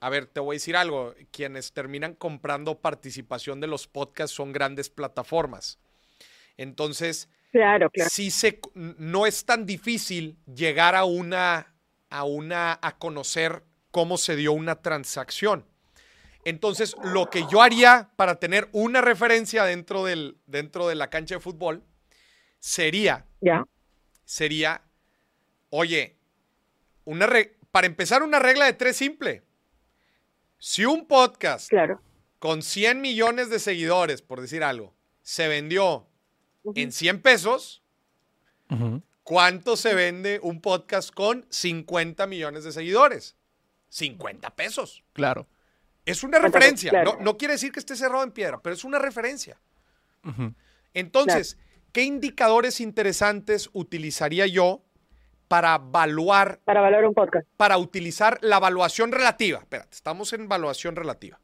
a 0.00 0.08
ver, 0.10 0.26
te 0.26 0.40
voy 0.40 0.54
a 0.54 0.56
decir 0.56 0.76
algo, 0.76 1.14
quienes 1.30 1.72
terminan 1.72 2.14
comprando 2.14 2.78
participación 2.78 3.60
de 3.60 3.66
los 3.66 3.86
podcasts 3.88 4.34
son 4.34 4.52
grandes 4.52 4.88
plataformas. 4.90 5.78
Entonces, 6.56 7.28
Claro, 7.52 7.88
claro. 7.90 8.10
sí 8.12 8.30
se, 8.30 8.60
no 8.74 9.26
es 9.26 9.44
tan 9.46 9.64
difícil 9.64 10.36
llegar 10.54 10.94
a 10.94 11.04
una, 11.04 11.74
a 12.10 12.24
una, 12.24 12.78
a 12.82 12.98
conocer 12.98 13.62
cómo 13.90 14.18
se 14.18 14.36
dio 14.36 14.52
una 14.52 14.82
transacción. 14.82 15.64
Entonces, 16.44 16.94
lo 17.02 17.30
que 17.30 17.44
yo 17.50 17.62
haría 17.62 18.10
para 18.16 18.36
tener 18.38 18.68
una 18.72 19.00
referencia 19.00 19.64
dentro, 19.64 20.04
del, 20.04 20.36
dentro 20.46 20.86
de 20.86 20.94
la 20.94 21.08
cancha 21.08 21.36
de 21.36 21.40
fútbol 21.40 21.82
sería, 22.58 23.24
sería, 24.24 24.82
oye, 25.70 26.16
una 27.04 27.28
para 27.70 27.86
empezar 27.86 28.22
una 28.22 28.38
regla 28.38 28.66
de 28.66 28.72
tres 28.74 28.96
simple. 28.96 29.42
Si 30.58 30.84
un 30.84 31.06
podcast 31.06 31.68
Claro. 31.68 32.00
con 32.38 32.62
100 32.62 33.00
millones 33.00 33.50
de 33.50 33.58
seguidores, 33.58 34.22
por 34.22 34.40
decir 34.40 34.62
algo, 34.62 34.94
se 35.22 35.48
vendió 35.48 36.06
En 36.74 36.92
100 36.92 37.20
pesos. 37.22 37.82
¿cuánto 39.22 39.76
se 39.76 39.94
vende 39.94 40.38
un 40.42 40.60
podcast 40.60 41.12
con 41.12 41.46
50 41.50 42.26
millones 42.26 42.64
de 42.64 42.72
seguidores? 42.72 43.36
50 43.88 44.50
pesos. 44.50 45.02
Claro. 45.12 45.46
Es 46.04 46.22
una 46.22 46.38
referencia. 46.38 46.90
claro. 46.90 47.14
No, 47.18 47.24
no 47.24 47.36
quiere 47.36 47.54
decir 47.54 47.72
que 47.72 47.80
esté 47.80 47.96
cerrado 47.96 48.22
en 48.22 48.30
piedra, 48.30 48.60
pero 48.62 48.74
es 48.74 48.84
una 48.84 48.98
referencia. 48.98 49.58
Entonces, 50.94 51.58
¿qué 51.92 52.02
indicadores 52.02 52.80
interesantes 52.80 53.70
utilizaría 53.72 54.46
yo 54.46 54.82
para 55.48 55.76
evaluar, 55.76 56.60
Para 56.64 56.80
valorar 56.80 57.06
un 57.06 57.14
podcast. 57.14 57.46
para 57.56 57.78
utilizar 57.78 58.38
la 58.42 58.56
evaluación 58.56 59.12
relativa? 59.12 59.60
Espérate, 59.60 59.94
estamos 59.94 60.32
en 60.32 60.42
evaluación 60.42 60.96
relativa. 60.96 61.38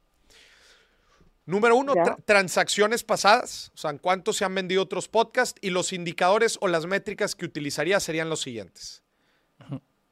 Número 1.45 1.75
uno, 1.77 1.95
tra- 1.95 2.17
transacciones 2.25 3.03
pasadas, 3.03 3.73
o 3.75 3.77
sea, 3.77 3.91
en 3.91 3.99
cuánto 3.99 4.33
se 4.33 4.45
han 4.45 4.55
vendido 4.55 4.83
otros 4.83 5.09
podcasts 5.09 5.59
y 5.61 5.71
los 5.71 5.93
indicadores 5.93 6.57
o 6.61 6.69
las 6.69 6.87
métricas 6.87 7.35
que 7.35 7.45
utilizaría 7.45 7.99
serían 8.01 8.29
los 8.29 8.41
siguientes. 8.43 9.03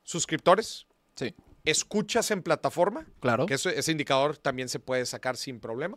Suscriptores, 0.02 0.86
Sí. 1.14 1.34
escuchas 1.64 2.30
en 2.32 2.42
plataforma, 2.42 3.06
Claro. 3.20 3.46
que 3.46 3.54
eso- 3.54 3.70
ese 3.70 3.92
indicador 3.92 4.36
también 4.38 4.68
se 4.68 4.80
puede 4.80 5.06
sacar 5.06 5.36
sin 5.36 5.60
problema. 5.60 5.96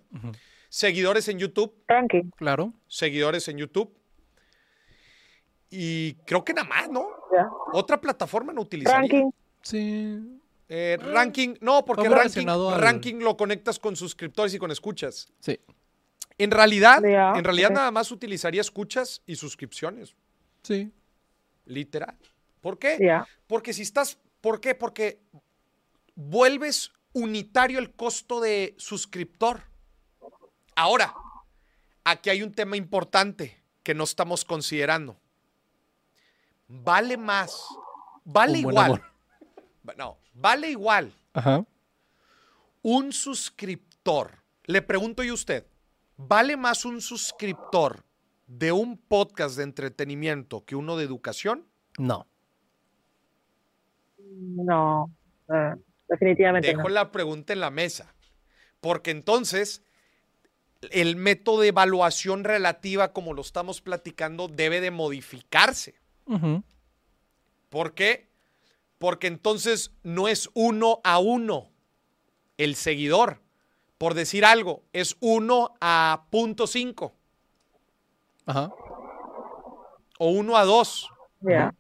Seguidores 0.70 1.28
en 1.28 1.40
YouTube, 1.40 1.74
Ranking. 1.88 2.30
Claro. 2.36 2.74
seguidores 2.88 3.48
en 3.48 3.58
YouTube. 3.58 3.92
Y 5.70 6.14
creo 6.26 6.44
que 6.44 6.54
nada 6.54 6.68
más, 6.68 6.90
¿no? 6.90 7.08
Ya. 7.32 7.50
Otra 7.74 8.00
plataforma 8.00 8.54
no 8.54 8.62
utilizaría. 8.62 9.00
Ranking. 9.00 9.32
Sí. 9.64 10.40
Eh, 10.76 10.98
ranking, 11.00 11.54
no, 11.62 11.86
porque 11.86 12.10
ranking, 12.10 12.48
al- 12.48 12.82
ranking 12.82 13.16
lo 13.20 13.38
conectas 13.38 13.78
con 13.78 13.96
suscriptores 13.96 14.56
y 14.56 14.58
con 14.58 14.72
escuchas. 14.72 15.32
Sí. 15.40 15.60
En 16.40 16.50
realidad, 16.50 17.06
en 17.06 17.44
realidad 17.44 17.70
nada 17.70 17.92
más 17.92 18.12
utilizaría 18.12 18.60
escuchas 18.62 19.22
y 19.28 19.36
suscripciones, 19.36 20.16
Sí. 20.64 20.92
literal. 21.66 22.18
¿Por 22.60 22.80
qué? 22.80 22.98
Porque 23.46 23.72
si 23.72 23.84
estás, 23.84 24.18
¿por 24.42 24.60
qué? 24.60 24.74
Porque 24.74 25.20
vuelves 26.16 26.92
unitario 27.14 27.78
el 27.78 27.92
costo 27.92 28.42
de 28.42 28.74
suscriptor. 28.80 29.62
Ahora, 30.76 31.14
aquí 32.04 32.32
hay 32.32 32.42
un 32.42 32.52
tema 32.52 32.78
importante 32.78 33.62
que 33.84 33.94
no 33.94 34.06
estamos 34.06 34.44
considerando. 34.44 35.20
Vale 36.68 37.16
más, 37.18 37.64
vale 38.24 38.58
Un 38.58 38.64
buen 38.64 38.74
igual. 38.74 38.86
amor. 38.86 39.96
No, 39.98 40.18
vale 40.34 40.70
igual 40.72 41.14
Ajá. 41.34 41.66
un 42.82 43.12
suscriptor. 43.14 44.44
Le 44.66 44.82
pregunto 44.82 45.24
yo 45.24 45.32
a 45.32 45.36
usted, 45.36 45.66
¿vale 46.18 46.58
más 46.58 46.86
un 46.86 47.02
suscriptor 47.02 48.04
de 48.48 48.72
un 48.72 48.98
podcast 48.98 49.58
de 49.58 49.64
entretenimiento 49.64 50.66
que 50.66 50.76
uno 50.76 50.98
de 50.98 51.06
educación? 51.06 51.66
No. 51.98 52.28
No. 54.18 55.12
eh, 55.50 55.76
definitivamente 56.10 56.68
Dejo 56.68 56.84
no. 56.84 56.90
la 56.90 57.12
pregunta 57.12 57.54
en 57.54 57.60
la 57.60 57.70
mesa. 57.70 58.14
Porque 58.82 59.12
entonces 59.12 59.82
el 60.92 61.16
método 61.16 61.62
de 61.62 61.70
evaluación 61.70 62.44
relativa, 62.44 63.14
como 63.14 63.34
lo 63.34 63.42
estamos 63.42 63.82
platicando, 63.82 64.48
debe 64.48 64.82
de 64.82 64.92
modificarse. 64.92 65.96
Ujú. 66.26 66.64
¿Por 67.70 67.94
qué? 67.94 68.28
Porque 69.04 69.28
entonces 69.28 69.92
no 70.04 70.30
es 70.30 70.50
uno 70.54 71.02
a 71.04 71.20
uno 71.20 71.70
el 72.58 72.76
seguidor. 72.76 73.42
Por 73.98 74.14
decir 74.14 74.46
algo, 74.46 74.82
es 74.94 75.18
uno 75.20 75.74
a 75.82 76.28
punto 76.30 76.68
cinco 76.68 77.14
Ajá. 78.46 78.72
o 80.20 80.30
uno 80.30 80.56
a 80.56 80.64
dos. 80.64 81.10
Ya. 81.42 81.76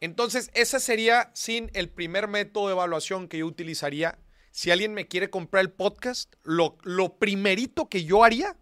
Entonces, 0.00 0.50
ese 0.54 0.80
sería 0.80 1.30
sin 1.34 1.70
el 1.74 1.90
primer 1.90 2.26
método 2.26 2.68
de 2.68 2.72
evaluación 2.72 3.28
que 3.28 3.36
yo 3.36 3.46
utilizaría. 3.46 4.18
Si 4.50 4.70
alguien 4.70 4.94
me 4.94 5.08
quiere 5.08 5.28
comprar 5.28 5.60
el 5.60 5.72
podcast, 5.72 6.32
lo, 6.42 6.78
lo 6.84 7.18
primerito 7.18 7.90
que 7.90 8.04
yo 8.04 8.24
haría, 8.24 8.56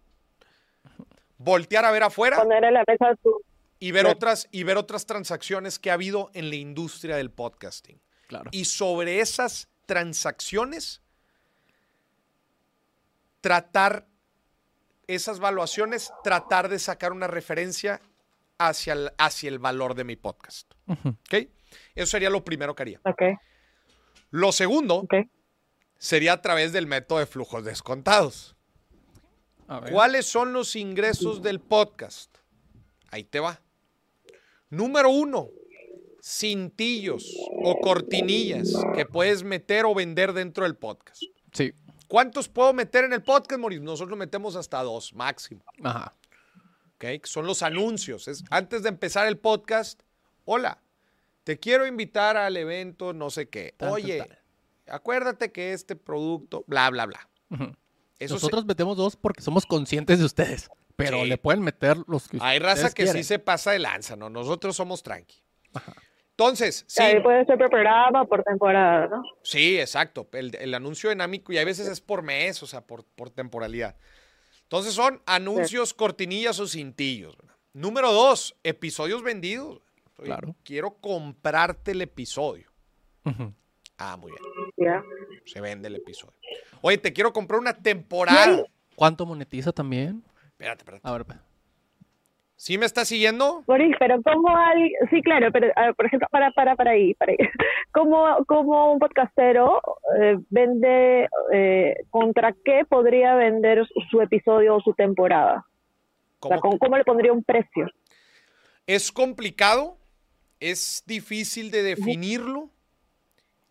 voltear 1.37 1.85
a 1.85 1.91
ver 1.91 2.03
afuera 2.03 2.35
Poner 2.41 2.65
en 2.65 2.73
la 2.73 2.83
mesa 2.85 3.15
tu. 3.23 3.41
Y 3.81 3.91
ver 3.91 4.03
Claro. 4.03 4.15
otras, 4.15 4.47
y 4.51 4.63
ver 4.63 4.77
otras 4.77 5.05
transacciones 5.05 5.79
que 5.79 5.89
ha 5.91 5.95
habido 5.95 6.29
en 6.33 6.49
la 6.49 6.55
industria 6.55 7.17
del 7.17 7.31
podcasting. 7.31 7.99
Claro. 8.27 8.49
Y 8.53 8.65
sobre 8.65 9.19
esas 9.19 9.67
transacciones, 9.87 11.01
tratar 13.41 14.07
esas 15.07 15.39
valuaciones, 15.39 16.11
tratar 16.23 16.69
de 16.69 16.79
sacar 16.79 17.11
una 17.11 17.27
referencia 17.27 18.01
hacia 18.57 18.93
el, 18.93 19.11
hacia 19.17 19.49
el 19.49 19.59
valor 19.59 19.95
de 19.95 20.03
mi 20.03 20.15
podcast. 20.15 20.71
Ujú. 20.87 21.09
¿Ok? 21.09 21.49
Eso 21.95 22.05
sería 22.11 22.29
lo 22.29 22.45
primero 22.45 22.75
que 22.75 22.83
haría. 22.83 23.01
Ok, 23.03 23.21
Lo 24.29 24.51
segundo 24.51 25.07
sería 25.97 26.33
a 26.33 26.41
través 26.41 26.71
del 26.71 26.85
método 26.87 27.19
de 27.19 27.25
flujos 27.25 27.65
descontados. 27.65 28.55
A 29.67 29.79
ver. 29.79 29.91
¿Cuáles 29.91 30.25
son 30.27 30.53
los 30.53 30.75
ingresos 30.75 31.41
del 31.41 31.59
podcast? 31.59 32.37
Ahí 33.09 33.23
te 33.23 33.39
va. 33.39 33.59
Número 34.71 35.09
uno, 35.11 35.49
cintillos 36.23 37.25
o 37.63 37.79
cortinillas 37.81 38.73
que 38.95 39.05
puedes 39.05 39.43
meter 39.43 39.85
o 39.85 39.93
vender 39.93 40.33
dentro 40.33 40.63
del 40.63 40.75
podcast. 40.75 41.21
Sí. 41.53 41.73
¿Cuántos 42.07 42.49
puedo 42.49 42.73
meter 42.73 43.03
en 43.05 43.13
el 43.13 43.21
podcast, 43.21 43.59
Mauricio? 43.59 43.83
Nosotros 43.83 44.17
metemos 44.17 44.55
hasta 44.55 44.81
dos 44.83 45.13
máximo. 45.13 45.63
Ajá. 45.83 46.15
¿ok? 46.95 47.25
Son 47.25 47.45
los 47.45 47.63
anuncios. 47.63 48.27
Es, 48.27 48.43
antes 48.49 48.83
de 48.83 48.89
empezar 48.89 49.27
el 49.27 49.37
podcast, 49.37 50.01
hola, 50.45 50.81
te 51.43 51.57
quiero 51.59 51.85
invitar 51.87 52.37
al 52.37 52.57
evento, 52.57 53.13
no 53.13 53.29
sé 53.29 53.49
qué. 53.49 53.75
Oye, 53.79 54.25
acuérdate 54.87 55.51
que 55.51 55.73
este 55.73 55.95
producto, 55.95 56.63
bla, 56.67 56.89
bla, 56.89 57.05
bla. 57.05 57.29
Ujú. 57.49 57.63
Eso 58.19 58.35
se- 58.37 58.45
Nosotros 58.45 58.65
metemos 58.65 58.97
dos 58.97 59.15
porque 59.15 59.41
somos 59.41 59.65
conscientes 59.65 60.19
de 60.19 60.25
ustedes. 60.25 60.69
Pero 60.95 61.21
Sí. 61.21 61.27
le 61.29 61.37
pueden 61.37 61.61
meter 61.61 61.97
los 62.07 62.27
que 62.27 62.37
hay 62.41 62.59
raza 62.59 62.89
que 62.89 63.03
quieren. 63.03 63.15
sí 63.15 63.23
se 63.23 63.39
pasa 63.39 63.71
de 63.71 63.79
lanza, 63.79 64.15
¿no? 64.15 64.29
Nosotros 64.29 64.75
somos 64.75 65.03
tranqui. 65.03 65.43
Entonces, 66.31 66.85
sí, 66.87 67.01
Ahí 67.03 67.19
puede 67.21 67.45
ser 67.45 67.57
por 67.57 67.69
programa, 67.69 68.25
por 68.25 68.43
temporada, 68.43 69.07
¿no? 69.07 69.23
sí, 69.43 69.79
exacto. 69.79 70.27
El, 70.33 70.55
el 70.55 70.73
anuncio 70.73 71.09
dinámico 71.09 71.53
y 71.53 71.57
a 71.59 71.65
veces 71.65 71.87
es 71.87 72.01
por 72.01 72.23
mes, 72.23 72.63
o 72.63 72.67
sea, 72.67 72.81
por, 72.81 73.03
por 73.05 73.29
temporalidad. 73.29 73.95
Entonces 74.63 74.93
son 74.93 75.21
anuncios, 75.25 75.93
cortinillas 75.93 76.59
o 76.59 76.67
cintillos. 76.67 77.37
¿verdad? 77.37 77.55
Número 77.73 78.11
dos, 78.11 78.55
episodios 78.63 79.21
vendidos. 79.21 79.81
Oye, 80.17 80.27
Claro. 80.27 80.55
Quiero 80.63 80.91
comprarte 80.95 81.91
el 81.91 82.01
episodio. 82.01 82.71
Ah, 83.97 84.17
muy 84.17 84.31
bien. 84.77 85.03
Se 85.45 85.61
vende 85.61 85.87
el 85.89 85.95
episodio. 85.97 86.33
Oye, 86.81 86.97
te 86.97 87.13
quiero 87.13 87.33
comprar 87.33 87.59
una 87.59 87.73
temporada. 87.73 88.63
¿Cuánto 88.95 89.25
monetiza 89.25 89.71
también? 89.71 90.23
Espérate, 90.61 90.81
espérate. 90.83 91.07
A 91.07 91.11
ver. 91.13 91.25
pues. 91.25 91.39
¿Sí 92.55 92.77
me 92.77 92.85
estás 92.85 93.07
siguiendo? 93.07 93.63
Boris, 93.65 93.95
pero 93.97 94.21
como 94.21 94.55
al... 94.55 94.77
Sí, 95.09 95.23
claro, 95.23 95.51
pero 95.51 95.69
por 95.97 96.05
ejemplo, 96.05 96.27
para, 96.29 96.51
para, 96.51 96.75
para 96.75 96.91
ahí, 96.91 97.15
para 97.15 97.31
ahí. 97.31 97.37
Como, 97.91 98.45
como 98.45 98.93
un 98.93 98.99
podcastero 98.99 99.81
eh, 100.17 100.37
vende, 100.49 101.27
eh, 101.51 101.95
¿contra 102.09 102.55
qué 102.63 102.85
podría 102.87 103.35
vender 103.35 103.85
su, 104.09 104.21
episodio 104.21 104.75
o 104.77 104.81
su 104.81 104.93
temporada? 104.93 105.65
O 106.39 106.47
sea, 106.47 106.59
¿Cómo, 106.59 106.69
¿con- 106.71 106.79
¿cómo 106.79 106.97
le 106.97 107.03
pondría 107.03 107.33
un 107.33 107.43
precio? 107.43 107.89
Es 108.87 109.11
complicado, 109.11 109.97
es 110.61 111.03
difícil 111.05 111.69
de 111.69 111.83
definirlo. 111.83 112.69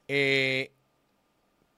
Eh, 0.06 0.72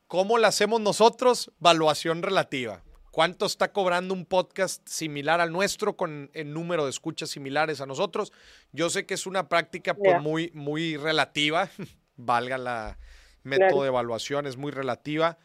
¿Cómo 0.09 0.39
lo 0.39 0.47
hacemos 0.49 0.81
nosotros? 0.81 1.53
Valuación 1.61 2.23
relativa. 2.23 2.83
¿Cuánto 3.13 3.45
está 3.45 3.73
cobrando 3.73 4.15
un 4.15 4.25
podcast 4.25 4.89
similar 4.89 5.43
al 5.43 5.53
nuestro 5.53 5.99
con 5.99 6.31
el 6.33 6.55
número 6.55 6.85
de 6.85 6.91
escuchas 6.91 7.29
similares 7.29 7.83
a 7.83 7.87
nosotros? 7.87 8.33
Yo 8.73 8.89
sé 8.89 9.05
que 9.05 9.13
es 9.13 9.27
una 9.27 9.51
práctica 9.51 9.93
pues, 9.93 10.19
muy, 10.23 10.51
muy 10.55 10.97
relativa, 10.97 11.69
valga 12.17 12.57
la 12.57 12.99
método 13.43 13.69
Claro. 13.69 13.83
de 13.83 13.89
evaluación, 13.89 14.47
es 14.47 14.57
muy 14.57 14.73
relativa, 14.73 15.37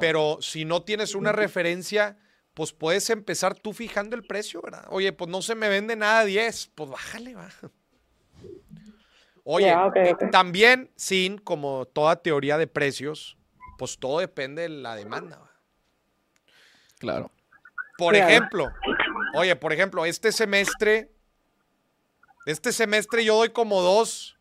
pero 0.00 0.38
si 0.40 0.64
no 0.64 0.82
tienes 0.82 1.14
una 1.14 1.30
referencia, 1.30 2.18
pues 2.54 2.72
puedes 2.72 3.08
empezar 3.08 3.54
tú 3.54 3.72
fijando 3.72 4.16
el 4.16 4.24
precio, 4.24 4.60
¿verdad? 4.60 4.86
Oye, 4.90 5.12
pues 5.12 5.30
no 5.30 5.42
se 5.42 5.54
me 5.54 5.68
vende 5.68 5.94
nada 5.94 6.20
a 6.20 6.24
10, 6.24 6.72
pues 6.74 6.90
bájale, 6.90 7.36
va. 7.36 7.48
Oye, 9.44 9.72
también, 10.32 10.90
sin, 10.96 11.38
como 11.38 11.86
toda 11.86 12.16
teoría 12.16 12.58
de 12.58 12.66
precios, 12.66 13.38
pues 13.78 13.98
todo 13.98 14.18
depende 14.18 14.62
de 14.62 14.70
la 14.70 14.96
demanda. 14.96 15.51
Claro. 17.02 17.30
Por 17.98 18.14
Claro. 18.14 18.28
ejemplo, 18.30 18.72
oye, 19.34 19.56
por 19.56 19.72
ejemplo, 19.72 20.04
este 20.06 20.30
semestre, 20.30 21.10
este 22.46 22.72
semestre 22.72 23.24
yo 23.24 23.36
doy 23.36 23.50
como 23.50 23.82
dos, 23.82 24.38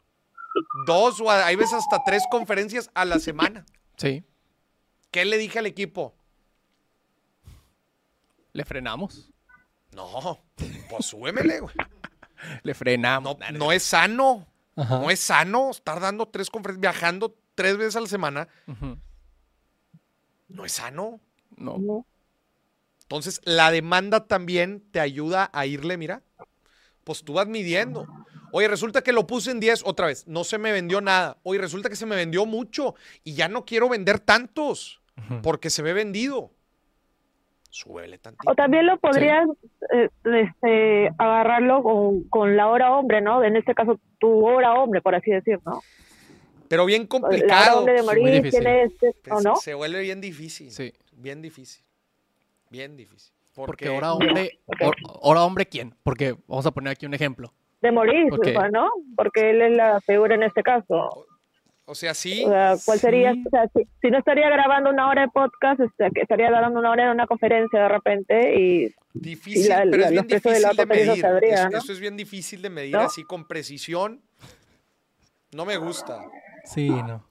dos 0.85 1.19
o 1.19 1.29
a- 1.31 1.45
hay 1.47 1.55
veces 1.55 1.73
hasta 1.73 2.03
tres 2.05 2.23
conferencias 2.29 2.91
a 2.93 3.03
la 3.05 3.17
semana. 3.19 3.65
Sí. 3.97 4.23
¿Qué 5.09 5.25
le 5.25 5.37
dije 5.37 5.57
al 5.59 5.65
equipo? 5.65 6.13
Le 8.53 8.63
frenamos. 8.63 9.31
No, 9.93 10.39
pues 10.89 11.05
súbemele, 11.07 11.59
güey. 11.61 11.75
Le 12.63 12.73
frenamos. 12.73 13.37
No, 13.39 13.51
no 13.51 13.71
es 13.71 13.83
sano. 13.83 14.47
Ajá. 14.75 14.99
No 14.99 15.09
es 15.11 15.19
sano 15.19 15.71
estar 15.71 15.99
dando 15.99 16.27
tres 16.27 16.49
conferencias, 16.49 16.81
viajando 16.93 17.35
tres 17.55 17.77
veces 17.77 17.95
a 17.97 18.01
la 18.01 18.07
semana. 18.07 18.47
No 20.47 20.65
es 20.65 20.71
sano. 20.71 21.19
No. 21.57 22.05
Entonces, 23.11 23.41
la 23.43 23.71
demanda 23.71 24.25
también 24.25 24.81
te 24.89 25.01
ayuda 25.01 25.49
a 25.51 25.65
irle, 25.65 25.97
mira, 25.97 26.21
pues 27.03 27.25
tú 27.25 27.33
vas 27.33 27.45
midiendo. 27.45 28.07
Oye, 28.53 28.69
resulta 28.69 29.01
que 29.01 29.11
lo 29.11 29.27
puse 29.27 29.51
en 29.51 29.59
10 29.59 29.83
otra 29.85 30.07
vez, 30.07 30.25
no 30.29 30.45
se 30.45 30.57
me 30.57 30.71
vendió 30.71 31.01
nada. 31.01 31.37
Oye, 31.43 31.59
resulta 31.59 31.89
que 31.89 31.97
se 31.97 32.05
me 32.05 32.15
vendió 32.15 32.45
mucho 32.45 32.95
y 33.25 33.33
ya 33.33 33.49
no 33.49 33.65
quiero 33.65 33.89
vender 33.89 34.21
tantos 34.21 35.01
porque 35.43 35.69
se 35.69 35.81
ve 35.81 35.91
vendido. 35.91 36.51
Súbele 37.69 38.17
tantito. 38.17 38.49
O 38.49 38.55
también 38.55 38.85
lo 38.85 38.97
podrías 38.97 39.45
eh, 39.93 40.07
este, 40.23 41.09
agarrarlo 41.17 41.83
con, 41.83 42.23
con 42.29 42.55
la 42.55 42.69
hora 42.69 42.95
hombre, 42.95 43.19
¿no? 43.19 43.43
En 43.43 43.57
este 43.57 43.75
caso, 43.75 43.99
tu 44.19 44.45
hora 44.45 44.73
hombre, 44.75 45.01
por 45.01 45.15
así 45.15 45.31
decir, 45.31 45.59
¿no? 45.65 45.81
Pero 46.69 46.85
bien 46.85 47.09
La 47.09 47.17
hora 47.17 47.27
complicado. 47.27 47.79
hombre 47.79 47.95
de 47.95 48.03
morir 48.03 48.35
difícil. 48.35 48.61
tiene 48.61 48.83
este, 48.83 49.13
¿o 49.31 49.41
no? 49.41 49.57
Se 49.57 49.73
vuelve 49.73 49.99
bien 49.99 50.21
difícil. 50.21 50.71
Sí. 50.71 50.93
Bien 51.11 51.41
difícil. 51.41 51.83
Bien 52.71 52.97
difícil. 52.97 53.31
Porque 53.53 53.87
ahora 53.89 54.13
hombre, 54.13 54.59
ahora 55.21 55.43
hombre 55.43 55.65
quién? 55.67 55.93
Porque 56.03 56.35
vamos 56.47 56.65
a 56.65 56.71
poner 56.71 56.91
aquí 56.93 57.05
un 57.05 57.13
ejemplo. 57.13 57.53
De 57.81 57.91
morir, 57.91 58.31
Ok. 58.33 58.47
¿no? 58.71 58.89
Porque 59.15 59.49
él 59.51 59.61
es 59.61 59.71
la 59.73 59.99
figura 60.01 60.35
en 60.35 60.43
este 60.43 60.63
caso. 60.63 61.27
O 61.85 61.95
sea, 61.95 62.13
sí. 62.13 62.43
O 62.45 62.49
sea, 62.49 62.75
¿cuál 62.85 62.99
sería? 62.99 63.31
O 63.33 63.49
sea, 63.49 63.67
si, 63.75 63.85
si 64.01 64.09
no 64.09 64.19
estaría 64.19 64.49
grabando 64.49 64.89
una 64.89 65.09
hora 65.09 65.23
de 65.23 65.27
podcast, 65.27 65.81
este, 65.81 66.09
que 66.11 66.21
estaría 66.21 66.49
dando 66.49 66.79
una 66.79 66.91
hora 66.91 67.05
en 67.05 67.09
una 67.11 67.27
conferencia 67.27 67.81
de 67.81 67.87
repente 67.89 68.59
y 68.59 68.95
Difícil, 69.13 69.65
Y 69.65 69.67
la- 69.67 69.83
pero 69.83 69.97
la- 69.97 70.05
es 70.05 70.11
bien 70.13 70.27
de 70.27 70.35
difícil 70.35 70.77
de 70.77 70.85
medir. 70.85 71.21
sabría, 71.21 71.53
Eso- 71.55 71.69
¿no? 71.69 71.77
Eso 71.79 71.91
es 71.91 71.99
bien 71.99 72.15
difícil 72.15 72.61
de 72.61 72.69
medir 72.69 72.93
¿No? 72.93 73.01
así 73.01 73.25
con 73.25 73.45
precisión. 73.45 74.21
No 75.51 75.65
me 75.65 75.75
gusta. 75.75 76.21
Sí, 76.63 76.87
no. 76.89 77.21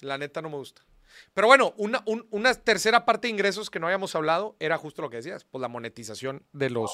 La 0.00 0.18
neta 0.18 0.42
no 0.42 0.50
me 0.50 0.56
gusta. 0.56 0.82
Pero 1.38 1.46
bueno, 1.46 1.72
una, 1.76 2.02
un- 2.04 2.26
una 2.32 2.52
tercera 2.52 3.04
parte 3.04 3.28
de 3.28 3.32
ingresos 3.32 3.70
que 3.70 3.78
no 3.78 3.86
habíamos 3.86 4.12
hablado 4.16 4.56
era 4.58 4.76
justo 4.76 5.02
lo 5.02 5.08
que 5.08 5.18
decías, 5.18 5.44
pues 5.44 5.62
la 5.62 5.68
monetización 5.68 6.42
de 6.52 6.68
los, 6.68 6.90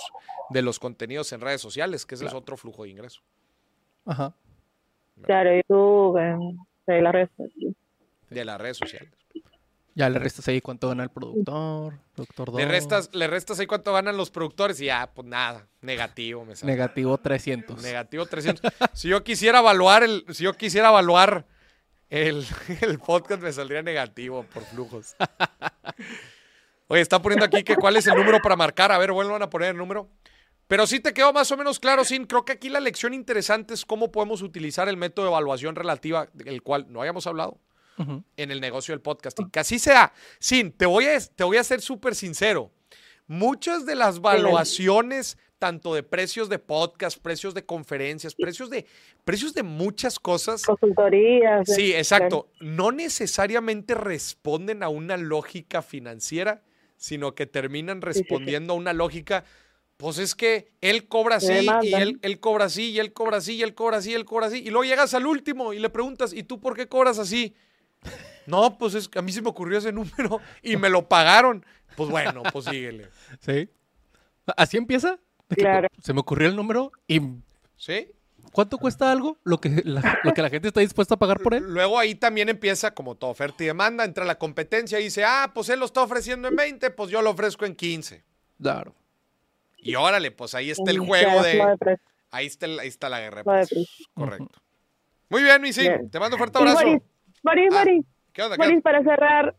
de 0.51 0.61
los 0.61 0.79
contenidos 0.79 1.33
en 1.33 1.41
redes 1.41 1.63
sociales, 1.63 2.05
que 2.05 2.15
ese 2.15 2.27
es 2.27 2.35
otro 2.35 2.59
flujo 2.59 2.83
de 2.83 2.91
ingreso. 2.91 3.23
Ajá. 4.05 4.35
claro, 5.23 5.49
YouTube, 5.57 6.19
de 6.87 7.01
las 7.01 7.13
redes 7.15 7.31
sociales. 7.35 7.75
De 8.29 8.45
las 8.45 8.61
redes 8.61 8.77
sociales. 8.77 9.11
Ya 9.95 10.11
le 10.11 10.19
restas 10.19 10.47
ahí 10.49 10.61
cuánto 10.61 10.89
gana 10.91 11.05
el 11.05 11.09
productor, 11.09 11.95
productor 12.15 12.51
2. 12.51 12.57
Le 12.61 12.67
restas, 12.67 13.09
le 13.15 13.27
restas 13.27 13.59
ahí 13.61 13.67
cuánto 13.67 13.95
ganan 13.95 14.19
los 14.19 14.31
productores 14.31 14.79
y 14.83 14.87
ya, 14.87 15.11
pues 15.15 15.27
nada, 15.27 15.69
negativo 15.81 16.45
me 16.45 16.55
sale. 16.55 16.71
Negativo 16.71 17.17
300. 17.17 17.83
Negativo 17.83 18.27
300. 18.27 18.73
si 18.93 19.09
yo 19.09 19.25
quisiera 19.25 19.61
evaluar 19.61 20.03
el, 20.03 20.27
si 20.35 20.45
yo 20.45 20.53
quisiera 20.53 20.91
evaluar 20.91 21.47
el, 22.11 22.47
el 22.81 22.99
podcast 22.99 23.43
me 23.43 23.53
saldría 23.53 23.83
negativo 23.83 24.45
por 24.45 24.65
flujos. 24.65 25.15
Oye, 26.89 27.01
está 27.01 27.21
poniendo 27.21 27.47
aquí 27.47 27.63
que 27.63 27.77
cuál 27.77 27.97
es 27.97 28.07
el 28.07 28.15
número 28.15 28.41
para 28.43 28.57
marcar. 28.57 28.93
A 28.93 28.99
ver, 28.99 29.13
vuelvan 29.13 29.43
a 29.43 29.51
poner 29.51 29.71
el 29.71 29.77
número. 29.77 30.09
Pero 30.67 30.87
sí 30.87 31.01
te 31.01 31.13
quedó 31.13 31.33
más 31.33 31.51
o 31.51 31.57
menos 31.57 31.79
claro, 31.79 32.05
Sin. 32.05 32.27
Creo 32.27 32.45
que 32.45 32.53
aquí 32.53 32.69
la 32.69 32.81
lección 32.81 33.15
interesante 33.15 33.75
es 33.75 33.85
cómo 33.85 34.11
podemos 34.11 34.43
utilizar 34.43 34.89
el 34.89 34.97
método 34.97 35.27
de 35.27 35.33
evaluación 35.33 35.75
relativa, 35.75 36.29
del 36.33 36.63
cual 36.63 36.87
no 36.89 37.01
habíamos 37.01 37.27
hablado, 37.27 37.59
en 38.37 38.51
el 38.51 38.61
negocio 38.61 38.93
del 38.93 39.01
podcasting. 39.01 39.51
Que 39.51 39.61
así 39.61 39.79
sea. 39.79 40.13
Sin, 40.39 40.73
te 40.73 40.87
voy 40.87 41.07
a, 41.07 41.19
te 41.21 41.45
voy 41.45 41.59
a 41.59 41.65
ser 41.65 41.81
súper 41.81 42.15
sincero. 42.15 42.71
Muchas 43.27 43.87
de 43.87 43.95
las 43.95 44.21
valuaciones, 44.21 45.39
tanto 45.65 45.95
de 45.95 46.03
precios 46.03 46.51
de 46.51 46.59
podcast, 46.59 47.19
precios 47.19 47.55
de 47.55 47.65
conferencias, 47.65 48.35
precios 48.35 48.69
de, 48.69 48.85
precios 49.25 49.55
de 49.55 49.63
muchas 49.63 50.19
cosas, 50.19 50.63
Consultorías. 50.63 51.67
Sí, 51.67 51.95
exacto. 51.95 52.51
No 52.61 52.93
necesariamente 52.93 53.95
responden 53.95 54.83
a 54.83 54.91
una 54.91 55.17
lógica 55.17 55.81
financiera, 55.81 56.61
sino 56.99 57.35
que 57.35 57.47
terminan 57.47 58.03
respondiendo 58.03 58.75
a 58.75 58.77
una 58.77 58.93
lógica. 58.93 59.47
Pues 59.97 60.19
es 60.19 60.35
que 60.35 60.71
él 60.83 61.09
cobra 61.09 61.37
así, 61.37 61.67
y 61.83 61.95
él 61.95 62.41
cobra 62.41 62.67
así, 62.67 62.91
y 62.91 62.99
él 62.99 63.15
cobra 63.15 63.39
así, 63.39 63.55
y 63.55 63.63
él 63.63 63.73
cobra 63.73 63.97
así, 63.97 64.11
y 64.11 64.15
él 64.15 64.27
cobra 64.27 64.49
así. 64.49 64.59
Y 64.59 64.69
luego 64.69 64.85
llegas 64.85 65.15
al 65.15 65.27
último 65.27 65.73
y 65.73 65.79
le 65.79 65.89
preguntas, 65.89 66.35
¿y 66.35 66.43
tú 66.43 66.61
por 66.61 66.77
qué 66.77 66.89
cobras 66.89 67.19
así? 67.19 67.55
No, 68.45 68.77
pues 68.77 68.93
es 68.93 69.09
que 69.09 69.19
a 69.19 69.23
mí 69.23 69.33
se 69.33 69.41
me 69.41 69.49
ocurrió 69.49 69.79
ese 69.79 69.93
número 69.93 70.43
y 70.63 70.77
me 70.77 70.91
lo 70.91 71.09
pagaron. 71.09 71.65
Pues 71.97 72.11
bueno, 72.11 72.43
pues 72.53 72.67
síguele. 72.67 73.09
Sí. 73.41 73.71
Así 74.59 74.77
empieza. 74.77 75.19
Claro. 75.57 75.89
Se 76.03 76.13
me 76.13 76.21
ocurrió 76.21 76.49
el 76.49 76.57
número 76.57 76.93
y 77.07 77.21
¿Sí? 77.77 78.09
¿cuánto 78.53 78.79
cuesta 78.79 79.11
algo? 79.11 79.37
Lo 79.45 79.59
que 79.61 79.69
la, 79.85 80.21
lo 80.23 80.33
que 80.33 80.43
la 80.43 80.51
gente 80.51 80.69
está 80.69 80.81
dispuesta 80.81 81.15
a 81.15 81.19
pagar 81.19 81.41
por 81.41 81.55
él. 81.55 81.65
Luego 81.67 81.99
ahí 81.99 82.15
también 82.15 82.49
empieza, 82.49 82.95
como 82.95 83.15
toda 83.17 83.33
oferta 83.33 83.65
y 83.65 83.67
demanda, 83.67 84.05
entra 84.05 84.25
la 84.25 84.37
competencia 84.39 85.01
y 85.01 85.05
dice, 85.05 85.25
ah, 85.25 85.51
pues 85.55 85.69
él 85.71 85.81
lo 85.81 85.87
está 85.87 86.03
ofreciendo 86.03 86.49
en 86.49 86.57
20, 86.57 86.91
pues 86.91 87.11
yo 87.11 87.21
lo 87.23 87.31
ofrezco 87.31 87.65
en 87.65 87.75
15. 87.75 88.23
Claro. 88.61 88.95
Y 89.79 89.95
órale, 89.97 90.31
pues 90.31 90.55
ahí 90.55 90.71
está 90.71 90.91
el 90.91 91.01
juego 91.01 91.43
de... 91.43 91.63
Ahí 92.31 92.47
está, 92.47 92.67
el- 92.67 92.79
ahí 92.81 92.89
está 92.89 93.09
la 93.09 93.21
guerra. 93.21 93.43
de. 93.43 93.87
Correcto. 94.15 94.61
Muy 95.29 95.43
bien, 95.43 95.61
mi 95.63 95.73
sí. 95.73 95.83
Bien. 95.83 96.11
Te 96.11 96.19
mando 96.19 96.37
un 96.37 96.39
fuerte 96.39 96.59
abrazo. 96.59 96.79
Boris, 96.83 97.03
Boris, 97.43 97.69
Ah, 97.73 97.79
Boris, 97.85 98.05
¿Qué 98.33 98.43
onda? 98.43 98.57
¿Qué 98.57 98.59
Boris, 98.63 98.73
onda? 98.77 98.83
para 98.83 99.03
cerrar, 99.03 99.57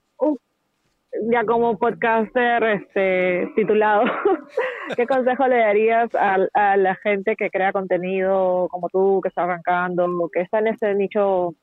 ya 1.32 1.46
como 1.46 1.78
podcaster 1.78 2.64
este, 2.64 3.52
titulado, 3.56 4.04
¿qué 4.96 5.08
consejo 5.08 5.48
le 5.48 5.58
darías 5.58 6.14
a, 6.16 6.38
a 6.54 6.78
la 6.78 6.96
gente 6.96 7.36
que 7.36 7.50
crea 7.50 7.72
contenido 7.72 8.68
como 8.70 8.90
tú, 8.90 9.22
que 9.22 9.30
está 9.30 9.44
arrancando, 9.44 10.08
que 10.34 10.42
está 10.42 10.60
en 10.60 10.68
ese 10.68 10.94
nicho 10.96 11.56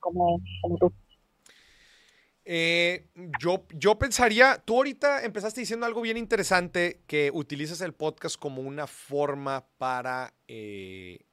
como, 0.00 0.40
como 0.62 0.78
tú? 0.78 0.92
Eh, 2.48 3.08
yo, 3.40 3.66
yo 3.74 3.98
pensaría, 3.98 4.62
tú 4.64 4.76
ahorita 4.76 5.24
empezaste 5.24 5.60
diciendo 5.60 5.84
algo 5.84 6.00
bien 6.00 6.16
interesante, 6.16 7.02
que 7.08 7.32
utilizas 7.34 7.80
el 7.80 7.92
podcast 7.92 8.38
como 8.38 8.62
una 8.62 8.86
forma 8.86 9.66
para, 9.78 10.32
eh, 10.46 11.24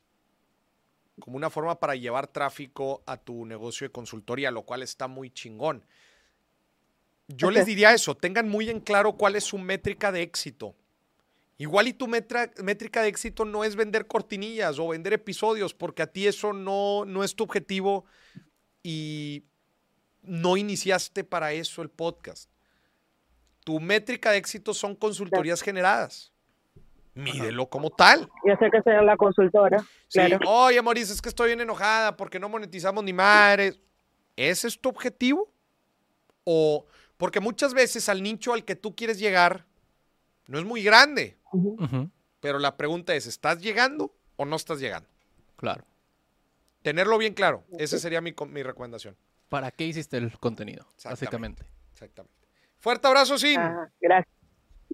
como 1.20 1.38
una 1.38 1.52
forma 1.52 1.80
para 1.80 1.96
llevar 1.96 2.26
tráfico 2.26 3.04
a 3.06 3.18
tu 3.18 3.46
negocio 3.46 3.86
de 3.86 3.92
consultoría, 3.92 4.50
lo 4.50 4.64
cual 4.64 4.82
está 4.82 5.08
muy 5.08 5.30
chingón. 5.30 5.86
Yo 7.28 7.50
les 7.52 7.66
diría 7.66 7.94
eso, 7.94 8.16
tengan 8.16 8.50
muy 8.50 8.70
en 8.70 8.80
claro 8.80 9.14
cuál 9.14 9.36
es 9.36 9.44
su 9.46 9.58
métrica 9.58 10.12
de 10.12 10.22
éxito. 10.22 10.76
Igual 11.58 11.88
y 11.88 11.94
tu 11.94 12.08
metra- 12.08 12.52
métrica 12.62 13.02
de 13.02 13.08
éxito 13.08 13.46
no 13.46 13.64
es 13.64 13.76
vender 13.76 14.08
cortinillas 14.08 14.78
o 14.80 14.90
vender 14.90 15.14
episodios, 15.14 15.74
porque 15.74 16.02
a 16.02 16.08
ti 16.08 16.28
eso 16.28 16.52
no, 16.52 17.06
no 17.06 17.24
es 17.24 17.36
tu 17.36 17.44
objetivo 17.44 18.06
y 18.82 19.44
no 20.24 20.58
iniciaste 20.58 21.24
para 21.24 21.54
eso 21.54 21.82
el 21.82 21.90
podcast. 21.90 22.50
Tu 23.64 23.80
métrica 23.80 24.32
de 24.32 24.38
éxito 24.38 24.74
son 24.74 24.96
consultorías 24.96 25.62
generadas. 25.62 26.32
Mídelo 27.16 27.70
como 27.70 27.92
tal. 27.92 28.28
Yo 28.46 28.56
sé 28.58 28.70
que 28.72 28.82
ser 28.82 29.04
la 29.04 29.16
consultora, 29.16 29.80
Sí, 30.08 30.20
claro. 30.20 30.40
oye, 30.50 30.82
Maurice, 30.82 31.14
es 31.14 31.22
que 31.22 31.30
estoy 31.30 31.48
bien 31.50 31.62
enojada 31.62 32.18
porque 32.18 32.40
no 32.40 32.50
monetizamos 32.50 33.04
ni 33.04 33.14
madres. 33.14 33.80
¿Ese 34.36 34.68
es 34.68 34.80
tu 34.82 34.90
objetivo? 34.90 35.54
O 36.44 36.86
porque 37.24 37.40
muchas 37.40 37.74
veces 37.74 38.10
al 38.10 38.22
nicho 38.22 38.52
al 38.52 38.66
que 38.66 38.76
tú 38.76 38.98
quieres 38.98 39.18
llegar 39.18 39.64
no 40.46 40.60
es 40.60 40.66
muy 40.66 40.84
grande, 40.84 41.38
pero 42.42 42.60
la 42.60 42.76
pregunta 42.76 43.16
es, 43.16 43.28
¿estás 43.28 43.62
llegando 43.62 44.14
o 44.36 44.44
no 44.44 44.58
estás 44.58 44.82
llegando? 44.82 45.08
Claro. 45.56 45.86
Tenerlo 46.82 47.18
bien 47.18 47.34
claro. 47.34 47.64
Esa 47.80 47.98
sería 47.98 48.20
mi, 48.20 48.36
mi 48.50 48.62
recomendación. 48.62 49.16
¿Para 49.48 49.72
qué 49.72 49.86
hiciste 49.86 50.18
el 50.18 50.38
contenido? 50.38 50.86
Básicamente. 51.06 51.64
Exactamente. 51.94 52.36
Fuerte 52.78 53.08
abrazo, 53.08 53.38
Sin. 53.38 53.58
Ajá, 53.58 53.90
gracias. 54.02 54.36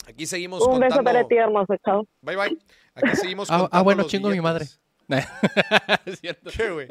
Aquí 0.06 0.28
seguimos 0.28 0.62
Un 0.62 0.80
beso 0.82 1.04
para 1.04 1.28
ti, 1.28 1.36
hermoso. 1.36 1.76
Chao. 1.84 2.08
Bye, 2.22 2.36
bye. 2.36 2.60
Aquí 2.94 3.16
seguimos 3.16 3.50
Ah, 3.50 3.68
ah, 3.72 3.82
bueno, 3.82 4.04
los 4.04 4.12
chingo 4.12 4.30
mi 4.30 4.40
madre. 4.40 4.68
billetes. 5.08 5.26
es 6.06 6.20
cierto. 6.20 6.52
¿Qué, 6.56 6.70
güey? 6.70 6.88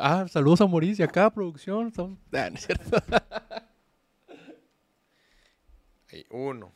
Ah, 0.00 0.24
saludos 0.30 0.62
a 0.62 0.66
Mauricio 0.66 1.04
acá, 1.04 1.28
producción. 1.28 1.92
son- 1.92 2.18
Ah, 2.32 2.48
no 2.48 2.56
es 2.56 2.64
cierto. 2.64 2.96
Ahí, 6.12 6.24
Uno, 6.30 6.72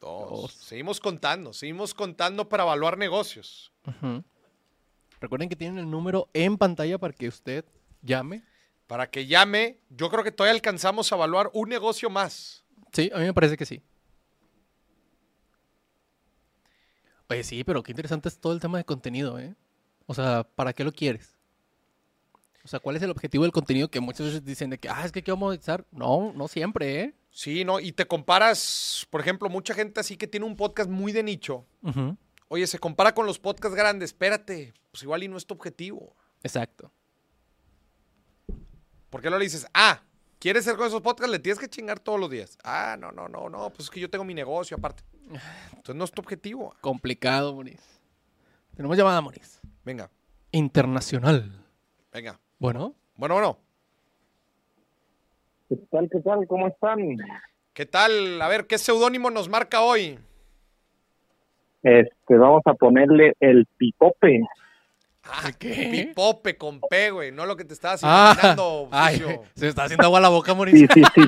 dos. 0.00 0.30
Dos. 0.30 0.52
Seguimos 0.52 1.00
contando. 1.00 1.52
Seguimos 1.52 1.94
contando 1.94 2.48
para 2.48 2.64
evaluar 2.64 2.98
negocios. 2.98 3.72
Recuerden 5.20 5.48
que 5.48 5.56
tienen 5.56 5.78
el 5.78 5.90
número 5.90 6.28
en 6.34 6.58
pantalla 6.58 6.98
para 6.98 7.14
que 7.14 7.28
usted 7.28 7.64
llame. 8.02 8.42
Para 8.86 9.10
que 9.10 9.26
llame, 9.26 9.80
yo 9.90 10.10
creo 10.10 10.22
que 10.22 10.30
todavía 10.30 10.54
alcanzamos 10.54 11.10
a 11.10 11.16
evaluar 11.16 11.50
un 11.52 11.68
negocio 11.68 12.08
más. 12.10 12.64
Sí, 12.92 13.10
a 13.12 13.18
mí 13.18 13.24
me 13.24 13.34
parece 13.34 13.56
que 13.56 13.66
sí. 13.66 13.82
Oye, 17.28 17.42
sí, 17.42 17.64
pero 17.64 17.82
qué 17.82 17.90
interesante 17.92 18.28
es 18.28 18.38
todo 18.38 18.52
el 18.52 18.60
tema 18.60 18.78
de 18.78 18.84
contenido, 18.84 19.38
¿eh? 19.38 19.56
O 20.06 20.14
sea, 20.14 20.44
¿para 20.44 20.72
qué 20.72 20.84
lo 20.84 20.92
quieres? 20.92 21.36
O 22.64 22.68
sea, 22.68 22.78
¿cuál 22.78 22.96
es 22.96 23.02
el 23.02 23.10
objetivo 23.10 23.42
del 23.42 23.52
contenido 23.52 23.88
que 23.88 24.00
muchas 24.00 24.26
veces 24.26 24.44
dicen 24.44 24.70
de 24.70 24.78
que, 24.78 24.88
ah, 24.88 25.04
es 25.04 25.10
que 25.10 25.22
quiero 25.22 25.36
monetizar? 25.36 25.84
No, 25.90 26.32
no 26.32 26.46
siempre, 26.46 27.00
¿eh? 27.00 27.14
Sí, 27.36 27.66
¿no? 27.66 27.80
Y 27.80 27.92
te 27.92 28.06
comparas, 28.06 29.06
por 29.10 29.20
ejemplo, 29.20 29.50
mucha 29.50 29.74
gente 29.74 30.00
así 30.00 30.16
que 30.16 30.26
tiene 30.26 30.46
un 30.46 30.56
podcast 30.56 30.88
muy 30.88 31.12
de 31.12 31.22
nicho. 31.22 31.66
Oye, 32.48 32.66
se 32.66 32.78
compara 32.78 33.14
con 33.14 33.26
los 33.26 33.38
podcasts 33.38 33.76
grandes. 33.76 34.08
Espérate, 34.12 34.72
pues 34.90 35.02
igual 35.02 35.22
y 35.22 35.28
no 35.28 35.36
es 35.36 35.44
tu 35.44 35.52
objetivo. 35.52 36.16
Exacto. 36.42 36.90
¿Por 39.10 39.20
qué 39.20 39.28
no 39.28 39.36
le 39.36 39.44
dices, 39.44 39.66
ah, 39.74 40.00
¿quieres 40.38 40.64
ser 40.64 40.76
con 40.76 40.86
esos 40.86 41.02
podcasts? 41.02 41.30
Le 41.30 41.38
tienes 41.38 41.58
que 41.58 41.68
chingar 41.68 42.00
todos 42.00 42.18
los 42.18 42.30
días. 42.30 42.56
Ah, 42.64 42.96
no, 42.98 43.12
no, 43.12 43.28
no, 43.28 43.50
no, 43.50 43.68
pues 43.68 43.80
es 43.80 43.90
que 43.90 44.00
yo 44.00 44.08
tengo 44.08 44.24
mi 44.24 44.32
negocio 44.32 44.78
aparte. 44.78 45.02
Entonces 45.72 45.94
no 45.94 46.04
es 46.04 46.12
tu 46.12 46.22
objetivo. 46.22 46.74
Complicado, 46.80 47.52
Moris. 47.52 47.82
Tenemos 48.74 48.96
llamada, 48.96 49.20
Moris. 49.20 49.60
Venga, 49.84 50.10
Internacional. 50.52 51.52
venga. 52.10 52.40
Bueno, 52.58 52.94
Bueno, 53.16 53.34
bueno. 53.34 53.58
¿Qué 55.68 55.76
tal, 55.90 56.08
qué 56.10 56.20
tal? 56.20 56.46
¿Cómo 56.46 56.68
están? 56.68 56.98
¿Qué 57.72 57.86
tal? 57.86 58.40
A 58.40 58.48
ver, 58.48 58.66
¿qué 58.66 58.78
seudónimo 58.78 59.30
nos 59.30 59.48
marca 59.48 59.80
hoy? 59.82 60.18
Este, 61.82 62.36
vamos 62.36 62.62
a 62.66 62.74
ponerle 62.74 63.34
el 63.40 63.66
pipope. 63.76 64.40
Ah, 65.24 65.50
¿Qué? 65.58 65.88
Pipope 65.90 66.56
con 66.56 66.80
P, 66.80 67.10
güey. 67.10 67.32
No 67.32 67.46
lo 67.46 67.56
que 67.56 67.64
te 67.64 67.74
estabas 67.74 68.00
ah, 68.04 68.32
imaginando, 68.32 68.88
ay, 68.92 69.16
Ficio. 69.18 69.42
se 69.54 69.68
está 69.68 69.84
haciendo 69.84 70.06
agua 70.06 70.20
la 70.20 70.28
boca, 70.28 70.54
Moris. 70.54 70.78
Sí, 70.78 70.86
sí, 70.94 71.02
sí. 71.14 71.22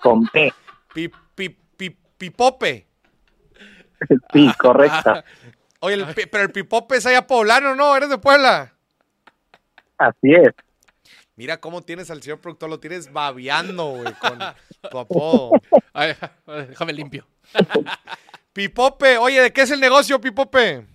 Con 0.00 0.26
P. 0.28 0.52
Pi- 0.94 1.10
pi- 1.34 1.48
pi- 1.76 1.96
pipope. 2.16 2.86
Sí, 4.32 4.50
correcta. 4.58 5.24
Oye, 5.80 5.94
el 5.96 6.06
pi- 6.14 6.26
pero 6.26 6.44
el 6.44 6.52
pipope 6.52 6.96
es 6.96 7.06
allá 7.06 7.26
poblano, 7.26 7.74
¿no? 7.74 7.96
¿Eres 7.96 8.10
de 8.10 8.18
Puebla? 8.18 8.72
Así 9.98 10.32
es. 10.34 10.52
Mira 11.36 11.58
cómo 11.58 11.82
tienes 11.82 12.10
al 12.10 12.22
señor 12.22 12.40
productor, 12.40 12.70
lo 12.70 12.80
tienes 12.80 13.12
babeando, 13.12 13.90
güey, 13.90 14.14
con 14.14 14.38
tu 14.90 14.98
apodo. 14.98 15.50
Ay, 15.92 16.14
déjame 16.46 16.94
limpio. 16.94 17.26
Pipope, 18.54 19.18
oye, 19.18 19.42
¿de 19.42 19.52
qué 19.52 19.60
es 19.60 19.70
el 19.70 19.80
negocio, 19.80 20.18
Pipope? 20.18 20.86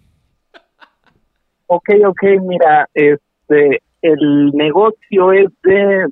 Ok, 1.68 1.90
ok, 2.08 2.24
mira, 2.42 2.90
este, 2.92 3.84
el 4.02 4.50
negocio 4.54 5.32
es 5.32 5.50
de 5.62 6.08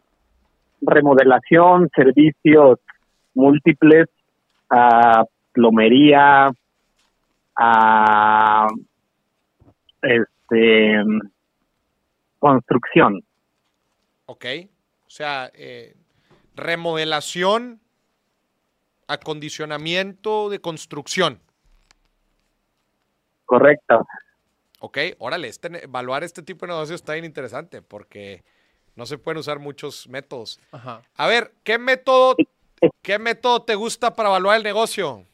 remodelación, 0.82 1.90
servicios 1.96 2.80
múltiples, 3.34 4.06
a 4.70 5.26
plomería, 5.54 6.52
a 7.56 8.68
este 10.04 11.04
construcción. 12.38 13.24
Ok, 14.32 14.46
o 15.08 15.10
sea, 15.10 15.50
eh, 15.56 15.96
remodelación, 16.56 17.80
acondicionamiento 19.08 20.52
de 20.52 20.62
construcción. 20.62 21.40
Correcto. 23.46 24.06
Ok, 24.82 25.00
órale, 25.18 25.48
este, 25.48 25.84
evaluar 25.84 26.24
este 26.24 26.44
tipo 26.44 26.68
de 26.68 26.74
negocio 26.74 26.94
está 26.94 27.14
bien 27.14 27.26
interesante 27.26 27.82
porque 27.82 28.44
no 28.96 29.08
se 29.08 29.18
pueden 29.18 29.40
usar 29.40 29.58
muchos 29.58 30.08
métodos. 30.08 30.60
Ajá. 30.72 31.02
A 31.16 31.26
ver, 31.26 31.52
¿qué 31.64 31.80
método, 31.80 32.36
qué 33.02 33.18
método 33.18 33.64
te 33.64 33.74
gusta 33.74 34.16
para 34.16 34.30
evaluar 34.30 34.58
el 34.58 34.64
negocio? 34.64 35.26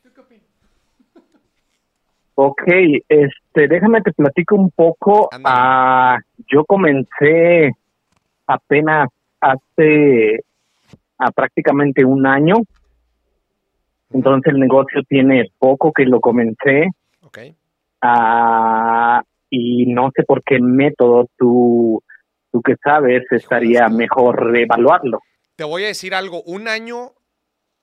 Ok, 2.35 2.63
este, 3.09 3.67
déjame 3.67 4.01
te 4.01 4.13
platico 4.13 4.55
un 4.55 4.71
poco. 4.71 5.27
Ah, 5.43 6.17
yo 6.47 6.63
comencé 6.63 7.73
apenas 8.47 9.09
hace 9.41 10.43
a 11.17 11.31
prácticamente 11.31 12.03
un 12.03 12.25
año. 12.25 12.55
Entonces 14.11 14.53
el 14.53 14.59
negocio 14.59 15.01
tiene 15.07 15.51
poco 15.57 15.91
que 15.91 16.05
lo 16.05 16.19
comencé 16.21 16.89
Ok, 17.21 17.39
ah, 18.01 19.21
y 19.49 19.87
no 19.87 20.11
sé 20.15 20.23
por 20.23 20.43
qué 20.43 20.59
método 20.59 21.27
tú, 21.37 22.03
tú 22.51 22.61
que 22.61 22.75
sabes 22.83 23.23
estaría 23.31 23.87
mejor 23.89 24.55
evaluarlo. 24.55 25.19
te 25.55 25.63
voy 25.63 25.85
a 25.85 25.87
decir 25.87 26.13
algo, 26.13 26.43
un 26.43 26.67
año, 26.67 27.13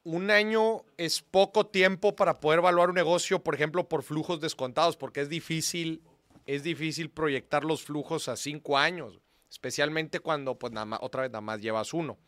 un 0.05 0.31
año 0.31 0.83
es 0.97 1.23
poco 1.23 1.67
tiempo 1.67 2.15
para 2.15 2.41
poder 2.41 2.61
evaluar 2.61 2.91
un 2.91 2.95
negocio, 2.95 3.41
por 3.41 3.55
ejemplo, 3.55 3.89
por 3.89 4.03
flujos 4.03 4.41
descontados, 4.41 4.97
porque 4.97 5.23
es 5.23 5.29
difícil, 5.29 6.03
es 6.47 6.63
difícil 6.63 7.11
proyectar 7.11 7.65
los 7.65 7.83
flujos 7.85 8.29
a 8.29 8.37
cinco 8.37 8.79
años, 8.79 9.21
especialmente 9.53 10.19
cuando, 10.21 10.59
pues, 10.59 10.73
nada 10.73 10.87
más, 10.87 11.01
otra 11.03 11.23
vez 11.23 11.31
nada 11.31 11.43
más 11.43 11.61
llevas 11.61 11.93
uno. 11.93 12.19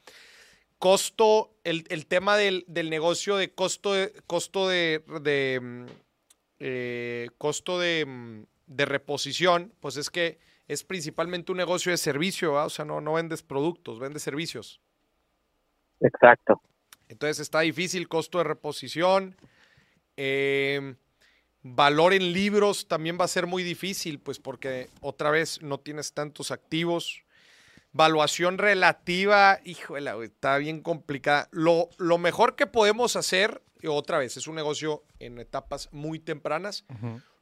Costo, 0.78 1.54
el, 1.64 1.84
el 1.88 2.06
tema 2.06 2.36
del, 2.36 2.64
del 2.68 2.90
negocio 2.90 3.36
de 3.36 3.54
costo 3.54 3.94
de, 3.94 4.12
costo 4.26 4.68
de, 4.68 5.02
de, 5.22 5.58
mm, 5.62 5.86
eh, 6.58 7.30
costo 7.38 7.78
de, 7.78 8.04
mm, 8.06 8.44
de 8.66 8.84
reposición, 8.84 9.72
pues 9.80 9.96
es 9.96 10.10
que 10.10 10.38
es 10.68 10.84
principalmente 10.84 11.52
un 11.52 11.58
negocio 11.58 11.90
de 11.90 11.96
servicio, 11.98 12.52
¿va? 12.52 12.66
o 12.66 12.70
sea, 12.70 12.84
no, 12.84 13.00
no 13.00 13.14
vendes 13.14 13.42
productos, 13.42 13.98
vendes 13.98 14.22
servicios. 14.22 14.80
Exacto. 16.00 16.60
Entonces 17.08 17.40
está 17.40 17.60
difícil, 17.60 18.08
costo 18.08 18.38
de 18.38 18.44
reposición. 18.44 19.36
eh, 20.16 20.96
valor 21.64 22.12
en 22.12 22.32
libros 22.32 22.86
también 22.86 23.18
va 23.18 23.24
a 23.24 23.28
ser 23.28 23.46
muy 23.46 23.62
difícil, 23.62 24.20
pues 24.20 24.38
porque 24.38 24.90
otra 25.00 25.30
vez 25.30 25.62
no 25.62 25.80
tienes 25.80 26.12
tantos 26.12 26.50
activos. 26.50 27.22
Valuación 27.92 28.58
relativa, 28.58 29.60
híjole, 29.64 30.12
está 30.24 30.58
bien 30.58 30.82
complicada. 30.82 31.48
Lo, 31.52 31.88
lo 31.96 32.18
mejor 32.18 32.54
que 32.54 32.66
podemos 32.66 33.16
hacer, 33.16 33.62
otra 33.88 34.18
vez, 34.18 34.36
es 34.36 34.46
un 34.46 34.56
negocio 34.56 35.04
en 35.18 35.38
etapas 35.38 35.88
muy 35.90 36.18
tempranas. 36.18 36.84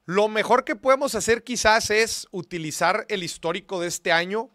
Lo 0.05 0.29
mejor 0.29 0.65
que 0.65 0.77
podemos 0.77 1.15
hacer 1.15 1.43
quizás 1.43 1.91
es 1.91 2.29
utilizar 2.31 3.07
el 3.09 3.23
histórico 3.23 3.81
de 3.81 3.89
este 3.89 4.13
año, 4.13 4.51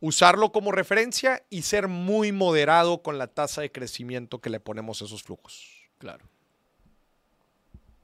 usarlo 0.00 0.50
como 0.50 0.72
referencia 0.72 1.44
y 1.50 1.62
ser 1.62 1.88
muy 1.88 2.32
moderado 2.32 3.02
con 3.02 3.18
la 3.18 3.28
tasa 3.28 3.60
de 3.60 3.70
crecimiento 3.70 4.40
que 4.40 4.50
le 4.50 4.60
ponemos 4.60 5.02
a 5.02 5.04
esos 5.04 5.22
flujos. 5.22 5.88
Claro. 5.98 6.24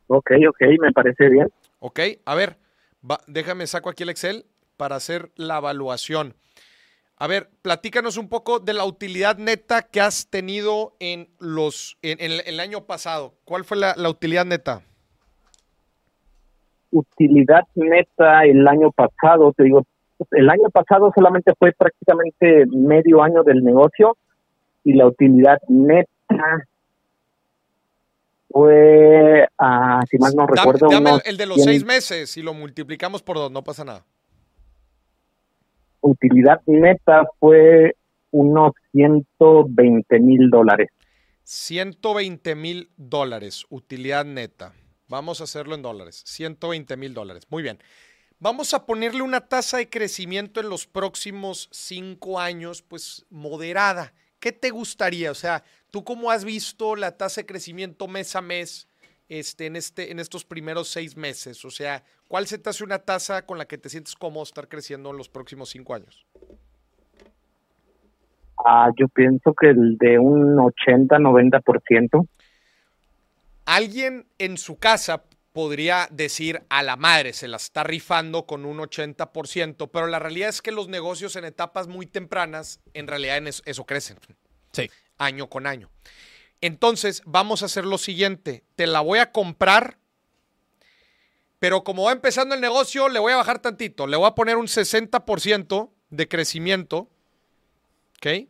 Ok, 0.07 0.31
ok, 0.49 0.61
me 0.81 0.93
parece 0.93 1.29
bien. 1.29 1.49
Ok, 1.81 2.01
a 2.25 2.35
ver, 2.35 2.57
va- 3.09 3.21
déjame 3.27 3.67
saco 3.67 3.89
aquí 3.91 4.03
el 4.03 4.11
Excel 4.11 4.45
para 4.77 4.97
hacer 4.97 5.31
la 5.37 5.59
evaluación. 5.59 6.35
A 7.17 7.27
ver, 7.27 7.49
platícanos 7.63 8.17
un 8.17 8.29
poco 8.29 8.59
de 8.59 8.75
la 8.75 8.85
utilidad 8.85 9.39
neta 9.39 9.83
que 9.83 10.01
has 10.01 10.29
tenido 10.29 10.95
en 10.99 11.29
los 11.39 11.97
en, 12.03 12.21
en 12.21 12.33
el- 12.33 12.43
el 12.47 12.61
año 12.61 12.85
pasado. 12.87 13.35
¿Cuál 13.45 13.65
fue 13.65 13.77
la, 13.77 13.95
la 13.97 14.11
utilidad 14.11 14.45
neta? 14.45 14.83
utilidad 16.91 17.63
neta 17.75 18.45
el 18.45 18.67
año 18.69 18.91
pasado, 18.93 19.53
te 19.53 19.65
digo, 19.65 19.83
el 20.31 20.49
año 20.49 20.71
pasado 20.73 21.11
solamente 21.15 21.53
fue 21.59 21.73
prácticamente 21.73 22.67
medio 22.67 23.21
año 23.23 23.43
del 23.43 23.65
negocio 23.65 24.17
y 24.85 24.93
la 24.95 25.07
utilidad 25.09 25.59
neta 25.69 26.09
fue, 28.55 29.49
ah, 29.59 30.01
si 30.09 30.17
mal 30.17 30.33
no 30.37 30.47
recuerdo, 30.47 30.87
dame 30.89 31.11
el, 31.25 31.37
de 31.37 31.45
los 31.45 31.57
100 31.57 31.67
seis 31.67 31.85
meses 31.85 32.37
y 32.37 32.43
lo 32.43 32.55
multiplicamos 32.55 33.21
por 33.21 33.37
dos, 33.37 33.51
no 33.51 33.65
pasa 33.65 33.85
nada. 33.85 34.05
utilidad 36.01 36.61
neta 36.67 37.25
fue 37.41 37.97
unos 38.31 38.71
120 38.93 40.21
mil 40.21 40.51
dólares. 40.51 40.89
120 41.43 42.55
mil 42.55 42.91
dólares, 42.97 43.67
utilidad 43.71 44.25
neta. 44.25 44.73
Vamos 45.09 45.41
a 45.41 45.45
hacerlo 45.45 45.75
en 45.75 45.83
dólares. 45.83 46.23
120 46.25 46.97
mil 46.97 47.13
dólares. 47.13 47.49
Muy 47.51 47.65
bien. 47.65 47.81
Vamos 48.39 48.73
a 48.73 48.87
ponerle 48.87 49.23
una 49.23 49.41
tasa 49.41 49.79
de 49.79 49.91
crecimiento 49.91 50.61
en 50.61 50.69
los 50.69 50.87
próximos 50.87 51.69
cinco 51.73 52.39
años, 52.39 52.83
pues 52.83 53.27
moderada. 53.31 54.13
¿Qué 54.39 54.53
te 54.53 54.71
gustaría? 54.71 55.33
O 55.33 55.35
sea, 55.35 55.65
¿tú 55.95 56.03
cómo 56.03 56.33
has 56.33 56.45
visto 56.45 56.97
la 56.97 57.17
tasa 57.17 57.43
de 57.43 57.47
crecimiento 57.47 58.09
mes 58.09 58.35
a 58.35 58.41
mes 58.41 58.89
este, 59.29 59.67
en, 59.67 59.77
este, 59.77 60.11
en 60.11 60.19
estos 60.19 60.45
primeros 60.45 60.89
seis 60.89 61.17
meses? 61.17 61.65
O 61.65 61.71
sea, 61.71 62.03
¿cuál 62.27 62.49
se 62.49 62.59
te 62.59 62.69
hace 62.69 62.83
una 62.83 62.99
tasa 62.99 63.47
con 63.47 63.59
la 63.59 63.67
que 63.67 63.79
te 63.79 63.89
sientes 63.89 64.17
cómodo 64.17 64.43
estar 64.43 64.67
creciendo 64.67 65.13
en 65.13 65.19
los 65.19 65.29
próximos 65.29 65.69
cinco 65.69 65.95
años? 65.95 66.27
Ah, 68.67 68.91
yo 68.99 69.07
pienso 69.07 69.55
que 69.55 69.69
el 69.69 69.97
de 69.97 70.19
un 70.19 70.57
80-90%. 70.57 72.27
Alguien 73.65 74.27
en 74.39 74.57
su 74.57 74.77
casa 74.77 75.23
podría 75.53 76.09
decir 76.11 76.61
a 76.71 76.83
la 76.83 76.97
madre, 76.97 77.35
se 77.35 77.47
la 77.47 77.59
está 77.59 77.85
rifando 77.85 78.47
con 78.47 78.65
un 78.65 78.79
80%, 78.79 79.89
pero 79.93 80.09
la 80.09 80.19
realidad 80.19 80.49
es 80.49 80.61
que 80.61 80.73
los 80.73 80.89
negocios 80.89 81.37
en 81.37 81.45
etapas 81.45 81.87
muy 81.87 82.07
tempranas, 82.07 82.81
en 82.95 83.07
realidad 83.07 83.37
en 83.37 83.47
eso, 83.47 83.63
eso 83.65 83.87
crecen. 83.87 84.17
Sí. 84.73 84.91
Año 85.19 85.49
con 85.49 85.67
año. 85.67 85.91
Entonces, 86.61 87.23
vamos 87.27 87.63
a 87.63 87.67
hacer 87.67 87.85
lo 87.85 87.99
siguiente. 87.99 88.65
Te 88.77 88.87
la 88.87 89.01
voy 89.01 89.19
a 89.19 89.33
comprar, 89.33 89.99
pero 91.59 91.85
como 91.85 92.05
va 92.05 92.13
empezando 92.13 92.55
el 92.55 92.61
negocio, 92.61 93.09
le 93.09 93.19
voy 93.19 93.33
a 93.33 93.37
bajar 93.37 93.61
tantito. 93.61 94.07
Le 94.07 94.17
voy 94.17 94.27
a 94.27 94.35
poner 94.35 94.57
un 94.57 94.67
60% 94.67 95.91
de 96.11 96.29
crecimiento. 96.29 97.11
¿Ok? 98.17 98.49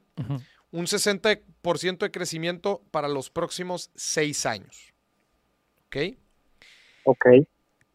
Un 0.70 0.86
60% 0.86 1.98
de 1.98 2.10
crecimiento 2.10 2.82
para 2.90 3.08
los 3.08 3.30
próximos 3.30 3.90
seis 3.94 4.46
años. 4.46 4.92
¿Ok? 5.86 6.16
Ok. 7.04 7.26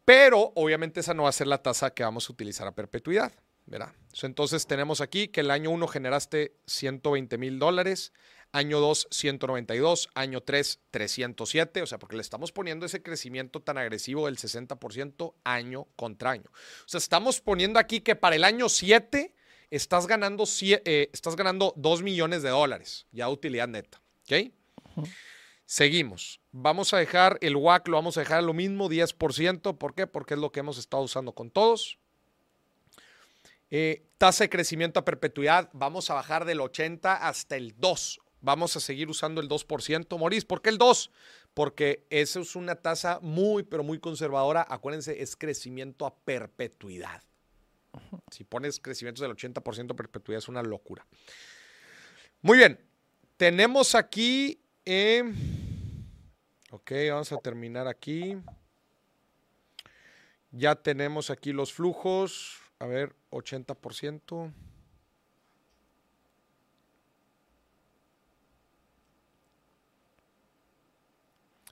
Pero 0.05 0.51
obviamente 0.55 1.01
esa 1.01 1.13
no 1.13 1.23
va 1.23 1.29
a 1.29 1.33
ser 1.33 1.47
la 1.47 1.61
tasa 1.61 1.93
que 1.93 2.03
vamos 2.03 2.29
a 2.29 2.33
utilizar 2.33 2.67
a 2.67 2.75
perpetuidad. 2.75 3.31
¿verdad? 3.69 3.93
Entonces 4.23 4.65
tenemos 4.65 4.99
aquí 4.99 5.27
que 5.27 5.41
el 5.41 5.51
año 5.51 5.69
1 5.69 5.87
generaste 5.87 6.55
120 6.65 7.37
mil 7.37 7.59
dólares, 7.59 8.13
año 8.51 8.79
2 8.79 9.07
192, 9.11 10.09
año 10.13 10.41
3 10.41 10.79
307, 10.91 11.81
o 11.81 11.85
sea, 11.85 11.99
porque 11.99 12.15
le 12.15 12.21
estamos 12.21 12.51
poniendo 12.51 12.85
ese 12.85 13.01
crecimiento 13.01 13.61
tan 13.61 13.77
agresivo 13.77 14.25
del 14.25 14.37
60% 14.37 15.33
año 15.43 15.87
contra 15.95 16.31
año. 16.31 16.49
O 16.49 16.87
sea, 16.87 16.97
estamos 16.97 17.41
poniendo 17.41 17.79
aquí 17.79 18.01
que 18.01 18.15
para 18.15 18.35
el 18.35 18.43
año 18.43 18.69
7 18.69 19.33
estás 19.69 20.07
ganando, 20.07 20.45
eh, 20.61 21.09
estás 21.13 21.35
ganando 21.35 21.73
2 21.77 22.01
millones 22.01 22.41
de 22.41 22.49
dólares, 22.49 23.05
ya 23.11 23.27
de 23.27 23.33
utilidad 23.33 23.67
neta. 23.67 24.01
¿Ok? 24.23 24.51
Seguimos. 25.65 26.39
Vamos 26.51 26.93
a 26.93 26.97
dejar 26.97 27.37
el 27.41 27.55
WAC, 27.55 27.87
lo 27.89 27.97
vamos 27.97 28.17
a 28.17 28.21
dejar 28.21 28.39
a 28.39 28.41
lo 28.41 28.53
mismo, 28.53 28.89
10%. 28.89 29.77
¿Por 29.77 29.93
qué? 29.93 30.07
Porque 30.07 30.33
es 30.33 30.39
lo 30.39 30.51
que 30.51 30.61
hemos 30.61 30.79
estado 30.79 31.03
usando 31.03 31.33
con 31.33 31.51
todos. 31.51 31.99
Eh, 33.69 34.07
tasa 34.17 34.45
de 34.45 34.49
crecimiento 34.49 34.99
a 34.99 35.05
perpetuidad, 35.05 35.69
vamos 35.73 36.09
a 36.09 36.15
bajar 36.15 36.45
del 36.45 36.59
80 36.59 37.15
hasta 37.15 37.55
el 37.55 37.75
2. 37.77 38.19
Vamos 38.41 38.75
a 38.75 38.79
seguir 38.79 39.09
usando 39.09 39.41
el 39.41 39.49
2%. 39.49 40.17
Morís, 40.17 40.45
¿por 40.45 40.61
qué 40.61 40.69
el 40.69 40.77
2? 40.77 41.11
Porque 41.53 42.05
eso 42.09 42.39
es 42.39 42.55
una 42.55 42.75
tasa 42.75 43.19
muy, 43.21 43.63
pero 43.63 43.83
muy 43.83 43.99
conservadora. 43.99 44.65
Acuérdense, 44.69 45.21
es 45.21 45.35
crecimiento 45.35 46.05
a 46.05 46.15
perpetuidad. 46.15 47.21
Si 48.31 48.43
pones 48.43 48.79
crecimientos 48.79 49.21
del 49.21 49.35
80% 49.35 49.91
a 49.91 49.95
perpetuidad, 49.95 50.39
es 50.39 50.47
una 50.47 50.63
locura. 50.63 51.05
Muy 52.41 52.57
bien. 52.57 52.79
Tenemos 53.35 53.95
aquí. 53.95 54.61
Eh, 54.85 55.23
ok, 56.71 56.91
vamos 57.09 57.31
a 57.31 57.37
terminar 57.37 57.87
aquí. 57.87 58.37
Ya 60.51 60.75
tenemos 60.75 61.29
aquí 61.29 61.51
los 61.51 61.73
flujos. 61.73 62.57
A 62.79 62.85
ver, 62.85 63.15
80%. 63.31 64.53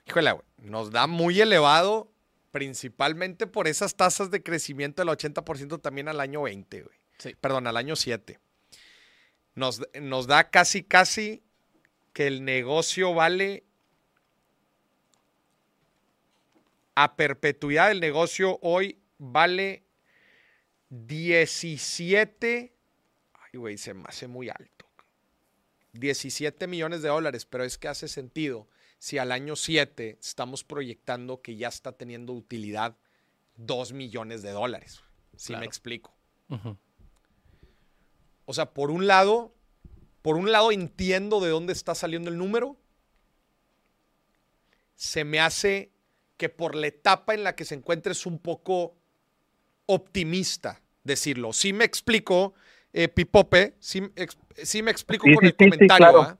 Híjole, 0.08 0.40
nos 0.56 0.90
da 0.90 1.06
muy 1.06 1.38
elevado, 1.38 2.10
principalmente 2.50 3.46
por 3.46 3.68
esas 3.68 3.94
tasas 3.94 4.30
de 4.30 4.42
crecimiento 4.42 5.02
del 5.02 5.10
80% 5.10 5.82
también 5.82 6.08
al 6.08 6.20
año 6.20 6.42
20, 6.42 6.82
güey. 6.82 6.96
Sí. 7.18 7.36
Perdón, 7.38 7.66
al 7.66 7.76
año 7.76 7.94
7. 7.94 8.38
Nos, 9.54 9.82
nos 10.00 10.26
da 10.26 10.48
casi, 10.48 10.82
casi 10.82 11.42
que 12.14 12.26
el 12.26 12.42
negocio 12.44 13.12
vale 13.12 13.64
a 16.94 17.14
perpetuidad. 17.14 17.90
El 17.90 18.00
negocio 18.00 18.58
hoy 18.62 18.98
vale 19.18 19.84
17. 20.88 22.72
Ay, 23.34 23.58
güey, 23.58 23.76
se 23.76 23.92
me 23.92 24.04
hace 24.06 24.26
muy 24.26 24.48
alto. 24.48 24.86
17 25.92 26.66
millones 26.66 27.02
de 27.02 27.08
dólares, 27.08 27.44
pero 27.44 27.64
es 27.64 27.76
que 27.76 27.88
hace 27.88 28.08
sentido 28.08 28.68
si 28.98 29.18
al 29.18 29.32
año 29.32 29.54
7 29.56 30.18
estamos 30.20 30.64
proyectando 30.64 31.40
que 31.40 31.56
ya 31.56 31.68
está 31.68 31.92
teniendo 31.92 32.32
utilidad 32.32 32.96
2 33.56 33.92
millones 33.92 34.42
de 34.42 34.50
dólares. 34.50 35.02
Si 35.36 35.48
Claro. 35.48 35.60
me 35.60 35.66
explico. 35.66 36.14
O 38.44 38.54
sea, 38.54 38.72
por 38.72 38.90
un 38.90 39.06
lado, 39.06 39.54
por 40.22 40.36
un 40.36 40.50
lado 40.50 40.72
entiendo 40.72 41.40
de 41.40 41.50
dónde 41.50 41.72
está 41.72 41.94
saliendo 41.94 42.30
el 42.30 42.38
número. 42.38 42.76
Se 44.94 45.24
me 45.24 45.38
hace 45.40 45.90
que 46.36 46.48
por 46.48 46.74
la 46.74 46.86
etapa 46.88 47.34
en 47.34 47.44
la 47.44 47.54
que 47.54 47.64
se 47.64 47.74
encuentra 47.74 48.12
es 48.12 48.26
un 48.26 48.38
poco 48.38 48.96
optimista 49.86 50.80
decirlo. 51.04 51.52
Sí 51.52 51.72
me 51.72 51.84
explico, 51.84 52.54
eh, 52.92 53.08
Pipope, 53.08 53.74
sí, 53.78 54.02
ex- 54.16 54.38
sí 54.62 54.82
me 54.82 54.90
explico 54.90 55.26
Sí, 55.26 55.34
con 55.34 55.42
sí, 55.44 55.46
el 55.48 55.52
sí, 55.52 55.56
sí, 55.64 55.70
comentario. 55.70 55.96
claro. 55.96 56.22
¿ah? 56.22 56.36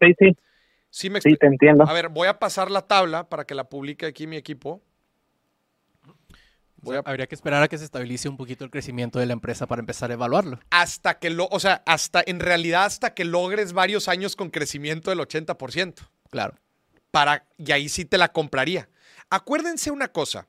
Sí, 0.90 1.10
me 1.10 1.20
sí, 1.20 1.34
te 1.36 1.46
entiendo. 1.46 1.84
A 1.88 1.92
ver, 1.92 2.08
voy 2.08 2.28
a 2.28 2.38
pasar 2.38 2.70
la 2.70 2.82
tabla 2.86 3.28
para 3.28 3.44
que 3.44 3.54
la 3.54 3.68
publique 3.68 4.06
aquí 4.06 4.26
mi 4.26 4.36
equipo. 4.36 4.82
Voy 6.80 6.96
a- 6.96 7.02
Habría 7.04 7.26
que 7.26 7.34
esperar 7.34 7.62
a 7.62 7.68
que 7.68 7.76
se 7.76 7.84
estabilice 7.84 8.28
un 8.28 8.36
poquito 8.36 8.64
el 8.64 8.70
crecimiento 8.70 9.18
de 9.18 9.26
la 9.26 9.32
empresa 9.32 9.66
para 9.66 9.80
empezar 9.80 10.10
a 10.10 10.14
evaluarlo. 10.14 10.60
hasta 10.70 11.18
que 11.18 11.28
lo, 11.30 11.48
o 11.50 11.58
sea, 11.60 11.82
hasta 11.86 12.22
en 12.26 12.38
realidad 12.40 12.84
hasta 12.84 13.14
que 13.14 13.24
logres 13.24 13.72
varios 13.72 14.08
años 14.08 14.36
con 14.36 14.50
crecimiento 14.50 15.10
del 15.10 15.18
80%. 15.20 16.08
Claro. 16.30 16.54
Para, 17.10 17.46
y 17.56 17.72
ahí 17.72 17.88
sí 17.88 18.04
te 18.04 18.16
la 18.18 18.28
compraría. 18.32 18.88
Acuérdense 19.28 19.90
una 19.90 20.08
cosa, 20.08 20.46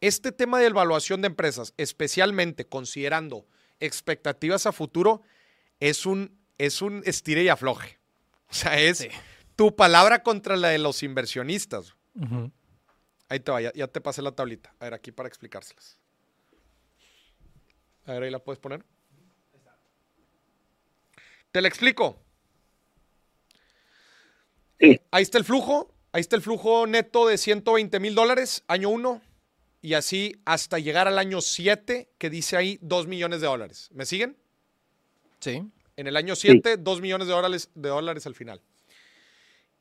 este 0.00 0.30
tema 0.30 0.58
de 0.60 0.66
evaluación 0.66 1.20
de 1.20 1.26
empresas, 1.26 1.74
especialmente 1.76 2.64
considerando 2.66 3.46
expectativas 3.80 4.66
a 4.66 4.72
futuro, 4.72 5.22
es 5.80 6.06
un, 6.06 6.38
es 6.58 6.80
un 6.80 7.02
estire 7.06 7.42
y 7.42 7.48
afloje. 7.48 7.98
O 8.48 8.54
sea, 8.54 8.78
es 8.78 8.98
Sí. 8.98 9.08
Tu 9.62 9.76
palabra 9.76 10.24
contra 10.24 10.56
la 10.56 10.70
de 10.70 10.78
los 10.78 11.04
inversionistas. 11.04 11.94
Ahí 13.28 13.38
te 13.38 13.52
va, 13.52 13.62
ya, 13.62 13.72
ya 13.74 13.86
te 13.86 14.00
pasé 14.00 14.20
la 14.20 14.32
tablita. 14.32 14.74
A 14.80 14.86
ver, 14.86 14.94
aquí 14.94 15.12
para 15.12 15.28
explicárselas. 15.28 16.00
A 18.06 18.14
ver, 18.14 18.24
ahí 18.24 18.30
la 18.32 18.40
puedes 18.40 18.58
poner. 18.58 18.84
Te 21.52 21.60
la 21.60 21.68
explico. 21.68 22.18
Sí. 24.80 25.00
Ahí 25.12 25.22
está 25.22 25.38
el 25.38 25.44
flujo. 25.44 25.94
Ahí 26.10 26.22
está 26.22 26.34
el 26.34 26.42
flujo 26.42 26.88
neto 26.88 27.28
de 27.28 27.38
120 27.38 28.00
mil 28.00 28.16
dólares, 28.16 28.64
año 28.66 28.88
1. 28.88 29.22
Y 29.80 29.94
así 29.94 30.42
hasta 30.44 30.80
llegar 30.80 31.06
al 31.06 31.20
año 31.20 31.40
7, 31.40 32.10
que 32.18 32.30
dice 32.30 32.56
ahí 32.56 32.80
2 32.82 33.06
millones 33.06 33.40
de 33.40 33.46
dólares. 33.46 33.90
¿Me 33.92 34.06
siguen? 34.06 34.36
Sí. 35.38 35.70
En 35.94 36.08
el 36.08 36.16
año 36.16 36.34
7, 36.34 36.78
2 36.78 37.00
millones 37.00 37.28
de 37.28 37.32
dólares, 37.32 37.70
de 37.76 37.90
dólares 37.90 38.26
al 38.26 38.34
final. 38.34 38.60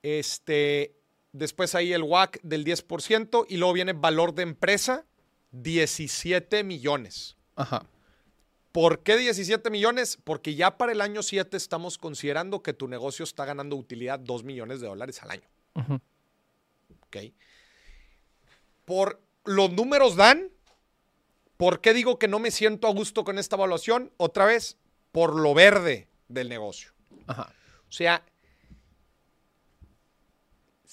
Este, 0.03 0.95
después 1.31 1.75
ahí 1.75 1.93
el 1.93 2.03
WAC 2.03 2.41
del 2.41 2.65
10% 2.65 3.45
y 3.47 3.57
luego 3.57 3.73
viene 3.73 3.93
valor 3.93 4.33
de 4.33 4.43
empresa, 4.43 5.05
17 5.51 6.63
millones. 6.63 7.37
Ajá. 7.55 7.85
¿Por 8.71 8.99
qué 9.03 9.17
17 9.17 9.69
millones? 9.69 10.17
Porque 10.23 10.55
ya 10.55 10.77
para 10.77 10.93
el 10.93 11.01
año 11.01 11.23
7 11.23 11.57
estamos 11.57 11.97
considerando 11.97 12.63
que 12.63 12.73
tu 12.73 12.87
negocio 12.87 13.23
está 13.23 13.43
ganando 13.45 13.75
utilidad 13.75 14.19
2 14.19 14.43
millones 14.43 14.79
de 14.79 14.87
dólares 14.87 15.21
al 15.21 15.31
año. 15.31 15.49
¿ok? 17.07 17.17
Por 18.85 19.21
los 19.43 19.71
números 19.71 20.15
dan. 20.15 20.49
¿Por 21.57 21.79
qué 21.81 21.93
digo 21.93 22.17
que 22.17 22.27
no 22.27 22.39
me 22.39 22.49
siento 22.49 22.87
a 22.87 22.93
gusto 22.93 23.23
con 23.23 23.37
esta 23.37 23.55
evaluación? 23.55 24.11
Otra 24.17 24.45
vez, 24.45 24.77
por 25.11 25.35
lo 25.35 25.53
verde 25.53 26.07
del 26.27 26.49
negocio. 26.49 26.91
Ajá. 27.27 27.53
O 27.87 27.91
sea, 27.91 28.23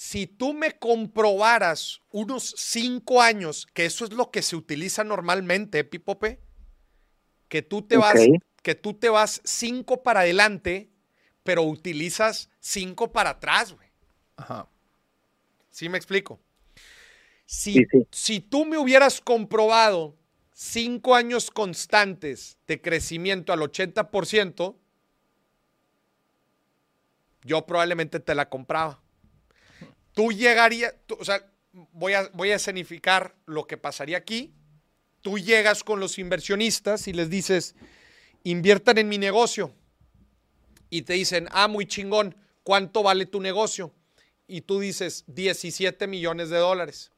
si 0.01 0.29
tú 0.29 0.55
me 0.55 0.79
comprobaras 0.79 2.03
unos 2.13 2.55
cinco 2.57 3.21
años, 3.21 3.67
que 3.67 3.85
eso 3.85 4.05
es 4.05 4.13
lo 4.13 4.31
que 4.31 4.43
se 4.43 4.55
utiliza 4.55 5.03
normalmente, 5.03 5.81
¿eh, 5.81 5.85
Pipope, 5.85 6.39
que 7.49 7.63
tú 7.63 7.83
te 7.83 7.97
vas, 7.97 8.21
que 8.63 8.77
tú 8.77 8.95
te 8.95 9.09
vas 9.09 9.41
cinco 9.43 10.05
para 10.05 10.21
adelante, 10.21 10.89
pero 11.43 11.65
utilizas 11.65 12.49
cinco 12.61 13.11
para 13.11 13.31
atrás, 13.31 13.73
güey. 13.73 13.89
Ajá. 14.37 14.69
¿Sí 15.69 15.89
me 15.89 15.99
explico? 15.99 16.39
Si, 17.45 17.73
Sí, 17.73 17.85
sí. 17.91 18.07
si 18.13 18.41
tú 18.41 18.67
me 18.67 18.79
hubieras 18.79 19.21
comprobado 19.21 20.17
cinco 20.53 21.17
años 21.17 21.51
constantes 21.51 22.57
de 22.69 22.81
crecimiento 22.81 23.53
al 23.53 23.63
80%, 23.63 24.77
yo 27.43 27.67
probablemente 27.67 28.21
te 28.21 28.37
la 28.37 28.49
compraba. 28.49 29.03
Tú 30.19 30.33
llegarías, 30.33 30.97
o 31.17 31.25
sea, 31.25 31.49
voy 31.93 32.15
a, 32.15 32.29
voy 32.35 32.51
a 32.51 32.57
escenificar 32.57 33.37
lo 33.47 33.69
que 33.69 33.77
pasaría 33.77 34.17
aquí. 34.17 34.53
Tú 35.21 35.39
llegas 35.39 35.85
con 35.85 36.01
los 36.01 36.19
inversionistas 36.19 37.07
y 37.07 37.13
les 37.13 37.31
dices, 37.31 37.77
inviertan 38.43 38.99
en 38.99 39.09
mi 39.09 39.17
negocio. 39.17 39.73
Y 40.91 41.03
te 41.03 41.13
dicen, 41.13 41.47
ah, 41.53 41.69
muy 41.69 41.87
chingón, 41.87 42.35
¿cuánto 42.65 43.05
vale 43.05 43.27
tu 43.27 43.41
negocio? 43.41 43.95
Y 44.49 44.63
tú 44.63 44.81
dices, 44.81 45.23
17 45.29 46.09
millones 46.09 46.51
de 46.51 46.57
dólares. 46.57 47.13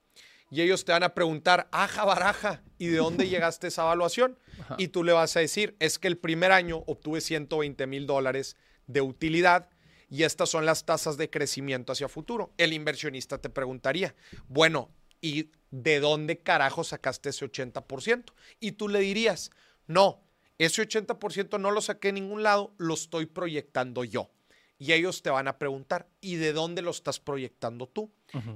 Y 0.51 0.61
ellos 0.61 0.85
te 0.85 0.93
van 0.93 1.03
a 1.03 1.15
preguntar, 1.15 1.69
aja 1.73 2.05
baraja, 2.05 2.63
¿y 2.77 2.89
de 2.89 2.99
dónde 2.99 3.29
llegaste 3.31 3.69
esa 3.69 3.81
evaluación? 3.81 4.39
Y 4.77 4.89
tú 4.89 5.05
le 5.05 5.13
vas 5.13 5.35
a 5.39 5.41
decir, 5.41 5.75
es 5.79 5.99
que 5.99 6.07
el 6.07 6.19
primer 6.19 6.53
año 6.53 6.85
obtuve 6.87 7.23
120 7.23 7.87
mil 7.87 8.07
dólares 8.07 8.59
de 8.87 9.01
utilidad 9.01 9.71
y 10.11 10.25
estas 10.25 10.51
son 10.51 10.67
las 10.67 10.85
tasas 10.85 11.17
de 11.17 11.31
crecimiento 11.31 11.93
hacia 11.93 12.09
futuro. 12.09 12.53
El 12.59 12.73
inversionista 12.73 13.39
te 13.39 13.49
preguntaría, 13.49 14.15
bueno, 14.49 14.91
¿y 15.21 15.51
de 15.71 16.01
dónde 16.01 16.39
carajo 16.39 16.83
sacaste 16.85 17.29
ese 17.29 17.51
80%? 17.51 18.33
Y 18.59 18.73
tú 18.73 18.89
le 18.89 18.99
dirías, 18.99 19.53
no, 19.87 20.21
ese 20.59 20.87
80% 20.87 21.61
no 21.61 21.71
lo 21.71 21.81
saqué 21.81 22.09
en 22.09 22.17
ningún 22.17 22.43
lado, 22.43 22.75
lo 22.77 22.95
estoy 22.95 23.27
proyectando 23.27 24.05
yo. 24.05 24.31
Y 24.79 24.93
ellos 24.93 25.23
te 25.23 25.31
van 25.31 25.47
a 25.47 25.59
preguntar, 25.59 26.09
¿y 26.21 26.37
de 26.37 26.53
dónde 26.53 26.83
lo 26.83 26.91
estás 26.91 27.21
proyectando 27.21 27.87
tú? 27.87 28.11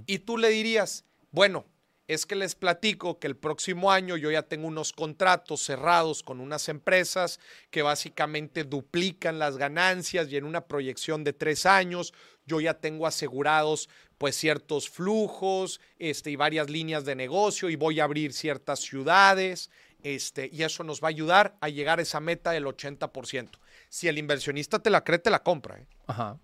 Y 0.06 0.20
tú 0.20 0.38
le 0.38 0.48
dirías, 0.48 1.04
bueno, 1.30 1.66
es 2.06 2.26
que 2.26 2.34
les 2.34 2.54
platico 2.54 3.18
que 3.18 3.26
el 3.26 3.36
próximo 3.36 3.90
año 3.90 4.16
yo 4.16 4.30
ya 4.30 4.42
tengo 4.42 4.66
unos 4.66 4.92
contratos 4.92 5.62
cerrados 5.62 6.22
con 6.22 6.40
unas 6.40 6.68
empresas 6.68 7.40
que 7.70 7.82
básicamente 7.82 8.64
duplican 8.64 9.38
las 9.38 9.56
ganancias 9.56 10.30
y 10.30 10.36
en 10.36 10.44
una 10.44 10.66
proyección 10.66 11.24
de 11.24 11.32
tres 11.32 11.64
años 11.64 12.12
yo 12.46 12.60
ya 12.60 12.74
tengo 12.74 13.06
asegurados 13.06 13.88
pues 14.18 14.36
ciertos 14.36 14.88
flujos 14.88 15.80
este, 15.98 16.30
y 16.30 16.36
varias 16.36 16.68
líneas 16.68 17.04
de 17.04 17.14
negocio 17.14 17.70
y 17.70 17.76
voy 17.76 18.00
a 18.00 18.04
abrir 18.04 18.32
ciertas 18.32 18.80
ciudades 18.80 19.70
este, 20.02 20.50
y 20.52 20.62
eso 20.62 20.84
nos 20.84 21.02
va 21.02 21.08
a 21.08 21.10
ayudar 21.10 21.56
a 21.60 21.70
llegar 21.70 21.98
a 21.98 22.02
esa 22.02 22.20
meta 22.20 22.50
del 22.50 22.66
80%. 22.66 23.48
Si 23.88 24.06
el 24.06 24.18
inversionista 24.18 24.78
te 24.78 24.90
la 24.90 25.02
cree, 25.02 25.18
te 25.18 25.30
la 25.30 25.42
compra. 25.42 25.78
¿eh? 25.78 25.86
Ajá. 26.06 26.38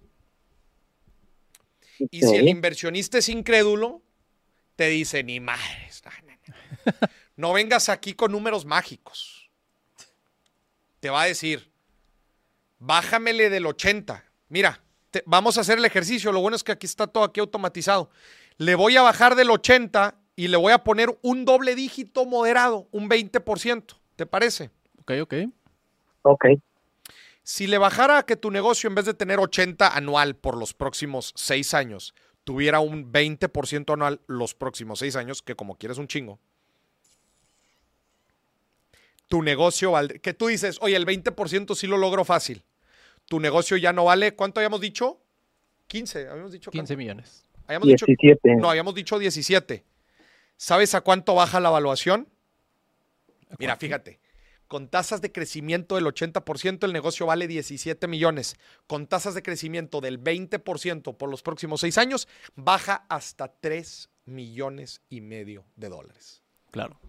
Y 2.10 2.22
si 2.22 2.34
el 2.36 2.48
inversionista 2.48 3.18
es 3.18 3.28
incrédulo, 3.28 4.00
te 4.80 4.88
dice, 4.88 5.22
ni 5.22 5.40
madres. 5.40 6.02
no, 6.06 6.10
no, 6.26 6.54
no. 6.86 7.08
No 7.36 7.52
vengas 7.52 7.90
aquí 7.90 8.14
con 8.14 8.32
números 8.32 8.64
mágicos. 8.64 9.50
Te 11.00 11.10
va 11.10 11.20
a 11.20 11.26
decir, 11.26 11.70
bájamele 12.78 13.50
del 13.50 13.66
80. 13.66 14.24
Mira, 14.48 14.80
te- 15.10 15.22
vamos 15.26 15.58
a 15.58 15.60
hacer 15.60 15.76
el 15.76 15.84
ejercicio. 15.84 16.32
Lo 16.32 16.40
bueno 16.40 16.56
es 16.56 16.64
que 16.64 16.72
aquí 16.72 16.86
está 16.86 17.06
todo 17.06 17.24
aquí 17.24 17.40
automatizado. 17.40 18.08
Le 18.56 18.74
voy 18.74 18.96
a 18.96 19.02
bajar 19.02 19.34
del 19.34 19.50
80 19.50 20.14
y 20.34 20.48
le 20.48 20.56
voy 20.56 20.72
a 20.72 20.82
poner 20.82 21.14
un 21.20 21.44
doble 21.44 21.74
dígito 21.74 22.24
moderado, 22.24 22.88
un 22.90 23.10
20%. 23.10 23.96
¿Te 24.16 24.24
parece? 24.24 24.70
Ok, 25.00 25.12
ok. 25.20 25.34
Ok. 26.22 26.44
Si 27.42 27.66
le 27.66 27.76
bajara 27.76 28.16
a 28.16 28.22
que 28.24 28.36
tu 28.36 28.50
negocio, 28.50 28.88
en 28.88 28.94
vez 28.94 29.04
de 29.04 29.12
tener 29.12 29.40
80 29.40 29.94
anual 29.94 30.36
por 30.36 30.56
los 30.56 30.72
próximos 30.72 31.34
seis 31.36 31.74
años, 31.74 32.14
tuviera 32.44 32.80
un 32.80 33.12
20% 33.12 33.92
anual 33.92 34.20
los 34.26 34.54
próximos 34.54 34.98
seis 34.98 35.16
años, 35.16 35.42
que 35.42 35.54
como 35.54 35.76
quieres 35.76 35.98
un 35.98 36.08
chingo, 36.08 36.38
tu 39.28 39.42
negocio 39.42 39.92
valdría. 39.92 40.20
Que 40.20 40.34
tú 40.34 40.48
dices, 40.48 40.78
oye, 40.80 40.96
el 40.96 41.06
20% 41.06 41.74
sí 41.76 41.86
lo 41.86 41.96
logro 41.96 42.24
fácil. 42.24 42.64
Tu 43.26 43.38
negocio 43.38 43.76
ya 43.76 43.92
no 43.92 44.04
vale. 44.04 44.34
¿Cuánto 44.34 44.60
habíamos 44.60 44.80
dicho? 44.80 45.20
15. 45.86 46.28
Habíamos 46.28 46.52
dicho 46.52 46.70
15 46.70 46.94
cuánto? 46.94 46.98
millones. 46.98 47.44
Habíamos 47.66 47.88
dicho. 47.88 48.06
17. 48.06 48.56
No, 48.56 48.70
habíamos 48.70 48.94
dicho 48.94 49.18
17. 49.18 49.84
¿Sabes 50.56 50.94
a 50.94 51.00
cuánto 51.00 51.34
baja 51.36 51.60
la 51.60 51.68
evaluación? 51.68 52.28
Mira, 53.58 53.76
fíjate. 53.76 54.18
Con 54.70 54.86
tasas 54.86 55.20
de 55.20 55.32
crecimiento 55.32 55.96
del 55.96 56.04
80%, 56.04 56.84
el 56.84 56.92
negocio 56.92 57.26
vale 57.26 57.48
17 57.48 58.06
millones. 58.06 58.54
Con 58.86 59.08
tasas 59.08 59.34
de 59.34 59.42
crecimiento 59.42 60.00
del 60.00 60.22
20% 60.22 61.16
por 61.16 61.28
los 61.28 61.42
próximos 61.42 61.80
seis 61.80 61.98
años, 61.98 62.28
baja 62.54 63.04
hasta 63.08 63.48
3 63.48 64.10
millones 64.26 65.02
y 65.10 65.22
medio 65.22 65.64
de 65.74 65.88
dólares. 65.88 66.44
Claro. 66.70 67.00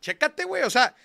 Chécate, 0.00 0.46
güey. 0.46 0.64
O 0.64 0.70
sea, 0.70 0.96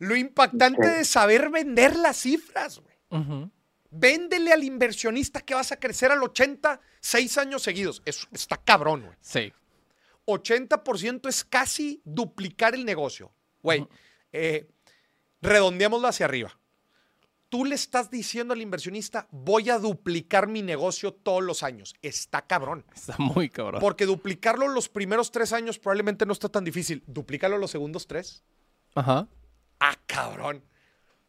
lo 0.00 0.16
impactante 0.16 0.88
de 0.88 1.04
saber 1.04 1.50
vender 1.50 1.94
las 1.94 2.16
cifras, 2.16 2.80
güey. 2.80 3.48
Véndele 3.92 4.52
al 4.52 4.64
inversionista 4.64 5.40
que 5.40 5.54
vas 5.54 5.70
a 5.70 5.78
crecer 5.78 6.10
al 6.10 6.20
80 6.20 6.80
seis 6.98 7.38
años 7.38 7.62
seguidos. 7.62 8.02
Eso 8.04 8.26
está 8.32 8.56
cabrón, 8.56 9.02
güey. 9.04 9.16
Sí. 9.20 9.52
80% 10.26 11.28
es 11.28 11.44
casi 11.44 12.02
duplicar 12.04 12.74
el 12.74 12.84
negocio. 12.84 13.32
Güey, 13.62 13.86
eh, 14.32 14.68
redondeémoslo 15.40 16.08
hacia 16.08 16.26
arriba. 16.26 16.58
Tú 17.48 17.64
le 17.64 17.74
estás 17.74 18.10
diciendo 18.10 18.52
al 18.52 18.60
inversionista, 18.60 19.26
voy 19.30 19.70
a 19.70 19.78
duplicar 19.78 20.48
mi 20.48 20.60
negocio 20.60 21.14
todos 21.14 21.42
los 21.42 21.62
años. 21.62 21.94
Está 22.02 22.46
cabrón. 22.46 22.84
Está 22.94 23.14
muy 23.18 23.48
cabrón. 23.48 23.80
Porque 23.80 24.04
duplicarlo 24.04 24.68
los 24.68 24.90
primeros 24.90 25.30
tres 25.30 25.54
años 25.54 25.78
probablemente 25.78 26.26
no 26.26 26.34
está 26.34 26.50
tan 26.50 26.64
difícil. 26.64 27.02
Duplícalo 27.06 27.56
los 27.56 27.70
segundos 27.70 28.06
tres. 28.06 28.44
Ajá. 28.94 29.28
Ah, 29.80 29.96
cabrón. 30.06 30.62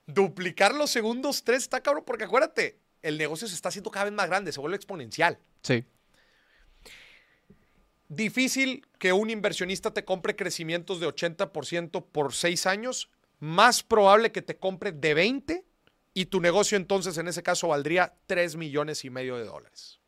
Duplicar 0.07 0.75
los 0.75 0.89
segundos 0.89 1.43
tres 1.45 1.63
está 1.63 1.81
cabrón 1.81 2.03
porque 2.05 2.25
acuérdate, 2.25 2.79
el 3.01 3.17
negocio 3.17 3.47
se 3.47 3.55
está 3.55 3.69
haciendo 3.69 3.89
cada 3.89 4.05
vez 4.05 4.13
más 4.13 4.27
grande, 4.27 4.51
se 4.51 4.59
vuelve 4.59 4.75
exponencial. 4.75 5.39
Sí. 5.61 5.85
Difícil 8.09 8.85
que 8.97 9.13
un 9.13 9.29
inversionista 9.29 9.93
te 9.93 10.03
compre 10.03 10.35
crecimientos 10.35 10.99
de 10.99 11.07
80% 11.07 12.05
por 12.11 12.33
seis 12.33 12.65
años, 12.65 13.09
más 13.39 13.83
probable 13.83 14.31
que 14.31 14.41
te 14.41 14.57
compre 14.57 14.91
de 14.91 15.13
20 15.13 15.65
y 16.13 16.25
tu 16.25 16.41
negocio 16.41 16.75
entonces 16.75 17.17
en 17.17 17.27
ese 17.27 17.43
caso 17.43 17.69
valdría 17.69 18.13
3 18.25 18.57
millones 18.57 19.05
y 19.05 19.09
medio 19.09 19.37
de 19.37 19.45
dólares. 19.45 19.99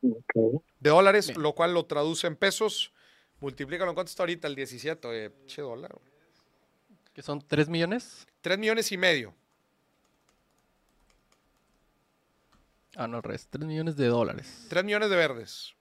De 0.00 0.90
dólares, 0.90 1.36
lo 1.36 1.54
cual 1.54 1.74
lo 1.74 1.84
traduce 1.84 2.26
en 2.26 2.36
pesos. 2.36 2.92
Multiplícalo 3.40 3.90
en 3.90 3.94
cuánto 3.94 4.10
está 4.10 4.22
ahorita 4.22 4.48
el 4.48 4.54
17, 4.54 5.26
eh, 5.26 5.32
che 5.46 5.60
dólar. 5.60 5.94
¿Que 7.12 7.22
son 7.22 7.42
3 7.46 7.68
millones? 7.68 8.26
3 8.40 8.58
millones 8.58 8.92
y 8.92 8.96
medio. 8.96 9.34
Ah, 12.94 13.06
no, 13.06 13.18
al 13.18 13.22
revés. 13.22 13.48
3 13.50 13.66
millones 13.66 13.96
de 13.96 14.06
dólares. 14.06 14.66
3 14.70 14.84
millones 14.84 15.10
de 15.10 15.16
verdes. 15.16 15.75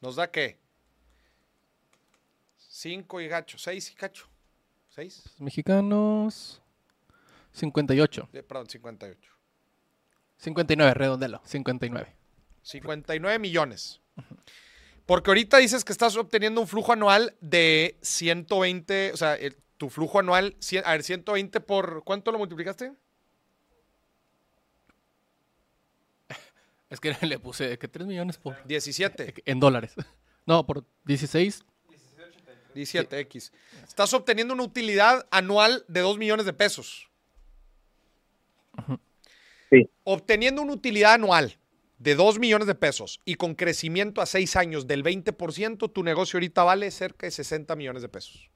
¿Nos 0.00 0.16
da 0.16 0.30
qué? 0.30 0.58
5 2.56 3.20
y 3.20 3.28
gacho, 3.28 3.58
6 3.58 3.92
y 3.92 3.94
gacho. 3.94 4.26
6, 4.90 5.22
Mexicanos. 5.38 6.62
58. 7.52 8.28
perdón, 8.46 8.68
58. 8.68 9.32
59, 10.38 10.94
redondelo. 10.94 11.40
59. 11.44 12.14
59 12.62 13.38
millones. 13.38 14.00
Porque 15.06 15.30
ahorita 15.30 15.58
dices 15.58 15.84
que 15.84 15.92
estás 15.92 16.16
obteniendo 16.16 16.60
un 16.60 16.68
flujo 16.68 16.92
anual 16.92 17.36
de 17.40 17.98
120, 18.02 19.12
o 19.12 19.16
sea, 19.16 19.34
el- 19.34 19.56
tu 19.76 19.90
flujo 19.90 20.18
anual, 20.20 20.56
cien- 20.60 20.82
a 20.84 20.92
ver, 20.92 21.02
120 21.02 21.60
por, 21.60 22.04
¿cuánto 22.04 22.30
lo 22.32 22.38
multiplicaste? 22.38 22.92
Es 26.90 27.00
que 27.00 27.14
le 27.26 27.38
puse 27.38 27.78
que 27.78 27.88
3 27.88 28.06
millones 28.06 28.36
por... 28.36 28.56
17, 28.66 29.34
En 29.46 29.60
dólares. 29.60 29.94
No, 30.46 30.66
por 30.66 30.84
16. 31.04 31.62
17X. 32.74 33.52
Estás 33.86 34.12
obteniendo 34.14 34.54
una 34.54 34.64
utilidad 34.64 35.26
anual 35.30 35.84
de 35.86 36.00
2 36.00 36.18
millones 36.18 36.46
de 36.46 36.52
pesos. 36.52 37.08
Sí. 39.68 39.88
Obteniendo 40.02 40.62
una 40.62 40.72
utilidad 40.72 41.12
anual 41.12 41.56
de 41.98 42.14
2 42.16 42.38
millones 42.40 42.66
de 42.66 42.74
pesos 42.74 43.20
y 43.24 43.34
con 43.34 43.54
crecimiento 43.54 44.22
a 44.22 44.26
6 44.26 44.56
años 44.56 44.86
del 44.88 45.04
20%, 45.04 45.92
tu 45.92 46.02
negocio 46.02 46.38
ahorita 46.38 46.64
vale 46.64 46.90
cerca 46.90 47.26
de 47.26 47.30
60 47.30 47.76
millones 47.76 48.02
de 48.02 48.08
pesos. 48.08 48.50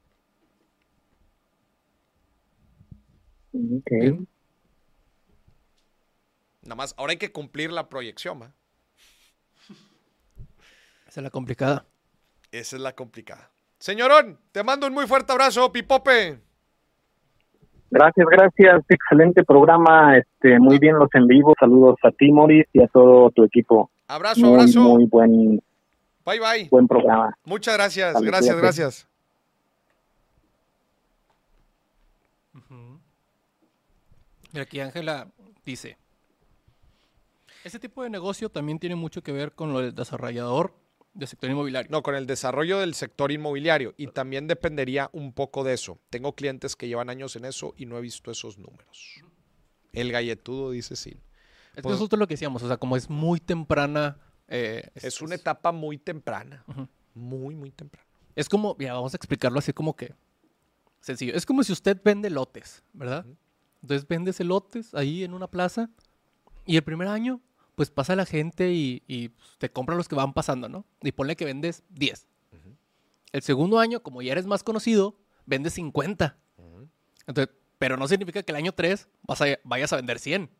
Ok. 3.52 4.26
Nada 6.64 6.74
más, 6.76 6.94
ahora 6.96 7.12
hay 7.12 7.18
que 7.18 7.32
cumplir 7.32 7.70
la 7.72 7.88
proyección, 7.88 8.40
¿va? 8.42 8.52
Esa 11.06 11.20
es 11.20 11.22
la 11.24 11.30
complicada. 11.30 11.84
Esa 12.50 12.76
es 12.76 12.82
la 12.82 12.94
complicada. 12.94 13.50
Señorón, 13.78 14.38
te 14.52 14.62
mando 14.64 14.86
un 14.86 14.94
muy 14.94 15.06
fuerte 15.06 15.32
abrazo, 15.32 15.70
Pipope. 15.70 16.40
Gracias, 17.90 18.26
gracias. 18.30 18.84
Excelente 18.88 19.44
programa. 19.44 20.16
Este, 20.18 20.58
muy 20.58 20.78
bien 20.78 20.98
los 20.98 21.08
en 21.14 21.26
vivo. 21.26 21.54
Saludos 21.60 21.96
a 22.02 22.10
ti, 22.10 22.32
Moris, 22.32 22.66
y 22.72 22.82
a 22.82 22.88
todo 22.88 23.30
tu 23.30 23.44
equipo. 23.44 23.90
Abrazo, 24.08 24.40
Muy, 24.40 24.54
abrazo. 24.54 24.80
muy 24.80 25.04
buen, 25.06 25.62
Bye, 26.24 26.40
bye. 26.40 26.68
Buen 26.70 26.88
programa. 26.88 27.36
Muchas 27.44 27.74
gracias, 27.74 28.14
gracias, 28.20 28.54
cuídate. 28.54 28.60
gracias. 28.62 29.08
Mira, 34.52 34.62
aquí 34.62 34.80
Ángela 34.80 35.28
dice, 35.64 35.96
ese 37.64 37.78
tipo 37.78 38.02
de 38.02 38.10
negocio 38.10 38.48
también 38.50 38.78
tiene 38.78 38.94
mucho 38.94 39.22
que 39.22 39.32
ver 39.32 39.52
con 39.54 39.72
lo 39.72 39.80
del 39.80 39.94
desarrollador 39.94 40.74
del 41.14 41.28
sector 41.28 41.48
inmobiliario. 41.50 41.90
No, 41.90 42.02
con 42.02 42.14
el 42.14 42.26
desarrollo 42.26 42.78
del 42.78 42.94
sector 42.94 43.30
inmobiliario 43.32 43.94
y 43.96 44.08
también 44.08 44.46
dependería 44.48 45.10
un 45.12 45.32
poco 45.32 45.62
de 45.64 45.74
eso. 45.74 45.98
Tengo 46.10 46.34
clientes 46.34 46.76
que 46.76 46.88
llevan 46.88 47.08
años 47.08 47.36
en 47.36 47.44
eso 47.44 47.72
y 47.76 47.86
no 47.86 47.96
he 47.98 48.00
visto 48.00 48.30
esos 48.30 48.58
números. 48.58 49.20
El 49.92 50.10
galletudo 50.12 50.70
dice 50.72 50.96
sí. 50.96 51.10
Es 51.70 51.76
que 51.76 51.82
Pues- 51.82 51.94
nosotros 51.94 52.18
lo 52.18 52.26
que 52.26 52.34
decíamos, 52.34 52.62
o 52.62 52.68
sea, 52.68 52.76
como 52.76 52.96
es 52.96 53.08
muy 53.10 53.40
temprana... 53.40 54.18
eh, 54.48 54.90
Es 54.94 55.20
una 55.22 55.36
etapa 55.36 55.70
muy 55.72 55.98
temprana. 55.98 56.64
Muy, 57.14 57.54
muy 57.54 57.70
temprana. 57.70 58.08
Es 58.34 58.48
como, 58.48 58.76
ya 58.78 58.92
vamos 58.94 59.14
a 59.14 59.16
explicarlo 59.16 59.58
así 59.60 59.72
como 59.72 59.94
que 59.94 60.14
sencillo. 61.00 61.34
Es 61.34 61.46
como 61.46 61.62
si 61.62 61.72
usted 61.72 62.00
vende 62.04 62.28
lotes, 62.30 62.82
¿verdad? 62.92 63.24
Entonces 63.82 64.08
vendes 64.08 64.40
lotes 64.40 64.92
ahí 64.94 65.22
en 65.22 65.32
una 65.34 65.46
plaza 65.46 65.90
y 66.66 66.76
el 66.76 66.82
primer 66.82 67.06
año, 67.08 67.40
pues 67.74 67.90
pasa 67.90 68.16
la 68.16 68.26
gente 68.26 68.72
y, 68.72 69.02
y, 69.06 69.28
pues, 69.30 69.58
te 69.58 69.70
compra 69.70 69.96
los 69.96 70.08
que 70.08 70.14
van 70.14 70.32
pasando, 70.32 70.68
¿no? 70.68 70.84
Y 71.02 71.12
ponle 71.12 71.36
que 71.36 71.44
vendes 71.44 71.82
10. 71.90 72.26
El 73.32 73.42
segundo 73.42 73.80
año, 73.80 74.00
como 74.00 74.22
ya 74.22 74.32
eres 74.32 74.46
más 74.46 74.62
conocido, 74.62 75.16
vendes 75.44 75.74
50. 75.74 76.36
Entonces, 77.26 77.54
pero 77.78 77.96
no 77.96 78.06
significa 78.06 78.42
que 78.42 78.52
el 78.52 78.56
año 78.56 78.72
3 78.72 79.08
vas 79.22 79.42
a, 79.42 79.46
vayas 79.64 79.92
a 79.92 79.96
vender 79.96 80.18
100, 80.18 80.50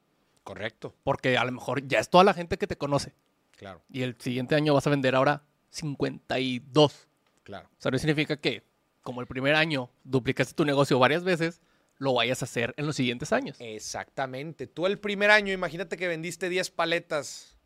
Correcto, 0.43 0.95
porque 1.05 1.39
a 1.39 1.45
lo 1.45 1.53
mejor 1.53 1.87
ya 1.89 1.99
es 1.99 2.11
toda 2.11 2.23
la 2.23 2.35
gente 2.35 2.59
que 2.59 2.67
te 2.67 2.77
conoce. 2.77 3.15
claro, 3.57 3.81
Y 3.89 4.03
el 4.03 4.21
siguiente 4.21 4.55
año 4.55 4.75
vas 4.75 4.87
a 4.87 4.91
vender 4.91 5.15
ahora 5.15 5.43
52. 5.71 7.09
claro. 7.45 7.69
O 7.69 7.81
sea, 7.81 7.91
no 7.91 7.99
significa 7.99 8.37
que, 8.37 8.63
como 9.03 9.21
el 9.23 9.27
primer 9.27 9.55
año 9.55 9.89
duplicaste 10.05 10.53
tu 10.55 10.65
negocio 10.65 10.99
varias 10.99 11.25
veces, 11.25 11.63
lo 11.99 12.15
vayas 12.15 12.43
a 12.43 12.45
hacer 12.45 12.75
en 12.77 12.87
los 12.87 12.97
siguientes 12.97 13.33
años. 13.33 13.57
Exactamente. 13.61 14.67
Tú 14.67 14.87
el 14.87 14.99
primer 14.99 15.31
año, 15.31 15.53
imagínate 15.53 15.97
que 15.97 16.09
vendiste 16.09 16.49
10 16.49 16.71
paletas 16.71 17.57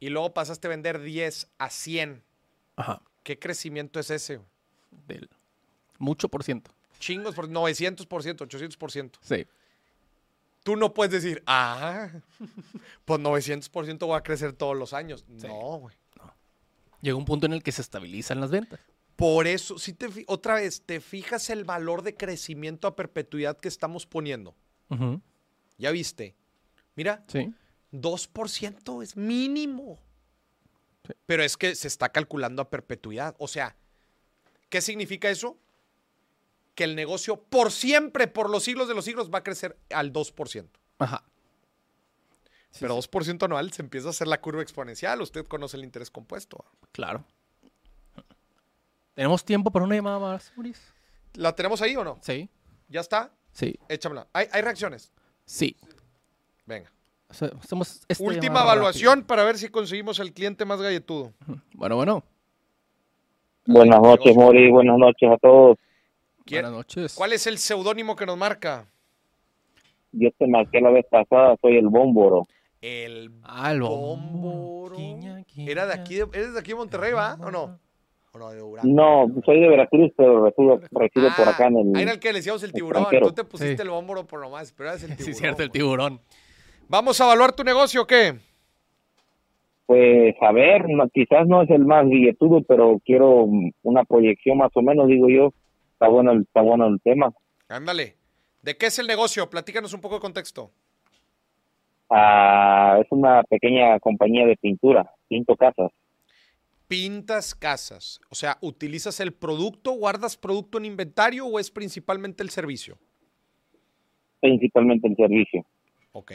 y 0.00 0.10
luego 0.10 0.34
pasaste 0.34 0.66
a 0.68 0.70
vender 0.70 1.00
10 1.00 1.48
a 1.58 1.70
100. 1.70 2.22
Ajá. 2.76 3.02
¿Qué 3.22 3.38
crecimiento 3.38 3.98
es 3.98 4.10
ese? 4.10 4.40
Del 5.06 5.28
mucho 5.98 6.28
por 6.28 6.44
ciento. 6.44 6.70
Chingos, 6.98 7.34
por 7.34 7.48
900%, 7.48 8.06
800%. 8.06 9.10
Sí. 9.20 9.46
Tú 10.62 10.76
no 10.76 10.94
puedes 10.94 11.12
decir, 11.12 11.42
ah, 11.46 12.08
pues 13.04 13.20
900% 13.20 14.10
va 14.10 14.18
a 14.18 14.22
crecer 14.22 14.52
todos 14.52 14.76
los 14.76 14.92
años. 14.92 15.24
Sí. 15.38 15.46
No, 15.46 15.78
güey. 15.78 15.94
Llega 17.02 17.16
un 17.16 17.24
punto 17.24 17.46
en 17.46 17.52
el 17.52 17.62
que 17.62 17.72
se 17.72 17.82
estabilizan 17.82 18.40
las 18.40 18.50
ventas. 18.50 18.80
Por 19.16 19.46
eso, 19.46 19.78
si 19.78 19.94
te 19.94 20.08
otra 20.26 20.56
vez, 20.56 20.82
te 20.82 21.00
fijas 21.00 21.48
el 21.50 21.64
valor 21.64 22.02
de 22.02 22.14
crecimiento 22.14 22.86
a 22.86 22.94
perpetuidad 22.96 23.56
que 23.56 23.68
estamos 23.68 24.06
poniendo. 24.06 24.54
Ya 25.78 25.90
viste. 25.90 26.34
Mira, 26.94 27.24
Sí. 27.28 27.52
2% 27.92 29.02
es 29.02 29.16
mínimo. 29.16 29.98
Sí. 31.06 31.12
Pero 31.24 31.42
es 31.42 31.56
que 31.56 31.74
se 31.74 31.88
está 31.88 32.10
calculando 32.10 32.60
a 32.62 32.68
perpetuidad. 32.70 33.34
O 33.38 33.48
sea, 33.48 33.76
¿qué 34.68 34.80
significa 34.80 35.30
eso? 35.30 35.56
Que 36.74 36.84
el 36.84 36.94
negocio 36.94 37.40
por 37.42 37.72
siempre, 37.72 38.26
por 38.28 38.50
los 38.50 38.64
siglos 38.64 38.86
de 38.88 38.94
los 38.94 39.04
siglos, 39.04 39.30
va 39.32 39.38
a 39.38 39.42
crecer 39.42 39.78
al 39.90 40.12
2%. 40.12 40.68
Ajá. 40.98 41.24
Sí, 42.70 42.80
Pero 42.80 43.00
sí, 43.00 43.08
2% 43.10 43.44
anual 43.46 43.72
se 43.72 43.80
empieza 43.80 44.08
a 44.08 44.10
hacer 44.10 44.26
la 44.28 44.40
curva 44.42 44.60
exponencial. 44.60 45.22
Usted 45.22 45.46
conoce 45.46 45.78
el 45.78 45.84
interés 45.84 46.10
compuesto. 46.10 46.64
Claro. 46.92 47.24
¿Tenemos 49.16 49.42
tiempo 49.42 49.70
para 49.70 49.82
una 49.86 49.94
llamada 49.94 50.18
más, 50.18 50.52
Maurice? 50.56 50.82
¿La 51.36 51.54
tenemos 51.56 51.80
ahí 51.80 51.96
o 51.96 52.04
no? 52.04 52.18
Sí. 52.20 52.50
¿Ya 52.90 53.00
está? 53.00 53.30
Sí. 53.50 53.74
Échamela. 53.88 54.26
¿Hay, 54.34 54.46
hay 54.52 54.60
reacciones? 54.60 55.10
Sí. 55.46 55.74
Venga. 56.66 56.92
O 57.30 57.32
sea, 57.32 57.48
hacemos 57.62 58.02
esta 58.08 58.22
Última 58.22 58.60
evaluación 58.62 59.22
para 59.22 59.42
ver 59.42 59.56
si 59.56 59.70
conseguimos 59.70 60.18
el 60.20 60.34
cliente 60.34 60.66
más 60.66 60.82
galletudo. 60.82 61.32
Bueno, 61.72 61.96
bueno. 61.96 62.24
Buenas 63.64 64.02
noches, 64.02 64.36
Mori. 64.36 64.70
Buenas 64.70 64.98
noches 64.98 65.30
a 65.32 65.38
todos. 65.38 65.78
¿Quién- 66.44 66.60
Buenas 66.60 66.76
noches. 66.76 67.14
¿Cuál 67.14 67.32
es 67.32 67.46
el 67.46 67.56
seudónimo 67.56 68.16
que 68.16 68.26
nos 68.26 68.36
marca? 68.36 68.86
Yo 70.12 70.28
te 70.38 70.46
marqué 70.46 70.78
la 70.82 70.90
vez 70.90 71.06
pasada, 71.10 71.56
soy 71.62 71.78
el 71.78 71.88
Bómboro. 71.88 72.46
El 72.82 73.32
Ah, 73.44 73.72
el 73.72 73.80
Bómboro. 73.80 74.96
¿Era 75.56 75.86
de 75.86 75.94
aquí, 75.94 76.16
de- 76.16 76.28
¿Eres 76.34 76.52
de 76.52 76.60
aquí 76.60 76.68
de 76.72 76.74
Monterrey, 76.76 77.14
va? 77.14 77.38
¿O 77.40 77.50
no? 77.50 77.80
¿O 78.36 78.38
no, 78.38 78.50
de 78.50 78.58
Durango? 78.58 78.88
No, 78.88 79.42
soy 79.44 79.60
de 79.60 79.68
Veracruz, 79.68 80.12
pero 80.16 80.44
resido, 80.44 80.78
resido 80.90 81.28
por 81.36 81.48
acá 81.48 81.68
en 81.68 81.78
el... 81.78 81.96
Ahí 81.96 82.02
era 82.02 82.12
el 82.12 82.20
que 82.20 82.28
le 82.32 82.38
decíamos 82.40 82.62
el 82.62 82.72
tiburón. 82.72 83.02
extranjero. 83.04 83.28
Tú 83.28 83.34
te 83.34 83.44
pusiste 83.44 83.76
Sí. 83.76 83.82
el 83.82 83.88
bómboro 83.90 84.26
por 84.26 84.40
nomás, 84.40 84.72
pero 84.72 84.90
eres 84.90 85.02
el 85.04 85.10
tiburón. 85.16 85.34
Sí, 85.34 85.34
cierto, 85.40 85.62
el 85.62 85.68
güey. 85.70 85.80
tiburón. 85.80 86.20
¿Vamos 86.88 87.20
a 87.20 87.24
evaluar 87.24 87.52
tu 87.52 87.64
negocio 87.64 88.02
o 88.02 88.06
qué? 88.06 88.34
Pues 89.86 90.34
a 90.42 90.52
ver, 90.52 90.88
no- 90.88 91.08
quizás 91.08 91.46
no 91.46 91.62
es 91.62 91.70
el 91.70 91.84
más 91.86 92.06
billetudo, 92.08 92.62
pero 92.62 93.00
quiero 93.04 93.46
una 93.82 94.04
proyección 94.04 94.58
más 94.58 94.70
o 94.74 94.82
menos, 94.82 95.06
digo 95.08 95.28
yo. 95.28 95.52
Está 95.94 96.08
bueno, 96.08 96.32
el- 96.32 96.42
está 96.42 96.60
bueno 96.60 96.86
el 96.88 97.00
tema. 97.00 97.32
Ándale. 97.68 98.16
¿De 98.62 98.76
qué 98.76 98.86
es 98.86 98.98
el 98.98 99.06
negocio? 99.06 99.48
Platícanos 99.48 99.94
un 99.94 100.00
poco 100.00 100.16
de 100.16 100.20
contexto. 100.20 100.70
Ah, 102.10 102.98
es 103.00 103.06
una 103.10 103.42
pequeña 103.44 103.98
compañía 104.00 104.46
de 104.46 104.56
pintura, 104.56 105.10
pinto 105.28 105.56
casas. 105.56 105.90
Pintas 106.88 107.54
casas. 107.54 108.20
O 108.30 108.34
sea, 108.34 108.58
¿utilizas 108.60 109.18
el 109.20 109.32
producto, 109.32 109.92
guardas 109.92 110.36
producto 110.36 110.78
en 110.78 110.84
inventario 110.84 111.46
o 111.46 111.58
es 111.58 111.70
principalmente 111.70 112.42
el 112.42 112.50
servicio? 112.50 112.98
principalmente 114.38 115.08
el 115.08 115.16
servicio. 115.16 115.66
Ok. 116.12 116.32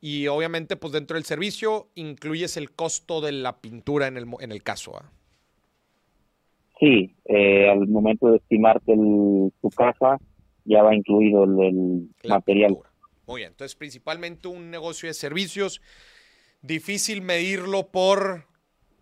Y 0.00 0.26
obviamente, 0.26 0.74
pues 0.76 0.92
dentro 0.92 1.14
del 1.16 1.24
servicio 1.24 1.88
incluyes 1.94 2.56
el 2.56 2.72
costo 2.72 3.20
de 3.20 3.30
la 3.32 3.60
pintura 3.60 4.08
en 4.08 4.16
el, 4.16 4.26
en 4.40 4.50
el 4.50 4.62
caso. 4.64 4.96
¿ah? 4.96 5.08
Sí, 6.80 7.14
eh, 7.26 7.68
al 7.70 7.86
momento 7.86 8.28
de 8.30 8.38
estimarte 8.38 8.92
el- 8.92 9.52
tu 9.62 9.70
casa, 9.70 10.18
ya 10.64 10.82
va 10.82 10.96
incluido 10.96 11.44
el, 11.44 12.08
material. 12.28 12.70
pintura. 12.72 12.90
Muy 13.26 13.42
bien. 13.42 13.52
Entonces, 13.52 13.76
principalmente 13.76 14.48
un 14.48 14.70
negocio 14.70 15.08
de 15.08 15.14
servicios. 15.14 15.80
Difícil 16.60 17.22
medirlo 17.22 17.86
por 17.88 18.46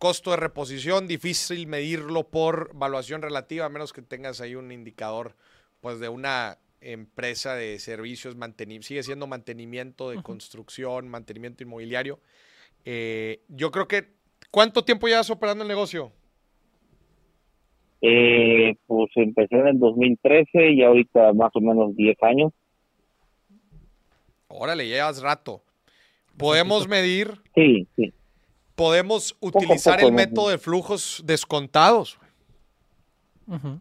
costo 0.02 0.32
de 0.32 0.36
reposición, 0.36 1.06
difícil 1.06 1.68
medirlo 1.68 2.24
por 2.24 2.74
valuación 2.74 3.22
relativa, 3.22 3.66
a 3.66 3.68
menos 3.68 3.92
que 3.92 4.02
tengas 4.02 4.40
ahí 4.40 4.56
un 4.56 4.72
indicador 4.72 5.36
pues 5.80 6.00
de 6.00 6.08
una 6.08 6.58
empresa 6.80 7.54
de 7.54 7.78
servicios, 7.78 8.34
sigue 8.80 9.04
siendo 9.04 9.28
mantenimiento 9.28 10.10
de 10.10 10.20
construcción, 10.20 11.06
mantenimiento 11.06 11.62
inmobiliario. 11.62 12.18
Eh, 12.84 13.42
yo 13.46 13.70
creo 13.70 13.86
que, 13.86 14.08
¿cuánto 14.50 14.84
tiempo 14.84 15.06
llevas 15.06 15.30
operando 15.30 15.62
el 15.62 15.68
negocio? 15.68 16.10
Eh, 18.00 18.74
pues 18.88 19.08
empecé 19.14 19.54
en 19.54 19.68
el 19.68 19.78
2013 19.78 20.72
y 20.72 20.82
ahorita 20.82 21.32
más 21.32 21.52
o 21.54 21.60
menos 21.60 21.94
10 21.94 22.16
años. 22.24 22.52
Órale, 24.48 24.88
llevas 24.88 25.22
rato. 25.22 25.62
Podemos 26.36 26.88
medir, 26.88 27.34
Sí, 27.54 27.86
sí. 27.94 28.12
Podemos 28.74 29.36
utilizar 29.40 29.96
poco, 29.96 30.08
el 30.08 30.14
método 30.14 30.48
de 30.48 30.58
flujos 30.58 31.22
descontados. 31.24 32.18
Ujú. 33.46 33.80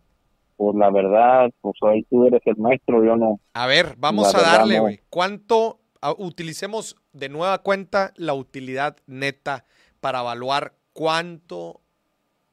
Pues 0.58 0.76
la 0.76 0.92
verdad, 0.92 1.50
pues 1.62 1.76
ahí 1.90 2.04
tú 2.04 2.26
eres 2.28 2.42
el 2.46 2.58
maestro, 2.58 3.04
yo 3.04 3.16
no. 3.16 3.40
A 3.54 3.66
ver, 3.68 3.96
vamos 3.98 4.32
La 4.34 4.40
a 4.40 4.42
darle, 4.44 4.76
no. 4.78 4.82
güey. 4.84 5.00
¿Cuánto 5.10 5.80
a- 6.02 6.12
utilicemos 6.12 6.96
de 7.14 7.30
nueva 7.30 7.58
cuenta 7.60 8.14
la 8.16 8.34
utilidad 8.34 8.98
neta 9.08 9.66
para 10.00 10.20
evaluar 10.22 10.74
cuánto, 10.94 11.82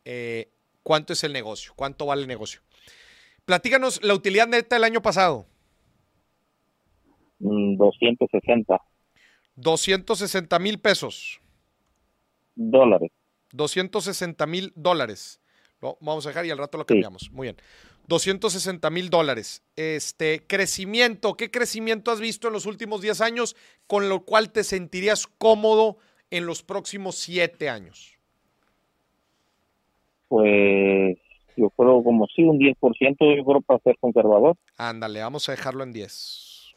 eh, 0.05 0.51
cuánto 0.83 1.13
es 1.13 1.23
el 1.25 1.33
negocio, 1.33 1.73
cuánto 1.77 2.07
vale 2.07 2.23
el 2.23 2.29
negocio? 2.29 2.61
Platícanos 3.45 4.03
la 4.03 4.15
utilidad 4.15 4.47
neta 4.47 4.77
del 4.77 4.85
año 4.85 5.03
pasado. 5.03 5.47
Mm, 7.41 7.77
260 7.77 8.81
260 9.57 10.59
mil 10.59 10.79
pesos. 10.79 11.41
Dólares. 12.59 13.11
260 13.53 14.47
mil 14.47 14.73
dólares. 14.75 15.41
Lo 15.81 15.97
vamos 16.01 16.27
a 16.27 16.31
dejar 16.31 16.45
y 16.47 16.51
al 16.51 16.59
rato 16.59 16.77
lo 16.77 16.83
Sí. 16.85 16.89
cambiamos. 16.89 17.31
Muy 17.31 17.47
bien. 17.47 17.57
260 18.09 18.91
mil 18.91 19.11
dólares. 19.11 19.63
Este, 19.77 20.45
crecimiento. 20.47 21.35
¿Qué 21.37 21.51
crecimiento 21.51 22.11
has 22.11 22.21
visto 22.21 22.49
en 22.49 22.55
los 22.55 22.67
últimos 22.67 23.01
10 23.01 23.21
años 23.21 23.55
con 23.87 24.09
lo 24.09 24.25
cual 24.25 24.51
te 24.51 24.65
sentirías 24.65 25.27
cómodo 25.27 25.99
en 26.31 26.47
los 26.47 26.63
próximos 26.63 27.17
7 27.17 27.69
años? 27.69 28.15
Pues 30.29 31.17
yo 31.57 31.71
creo 31.71 32.03
como 32.03 32.27
sí, 32.35 32.43
un 32.43 32.59
10%, 32.59 33.37
yo 33.37 33.45
creo 33.45 33.61
para 33.63 33.81
ser 33.81 33.97
conservador. 33.99 34.57
Ándale, 34.77 35.21
vamos 35.21 35.49
a 35.49 35.53
dejarlo 35.53 35.83
en 35.85 35.93
10. 35.93 36.75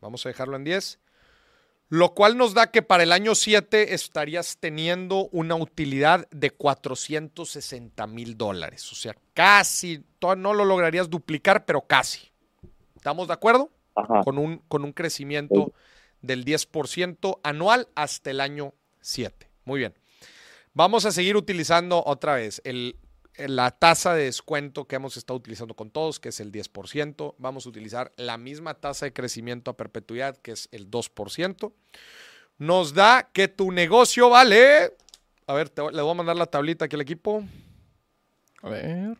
Vamos 0.00 0.24
a 0.24 0.30
dejarlo 0.30 0.56
en 0.56 0.64
10. 0.64 0.98
Lo 1.90 2.14
cual 2.14 2.36
nos 2.36 2.54
da 2.54 2.70
que 2.70 2.82
para 2.82 3.02
el 3.02 3.10
año 3.10 3.34
7 3.34 3.94
estarías 3.94 4.58
teniendo 4.60 5.28
una 5.32 5.56
utilidad 5.56 6.28
de 6.30 6.50
460 6.50 8.06
mil 8.06 8.38
dólares. 8.38 8.90
O 8.92 8.94
sea, 8.94 9.16
casi, 9.34 10.04
no 10.36 10.54
lo 10.54 10.64
lograrías 10.64 11.10
duplicar, 11.10 11.64
pero 11.64 11.82
casi. 11.82 12.30
¿Estamos 12.94 13.26
de 13.26 13.34
acuerdo? 13.34 13.70
Ajá. 13.96 14.22
Con 14.22 14.38
un, 14.38 14.58
con 14.68 14.84
un 14.84 14.92
crecimiento 14.92 15.72
del 16.22 16.44
10% 16.44 17.40
anual 17.42 17.88
hasta 17.96 18.30
el 18.30 18.40
año 18.40 18.72
7. 19.00 19.50
Muy 19.64 19.80
bien. 19.80 19.92
Vamos 20.74 21.06
a 21.06 21.10
seguir 21.10 21.36
utilizando 21.36 22.04
otra 22.06 22.34
vez 22.34 22.62
el, 22.64 22.94
la 23.36 23.70
tasa 23.70 24.14
de 24.14 24.24
descuento 24.24 24.86
que 24.86 24.96
hemos 24.96 25.16
estado 25.16 25.38
utilizando 25.38 25.74
con 25.74 25.90
todos, 25.90 26.20
que 26.20 26.30
es 26.30 26.40
el 26.40 26.52
10%. 26.52 27.34
Vamos 27.38 27.66
a 27.66 27.68
utilizar 27.68 28.12
la 28.16 28.36
misma 28.36 28.74
tasa 28.74 29.06
de 29.06 29.12
crecimiento 29.12 29.70
a 29.70 29.76
perpetuidad, 29.76 30.36
que 30.36 30.52
es 30.52 30.68
el 30.72 30.90
2%. 30.90 31.72
Nos 32.58 32.94
da 32.94 33.30
que 33.32 33.48
tu 33.48 33.72
negocio 33.72 34.28
vale... 34.28 34.96
A 35.46 35.54
ver, 35.54 35.68
te, 35.68 35.82
le 35.90 36.02
voy 36.02 36.10
a 36.10 36.14
mandar 36.14 36.36
la 36.36 36.46
tablita 36.46 36.84
aquí 36.84 36.94
al 36.94 37.02
equipo. 37.02 37.42
A 38.62 38.68
ver. 38.68 39.16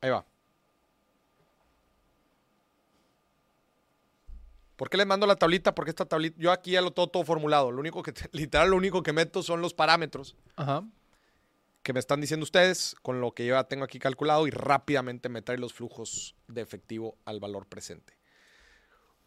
Ahí 0.00 0.10
va. 0.10 0.29
¿Por 4.80 4.88
qué 4.88 4.96
les 4.96 5.06
mando 5.06 5.26
la 5.26 5.36
tablita? 5.36 5.74
Porque 5.74 5.90
esta 5.90 6.06
tablita, 6.06 6.40
yo 6.40 6.50
aquí 6.50 6.70
ya 6.70 6.80
lo 6.80 6.90
tengo 6.90 7.06
todo 7.08 7.22
formulado. 7.22 7.70
Lo 7.70 7.80
único 7.80 8.02
que, 8.02 8.14
literal, 8.32 8.70
lo 8.70 8.78
único 8.78 9.02
que 9.02 9.12
meto 9.12 9.42
son 9.42 9.60
los 9.60 9.74
parámetros 9.74 10.36
Ajá. 10.56 10.82
que 11.82 11.92
me 11.92 12.00
están 12.00 12.22
diciendo 12.22 12.44
ustedes 12.44 12.96
con 13.02 13.20
lo 13.20 13.32
que 13.32 13.44
yo 13.44 13.56
ya 13.56 13.64
tengo 13.64 13.84
aquí 13.84 13.98
calculado 13.98 14.46
y 14.46 14.50
rápidamente 14.50 15.28
me 15.28 15.42
trae 15.42 15.58
los 15.58 15.74
flujos 15.74 16.34
de 16.48 16.62
efectivo 16.62 17.18
al 17.26 17.40
valor 17.40 17.66
presente. 17.66 18.14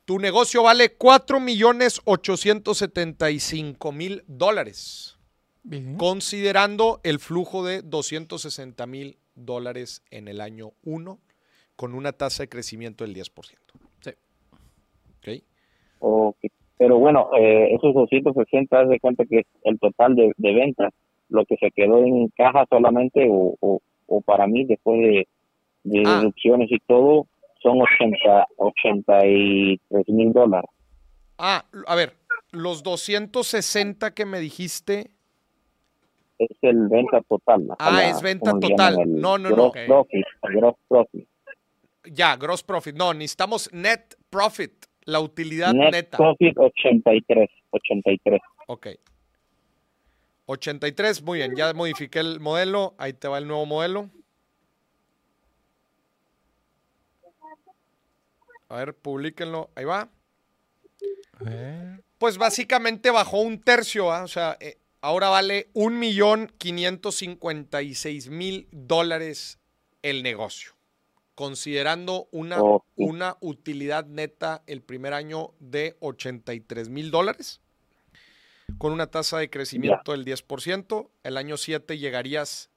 Tu 0.06 0.18
negocio 0.18 0.64
vale 0.64 0.94
4 0.96 1.40
millones 1.40 2.02
875 2.06 3.92
mil 3.92 4.24
dólares, 4.26 5.20
Bien. 5.62 5.98
considerando 5.98 7.00
el 7.04 7.20
flujo 7.20 7.64
de 7.64 7.84
260 7.84 8.88
mil 8.88 9.20
dólares 9.36 10.02
en 10.10 10.28
el 10.30 10.42
año 10.42 10.72
1 10.82 11.20
con 11.76 11.94
una 11.94 12.12
tasa 12.12 12.42
de 12.42 12.50
crecimiento 12.50 13.04
del 13.04 13.14
10%. 13.14 13.54
Sí. 15.24 15.44
¿Ok? 16.00 16.36
Ok. 16.46 16.52
Pero 16.78 16.98
bueno, 17.00 17.30
eh, 17.38 17.74
esos 17.76 17.94
260, 17.94 18.80
haz 18.80 18.90
de 18.90 19.00
cuenta 19.00 19.24
que 19.26 19.40
es 19.40 19.46
el 19.64 19.80
total 19.80 20.16
de, 20.16 20.32
de 20.38 20.54
ventas, 20.54 20.92
lo 21.30 21.46
que 21.46 21.56
se 21.58 21.72
quedó 21.72 22.00
en 22.04 22.28
caja 22.30 22.66
solamente 22.70 23.26
o, 23.30 23.56
o, 23.60 23.80
o 24.08 24.22
para 24.22 24.48
mí 24.48 24.66
después 24.66 25.00
de, 25.00 25.28
de 25.84 26.04
Ah. 26.06 26.18
deducciones 26.20 26.70
y 26.72 26.80
todo, 26.80 27.28
son 27.62 27.80
80, 27.82 28.48
83 28.58 30.10
mil 30.10 30.34
dólares. 30.34 30.70
Ah, 31.38 31.64
a 31.88 31.96
ver, 31.96 32.14
los 32.52 32.84
260 32.84 34.14
que 34.14 34.26
me 34.26 34.40
dijiste, 34.40 35.12
Es 36.40 36.50
el 36.64 36.88
venta 36.90 37.22
total. 37.22 37.68
Ah, 37.80 37.92
la- 37.92 38.10
es 38.10 38.22
venta 38.22 38.52
total. 38.60 39.00
el 39.02 39.22
No, 39.22 39.38
no, 39.38 39.50
no. 39.52 39.72
Profit, 39.72 40.26
gross 40.42 40.76
profit. 40.90 41.28
ya, 42.12 42.36
gross 42.36 42.64
profit. 42.64 42.96
No, 42.96 43.14
necesitamos 43.14 43.70
net 43.72 44.16
profit, 44.30 44.74
la 45.06 45.20
utilidad 45.20 45.74
Net 45.74 45.92
neta. 45.92 46.18
profit 46.18 46.58
83, 46.58 47.50
83. 47.72 48.40
Ok. 48.68 48.88
83, 50.46 51.24
muy 51.24 51.40
bien, 51.40 51.56
ya 51.56 51.74
modifiqué 51.74 52.20
el 52.20 52.40
modelo, 52.40 52.96
ahí 52.98 53.14
te 53.14 53.28
va 53.28 53.38
el 53.38 53.48
nuevo 53.48 53.66
modelo. 53.66 54.10
A 58.70 58.78
ver, 58.78 58.96
publíquenlo, 58.96 59.70
ahí 59.76 59.86
va. 59.86 60.10
Pues 62.18 62.38
básicamente 62.38 63.12
bajó 63.12 63.42
un 63.42 63.60
tercio, 63.62 64.12
¿ah? 64.12 64.24
o 64.24 64.28
sea, 64.28 64.58
eh, 64.60 64.78
ahora 65.02 65.30
vale 65.30 65.68
un 65.74 66.00
millón 66.00 66.52
quinientos 66.58 67.16
cincuenta 67.16 67.82
y 67.82 67.94
seis 67.96 68.30
mil 68.30 68.68
dólares 68.72 69.60
el 70.02 70.24
negocio, 70.24 70.73
considerando 71.36 72.28
una, 72.32 72.60
una 72.96 73.38
utilidad 73.42 74.06
neta 74.06 74.64
el 74.68 74.82
primer 74.82 75.14
año 75.14 75.52
de 75.60 75.96
83 76.00 76.90
mil 76.90 77.12
dólares, 77.12 77.62
con 78.78 78.94
una 78.94 79.08
tasa 79.08 79.38
de 79.40 79.50
crecimiento 79.50 80.12
del 80.12 80.26
10%, 80.26 81.10
el 81.24 81.38
año 81.38 81.58
7 81.58 81.98
llegarías 81.98 82.70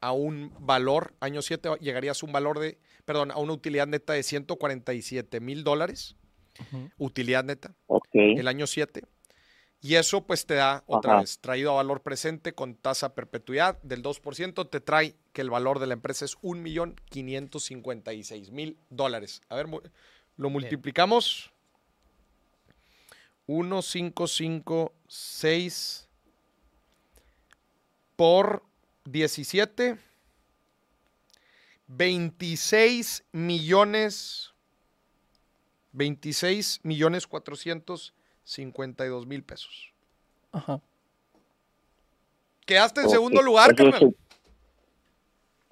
a 0.00 0.12
un 0.12 0.52
valor, 0.58 1.14
año 1.20 1.42
7 1.42 1.76
llegarías 1.80 2.22
a 2.22 2.26
un 2.26 2.32
valor 2.32 2.58
de, 2.58 2.78
perdón, 3.04 3.30
a 3.30 3.38
una 3.38 3.52
utilidad 3.52 3.86
neta 3.86 4.12
de 4.12 4.22
147 4.22 5.40
mil 5.40 5.64
dólares, 5.64 6.16
utilidad 6.98 7.44
neta 7.44 7.74
el 8.12 8.48
año 8.48 8.66
7. 8.66 9.02
Y 9.82 9.94
eso 9.94 10.26
pues 10.26 10.44
te 10.44 10.52
da 10.54 10.82
otra 10.86 11.12
Ajá. 11.12 11.20
vez, 11.20 11.38
traído 11.38 11.70
a 11.72 11.76
valor 11.76 12.02
presente 12.02 12.52
con 12.52 12.74
tasa 12.74 13.14
perpetuidad 13.14 13.80
del 13.82 14.02
2%, 14.02 14.68
te 14.68 14.80
trae 14.80 15.14
que 15.32 15.40
el 15.40 15.48
valor 15.48 15.78
de 15.78 15.86
la 15.86 15.94
empresa 15.94 16.26
es 16.26 16.36
1.556.000 16.38 18.76
dólares. 18.90 19.40
A 19.48 19.56
ver, 19.56 19.68
lo 20.36 20.50
multiplicamos. 20.50 21.50
1.556 23.46 26.06
por 28.16 28.62
17. 29.04 29.96
26 31.88 33.24
millones 33.32 34.50
26 35.92 36.80
millones 36.84 37.26
452 38.50 39.26
mil 39.26 39.42
pesos. 39.42 39.92
Ajá. 40.52 40.80
Quedaste 42.66 43.02
en 43.02 43.08
segundo 43.10 43.42
lugar, 43.42 43.72
eso 43.72 43.82
es 43.84 43.90
carnal. 43.92 44.00
su- 44.00 44.16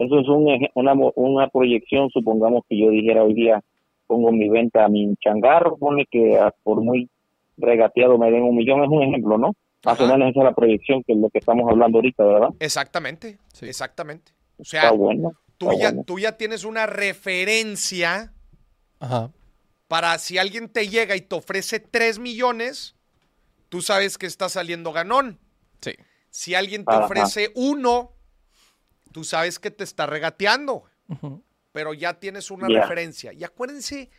Eso 0.05 0.21
es 0.21 0.29
un 0.29 0.69
una, 0.75 0.93
una 1.17 1.49
proyección, 1.49 2.09
supongamos 2.11 2.63
que 2.69 2.79
yo 2.81 2.91
dijera 2.91 3.25
hoy 3.25 3.35
día, 3.35 3.61
pongo 4.07 4.31
mi 4.31 4.49
venta 4.49 4.85
a 4.85 4.89
mi 4.89 5.15
changarro, 5.17 5.77
pone 5.77 6.07
que 6.11 6.39
a- 6.39 6.53
por 6.63 6.81
muy 6.81 7.09
regateado 7.57 8.17
me 8.17 8.31
den 8.31 8.43
un 8.45 8.55
millón, 8.57 8.83
es 8.85 8.89
un 8.89 9.03
ejemplo, 9.03 9.37
¿no? 9.39 9.53
Más 9.85 10.01
o 10.01 10.07
menos 10.07 10.31
esa 10.31 10.41
es 10.41 10.45
la 10.45 10.55
proyección 10.55 11.03
que 11.05 11.13
es 11.13 11.19
lo 11.19 11.29
que 11.31 11.39
estamos 11.39 11.69
hablando 11.71 11.99
ahorita, 11.99 12.25
¿verdad? 12.25 12.49
Exactamente, 12.61 13.39
Sí. 13.53 13.67
exactamente. 13.67 14.33
O 14.59 14.65
sea, 14.65 14.83
Está 14.85 14.93
bueno. 14.95 15.33
tú, 15.57 15.67
ya, 15.73 15.89
bueno. 15.91 16.05
tú 16.05 16.19
ya 16.21 16.37
tienes 16.37 16.65
una 16.65 16.87
referencia 16.87 18.33
Ajá. 19.01 19.31
Para 19.89 20.19
si 20.19 20.39
alguien 20.39 20.69
te 20.69 20.89
llega 20.89 21.17
y 21.17 21.23
te 21.23 21.35
ofrece 21.35 21.81
3 21.81 22.19
millones, 22.19 22.95
tú 23.69 23.83
sabes 23.83 24.19
que 24.19 24.27
está 24.27 24.49
saliendo 24.49 24.93
ganón. 24.93 25.41
Sí. 25.81 25.95
Si 26.31 26.55
alguien 26.55 26.85
te 26.85 26.95
Ajá. 26.95 27.07
ofrece 27.07 27.51
uno, 27.55 28.13
tú 29.13 29.25
sabes 29.25 29.59
que 29.59 29.71
te 29.71 29.85
está 29.85 30.07
regateando. 30.07 30.85
Pero 31.73 31.95
ya 31.95 32.21
tienes 32.21 32.51
una 32.51 32.69
referencia. 32.69 33.33
Y 33.33 33.45
acuérdense, 33.45 34.11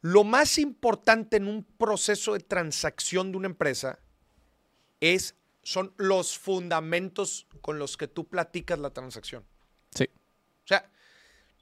lo 0.00 0.24
más 0.24 0.58
importante 0.58 1.36
en 1.36 1.46
un 1.46 1.62
proceso 1.62 2.32
de 2.32 2.40
transacción 2.40 3.30
de 3.30 3.38
una 3.38 3.46
empresa 3.46 4.00
es, 5.00 5.36
son 5.62 5.92
los 5.96 6.36
fundamentos 6.36 7.46
con 7.60 7.78
los 7.78 7.96
que 7.96 8.08
tú 8.08 8.26
platicas 8.26 8.78
la 8.78 8.90
transacción. 8.90 9.44
Sí. 9.94 10.08
O 10.64 10.66
sea, 10.66 10.90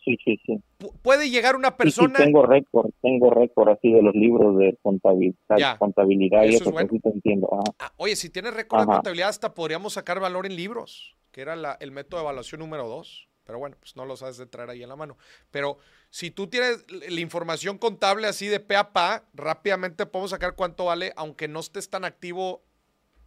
Sí, 0.05 0.17
sí, 0.25 0.39
sí. 0.45 0.61
pu- 0.79 0.93
puede 1.03 1.31
llegar 1.31 1.57
una 1.57 1.69
Sí, 1.69 1.75
sí, 1.75 1.85
persona... 1.85 2.19
tengo 2.19 2.45
récord, 2.45 2.91
tengo 3.01 3.31
récord 3.31 3.71
así 3.71 3.91
de 3.93 4.03
los 4.03 4.15
libros 4.15 4.59
de 4.59 4.77
contabilidad, 4.83 5.57
Ya. 5.57 5.79
contabilidad 5.79 6.45
y 6.45 6.49
Eso 6.51 6.57
eso, 6.57 6.65
es 6.65 6.73
bueno. 6.73 6.89
sí 6.93 7.01
te 7.01 7.09
entiendo. 7.09 7.49
Ah, 7.79 7.93
oye, 7.97 8.17
si 8.17 8.29
tienes 8.31 8.53
récord 8.55 8.81
de 8.81 8.85
Ajá. 8.85 8.93
contabilidad, 8.95 9.29
hasta 9.31 9.55
podríamos 9.55 9.95
sacar 9.95 10.21
valor 10.21 10.47
en 10.47 10.57
libros, 10.57 11.17
que 11.33 11.41
era 11.41 11.57
la- 11.57 11.77
el 11.81 11.91
método 11.91 12.21
de 12.21 12.25
evaluación 12.25 12.61
número 12.61 12.87
dos. 12.87 13.29
Pero 13.47 13.59
bueno, 13.59 13.77
pues 13.79 13.95
no 13.95 14.07
lo 14.07 14.17
sabes 14.17 14.39
de 14.39 14.47
traer 14.47 14.71
ahí 14.71 14.83
en 14.83 14.89
la 14.89 14.97
mano. 14.97 15.19
Pero 15.51 15.77
si 16.09 16.31
tú 16.31 16.47
tienes 16.47 16.87
la 16.91 17.21
información 17.21 17.77
contable 17.77 18.27
así 18.27 18.47
de 18.47 18.59
pe 18.59 18.75
a 18.75 18.95
pa, 18.95 19.25
rápidamente 19.35 20.07
podemos 20.07 20.31
sacar 20.31 20.55
cuánto 20.55 20.87
vale, 20.87 21.13
aunque 21.17 21.47
no 21.47 21.61
estés 21.61 21.91
tan 21.91 22.07
activo, 22.07 22.63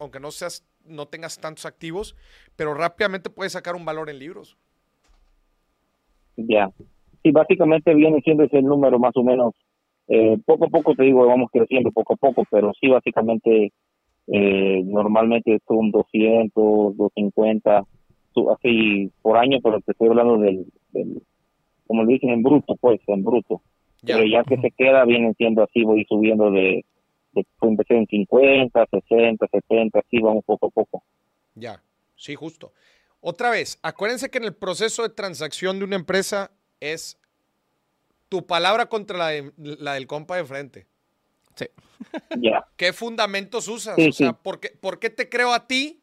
aunque 0.00 0.18
no 0.18 0.32
seas, 0.32 0.64
no 0.84 1.06
tengas 1.06 1.38
tantos 1.38 1.66
activos, 1.66 2.16
pero 2.56 2.74
rápidamente 2.74 3.30
puedes 3.30 3.52
sacar 3.52 3.76
un 3.76 3.84
valor 3.84 4.10
en 4.10 4.18
libros. 4.18 4.56
Ya. 6.46 6.70
Sí, 7.22 7.30
básicamente 7.32 7.94
viene 7.94 8.20
siendo 8.22 8.44
ese 8.44 8.62
número 8.62 8.98
más 8.98 9.16
o 9.16 9.22
menos. 9.24 9.54
Eh, 10.06 10.38
poco 10.46 10.66
a 10.66 10.68
poco 10.68 10.94
te 10.94 11.02
digo, 11.02 11.26
vamos 11.26 11.50
creciendo 11.52 11.90
poco 11.90 12.14
a 12.14 12.16
poco, 12.16 12.44
pero 12.50 12.72
sí, 12.80 12.88
básicamente, 12.88 13.72
eh, 14.28 14.82
normalmente 14.84 15.58
son 15.66 15.90
200, 15.90 16.96
250, 16.96 17.84
su- 18.32 18.50
así 18.50 19.10
por 19.20 19.36
año, 19.36 19.58
pero 19.62 19.80
te 19.80 19.92
estoy 19.92 20.08
hablando 20.08 20.38
del, 20.38 20.64
del 20.92 21.20
como 21.86 22.04
le 22.04 22.12
dicen, 22.14 22.30
en 22.30 22.42
bruto, 22.42 22.76
pues, 22.80 23.00
en 23.06 23.24
bruto. 23.24 23.62
Ya. 24.02 24.16
Pero 24.16 24.28
ya 24.28 24.44
que 24.44 24.56
se 24.58 24.70
queda, 24.70 25.04
vienen 25.04 25.34
siendo 25.34 25.62
así, 25.62 25.82
voy 25.82 26.04
subiendo 26.08 26.50
de, 26.50 26.84
de 27.32 27.46
empecé 27.62 27.96
en 27.96 28.06
50, 28.06 28.86
60, 28.90 29.46
70, 29.50 29.98
así 29.98 30.18
vamos 30.20 30.44
poco 30.44 30.66
a 30.66 30.70
poco. 30.70 31.02
Ya, 31.54 31.82
sí, 32.14 32.34
justo. 32.34 32.72
Otra 33.20 33.50
vez, 33.50 33.78
acuérdense 33.82 34.30
que 34.30 34.38
en 34.38 34.44
el 34.44 34.54
proceso 34.54 35.02
de 35.02 35.08
transacción 35.10 35.78
de 35.78 35.84
una 35.84 35.96
empresa 35.96 36.52
es 36.80 37.18
tu 38.28 38.46
palabra 38.46 38.86
contra 38.88 39.16
la, 39.18 39.28
de- 39.28 39.52
la 39.56 39.94
del 39.94 40.06
compa 40.06 40.36
de 40.36 40.44
frente. 40.44 40.86
Sí. 41.56 41.66
Ya. 42.34 42.64
¿Qué 42.76 42.92
fundamentos 42.92 43.68
usas? 43.68 43.96
Sí, 43.96 44.08
o 44.08 44.12
sea, 44.12 44.32
sí. 44.32 44.38
¿por 44.42 44.60
qué, 44.60 44.70
por 44.70 44.98
qué 45.00 45.10
te 45.10 45.28
creo 45.28 45.52
a 45.52 45.66
ti 45.66 46.02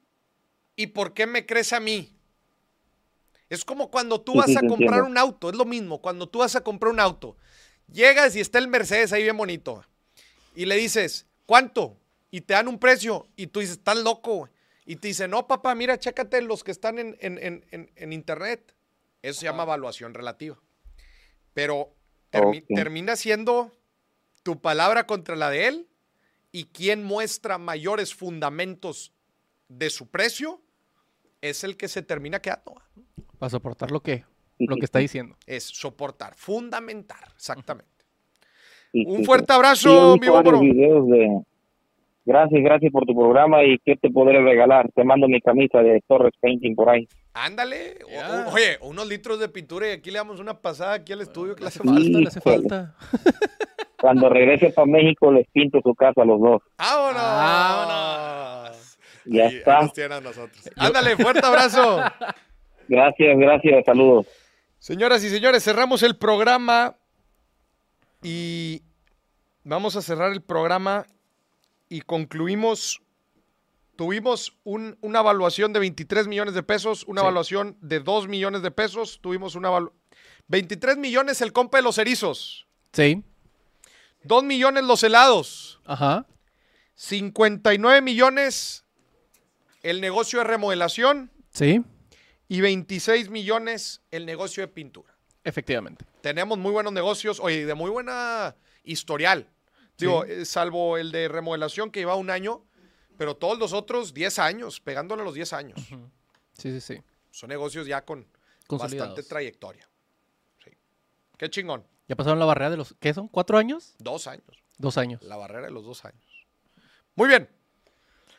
y 0.75 0.87
por 0.87 1.13
qué 1.13 1.27
me 1.27 1.45
crees 1.45 1.73
a 1.73 1.79
mí? 1.79 2.11
Es 3.49 3.63
como 3.63 3.91
cuando 3.91 4.21
tú 4.21 4.33
Sí, 4.33 4.37
vas 4.37 4.47
sí, 4.53 4.57
a 4.57 4.63
comprar 4.63 5.01
entiendo. 5.01 5.09
un 5.09 5.17
auto, 5.17 5.49
es 5.49 5.55
lo 5.55 5.65
mismo, 5.65 6.01
cuando 6.01 6.27
tú 6.27 6.39
vas 6.39 6.55
a 6.55 6.61
comprar 6.61 6.91
un 6.91 6.99
auto, 6.99 7.37
llegas 7.91 8.35
y 8.35 8.39
está 8.39 8.57
el 8.57 8.67
Mercedes 8.67 9.13
ahí 9.13 9.23
bien 9.23 9.37
bonito 9.37 9.83
y 10.55 10.65
le 10.65 10.75
dices, 10.77 11.27
¿cuánto? 11.45 11.97
Y 12.31 12.41
te 12.41 12.53
dan 12.55 12.67
un 12.67 12.79
precio 12.79 13.27
y 13.35 13.47
tú 13.47 13.59
dices, 13.61 13.77
estás 13.77 13.97
loco. 13.97 14.49
Güey". 14.85 14.93
Y 14.93 14.95
te 14.97 15.07
dice, 15.09 15.27
no, 15.27 15.47
papá, 15.47 15.75
mira, 15.75 15.97
chécate 15.99 16.41
los 16.41 16.63
que 16.63 16.71
están 16.71 16.99
en, 16.99 17.17
en- 17.19 17.37
en- 17.39 17.65
en- 17.71 17.91
en 17.95 18.13
internet. 18.13 18.75
Eso 19.21 19.39
se 19.41 19.45
llama 19.47 19.63
evaluación 19.63 20.13
relativa. 20.13 20.57
Pero 21.53 21.95
termi- 22.31 22.63
termina 22.75 23.15
siendo 23.15 23.71
tu 24.43 24.61
palabra 24.61 25.07
contra 25.07 25.35
la 25.35 25.49
de 25.49 25.67
él 25.67 25.87
y 26.51 26.65
quien 26.65 27.03
muestra 27.03 27.57
mayores 27.57 28.13
fundamentos 28.13 29.11
de 29.67 29.89
su 29.89 30.07
precio 30.09 30.61
es 31.41 31.63
el 31.63 31.75
que 31.77 31.87
se 31.87 32.01
termina 32.03 32.39
quedando. 32.41 32.75
Para 33.39 33.49
soportar 33.49 33.89
lo 33.91 34.01
que, 34.01 34.23
lo 34.59 34.75
que 34.75 34.85
está 34.85 34.99
diciendo. 34.99 35.35
Es 35.47 35.63
soportar, 35.63 36.35
fundamentar, 36.35 37.31
exactamente. 37.35 37.91
Sí, 38.91 39.03
Un 39.07 39.25
fuerte 39.25 39.51
abrazo, 39.51 40.17
mi 40.17 40.27
videos 40.61 41.07
de... 41.07 41.41
Gracias, 42.27 42.63
gracias 42.63 42.91
por 42.91 43.05
tu 43.05 43.13
programa 43.15 43.63
y 43.63 43.77
qué 43.85 43.95
te 43.97 44.09
podré 44.09 44.41
regalar. 44.41 44.89
Te 44.95 45.03
mando 45.03 45.27
mi 45.27 45.39
camisa 45.41 45.79
de 45.79 46.01
Torres 46.07 46.33
Painting 46.41 46.75
por 46.75 46.89
ahí. 46.89 47.07
Ándale. 47.35 47.99
O- 48.47 48.53
oye, 48.53 48.77
unos 48.81 49.07
litros 49.07 49.39
de 49.39 49.47
pintura 49.47 49.89
y 49.89 49.91
aquí 49.91 50.09
le 50.09 50.17
damos 50.17 50.39
una 50.39 50.59
pasada 50.59 50.93
aquí 50.93 51.13
al 51.13 51.21
estudio 51.21 51.55
que 51.55 51.61
le 51.61 51.67
hace 51.67 51.79
falta. 51.83 52.01
le 52.19 52.27
hace 52.27 52.41
falta. 52.41 52.95
Cuando 54.01 54.27
regrese 54.29 54.71
para 54.71 54.87
México 54.87 55.31
les 55.31 55.47
pinto 55.51 55.79
su 55.83 55.93
casa 55.93 56.23
a 56.23 56.25
los 56.25 56.39
dos. 56.41 56.61
¡Vámonos! 56.77 57.21
Vámonos. 57.21 58.97
Ya 59.25 59.47
ahí 59.47 59.55
está. 59.57 59.81
nosotros. 60.21 60.69
Ándale, 60.77 61.15
fuerte 61.17 61.45
abrazo. 61.45 62.01
Gracias, 62.87 63.37
gracias, 63.39 63.83
saludos. 63.85 64.27
Señoras 64.77 65.23
y 65.23 65.29
señores, 65.29 65.63
cerramos 65.63 66.03
el 66.03 66.15
programa 66.17 66.95
y 68.21 68.83
vamos 69.63 69.95
a 69.95 70.01
cerrar 70.03 70.31
el 70.31 70.41
programa 70.43 71.07
y 71.89 72.01
concluimos. 72.01 73.01
Tuvimos 73.95 74.57
un- 74.65 74.97
una 75.01 75.19
evaluación 75.19 75.71
de 75.71 75.79
23 75.79 76.27
millones 76.27 76.53
de 76.53 76.63
pesos, 76.63 77.05
una 77.07 77.21
Sí. 77.21 77.25
evaluación 77.25 77.77
de 77.81 77.99
2 78.01 78.27
millones 78.27 78.61
de 78.61 78.71
pesos. 78.71 79.19
Tuvimos 79.21 79.55
una 79.55 79.69
evalu- 79.69 79.91
23 80.47 80.97
millones 80.97 81.41
el 81.41 81.53
compa 81.53 81.77
de 81.77 81.83
los 81.83 81.97
erizos, 81.97 82.67
Sí. 82.91 83.23
2 84.23 84.43
millones 84.43 84.83
los 84.83 85.01
helados, 85.03 85.79
Ajá. 85.85 86.25
59 86.95 88.01
millones 88.01 88.83
el 89.83 90.01
negocio 90.01 90.39
de 90.39 90.45
remodelación 90.45 91.31
Sí. 91.51 91.83
y 92.47 92.61
26 92.61 93.29
millones 93.29 94.01
el 94.11 94.25
negocio 94.25 94.61
de 94.63 94.67
pintura. 94.67 95.13
Efectivamente. 95.43 96.03
tenemos 96.21 96.57
muy 96.57 96.71
buenos 96.71 96.91
negocios, 96.91 97.39
oye, 97.39 97.67
de 97.67 97.75
muy 97.75 97.91
buena 97.91 98.55
historial. 98.83 99.47
Digo, 99.97 100.25
eh, 100.25 100.45
salvo 100.45 100.97
el 100.97 101.11
de 101.11 101.27
remodelación 101.27 101.91
que 101.91 101.99
lleva 101.99 102.15
un 102.15 102.29
año, 102.29 102.65
pero 103.17 103.35
todos 103.35 103.57
los 103.57 103.73
otros 103.73 104.13
10 104.13 104.39
años, 104.39 104.79
pegándole 104.81 105.21
a 105.21 105.25
los 105.25 105.33
10 105.33 105.53
años. 105.53 105.79
Sí, 106.57 106.71
sí, 106.71 106.81
sí. 106.81 107.03
Son 107.31 107.49
negocios 107.49 107.85
ya 107.85 108.03
con 108.05 108.25
bastante 108.69 109.23
trayectoria. 109.23 109.89
Sí. 110.63 110.71
Qué 111.37 111.49
chingón. 111.49 111.85
Ya 112.07 112.15
pasaron 112.15 112.39
la 112.39 112.45
barrera 112.45 112.69
de 112.69 112.77
los, 112.77 112.95
¿qué 112.99 113.13
son? 113.13 113.27
¿Cuatro 113.27 113.57
años? 113.57 113.95
Dos 113.99 114.27
años. 114.27 114.63
Dos 114.77 114.97
años. 114.97 115.21
La 115.23 115.37
barrera 115.37 115.65
de 115.65 115.71
los 115.71 115.83
dos 115.83 116.05
años. 116.05 116.47
Muy 117.15 117.27
bien. 117.27 117.49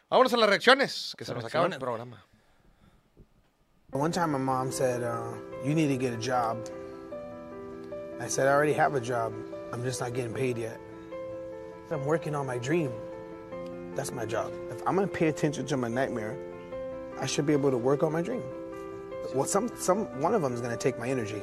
Vámonos 0.09 0.33
a 0.33 0.37
las 0.37 0.49
reacciones, 0.49 1.15
que 1.19 1.25
se 1.25 1.35
nos 1.35 1.45
acaba 1.45 1.67
el 1.67 1.79
programa. 1.79 2.25
One 3.93 4.13
time 4.13 4.33
my 4.33 4.39
mom 4.39 4.71
said, 4.71 5.03
uh, 5.03 5.35
You 5.65 5.75
need 5.75 5.89
to 5.89 5.99
get 5.99 6.13
a 6.13 6.19
job. 6.19 6.59
I 8.21 8.29
said, 8.29 8.47
I 8.47 8.53
already 8.53 8.75
have 8.75 8.95
a 8.95 9.01
job. 9.01 9.33
I'm 9.73 9.83
just 9.83 10.01
not 10.01 10.13
getting 10.15 10.33
paid 10.35 10.59
yet. 10.59 10.79
I'm 11.91 12.05
working 12.05 12.35
on 12.35 12.47
my 12.47 12.59
dream. 12.59 12.91
That's 13.95 14.13
my 14.13 14.27
job. 14.27 14.53
If 14.71 14.83
I'm 14.87 14.97
going 14.97 15.09
to 15.09 15.15
pay 15.15 15.29
attention 15.29 15.67
to 15.67 15.77
my 15.77 15.89
nightmare, 15.89 16.37
I 17.21 17.27
should 17.27 17.47
be 17.47 17.53
able 17.53 17.71
to 17.71 17.79
work 17.79 18.03
on 18.03 18.13
my 18.13 18.23
dream. 18.23 18.43
Well, 19.35 19.47
some, 19.47 19.71
some, 19.79 20.07
one 20.21 20.35
of 20.35 20.43
them 20.43 20.53
is 20.53 20.61
going 20.61 20.77
to 20.77 20.83
take 20.83 20.99
my 20.99 21.09
energy. 21.09 21.43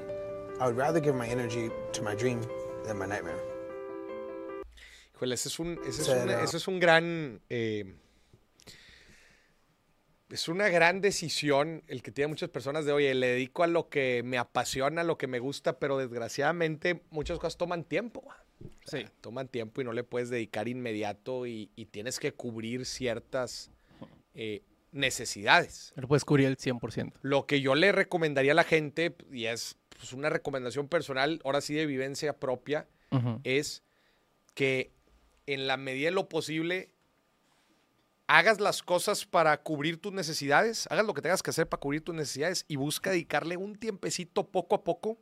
I 0.59 0.67
would 0.67 0.77
rather 0.77 0.99
give 0.99 1.15
my 1.15 1.27
energy 1.27 1.71
to 1.93 2.01
my 2.01 2.15
dream 2.15 2.41
than 2.85 2.97
my 2.97 3.05
nightmare. 3.05 3.39
Híjole, 5.15 5.33
ese 5.33 5.47
es 5.47 5.59
un, 5.59 5.79
ese 5.87 6.01
es 6.01 6.09
un, 6.09 6.29
ese 6.29 6.57
es 6.57 6.67
un 6.67 6.79
gran. 6.79 7.41
eh, 7.49 7.93
es 10.29 10.47
una 10.47 10.67
gran 10.69 10.99
decisión 10.99 11.83
el 11.87 12.01
que 12.01 12.11
tiene 12.11 12.27
muchas 12.27 12.49
personas 12.49 12.85
de, 12.85 12.91
oye, 12.91 13.13
le 13.13 13.27
dedico 13.27 13.63
a 13.63 13.67
lo 13.67 13.87
que 13.89 14.23
me 14.23 14.39
apasiona, 14.39 15.01
a 15.01 15.03
lo 15.03 15.15
que 15.15 15.27
me 15.27 15.37
gusta, 15.37 15.77
pero 15.77 15.97
desgraciadamente 15.99 17.03
muchas 17.11 17.37
cosas 17.37 17.57
toman 17.57 17.83
tiempo. 17.83 18.23
O 18.85 18.89
sea, 18.89 19.01
Sí. 19.01 19.07
Toman 19.21 19.47
tiempo 19.47 19.81
y 19.81 19.83
no 19.83 19.93
le 19.93 20.03
puedes 20.03 20.29
dedicar 20.29 20.67
inmediato 20.67 21.45
y, 21.45 21.69
y 21.75 21.85
tienes 21.85 22.19
que 22.19 22.31
cubrir 22.33 22.85
ciertas 22.85 23.71
eh, 24.35 24.63
necesidades. 24.91 25.91
Pero 25.95 26.07
puedes 26.07 26.25
cubrir 26.25 26.47
el 26.47 26.57
100%. 26.57 27.13
Lo 27.21 27.45
que 27.45 27.61
yo 27.61 27.75
le 27.75 27.91
recomendaría 27.91 28.51
a 28.51 28.55
la 28.55 28.63
gente, 28.63 29.15
y 29.31 29.45
es 29.45 29.77
pues, 29.89 30.13
una 30.13 30.29
recomendación 30.29 30.87
personal, 30.87 31.41
ahora 31.43 31.61
sí 31.61 31.73
de 31.73 31.85
vivencia 31.85 32.39
propia, 32.39 32.87
es 33.43 33.83
que 34.55 34.91
en 35.45 35.67
la 35.67 35.77
medida 35.77 36.07
de 36.07 36.15
lo 36.15 36.29
posible 36.29 36.89
hagas 38.25 38.59
las 38.59 38.81
cosas 38.81 39.25
para 39.25 39.55
cubrir 39.61 39.97
tus 39.97 40.11
necesidades, 40.11 40.87
hagas 40.89 41.05
lo 41.05 41.13
que 41.13 41.21
tengas 41.21 41.43
que 41.43 41.51
hacer 41.51 41.69
para 41.69 41.79
cubrir 41.79 42.01
tus 42.01 42.15
necesidades 42.15 42.65
y 42.67 42.75
busca 42.75 43.11
dedicarle 43.11 43.55
un 43.55 43.75
tiempecito 43.75 44.47
poco 44.47 44.75
a 44.75 44.83
poco 44.83 45.19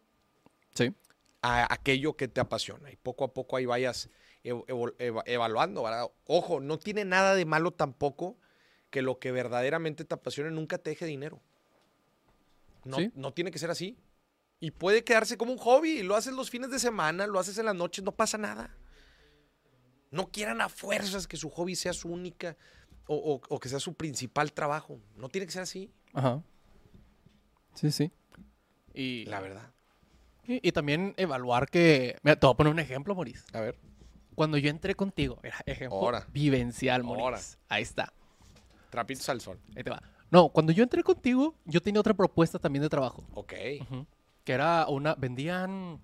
Sí. 0.74 0.94
A 1.42 1.72
aquello 1.74 2.16
que 2.16 2.28
te 2.28 2.40
apasiona 2.42 2.92
y 2.92 2.96
poco 2.98 3.24
a 3.24 3.34
poco 3.34 3.56
ahí 3.58 3.66
vayas 3.66 4.10
ev- 4.44 5.24
evaluando, 5.26 5.84
¿verdad? 5.84 6.08
Ojo, 6.26 6.60
no 6.60 6.78
tiene 6.78 7.06
nada 7.06 7.36
de 7.36 7.46
malo 7.46 7.72
tampoco 7.72 8.38
que 8.90 9.02
lo 9.02 9.20
que 9.20 9.32
verdaderamente 9.32 10.06
te 10.06 10.14
apasione 10.14 10.52
nunca 10.52 10.78
te 10.78 10.92
deje 10.92 11.06
dinero. 11.06 11.42
No, 12.84 12.98
Sí. 12.98 13.12
no 13.16 13.34
tiene 13.34 13.52
que 13.52 13.60
ser 13.60 13.72
así. 13.72 13.98
Y 14.60 14.72
puede 14.72 15.04
quedarse 15.04 15.38
como 15.38 15.52
un 15.54 15.58
hobby 15.58 16.04
lo 16.04 16.16
haces 16.16 16.34
los 16.34 16.50
fines 16.52 16.70
de 16.70 16.78
semana, 16.80 17.26
lo 17.26 17.40
haces 17.40 17.58
en 17.58 17.66
las 17.66 17.76
noches, 17.76 18.04
no 18.04 18.12
pasa 18.12 18.38
nada. 18.38 18.76
No 20.12 20.30
quieran 20.30 20.62
a 20.62 20.70
fuerzas 20.70 21.28
que 21.28 21.38
su 21.38 21.50
hobby 21.50 21.76
sea 21.76 21.94
su 21.94 22.10
única 22.10 22.58
o, 23.08 23.16
o- 23.16 23.42
o 23.56 23.60
que 23.60 23.70
sea 23.70 23.80
su 23.80 23.94
principal 23.96 24.52
trabajo. 24.54 25.00
No 25.16 25.30
tiene 25.30 25.48
que 25.48 25.54
ser 25.54 25.64
así, 25.64 25.92
Ajá. 26.14 26.44
Sí, 27.74 27.90
sí. 27.92 28.12
Y, 28.94 29.26
la 29.26 29.40
verdad. 29.40 29.74
Y, 30.48 30.68
y 30.68 30.72
también 30.72 31.14
evaluar 31.18 31.70
que... 31.70 32.18
Mira, 32.24 32.36
te 32.36 32.46
voy 32.46 32.54
a 32.54 32.58
poner 32.58 32.74
un 32.74 32.80
ejemplo, 32.80 33.16
Maurice. 33.16 33.44
A 33.54 33.62
ver. 33.62 33.78
Cuando 34.36 34.58
yo 34.58 34.70
entré 34.70 34.96
contigo, 34.96 35.40
mira, 35.44 35.58
ejemplo 35.66 35.98
Ahora. 36.00 36.28
vivencial, 36.32 37.04
Maurice. 37.04 37.24
Ahora. 37.24 37.40
Ahí 37.70 37.84
está. 37.84 38.14
Trapitos 38.90 39.28
al 39.30 39.42
sol. 39.42 39.60
Ahí 39.76 39.84
te 39.84 39.90
va. 39.90 40.02
No, 40.30 40.50
cuando 40.50 40.72
yo 40.72 40.84
entré 40.84 41.04
contigo, 41.04 41.56
yo 41.66 41.82
tenía 41.82 42.00
otra 42.00 42.14
propuesta 42.14 42.58
también 42.58 42.82
de 42.84 42.90
trabajo. 42.90 43.24
Ok. 43.34 43.54
Ujú. 43.82 44.06
Que 44.44 44.54
era 44.54 44.88
una... 44.88 45.16
Vendían 45.16 46.00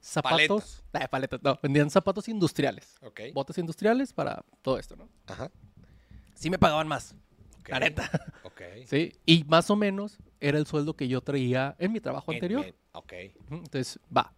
zapatos... 0.00 0.82
Eh, 0.92 1.06
paletas, 1.08 1.40
no. 1.42 1.58
Vendían 1.62 1.88
zapatos 1.90 2.28
industriales. 2.28 2.96
Ok. 3.02 3.20
Botas 3.32 3.58
industriales 3.58 4.12
para 4.12 4.44
todo 4.62 4.78
esto, 4.78 4.96
¿no? 4.96 5.08
Ajá. 5.26 5.50
Sí 6.34 6.50
me 6.50 6.58
pagaban 6.58 6.88
más. 6.88 7.14
ok, 7.60 7.68
La 7.68 7.80
neta. 7.80 8.10
Ok. 8.42 8.60
Sí. 8.86 9.12
Y 9.26 9.44
más 9.44 9.70
o 9.70 9.76
menos 9.76 10.18
era 10.40 10.58
el 10.58 10.66
sueldo 10.66 10.94
que 10.94 11.06
yo 11.08 11.20
traía 11.20 11.76
en 11.78 11.92
mi 11.92 12.00
trabajo 12.00 12.32
En- 12.32 12.36
anterior. 12.36 12.64
en- 12.64 12.74
ok. 12.92 13.12
Entonces, 13.50 13.98
va. 14.16 14.32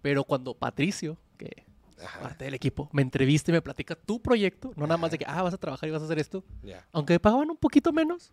Pero 0.00 0.24
cuando 0.24 0.54
Patricio, 0.54 1.16
que 1.38 1.64
Ajá. 2.02 2.20
parte 2.20 2.44
del 2.44 2.54
equipo, 2.54 2.88
me 2.92 3.02
entrevista 3.02 3.50
y 3.50 3.54
me 3.54 3.62
platica 3.62 3.94
tu 3.94 4.20
proyecto, 4.20 4.72
no 4.76 4.86
nada 4.86 4.96
más 4.98 5.10
de 5.12 5.18
que, 5.18 5.24
ah, 5.28 5.42
vas 5.42 5.54
a 5.54 5.58
trabajar 5.58 5.88
y 5.88 5.92
vas 5.92 6.02
a 6.02 6.04
hacer 6.06 6.18
esto, 6.18 6.44
Ya. 6.62 6.86
aunque 6.92 7.14
me 7.14 7.20
pagaban 7.20 7.50
un 7.50 7.56
poquito 7.56 7.92
menos, 7.92 8.32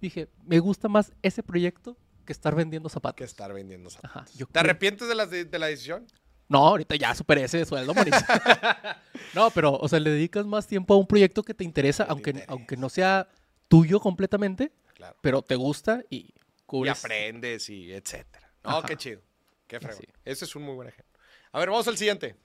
dije, 0.00 0.28
me 0.44 0.58
gusta 0.58 0.88
más 0.88 1.12
ese 1.22 1.42
proyecto 1.42 1.96
que 2.24 2.32
estar 2.32 2.54
vendiendo 2.54 2.88
zapatos. 2.88 3.16
Que 3.18 3.24
estar 3.24 3.52
vendiendo 3.52 3.90
zapatos. 3.90 4.16
Ajá, 4.16 4.24
¿Te 4.36 4.44
creo- 4.46 4.60
arrepientes 4.60 5.06
de 5.08 5.14
la, 5.14 5.26
de, 5.26 5.44
de 5.44 5.58
la 5.58 5.66
decisión? 5.66 6.06
No, 6.48 6.58
ahorita 6.66 6.96
ya 6.96 7.14
superé 7.14 7.44
ese 7.44 7.64
sueldo, 7.64 7.94
Mauricio. 7.94 8.20
no, 9.34 9.50
pero, 9.50 9.72
o 9.74 9.88
sea, 9.88 10.00
le 10.00 10.10
dedicas 10.10 10.44
más 10.46 10.66
tiempo 10.66 10.94
a 10.94 10.96
un 10.98 11.06
proyecto 11.06 11.42
que 11.42 11.54
te 11.54 11.64
interesa, 11.64 12.04
te 12.04 12.10
aunque, 12.10 12.30
interesa. 12.30 12.52
aunque 12.52 12.76
no 12.76 12.88
sea 12.88 13.28
tuyo 13.68 14.00
completamente, 14.00 14.72
pero 15.20 15.42
te 15.42 15.56
gusta 15.56 16.02
y 16.08 16.32
cubres. 16.66 16.96
Y 16.96 17.06
aprendes 17.06 17.68
y 17.68 17.92
etcétera. 17.92 18.50
No, 18.64 18.82
qué 18.82 18.96
chido. 18.96 19.20
Qué 19.66 19.80
fregón. 19.80 20.04
Ese 20.24 20.44
es 20.44 20.56
un 20.56 20.62
muy 20.62 20.74
buen 20.74 20.88
ejemplo. 20.88 21.18
A 21.52 21.58
ver, 21.58 21.70
vamos 21.70 21.86
al 21.88 21.96
siguiente. 21.96 22.36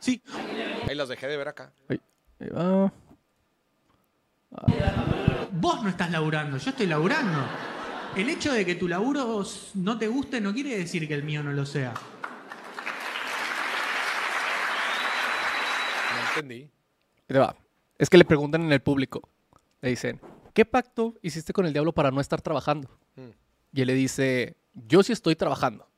Sí. 0.00 0.22
Ahí 0.88 0.94
las 0.94 1.08
dejé 1.08 1.26
de 1.26 1.36
ver 1.36 1.48
acá. 1.48 1.72
Ahí, 1.88 2.00
ahí 2.40 2.48
va. 2.48 2.92
Vos 5.52 5.82
no 5.82 5.88
estás 5.88 6.10
laburando, 6.10 6.56
yo 6.56 6.70
estoy 6.70 6.86
laburando. 6.86 7.46
El 8.16 8.28
hecho 8.28 8.52
de 8.52 8.66
que 8.66 8.74
tu 8.74 8.88
laburo 8.88 9.44
no 9.74 9.98
te 9.98 10.08
guste 10.08 10.40
no 10.40 10.52
quiere 10.52 10.76
decir 10.76 11.06
que 11.06 11.14
el 11.14 11.22
mío 11.22 11.42
no 11.42 11.52
lo 11.52 11.64
sea. 11.64 11.92
No 16.12 16.28
entendí. 16.28 16.70
Pero 17.26 17.40
va. 17.40 17.56
Es 17.98 18.10
que 18.10 18.18
le 18.18 18.24
preguntan 18.24 18.62
en 18.62 18.72
el 18.72 18.80
público. 18.80 19.28
Le 19.80 19.90
dicen, 19.90 20.20
¿qué 20.52 20.64
pacto 20.64 21.18
hiciste 21.22 21.52
con 21.52 21.66
el 21.66 21.72
diablo 21.72 21.92
para 21.92 22.10
no 22.10 22.20
estar 22.20 22.40
trabajando? 22.42 22.88
Mm. 23.16 23.30
Y 23.72 23.80
él 23.82 23.86
le 23.86 23.94
dice, 23.94 24.56
yo 24.74 25.02
sí 25.02 25.12
estoy 25.12 25.36
trabajando. 25.36 25.88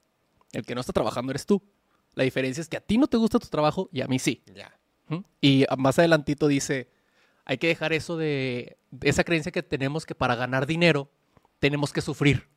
El 0.53 0.65
que 0.67 0.75
no 0.75 0.81
está 0.81 0.93
trabajando 0.93 1.31
eres 1.33 1.47
tú. 1.47 1.63
La 2.15 2.25
diferencia 2.25 2.61
es 2.61 2.69
que 2.69 2.77
a 2.77 2.81
ti 2.81 2.99
no 2.99 3.07
te 3.07 3.17
gusta 3.17 3.39
tu 3.39 3.49
trabajo 3.49 3.89
y 3.93 4.03
a 4.03 4.07
mí 4.09 4.19
sí. 4.19 4.43
¿Mm? 5.09 5.19
Y 5.41 5.65
más 5.79 5.99
adelantito 5.99 6.47
dice, 6.47 6.91
hay 7.45 7.57
que 7.59 7.69
dejar 7.69 7.93
eso 7.93 8.17
de, 8.17 8.77
de 8.91 9.09
esa 9.09 9.25
creencia 9.25 9.51
que 9.53 9.63
tenemos 9.63 10.05
que 10.05 10.15
para 10.15 10.35
ganar 10.35 10.67
dinero 10.67 11.11
tenemos 11.59 11.93
que 11.93 12.01
sufrir. 12.03 12.49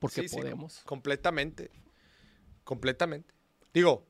Porque 0.00 0.22
Sí, 0.22 0.28
sí, 0.28 0.36
podemos. 0.36 0.80
completamente. 0.84 1.70
Completamente. 2.64 3.34
Digo, 3.72 4.06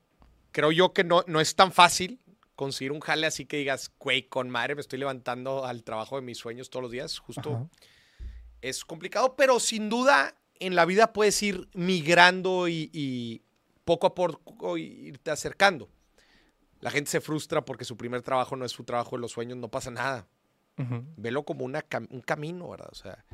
creo 0.51 0.71
yo 0.71 0.93
que 0.93 1.03
no, 1.03 1.23
no 1.27 1.39
es 1.41 1.55
tan 1.55 1.71
fácil 1.71 2.19
conseguir 2.59 2.91
un 2.91 2.99
jale 2.99 3.25
así 3.25 3.45
que 3.45 3.55
digas, 3.57 3.89
güey, 3.99 4.23
con 4.27 4.49
madre 4.49 4.75
me 4.75 4.81
estoy 4.81 4.99
levantando 4.99 5.65
al 5.65 5.83
trabajo 5.83 6.17
de 6.17 6.21
mis 6.21 6.37
sueños 6.37 6.69
todos 6.69 6.83
los 6.83 6.91
días. 6.91 7.17
Justo 7.19 7.49
Ajá. 7.55 7.69
es 8.61 8.83
complicado, 8.83 9.35
pero 9.37 9.59
sin 9.61 9.89
duda 9.89 10.35
en 10.59 10.75
la 10.75 10.83
vida 10.83 11.13
puedes 11.13 11.41
ir 11.41 11.69
migrando 11.73 12.67
y, 12.67 12.89
y 12.91 13.41
poco 13.85 14.07
a 14.07 14.13
poco 14.13 14.77
irte 14.77 15.31
acercando. 15.31 15.87
La 16.81 16.91
gente 16.91 17.09
se 17.09 17.21
frustra 17.21 17.63
porque 17.63 17.85
su 17.85 17.95
primer 17.95 18.21
trabajo 18.21 18.55
no 18.57 18.65
es 18.65 18.71
su 18.73 18.83
trabajo 18.83 19.15
de 19.15 19.21
los 19.21 19.31
sueños, 19.31 19.57
no 19.57 19.69
pasa 19.69 19.89
nada. 19.91 20.27
Velo 21.17 21.43
como 21.43 21.63
una 21.65 21.81
cam- 21.81 22.07
un 22.09 22.21
camino, 22.21 22.69
¿verdad? 22.69 22.89
O 22.91 22.95
sea, 22.95 23.25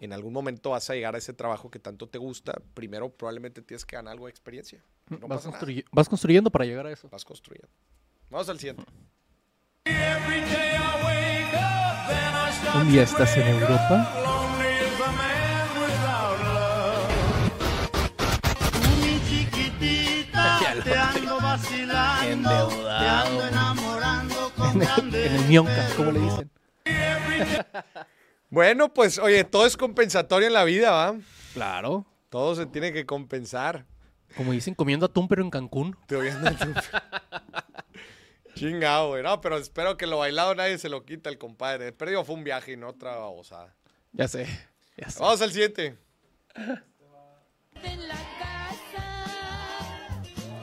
en 0.00 0.12
algún 0.12 0.32
momento 0.32 0.70
vas 0.70 0.88
a 0.90 0.94
llegar 0.94 1.14
a 1.14 1.18
ese 1.18 1.32
trabajo 1.34 1.70
que 1.70 1.78
tanto 1.78 2.06
te 2.08 2.18
gusta. 2.18 2.60
Primero 2.74 3.10
probablemente 3.10 3.60
tienes 3.62 3.84
que 3.84 3.96
ganar 3.96 4.12
algo 4.12 4.24
de 4.26 4.30
experiencia. 4.30 4.82
No 5.08 5.28
vas, 5.28 5.38
pasa 5.40 5.50
nada. 5.50 5.60
construy- 5.60 5.84
vas 5.92 6.08
construyendo 6.08 6.50
para 6.50 6.64
llegar 6.64 6.86
a 6.86 6.90
eso. 6.92 7.08
Vas 7.10 7.24
construyendo. 7.24 7.68
Vamos 8.32 8.48
al 8.48 8.58
siguiente. 8.58 8.82
Un 12.74 12.90
día 12.90 13.02
estás 13.02 13.36
en 13.36 13.46
Europa. 13.46 14.08
Endeudado. 22.24 23.42
En 24.72 24.82
el, 24.82 25.14
en 25.14 25.34
el 25.34 25.44
Mionca, 25.48 25.88
como 25.96 26.12
le 26.12 26.20
dicen. 26.20 26.50
Bueno, 28.48 28.92
pues 28.92 29.18
oye, 29.18 29.44
todo 29.44 29.64
es 29.64 29.78
compensatorio 29.78 30.46
en 30.46 30.52
la 30.52 30.64
vida, 30.64 30.90
¿va? 30.90 31.14
Claro. 31.54 32.04
Todo 32.28 32.54
se 32.54 32.66
tiene 32.66 32.92
que 32.92 33.06
compensar. 33.06 33.86
Como 34.36 34.52
dicen, 34.52 34.74
comiendo 34.74 35.06
atún, 35.06 35.26
pero 35.26 35.42
en 35.42 35.48
Cancún. 35.48 35.96
Te 36.06 36.16
tú. 36.16 36.74
Chingado, 38.62 39.08
güey. 39.08 39.24
No, 39.24 39.40
pero 39.40 39.56
espero 39.56 39.96
que 39.96 40.06
lo 40.06 40.18
bailado 40.18 40.54
nadie 40.54 40.78
se 40.78 40.88
lo 40.88 41.04
quita 41.04 41.28
el 41.28 41.36
compadre. 41.36 41.88
El 41.88 41.94
perdido 41.94 42.24
fue 42.24 42.36
un 42.36 42.44
viaje 42.44 42.70
y 42.72 42.76
no 42.76 42.90
otra 42.90 43.16
babosada. 43.16 43.74
Ya 44.12 44.28
sé. 44.28 44.46
Ya 44.96 45.10
sé. 45.10 45.18
Vamos 45.18 45.42
al 45.42 45.50
siguiente. 45.50 45.98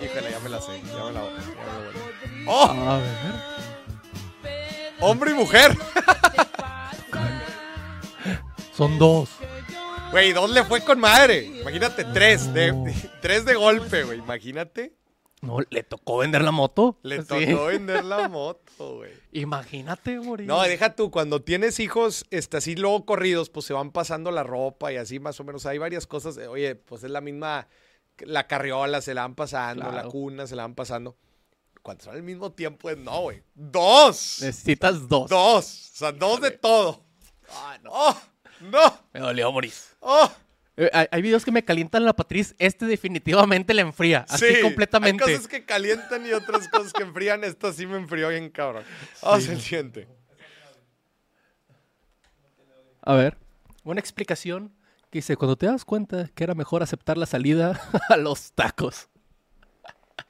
Híjole, 0.01 0.31
ya 0.31 0.39
me 0.39 0.47
la 0.47 0.61
sé. 0.61 0.81
Ya 0.81 1.03
me 1.03 1.11
la, 1.11 1.11
ya 1.11 1.11
me 1.11 1.11
la 1.11 1.13
volé. 1.13 1.41
¡Oh! 2.47 2.69
A 2.69 2.99
ver. 2.99 3.17
¡Hombre 5.01 5.31
y 5.31 5.33
mujer! 5.33 5.71
Son 8.73 8.97
dos. 8.97 9.29
Güey, 10.11 10.31
dos 10.31 10.49
le 10.51 10.63
fue 10.63 10.85
con 10.85 11.01
madre. 11.01 11.43
Imagínate, 11.43 12.05
tres. 12.05 12.53
De, 12.53 12.73
tres 13.21 13.43
de 13.43 13.55
golpe, 13.55 14.03
güey. 14.03 14.19
Imagínate. 14.19 14.98
No, 15.41 15.57
le 15.69 15.83
tocó 15.83 16.17
vender 16.17 16.41
la 16.41 16.51
moto. 16.51 16.97
Le 17.01 17.21
Sí. 17.21 17.27
tocó 17.47 17.65
vender 17.67 18.03
la 18.03 18.27
moto, 18.27 18.95
güey. 18.97 19.11
Imagínate, 19.31 20.19
morir. 20.19 20.47
No, 20.47 20.61
deja 20.63 20.95
tú, 20.95 21.11
cuando 21.11 21.41
tienes 21.41 21.79
hijos 21.79 22.25
este, 22.29 22.57
así 22.57 22.75
luego 22.75 23.05
corridos, 23.05 23.49
pues 23.49 23.65
se 23.65 23.73
van 23.73 23.91
pasando 23.91 24.31
la 24.31 24.43
ropa 24.43 24.91
y 24.91 24.97
así 24.97 25.19
más 25.19 25.39
o 25.39 25.43
menos. 25.45 25.65
Hay 25.65 25.77
varias 25.77 26.07
cosas. 26.07 26.37
Oye, 26.37 26.75
pues 26.75 27.03
es 27.03 27.11
la 27.11 27.21
misma, 27.21 27.67
la 28.19 28.47
carriola 28.47 29.01
se 29.01 29.13
la 29.13 29.21
van 29.21 29.35
pasando, 29.35 29.89
la 29.91 30.03
cuna 30.03 30.45
se 30.45 30.55
la 30.57 30.63
van 30.63 30.75
pasando. 30.75 31.15
Cuando 31.81 32.03
son 32.03 32.15
al 32.15 32.23
mismo 32.23 32.51
tiempo, 32.51 32.91
no, 32.91 33.21
güey. 33.21 33.41
¡Dos! 33.55 34.39
Necesitas 34.41 35.07
dos. 35.07 35.29
Dos. 35.29 35.91
O 35.93 35.97
sea, 35.97 36.11
dos 36.11 36.41
de 36.41 36.51
todo. 36.51 37.05
¡Oh! 37.87 38.15
¡No! 38.59 38.99
Me 39.13 39.21
dolió 39.21 39.51
morir. 39.53 39.71
¡Oh! 40.01 40.29
Eh, 40.79 40.89
hay, 40.93 41.07
hay 41.11 41.21
videos 41.21 41.43
que 41.43 41.51
me 41.51 41.65
calientan 41.65 42.05
la 42.05 42.15
patriz. 42.15 42.55
Este 42.57 42.85
definitivamente 42.85 43.73
la 43.73 43.81
enfría. 43.81 44.25
Así 44.29 44.45
Sí, 44.47 44.61
completamente. 44.61 45.25
Hay 45.25 45.33
cosas 45.33 45.49
que 45.49 45.65
calientan 45.65 46.25
y 46.25 46.31
otras 46.31 46.69
cosas 46.69 46.93
que 46.93 47.03
enfrían. 47.03 47.43
Esto 47.43 47.73
sí 47.73 47.85
me 47.85 47.97
enfrió 47.97 48.29
bien, 48.29 48.49
cabrón. 48.49 48.85
Vamos 49.21 49.49
al 49.49 49.59
siguiente. 49.59 50.07
A 53.01 53.13
ver. 53.13 53.37
Una 53.83 53.99
explicación 53.99 54.73
que 55.11 55.17
dice, 55.17 55.35
cuando 55.35 55.57
te 55.57 55.65
das 55.65 55.83
cuenta 55.83 56.29
que 56.33 56.45
era 56.45 56.55
mejor 56.55 56.81
aceptar 56.81 57.17
la 57.17 57.25
salida 57.25 57.77
a 58.09 58.15
los 58.15 58.53
tacos. 58.53 59.09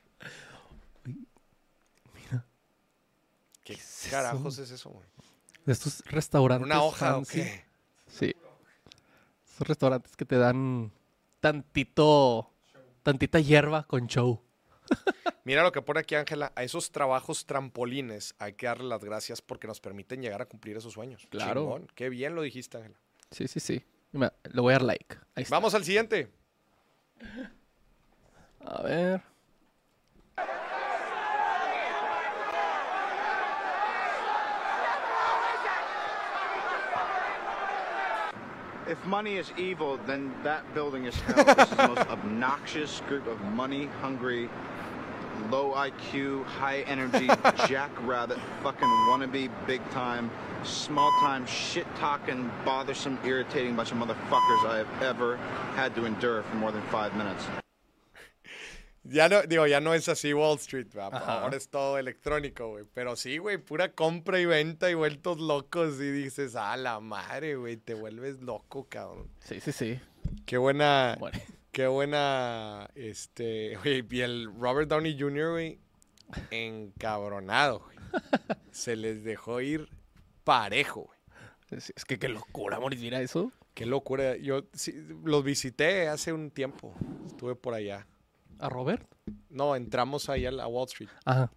¿Qué 3.63 3.73
eso? 3.73 4.09
carajos 4.09 4.57
es 4.57 4.71
eso, 4.71 4.89
güey? 4.89 5.05
De 5.63 5.73
estos 5.73 6.03
restaurantes. 6.05 6.65
¿Una 6.65 6.81
hoja 6.81 7.17
o 7.17 7.19
fancy. 7.23 7.41
qué? 7.41 7.65
Sí. 8.07 8.35
Restaurantes 9.67 10.15
que 10.15 10.25
te 10.25 10.37
dan 10.37 10.91
tantito, 11.39 12.51
tantita 13.03 13.39
hierba 13.39 13.83
con 13.83 14.07
show. 14.07 14.41
Mira 15.43 15.63
lo 15.63 15.71
que 15.71 15.81
pone 15.81 15.99
aquí 15.99 16.15
Ángela, 16.15 16.51
a 16.55 16.63
esos 16.63 16.91
trabajos 16.91 17.45
trampolines 17.45 18.35
hay 18.39 18.53
que 18.53 18.67
darle 18.67 18.87
las 18.87 19.03
gracias 19.03 19.41
porque 19.41 19.67
nos 19.67 19.79
permiten 19.79 20.21
llegar 20.21 20.41
a 20.41 20.45
cumplir 20.45 20.77
esos 20.77 20.93
sueños. 20.93 21.27
Claro. 21.29 21.61
Chingón. 21.61 21.87
Qué 21.95 22.09
bien 22.09 22.35
lo 22.35 22.41
dijiste, 22.41 22.77
Ángela. 22.77 22.99
Sí, 23.31 23.47
sí, 23.47 23.59
sí. 23.59 23.83
Le 24.11 24.61
voy 24.61 24.71
a 24.71 24.77
dar 24.77 24.83
like. 24.83 25.17
Ahí 25.35 25.43
está. 25.43 25.55
Vamos 25.55 25.73
al 25.75 25.83
siguiente. 25.83 26.31
A 28.61 28.81
ver. 28.81 29.28
If 38.89 39.05
money 39.05 39.37
is 39.37 39.51
evil, 39.55 39.99
then 40.07 40.33
that 40.43 40.73
building 40.73 41.05
is 41.05 41.13
hell. 41.13 41.43
this 41.43 41.69
is 41.69 41.77
the 41.77 41.87
most 41.89 41.99
obnoxious 42.09 43.01
group 43.01 43.27
of 43.27 43.39
money-hungry, 43.39 44.49
low 45.51 45.73
IQ, 45.73 46.43
high 46.45 46.79
energy, 46.87 47.27
jackrabbit, 47.67 48.39
fucking 48.63 48.87
wannabe, 49.07 49.51
big 49.67 49.87
time, 49.91 50.31
small 50.63 51.11
time, 51.19 51.45
shit 51.45 51.85
talking, 51.97 52.49
bothersome, 52.65 53.19
irritating 53.23 53.75
bunch 53.75 53.91
of 53.91 53.99
motherfuckers 53.99 54.65
I 54.65 54.77
have 54.83 55.03
ever 55.03 55.37
had 55.75 55.93
to 55.93 56.05
endure 56.05 56.41
for 56.41 56.55
more 56.55 56.71
than 56.71 56.81
five 56.87 57.15
minutes. 57.15 57.45
Ya 59.03 59.29
no, 59.29 59.41
digo, 59.43 59.65
ya 59.65 59.79
no 59.79 59.93
es 59.93 60.09
así 60.09 60.33
Wall 60.33 60.57
Street, 60.57 60.87
ahora 60.97 61.55
es 61.55 61.69
todo 61.69 61.97
electrónico, 61.97 62.69
güey. 62.69 62.85
Pero 62.93 63.15
sí, 63.15 63.37
güey, 63.37 63.57
pura 63.57 63.93
compra 63.93 64.39
y 64.39 64.45
venta 64.45 64.89
y 64.91 64.93
vueltos 64.93 65.39
locos 65.39 65.99
y 65.99 66.11
dices, 66.11 66.55
a 66.55 66.75
la 66.77 66.99
madre, 66.99 67.55
güey, 67.55 67.77
te 67.77 67.93
vuelves 67.93 68.41
loco, 68.41 68.87
cabrón. 68.89 69.29
Sí, 69.39 69.59
sí, 69.61 69.71
sí. 69.71 69.99
Qué 70.45 70.57
buena, 70.57 71.15
Bueno. 71.19 71.39
qué 71.71 71.87
buena, 71.87 72.89
este, 72.95 73.77
güey, 73.83 74.05
y 74.09 74.21
el 74.21 74.49
Robert 74.59 74.89
Downey 74.89 75.17
Jr., 75.17 75.51
güey, 75.51 75.79
encabronado, 76.51 77.79
güey. 77.79 77.97
Se 78.71 78.95
les 78.95 79.23
dejó 79.23 79.61
ir 79.61 79.89
parejo, 80.43 81.01
güey. 81.03 81.19
Es, 81.71 81.93
es 81.95 82.05
que 82.05 82.17
qué 82.19 82.27
locura, 82.29 82.79
morir, 82.79 82.99
mira 82.99 83.21
eso. 83.21 83.51
Qué 83.73 83.85
locura. 83.85 84.35
Yo 84.37 84.65
sí, 84.73 84.93
los 85.23 85.43
visité 85.43 86.07
hace 86.07 86.33
un 86.33 86.51
tiempo. 86.51 86.93
Estuve 87.27 87.55
por 87.55 87.73
allá. 87.75 88.07
¿A 88.59 88.69
Robert? 88.69 89.07
No, 89.49 89.75
entramos 89.75 90.29
ahí 90.29 90.45
a 90.45 90.51
la 90.51 90.67
Wall 90.67 90.87
Street, 90.87 91.09
Ajá. 91.25 91.51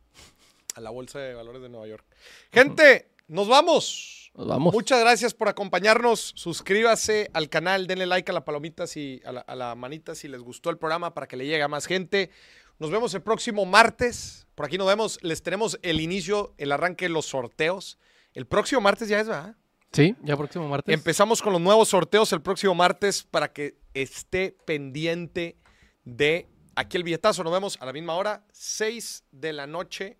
a 0.74 0.80
la 0.80 0.90
Bolsa 0.90 1.18
de 1.18 1.34
Valores 1.34 1.60
de 1.62 1.68
Nueva 1.68 1.86
York. 1.86 2.04
Gente, 2.52 3.10
nos 3.28 3.48
vamos. 3.48 4.30
Nos 4.34 4.46
vamos. 4.46 4.72
Muchas 4.72 5.00
gracias 5.00 5.34
por 5.34 5.48
acompañarnos. 5.48 6.32
Suscríbase 6.36 7.30
al 7.34 7.48
canal, 7.48 7.86
denle 7.86 8.06
like 8.06 8.30
a 8.30 8.34
la 8.34 8.44
palomita 8.44 8.86
si, 8.86 9.20
a 9.24 9.32
la, 9.32 9.40
a 9.40 9.54
la 9.54 9.74
manita 9.74 10.14
si 10.14 10.28
les 10.28 10.40
gustó 10.40 10.70
el 10.70 10.78
programa 10.78 11.12
para 11.12 11.26
que 11.26 11.36
le 11.36 11.44
llegue 11.44 11.62
a 11.62 11.68
más 11.68 11.86
gente. 11.86 12.30
Nos 12.78 12.90
vemos 12.90 13.12
el 13.14 13.22
próximo 13.22 13.64
martes. 13.66 14.46
Por 14.54 14.66
aquí 14.66 14.78
nos 14.78 14.86
vemos. 14.86 15.18
Les 15.22 15.42
tenemos 15.42 15.78
el 15.82 16.00
inicio, 16.00 16.54
el 16.56 16.72
arranque 16.72 17.06
de 17.06 17.10
los 17.10 17.26
sorteos. 17.26 17.98
El 18.32 18.46
próximo 18.46 18.80
martes 18.80 19.08
ya 19.08 19.20
es, 19.20 19.28
¿verdad? 19.28 19.56
Sí, 19.92 20.16
ya 20.22 20.36
próximo 20.36 20.68
martes. 20.68 20.92
Empezamos 20.94 21.42
con 21.42 21.52
los 21.52 21.60
nuevos 21.60 21.88
sorteos 21.88 22.32
el 22.32 22.40
próximo 22.40 22.74
martes 22.74 23.24
para 23.24 23.52
que 23.52 23.76
esté 23.92 24.56
pendiente 24.64 25.58
de 26.04 26.48
aquí 26.74 26.96
el 26.96 27.04
billetazo. 27.04 27.44
Nos 27.44 27.52
vemos 27.52 27.78
a 27.80 27.86
la 27.86 27.92
misma 27.92 28.14
hora, 28.14 28.44
6 28.52 29.24
de 29.30 29.52
la 29.52 29.66
noche. 29.66 30.18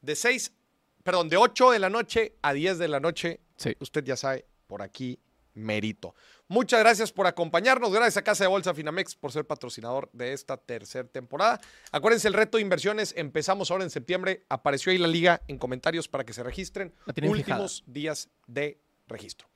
De 0.00 0.14
6, 0.14 0.52
perdón, 1.02 1.28
de 1.28 1.36
8 1.36 1.72
de 1.72 1.78
la 1.78 1.90
noche 1.90 2.36
a 2.42 2.52
10 2.52 2.78
de 2.78 2.88
la 2.88 3.00
noche. 3.00 3.40
Sí. 3.56 3.76
Usted 3.80 4.04
ya 4.04 4.16
sabe, 4.16 4.46
por 4.66 4.82
aquí 4.82 5.18
merito. 5.54 6.14
Muchas 6.48 6.78
gracias 6.80 7.10
por 7.10 7.26
acompañarnos. 7.26 7.90
Gracias 7.92 8.18
a 8.18 8.22
Casa 8.22 8.44
de 8.44 8.48
Bolsa 8.48 8.72
Finamex 8.72 9.16
por 9.16 9.32
ser 9.32 9.46
patrocinador 9.46 10.08
de 10.12 10.32
esta 10.32 10.56
tercera 10.56 11.08
temporada. 11.08 11.60
Acuérdense, 11.90 12.28
el 12.28 12.34
reto 12.34 12.58
de 12.58 12.62
inversiones 12.62 13.14
empezamos 13.16 13.70
ahora 13.70 13.82
en 13.82 13.90
septiembre. 13.90 14.44
Apareció 14.48 14.92
ahí 14.92 14.98
la 14.98 15.08
liga 15.08 15.42
en 15.48 15.58
comentarios 15.58 16.06
para 16.06 16.24
que 16.24 16.32
se 16.32 16.42
registren. 16.42 16.94
Últimos 17.22 17.82
días 17.86 18.28
de 18.46 18.78
registro. 19.08 19.48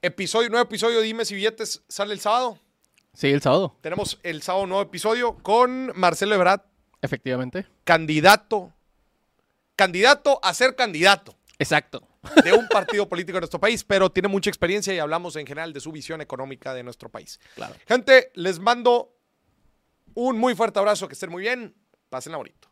Episodio, 0.00 0.48
nuevo 0.48 0.64
episodio 0.64 0.98
de 0.98 1.04
Dimes 1.04 1.30
y 1.32 1.34
Billetes 1.34 1.82
sale 1.88 2.14
el 2.14 2.20
sábado. 2.20 2.58
Sí, 3.18 3.26
el 3.32 3.42
sábado. 3.42 3.76
Tenemos 3.80 4.20
el 4.22 4.42
sábado 4.42 4.68
nuevo 4.68 4.80
episodio 4.80 5.34
con 5.38 5.90
Marcelo 5.96 6.36
Ebrard, 6.36 6.60
Efectivamente. 7.02 7.66
candidato, 7.82 8.72
candidato 9.74 10.38
a 10.40 10.54
ser 10.54 10.76
candidato 10.76 11.36
Exacto. 11.58 12.06
de 12.44 12.52
un 12.52 12.68
partido 12.68 13.08
político 13.08 13.34
de 13.34 13.40
nuestro 13.40 13.58
país, 13.58 13.82
pero 13.82 14.08
tiene 14.08 14.28
mucha 14.28 14.50
experiencia 14.50 14.94
y 14.94 15.00
hablamos 15.00 15.34
en 15.34 15.48
general 15.48 15.72
de 15.72 15.80
su 15.80 15.90
visión 15.90 16.20
económica 16.20 16.72
de 16.74 16.84
nuestro 16.84 17.08
país. 17.08 17.40
Claro. 17.56 17.74
Gente, 17.88 18.30
les 18.36 18.60
mando 18.60 19.12
un 20.14 20.38
muy 20.38 20.54
fuerte 20.54 20.78
abrazo, 20.78 21.08
que 21.08 21.14
estén 21.14 21.30
muy 21.30 21.42
bien, 21.42 21.74
pásenla 22.10 22.38
bonito. 22.38 22.67